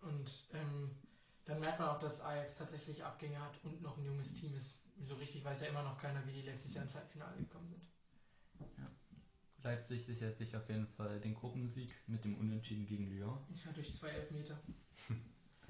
Und 0.00 0.48
ähm, 0.52 0.90
dann 1.44 1.60
merkt 1.60 1.78
man 1.78 1.88
auch, 1.88 1.98
dass 1.98 2.20
Ajax 2.20 2.56
tatsächlich 2.56 3.02
Abgänge 3.04 3.40
hat 3.40 3.58
und 3.64 3.82
noch 3.82 3.96
ein 3.96 4.04
junges 4.04 4.32
Team 4.34 4.56
ist. 4.56 4.74
So 5.00 5.14
richtig 5.16 5.44
weiß 5.44 5.62
ja 5.62 5.68
immer 5.68 5.82
noch 5.82 5.98
keiner, 5.98 6.24
wie 6.26 6.32
die 6.32 6.42
letztes 6.42 6.74
Jahr 6.74 6.84
ins 6.84 6.94
Halbfinale 6.94 7.36
gekommen 7.36 7.68
sind. 7.68 7.82
Leipzig 9.62 10.04
sichert 10.04 10.36
sich 10.36 10.54
auf 10.56 10.68
jeden 10.68 10.86
Fall 10.86 11.20
den 11.20 11.34
Gruppensieg 11.34 11.90
mit 12.06 12.22
dem 12.24 12.36
Unentschieden 12.36 12.86
gegen 12.86 13.08
Lyon. 13.08 13.38
Ja, 13.64 13.72
durch 13.72 13.92
zwei 13.92 14.08
Elfmeter. 14.08 14.58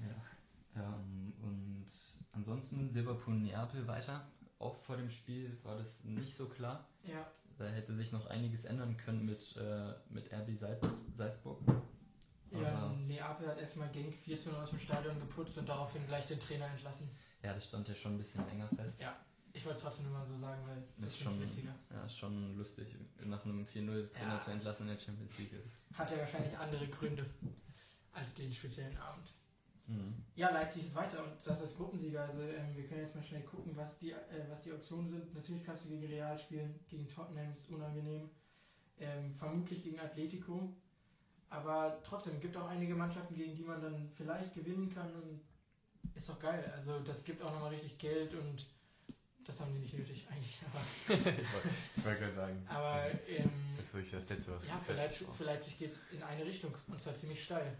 Ja. 0.01 0.81
Ähm, 0.83 1.31
und 1.41 1.87
ansonsten 2.33 2.93
Liverpool-Neapel 2.93 3.87
weiter. 3.87 4.27
Auch 4.59 4.75
vor 4.75 4.97
dem 4.97 5.09
Spiel 5.09 5.57
war 5.63 5.77
das 5.77 6.03
nicht 6.03 6.35
so 6.35 6.47
klar. 6.49 6.85
Ja, 7.05 7.25
Da 7.57 7.67
hätte 7.69 7.95
sich 7.95 8.11
noch 8.11 8.25
einiges 8.25 8.65
ändern 8.65 8.97
können 8.97 9.23
mit, 9.25 9.55
äh, 9.55 9.93
mit 10.09 10.33
RB 10.33 10.57
Salz 10.57 10.85
Salzburg. 11.15 11.61
ja 12.51 12.67
Aber- 12.77 12.95
Neapel 12.97 13.47
hat 13.47 13.57
erstmal 13.57 13.89
Genk 13.91 14.13
4 14.13 14.37
zu 14.37 14.49
0 14.49 14.59
aus 14.63 14.71
dem 14.71 14.79
Stadion 14.79 15.17
geputzt 15.17 15.57
und 15.57 15.69
daraufhin 15.69 16.05
gleich 16.07 16.25
den 16.25 16.41
Trainer 16.41 16.65
entlassen. 16.67 17.09
Ja, 17.41 17.53
das 17.53 17.65
stand 17.65 17.87
ja 17.87 17.95
schon 17.95 18.15
ein 18.15 18.17
bisschen 18.17 18.45
länger 18.47 18.67
fest. 18.67 18.99
Ich 19.55 19.65
wollte 19.65 19.77
es 19.77 19.83
trotzdem 19.83 20.05
nur 20.09 20.13
mal 20.19 20.25
so 20.25 20.35
sagen, 20.37 20.61
weil 20.67 20.75
Das 20.97 21.05
das 21.05 21.11
ist 21.13 21.19
schon, 21.21 21.41
witziger. 21.41 21.73
ja, 21.89 22.05
ist 22.05 22.17
schon 22.17 22.57
lustig, 22.57 22.87
nach 23.23 23.43
einem 23.45 23.65
4-0 23.65 23.85
des 24.01 24.11
Trainer 24.11 24.33
Ja, 24.35 24.41
zu 24.41 24.51
entlassen 24.51 24.87
in 24.89 24.93
der 24.95 24.99
Champions 25.01 25.37
League 25.39 25.53
ist. 25.53 25.77
Hat 25.93 26.11
ja 26.11 26.17
wahrscheinlich 26.17 26.57
andere 26.57 26.87
Gründe 26.89 27.25
als 28.11 28.33
den 28.33 28.51
speziellen 28.53 28.97
Abend. 28.97 29.31
Mhm. 29.87 30.13
Ja, 30.35 30.49
Leipzig 30.49 30.83
ist 30.85 30.95
weiter 30.95 31.23
und 31.23 31.31
das 31.45 31.61
ist 31.61 31.77
Gruppensieger. 31.77 32.23
Also 32.23 32.41
ähm, 32.41 32.75
wir 32.75 32.85
können 32.87 33.01
jetzt 33.01 33.15
mal 33.15 33.23
schnell 33.23 33.43
gucken, 33.43 33.75
was 33.77 33.97
die, 33.99 34.11
äh, 34.11 34.45
was 34.49 34.61
die 34.63 34.73
Optionen 34.73 35.07
sind. 35.09 35.33
Natürlich 35.33 35.63
kannst 35.63 35.85
du 35.85 35.89
gegen 35.89 36.05
Real 36.05 36.37
spielen, 36.37 36.77
gegen 36.89 37.07
Tottenham 37.07 37.53
ist 37.55 37.69
unangenehm. 37.69 38.29
Ähm, 38.99 39.33
vermutlich 39.35 39.83
gegen 39.83 39.99
Atletico. 39.99 40.75
Aber 41.49 42.01
trotzdem 42.03 42.39
gibt 42.41 42.57
auch 42.57 42.67
einige 42.67 42.95
Mannschaften, 42.95 43.35
gegen 43.35 43.55
die 43.55 43.63
man 43.63 43.81
dann 43.81 44.09
vielleicht 44.15 44.53
gewinnen 44.53 44.89
kann 44.93 45.13
und 45.15 45.39
ist 46.15 46.27
doch 46.27 46.39
geil. 46.39 46.73
Also 46.75 46.99
das 46.99 47.23
gibt 47.23 47.41
auch 47.41 47.53
nochmal 47.53 47.69
richtig 47.69 47.97
Geld 47.99 48.33
und 48.33 48.65
das 49.45 49.59
haben 49.59 49.73
die 49.73 49.79
nicht 49.79 49.93
nötig 49.93 50.27
eigentlich. 50.29 50.59
Aber, 50.73 50.81
ich 51.07 51.53
wollte 51.53 51.69
wollt 52.03 52.19
gerade 52.19 52.33
sagen. 52.35 52.65
aber 52.67 53.05
ähm, 53.27 53.49
Das 53.77 53.85
ist 53.87 53.93
wirklich 53.93 54.11
das 54.11 54.29
Letzte, 54.29 54.51
was 54.55 54.67
ja, 54.67 54.77
für 54.79 54.93
Leipzig, 54.93 55.27
für 55.37 55.43
Leipzig 55.43 55.77
geht 55.77 55.91
es 55.91 55.99
in 56.11 56.23
eine 56.23 56.45
Richtung 56.45 56.73
und 56.87 56.99
zwar 56.99 57.15
ziemlich 57.15 57.43
steil. 57.43 57.77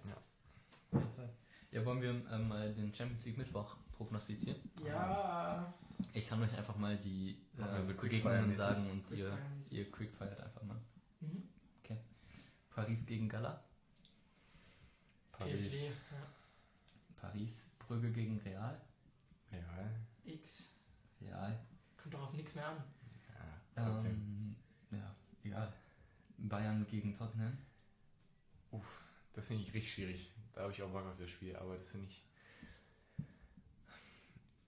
Auf 0.92 1.02
jeden 1.02 1.14
Fall. 1.16 1.30
Ja, 1.72 1.86
wollen 1.86 2.02
wir 2.02 2.10
ähm, 2.32 2.48
mal 2.48 2.74
den 2.74 2.94
Champions 2.94 3.26
League 3.26 3.38
Mittwoch 3.38 3.76
prognostizieren? 3.98 4.60
Ja, 4.86 5.74
Ich 6.14 6.28
kann 6.28 6.42
euch 6.42 6.56
einfach 6.58 6.78
mal 6.78 6.98
die 6.98 7.38
äh, 7.58 7.82
so 7.82 7.94
Begegnungen 7.94 8.56
Quickfire-mäßig. 8.56 8.58
sagen 8.58 8.90
und 8.92 9.18
ihr, 9.18 9.38
ihr 9.70 9.92
quickfeiert 9.92 10.40
einfach 10.40 10.64
mal. 10.64 10.80
mhm. 11.22 11.50
Paris 12.76 13.06
gegen 13.06 13.30
Gala. 13.30 13.64
Paris. 15.32 15.62
PSW, 15.62 15.86
ja. 15.86 15.92
Paris, 17.16 17.70
Brügge 17.80 18.12
gegen 18.12 18.38
Real. 18.40 18.82
Real. 19.50 19.96
X. 20.26 20.75
Real. 21.26 21.60
Kommt 21.98 22.14
doch 22.14 22.22
auf 22.22 22.34
nichts 22.34 22.56
mehr 22.56 22.68
an. 22.68 22.84
Ja, 23.76 23.90
trotzdem. 23.90 24.12
Ähm, 24.12 24.56
ja, 24.92 25.16
egal. 25.44 25.74
Bayern 26.38 26.86
gegen 26.88 27.14
Tottenham. 27.14 27.58
Uff, 28.72 29.04
das 29.34 29.46
finde 29.46 29.64
ich 29.64 29.74
richtig 29.74 29.94
schwierig. 29.94 30.32
Da 30.54 30.62
habe 30.62 30.72
ich 30.72 30.82
auch 30.82 30.92
Bock 30.92 31.06
auf 31.06 31.18
das 31.18 31.30
Spiel, 31.30 31.56
aber 31.56 31.78
das 31.78 31.90
finde 31.90 32.08
ich. 32.08 32.26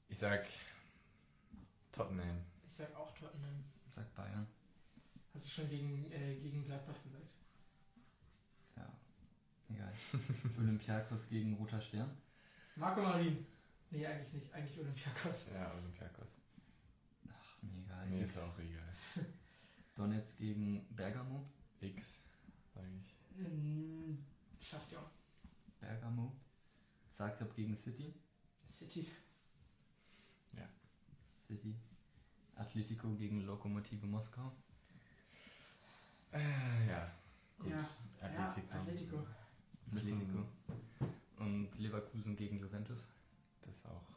Ich 0.10 0.18
sag 0.18 0.46
Tottenham. 1.92 2.44
Ich 2.68 2.74
sag 2.74 2.94
auch 2.96 3.14
Tottenham. 3.18 3.64
Sag 3.96 4.14
Bayern. 4.16 4.48
Hast 5.34 5.46
du 5.46 5.50
schon 5.50 5.70
gegen, 5.70 6.12
äh, 6.12 6.36
gegen 6.36 6.66
Gladbach 6.66 7.02
gesagt? 7.04 7.30
Ja. 8.76 8.92
Egal. 9.70 9.94
Olympiakos 10.58 11.30
gegen 11.30 11.56
Roter 11.56 11.82
Stern. 11.82 12.18
Marco 12.76 13.02
Marin. 13.02 13.46
Nee, 13.90 14.06
eigentlich 14.06 14.34
nicht. 14.34 14.54
Eigentlich 14.54 14.80
Olympiakos. 14.80 15.48
Ja, 15.54 15.72
Olympiakos. 15.74 16.28
Mir 18.10 18.26
ist 18.26 18.38
auch 18.38 18.58
egal. 18.60 18.94
Donetsk 19.96 20.38
gegen 20.38 20.86
Bergamo. 20.96 21.46
X, 21.82 22.20
sag 22.74 22.84
ich. 22.86 23.16
Ähm, 23.40 24.18
Schachtja. 24.60 25.00
Bergamo. 25.80 26.36
Zagreb 27.14 27.54
gegen 27.56 27.76
City. 27.76 28.14
City. 28.68 29.08
City. 31.48 31.76
Atletico 32.56 33.10
gegen 33.16 33.42
Lokomotive 33.42 34.06
Moskau. 34.06 34.52
Äh, 36.34 36.88
ja, 36.88 37.12
gut. 37.58 37.70
Ja. 37.70 37.78
Atletico. 38.22 38.74
Ja, 38.74 38.82
Atletico. 38.82 39.28
Atletico. 39.92 40.46
Und 41.38 41.70
Leverkusen 41.78 42.36
gegen 42.36 42.60
Juventus. 42.60 43.08
Das 43.62 43.86
auch. 43.86 44.17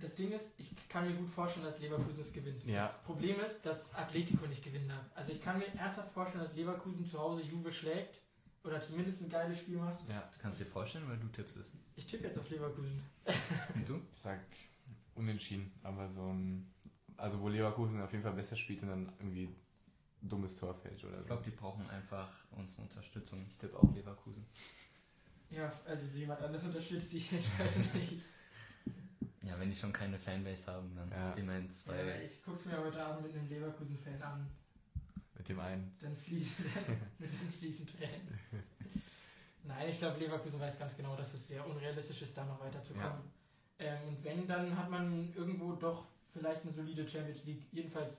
Das 0.00 0.14
Ding 0.14 0.32
ist, 0.32 0.44
ich 0.58 0.70
kann 0.88 1.06
mir 1.06 1.14
gut 1.14 1.28
vorstellen, 1.28 1.66
dass 1.66 1.78
Leverkusen 1.78 2.20
es 2.20 2.32
gewinnt. 2.32 2.64
Ja. 2.64 2.86
Das 2.86 3.02
Problem 3.02 3.40
ist, 3.40 3.64
dass 3.64 3.94
Atletico 3.94 4.46
nicht 4.46 4.64
gewinnen 4.64 4.88
darf. 4.88 5.04
Also 5.14 5.32
ich 5.32 5.42
kann 5.42 5.58
mir 5.58 5.66
ernsthaft 5.74 6.12
vorstellen, 6.12 6.44
dass 6.44 6.54
Leverkusen 6.54 7.04
zu 7.04 7.18
Hause 7.18 7.42
Juve 7.42 7.72
schlägt 7.72 8.20
oder 8.64 8.80
zumindest 8.80 9.22
ein 9.22 9.28
geiles 9.28 9.58
Spiel 9.58 9.76
macht. 9.76 9.98
Ja. 10.08 10.28
Du 10.34 10.42
kannst 10.42 10.60
dir 10.60 10.66
vorstellen, 10.66 11.08
weil 11.08 11.18
du 11.18 11.26
tippst 11.28 11.56
es. 11.56 11.66
Ich 11.96 12.06
tippe 12.06 12.24
jetzt 12.24 12.38
auf 12.38 12.48
Leverkusen. 12.48 13.02
Und 13.74 13.88
du? 13.88 14.00
Ich 14.12 14.18
sag 14.18 14.40
unentschieden, 15.14 15.72
aber 15.82 16.08
so 16.08 16.26
ein. 16.32 16.72
Also, 17.16 17.38
wo 17.40 17.48
Leverkusen 17.48 18.00
auf 18.00 18.12
jeden 18.12 18.24
Fall 18.24 18.32
besser 18.32 18.56
spielt 18.56 18.82
und 18.82 18.88
dann 18.88 19.12
irgendwie 19.18 19.54
dummes 20.22 20.56
Tor 20.56 20.74
fällt 20.74 21.04
oder 21.04 21.16
so. 21.16 21.20
Ich 21.20 21.26
glaube, 21.26 21.42
die 21.44 21.50
brauchen 21.50 21.90
einfach 21.90 22.28
unsere 22.52 22.82
Unterstützung. 22.82 23.46
Ich 23.50 23.58
tippe 23.58 23.76
auch 23.76 23.94
Leverkusen. 23.94 24.46
Ja, 25.50 25.70
also 25.84 26.02
jemand 26.16 26.40
anderes 26.40 26.64
unterstützt 26.64 27.12
die, 27.12 27.18
ich 27.18 27.58
weiß 27.58 27.76
nicht. 27.94 28.22
Ja, 29.60 29.66
wenn 29.66 29.70
die 29.70 29.76
schon 29.76 29.92
keine 29.92 30.18
Fanbase 30.18 30.66
haben, 30.72 30.96
dann 30.96 31.10
Ja. 31.10 31.34
immerhin 31.34 31.70
zwei. 31.70 31.94
Ja, 32.02 32.16
ich 32.16 32.42
gucke 32.42 32.58
es 32.60 32.64
mir 32.64 32.78
heute 32.78 33.04
Abend 33.04 33.26
mit 33.26 33.36
einem 33.36 33.46
Leverkusen-Fan 33.46 34.22
an. 34.22 34.46
Mit 35.36 35.48
dem 35.50 35.60
einen. 35.60 35.94
Dann 36.00 36.16
fließen, 36.16 36.64
dann 37.18 37.50
fließen 37.58 37.86
Tränen. 37.86 38.38
Nein, 39.64 39.90
ich 39.90 39.98
glaube, 39.98 40.18
Leverkusen 40.18 40.58
weiß 40.58 40.78
ganz 40.78 40.96
genau, 40.96 41.14
dass 41.14 41.34
es 41.34 41.46
sehr 41.46 41.66
unrealistisch 41.66 42.22
ist, 42.22 42.34
da 42.38 42.46
noch 42.46 42.58
weiterzukommen. 42.58 43.20
Ähm, 43.78 44.08
und 44.08 44.24
wenn, 44.24 44.48
dann 44.48 44.74
hat 44.74 44.90
man 44.90 45.30
irgendwo 45.34 45.74
doch 45.74 46.06
vielleicht 46.32 46.62
eine 46.62 46.72
solide 46.72 47.06
Champions 47.06 47.44
League, 47.44 47.66
jedenfalls 47.70 48.16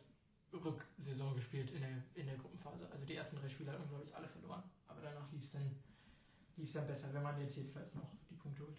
Rücksaison 0.54 1.34
gespielt 1.34 1.72
in 1.72 1.82
der, 1.82 2.04
in 2.14 2.28
der 2.28 2.38
Gruppenphase. 2.38 2.88
Also 2.92 3.04
die 3.04 3.16
ersten 3.16 3.38
drei 3.38 3.50
Spiele 3.50 3.72
hat 3.72 3.80
man, 3.80 3.90
glaube 3.90 4.04
ich, 4.04 4.16
alle 4.16 4.28
verloren. 4.28 4.62
Aber 4.88 5.02
danach 5.02 5.32
lief 5.32 5.44
es 5.44 5.52
dann, 5.52 5.76
lief's 6.58 6.74
dann 6.74 6.86
besser, 6.86 7.12
wenn 7.14 7.24
man 7.24 7.40
jetzt 7.42 7.56
jedenfalls 7.56 7.96
noch 7.96 8.12
die 8.30 8.36
Punkte 8.36 8.62
holt. 8.62 8.78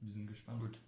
Wir 0.00 0.12
sind 0.12 0.26
gespannt. 0.26 0.60
Gut. 0.60 0.78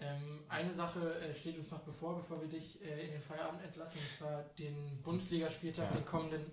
Ähm, 0.00 0.40
eine 0.48 0.72
Sache 0.72 1.14
äh, 1.20 1.34
steht 1.34 1.58
uns 1.58 1.70
noch 1.70 1.80
bevor, 1.80 2.16
bevor 2.16 2.40
wir 2.40 2.48
dich 2.48 2.80
äh, 2.82 3.06
in 3.06 3.12
den 3.12 3.22
Feierabend 3.22 3.62
entlassen, 3.64 3.98
und 3.98 4.18
zwar 4.18 4.42
den 4.58 5.02
Bundesligaspieltag, 5.02 5.90
Ja. 5.90 5.96
den 5.96 6.06
kommenden, 6.06 6.44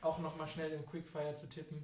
auch 0.00 0.18
nochmal 0.18 0.48
schnell 0.48 0.72
im 0.72 0.84
Quickfire 0.84 1.34
zu 1.36 1.48
tippen. 1.48 1.82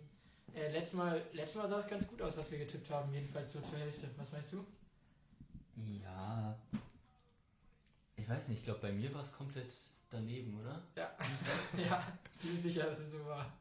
Äh, 0.55 0.73
letztes, 0.73 0.95
Mal, 0.95 1.23
letztes 1.33 1.57
Mal 1.63 1.69
sah 1.69 1.79
es 1.81 1.87
ganz 1.87 2.07
gut 2.09 2.21
aus, 2.21 2.37
was 2.37 2.51
wir 2.51 2.59
getippt 2.59 2.91
haben, 2.91 3.13
jedenfalls 3.15 3.53
so 3.53 3.61
zur 3.61 3.79
Hälfte. 3.79 4.09
Was 4.17 4.33
meinst 4.33 4.53
du? 4.53 4.65
Ja. 6.03 6.59
Ich 8.17 8.29
weiß 8.29 8.49
nicht, 8.49 8.59
ich 8.59 8.65
glaube, 8.65 8.81
bei 8.81 8.93
mir 8.93 9.15
war 9.15 9.23
es 9.23 9.33
komplett 9.33 9.71
daneben, 10.11 10.59
oder? 10.61 10.83
Ja, 10.97 11.17
ja 11.79 12.13
ziemlich 12.37 12.63
sicher, 12.63 12.85
dass 12.87 12.99
es 12.99 13.13
so 13.13 13.25
war. 13.25 13.53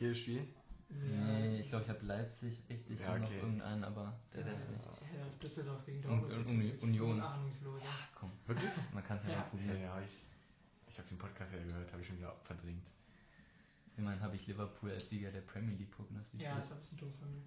Jedes 0.00 0.18
Spiel? 0.18 0.46
Nee, 0.90 1.60
ich 1.60 1.68
glaube, 1.68 1.84
ich 1.84 1.90
habe 1.90 2.04
Leipzig 2.06 2.62
richtig 2.68 3.00
Ja, 3.00 3.12
und 3.14 3.20
noch 3.20 3.28
okay. 3.28 3.38
irgendeinen, 3.40 3.84
aber 3.84 4.18
der 4.34 4.46
Rest 4.46 4.70
nicht. 4.70 4.84
Ja, 4.84 5.26
auf 5.26 5.38
Düsseldorf 5.38 5.84
gegen 5.84 5.98
Und- 6.04 6.22
Dortmund. 6.22 6.46
und 6.46 6.46
Uni- 6.46 6.74
Union. 6.80 7.16
So 7.18 7.22
Ahnungsloser. 7.26 7.84
Ja, 7.84 7.90
komm, 8.14 8.32
Wirklich? 8.46 8.70
man 8.94 9.04
kann 9.04 9.18
es 9.18 9.24
ja, 9.24 9.30
Ja. 9.30 9.36
mal 9.38 9.44
probieren. 9.44 9.82
Ja, 9.82 10.00
ich, 10.00 10.16
ich 10.88 10.98
habe 10.98 11.08
den 11.08 11.18
Podcast 11.18 11.52
ja 11.52 11.62
gehört, 11.62 11.92
habe 11.92 12.00
ich 12.02 12.08
schon 12.08 12.16
wieder 12.18 12.34
verdrängt. 12.42 12.86
Immerhin 13.98 14.20
habe 14.22 14.36
ich 14.36 14.46
Liverpool 14.46 14.90
als 14.92 15.10
Sieger 15.10 15.30
der 15.30 15.40
Premier 15.42 15.76
League 15.76 15.90
prognostiziert. 15.90 16.50
Ja, 16.50 16.58
das 16.58 16.70
war 16.70 16.76
ein 16.76 16.80
bisschen 16.80 16.98
dumm 16.98 17.12
von 17.14 17.30
mir. 17.34 17.42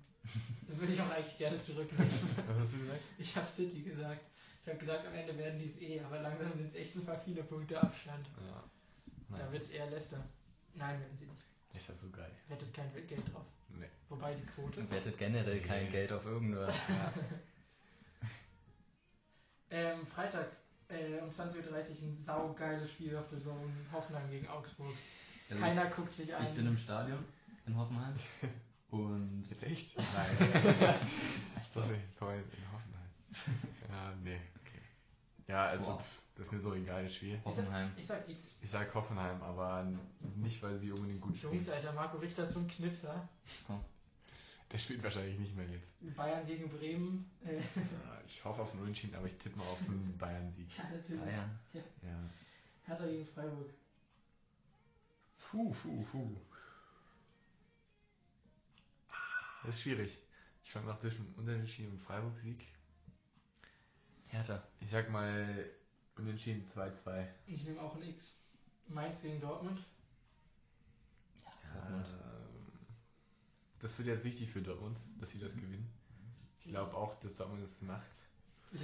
Das 0.68 0.78
würde 0.78 0.94
ich 0.94 1.02
auch 1.02 1.10
eigentlich 1.10 1.38
gerne 1.38 1.64
zurücknehmen. 1.64 2.12
Was 2.48 2.58
hast 2.60 2.74
du 2.74 2.78
gesagt? 2.80 3.00
Ich 3.18 3.36
habe 3.36 3.48
City 3.48 3.82
gesagt. 3.82 4.22
Ich 4.64 4.68
habe 4.70 4.78
gesagt, 4.78 5.08
am 5.08 5.14
Ende 5.16 5.36
werden 5.38 5.58
die 5.58 5.66
es 5.66 5.82
eh, 5.82 6.00
aber 6.02 6.22
langsam 6.22 6.52
sind 6.54 6.68
es 6.68 6.76
echt 6.76 6.96
ein 6.96 7.06
paar 7.06 7.18
viele 7.20 7.42
Punkte 7.44 7.82
Abstand. 7.82 8.28
Ja. 8.46 8.64
Da 9.38 9.52
wird 9.52 9.64
es 9.64 9.70
eher 9.72 9.90
Leicester. 9.90 10.24
Nein, 10.76 11.00
werden 11.00 11.18
sie 11.18 11.26
nicht. 11.26 11.42
Ist 11.74 11.90
das 11.90 12.02
so 12.02 12.10
geil? 12.10 12.32
Wettet 12.50 12.74
kein 12.74 12.92
Geld 12.92 13.34
drauf. 13.34 13.46
Nee. 13.70 13.86
Wobei 14.10 14.34
die 14.36 14.46
Quote. 14.46 14.80
Und 14.82 14.92
wettet 14.92 15.18
generell 15.18 15.60
kein 15.62 15.86
Nee. 15.86 15.92
Geld 15.92 16.12
auf 16.12 16.26
irgendwas. 16.26 16.76
Ja. 16.90 17.14
Ähm, 19.74 20.06
Freitag 20.08 20.48
äh, 20.90 21.20
um 21.22 21.30
20.30 21.30 21.56
Uhr 21.56 21.70
ein 21.70 22.24
saugeiles 22.26 22.90
Spiel 22.92 23.16
auf 23.16 23.30
der 23.30 23.40
Zone. 23.42 23.72
Hoffenheim 23.92 24.30
gegen 24.30 24.48
Augsburg. 24.48 24.94
Also 25.50 25.64
Keiner 25.64 25.86
guckt 25.86 26.14
sich 26.14 26.34
ein. 26.36 26.46
ich 26.48 26.54
bin 26.54 26.68
im 26.68 26.78
Stadion 26.78 27.24
in 27.66 27.78
Hoffenheim. 27.78 28.14
Und 28.92 29.46
Jetzt 29.50 29.64
echt? 29.64 29.98
Nein. 29.98 30.96
Sorry, 31.74 31.96
sorry, 32.20 32.40
in 32.40 32.72
Hoffenheim. 32.74 33.60
Ja, 33.90 34.14
nee, 34.22 34.40
okay. 34.62 34.82
Ja, 35.48 35.68
also, 35.68 35.86
Boah. 35.86 36.04
Das 36.42 36.48
ist 36.48 36.54
mir 36.54 36.60
so 36.60 36.74
egal, 36.74 37.04
das 37.04 37.14
Spiel. 37.14 37.40
Hoffenheim. 37.46 37.92
Ich 37.96 38.08
sag 38.08 38.28
X. 38.28 38.56
Ich 38.64 38.72
sag 38.72 38.92
Hoffenheim, 38.96 39.40
aber 39.44 39.88
nicht, 40.38 40.62
weil 40.64 40.76
sie 40.76 40.92
unbedingt 40.92 41.22
gut 41.22 41.38
spielen. 41.38 41.54
Jungs, 41.54 41.70
Alter, 41.70 41.94
Marco 41.94 42.18
Richter 42.18 42.46
ist 42.46 42.54
so 42.54 42.60
ein 42.62 42.68
Knipser. 42.68 43.30
Der 44.72 44.78
spielt 44.80 45.04
wahrscheinlich 45.04 45.38
nicht 45.38 45.56
mehr 45.56 45.68
jetzt. 45.70 45.88
Bayern 46.16 46.44
gegen 46.48 46.68
Bremen. 46.68 47.30
Äh, 47.46 47.58
Ja, 47.58 48.22
ich 48.26 48.44
hoffe 48.44 48.64
auf 48.64 48.72
einen 48.72 48.82
Unentschieden, 48.82 49.14
aber 49.16 49.28
ich 49.28 49.38
tippe 49.38 49.56
mal 49.60 49.66
auf 49.66 49.80
einen 49.88 50.18
Bayern-Sieg. 50.18 50.76
ja, 50.78 50.84
natürlich. 50.90 51.22
Bayern. 51.22 51.60
Ja. 51.74 51.82
Hertha 52.88 53.06
gegen 53.06 53.26
Freiburg. 53.26 53.70
Puh, 55.52 55.72
puh, 55.84 56.04
puh. 56.12 56.38
Das 59.64 59.76
ist 59.76 59.82
schwierig. 59.84 60.18
Ich 60.64 60.72
fand 60.72 60.88
noch 60.88 60.98
zwischen 61.00 61.32
Unentschieden 61.36 61.92
und 61.92 62.00
Freiburg-Sieg. 62.02 62.66
Hertha. 64.30 64.64
Ich 64.80 64.90
sag 64.90 65.12
mal 65.12 65.70
Unentschieden 66.18 66.66
2-2. 66.68 67.26
Ich 67.48 67.64
nehme 67.66 67.82
auch 67.82 67.96
ein 67.96 68.04
X. 68.04 68.34
Mainz 68.88 69.22
gegen 69.22 69.40
Dortmund. 69.40 69.80
Dortmund. 71.74 72.06
Ähm, 72.06 72.78
Das 73.80 73.98
wird 73.98 74.08
jetzt 74.10 74.24
wichtig 74.24 74.50
für 74.52 74.62
Dortmund, 74.62 74.98
dass 75.20 75.32
sie 75.32 75.40
das 75.40 75.54
gewinnen. 75.56 75.90
Ich 76.60 76.66
glaube 76.66 76.96
auch, 76.96 77.20
dass 77.22 77.38
Dortmund 77.38 77.64
das 77.64 77.82
macht. 77.82 78.06
Ja, 78.74 78.80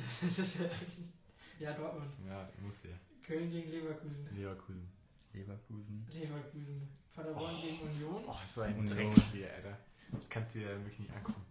ja, 1.59 1.73
Dortmund. 1.73 2.11
Ja, 2.27 2.49
muss 2.61 2.81
der. 2.81 2.97
Köln 3.23 3.51
gegen 3.51 3.69
Leverkusen. 3.69 4.27
Leverkusen. 4.35 4.89
Leverkusen. 5.33 6.07
Leverkusen. 6.11 6.87
Paderborn 7.13 7.55
Oh. 7.57 7.61
gegen 7.61 7.81
Union. 7.81 8.23
Oh, 8.25 8.35
so 8.53 8.61
ein. 8.61 8.87
Dreckspiel, 8.87 9.47
Alter. 9.47 9.77
Das 10.11 10.29
kannst 10.29 10.55
du 10.55 10.59
dir 10.59 10.69
wirklich 10.79 10.99
nicht 10.99 11.11
angucken. 11.13 11.45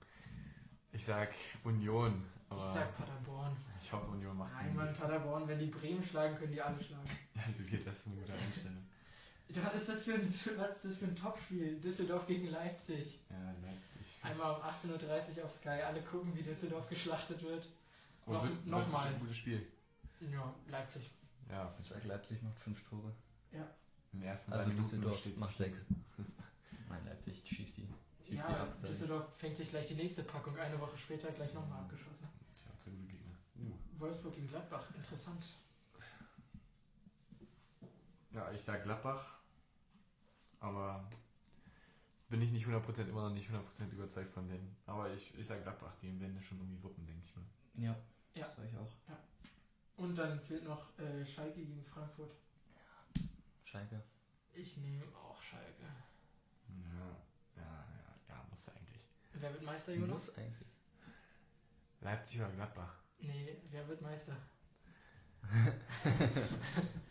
Ich 0.92 1.04
sag 1.04 1.34
Union, 1.64 2.24
Ich 2.46 2.52
aber 2.52 2.72
sag 2.74 2.96
Paderborn. 2.96 3.56
ich 3.82 3.92
hoffe 3.92 4.06
Union 4.10 4.36
macht 4.36 4.52
Nein, 4.54 4.74
Mann. 4.76 4.94
Paderborn, 4.94 5.48
wenn 5.48 5.58
die 5.58 5.66
Bremen 5.66 6.02
schlagen, 6.02 6.36
können 6.36 6.52
die 6.52 6.62
alle 6.62 6.82
schlagen. 6.82 7.08
Ja, 7.34 7.42
das 7.56 7.66
geht, 7.66 7.86
das 7.86 7.96
ist 7.96 8.06
eine 8.06 8.16
gute 8.16 8.32
Einstellung. 8.32 8.82
Was 9.64 9.74
ist 9.74 9.88
das 9.88 10.02
für 10.02 10.14
ein, 10.14 10.26
was 10.26 10.70
ist 10.76 10.84
das 10.84 10.96
für 10.96 11.04
ein 11.04 11.14
Topspiel? 11.14 11.80
Düsseldorf 11.80 12.26
gegen 12.26 12.48
Leipzig. 12.48 13.20
Ja, 13.30 13.52
Leipzig. 13.62 14.06
Einmal 14.22 14.56
um 14.56 14.60
18.30 14.60 15.38
Uhr 15.38 15.44
auf 15.44 15.52
Sky. 15.52 15.68
Alle 15.68 16.02
gucken, 16.02 16.34
wie 16.36 16.42
Düsseldorf 16.42 16.88
geschlachtet 16.88 17.40
wird. 17.44 17.68
Oh, 18.26 18.32
Noch- 18.32 18.42
wird- 18.42 18.66
noch 18.66 18.78
wird 18.78 18.90
mal. 18.90 18.96
bestimmt 18.98 19.14
Ein 19.14 19.20
gutes 19.20 19.36
Spiel. 19.36 19.66
Ja, 20.32 20.52
Leipzig. 20.68 21.10
Ja, 21.48 21.72
Ich 21.80 21.86
sag, 21.88 22.04
Leipzig 22.04 22.42
macht 22.42 22.58
fünf 22.58 22.82
Tore. 22.88 23.12
im 24.12 24.22
ersten 24.22 24.52
Also 24.52 24.70
Düsseldorf 24.70 25.24
macht 25.36 25.54
4. 25.54 25.66
sechs. 25.66 25.84
Nein, 26.88 27.04
Leipzig 27.04 27.44
schießt 27.46 27.76
die. 27.76 27.86
Schießt 28.26 28.30
die 28.32 28.36
Ja, 28.52 28.62
ab. 28.62 28.74
sag 28.80 28.90
ich. 28.90 28.96
Düsseldorf 28.98 29.32
fängt 29.36 29.56
sich 29.56 29.68
gleich 29.70 29.86
die 29.86 29.94
nächste 29.94 30.24
Packung. 30.24 30.58
Eine 30.58 30.80
Woche 30.80 30.98
später 30.98 31.30
gleich 31.30 31.54
nochmal 31.54 31.78
abgeschossen. 31.82 32.26
Tja, 32.56 32.72
zwei 32.82 32.90
gute 32.90 33.06
Gegner. 33.12 33.34
Uh. 33.60 33.76
Wolfsburg 33.98 34.34
gegen 34.34 34.48
Gladbach. 34.48 34.84
Interessant. 34.94 35.44
Ja, 38.32 38.50
ich 38.52 38.62
sag 38.62 38.84
Gladbach. 38.84 39.38
Aber 40.60 41.08
bin 42.28 42.42
ich 42.42 42.50
nicht 42.50 42.66
100% 42.66 43.08
immer 43.08 43.28
noch 43.28 43.34
nicht 43.34 43.48
100% 43.50 43.90
überzeugt 43.92 44.32
von 44.32 44.48
denen. 44.48 44.76
Aber 44.86 45.10
ich, 45.12 45.34
ich 45.38 45.46
sag 45.46 45.62
Gladbach, 45.62 45.94
die 46.02 46.20
werden 46.20 46.34
das 46.34 46.44
schon 46.44 46.58
irgendwie 46.58 46.82
wuppen, 46.82 47.06
denke 47.06 47.22
ich 47.24 47.36
mal. 47.36 47.44
Ja. 47.74 47.96
Ja. 48.34 48.46
Das 48.46 48.56
sag 48.56 48.66
ich 48.66 48.76
auch. 48.76 48.92
Und 49.96 50.14
dann 50.16 50.38
fehlt 50.40 50.64
noch 50.64 50.98
äh, 50.98 51.24
Schalke 51.24 51.60
gegen 51.60 51.82
Frankfurt. 51.84 52.32
Schalke. 53.64 54.02
Ich 54.52 54.76
nehme 54.76 55.04
auch 55.16 55.40
Schalke. 55.40 55.82
Ja, 56.68 57.16
ja, 57.56 57.62
ja, 57.62 58.14
ja, 58.28 58.46
muss 58.50 58.68
eigentlich. 58.68 59.00
Wer 59.32 59.52
wird 59.52 59.62
Meister, 59.62 59.94
Jonas? 59.94 60.26
Muss 60.26 60.36
eigentlich. 60.36 60.68
Leipzig 62.00 62.40
oder 62.40 62.50
Gladbach? 62.50 62.94
Nee, 63.18 63.56
wer 63.70 63.88
wird 63.88 64.00
Meister? 64.02 64.36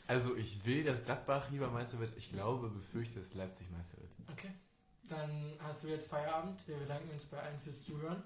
Also 0.07 0.35
ich 0.35 0.63
will, 0.65 0.83
dass 0.83 1.03
Gladbach 1.03 1.49
lieber 1.49 1.67
Meister 1.71 1.99
wird. 1.99 2.15
Ich 2.15 2.31
glaube, 2.31 2.69
befürchte, 2.69 3.19
dass 3.19 3.33
Leipzig 3.33 3.67
Meister 3.71 3.97
wird. 3.97 4.11
Okay. 4.31 4.51
Dann 5.09 5.55
hast 5.59 5.81
du 5.83 5.87
jetzt 5.87 6.07
Feierabend. 6.07 6.67
Wir 6.67 6.77
bedanken 6.77 7.09
uns 7.09 7.23
bei 7.25 7.41
allen 7.41 7.59
fürs 7.59 7.83
Zuhören. 7.83 8.21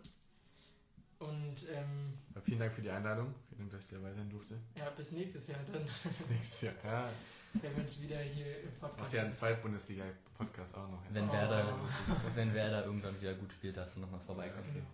Und 1.20 1.56
ähm, 1.74 2.18
Aber 2.32 2.42
vielen 2.42 2.60
Dank 2.60 2.74
für 2.74 2.82
die 2.82 2.90
Einladung. 2.90 3.34
Vielen 3.48 3.60
Dank, 3.60 3.72
dass 3.72 3.86
ich 3.86 3.92
dabei 3.98 4.14
sein 4.14 4.30
durfte. 4.30 4.58
ja, 4.76 4.90
bis 4.90 5.12
nächstes 5.12 5.48
Jahr 5.48 5.60
dann, 5.72 5.84
Bis 6.04 6.30
nächstes 6.30 6.62
Jahr. 6.62 6.74
Ja, 6.84 7.10
wenn 7.54 7.76
wir 7.78 7.84
uns 7.84 8.02
wieder 8.02 8.20
hier 8.20 8.62
im 8.62 8.72
Podcast 8.80 9.00
macht 9.00 9.14
ja 9.14 9.22
einen 9.24 9.34
Zweitbundesliga-Podcast 9.34 10.76
auch 10.76 10.90
noch. 10.90 11.02
Wenn 11.12 11.30
Oh. 11.30 11.32
Werder, 11.34 11.80
wenn 12.36 12.54
Werder 12.54 12.86
irgendwann 12.86 13.20
wieder 13.22 13.34
gut 13.36 13.52
spielt, 13.54 13.78
darfst 13.78 13.96
du 13.96 14.02
nochmal 14.02 14.20
vorbeikommen. 14.22 14.74
Genau. 14.74 14.88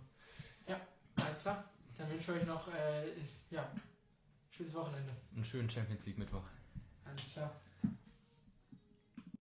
Ja, 0.68 0.80
alles 1.24 1.42
klar. 1.42 1.64
Dann 1.98 2.10
wünsche 2.10 2.34
ich 2.34 2.42
euch 2.42 2.48
noch 2.48 2.68
äh, 2.68 3.08
ja, 3.50 3.72
schönes 4.52 4.74
Wochenende. 4.74 5.14
Einen 5.34 5.46
schönen 5.46 5.70
Champions 5.70 6.06
League 6.06 6.18
Mittwoch. 6.18 6.44
Alles 7.06 7.34
klar. 7.34 7.56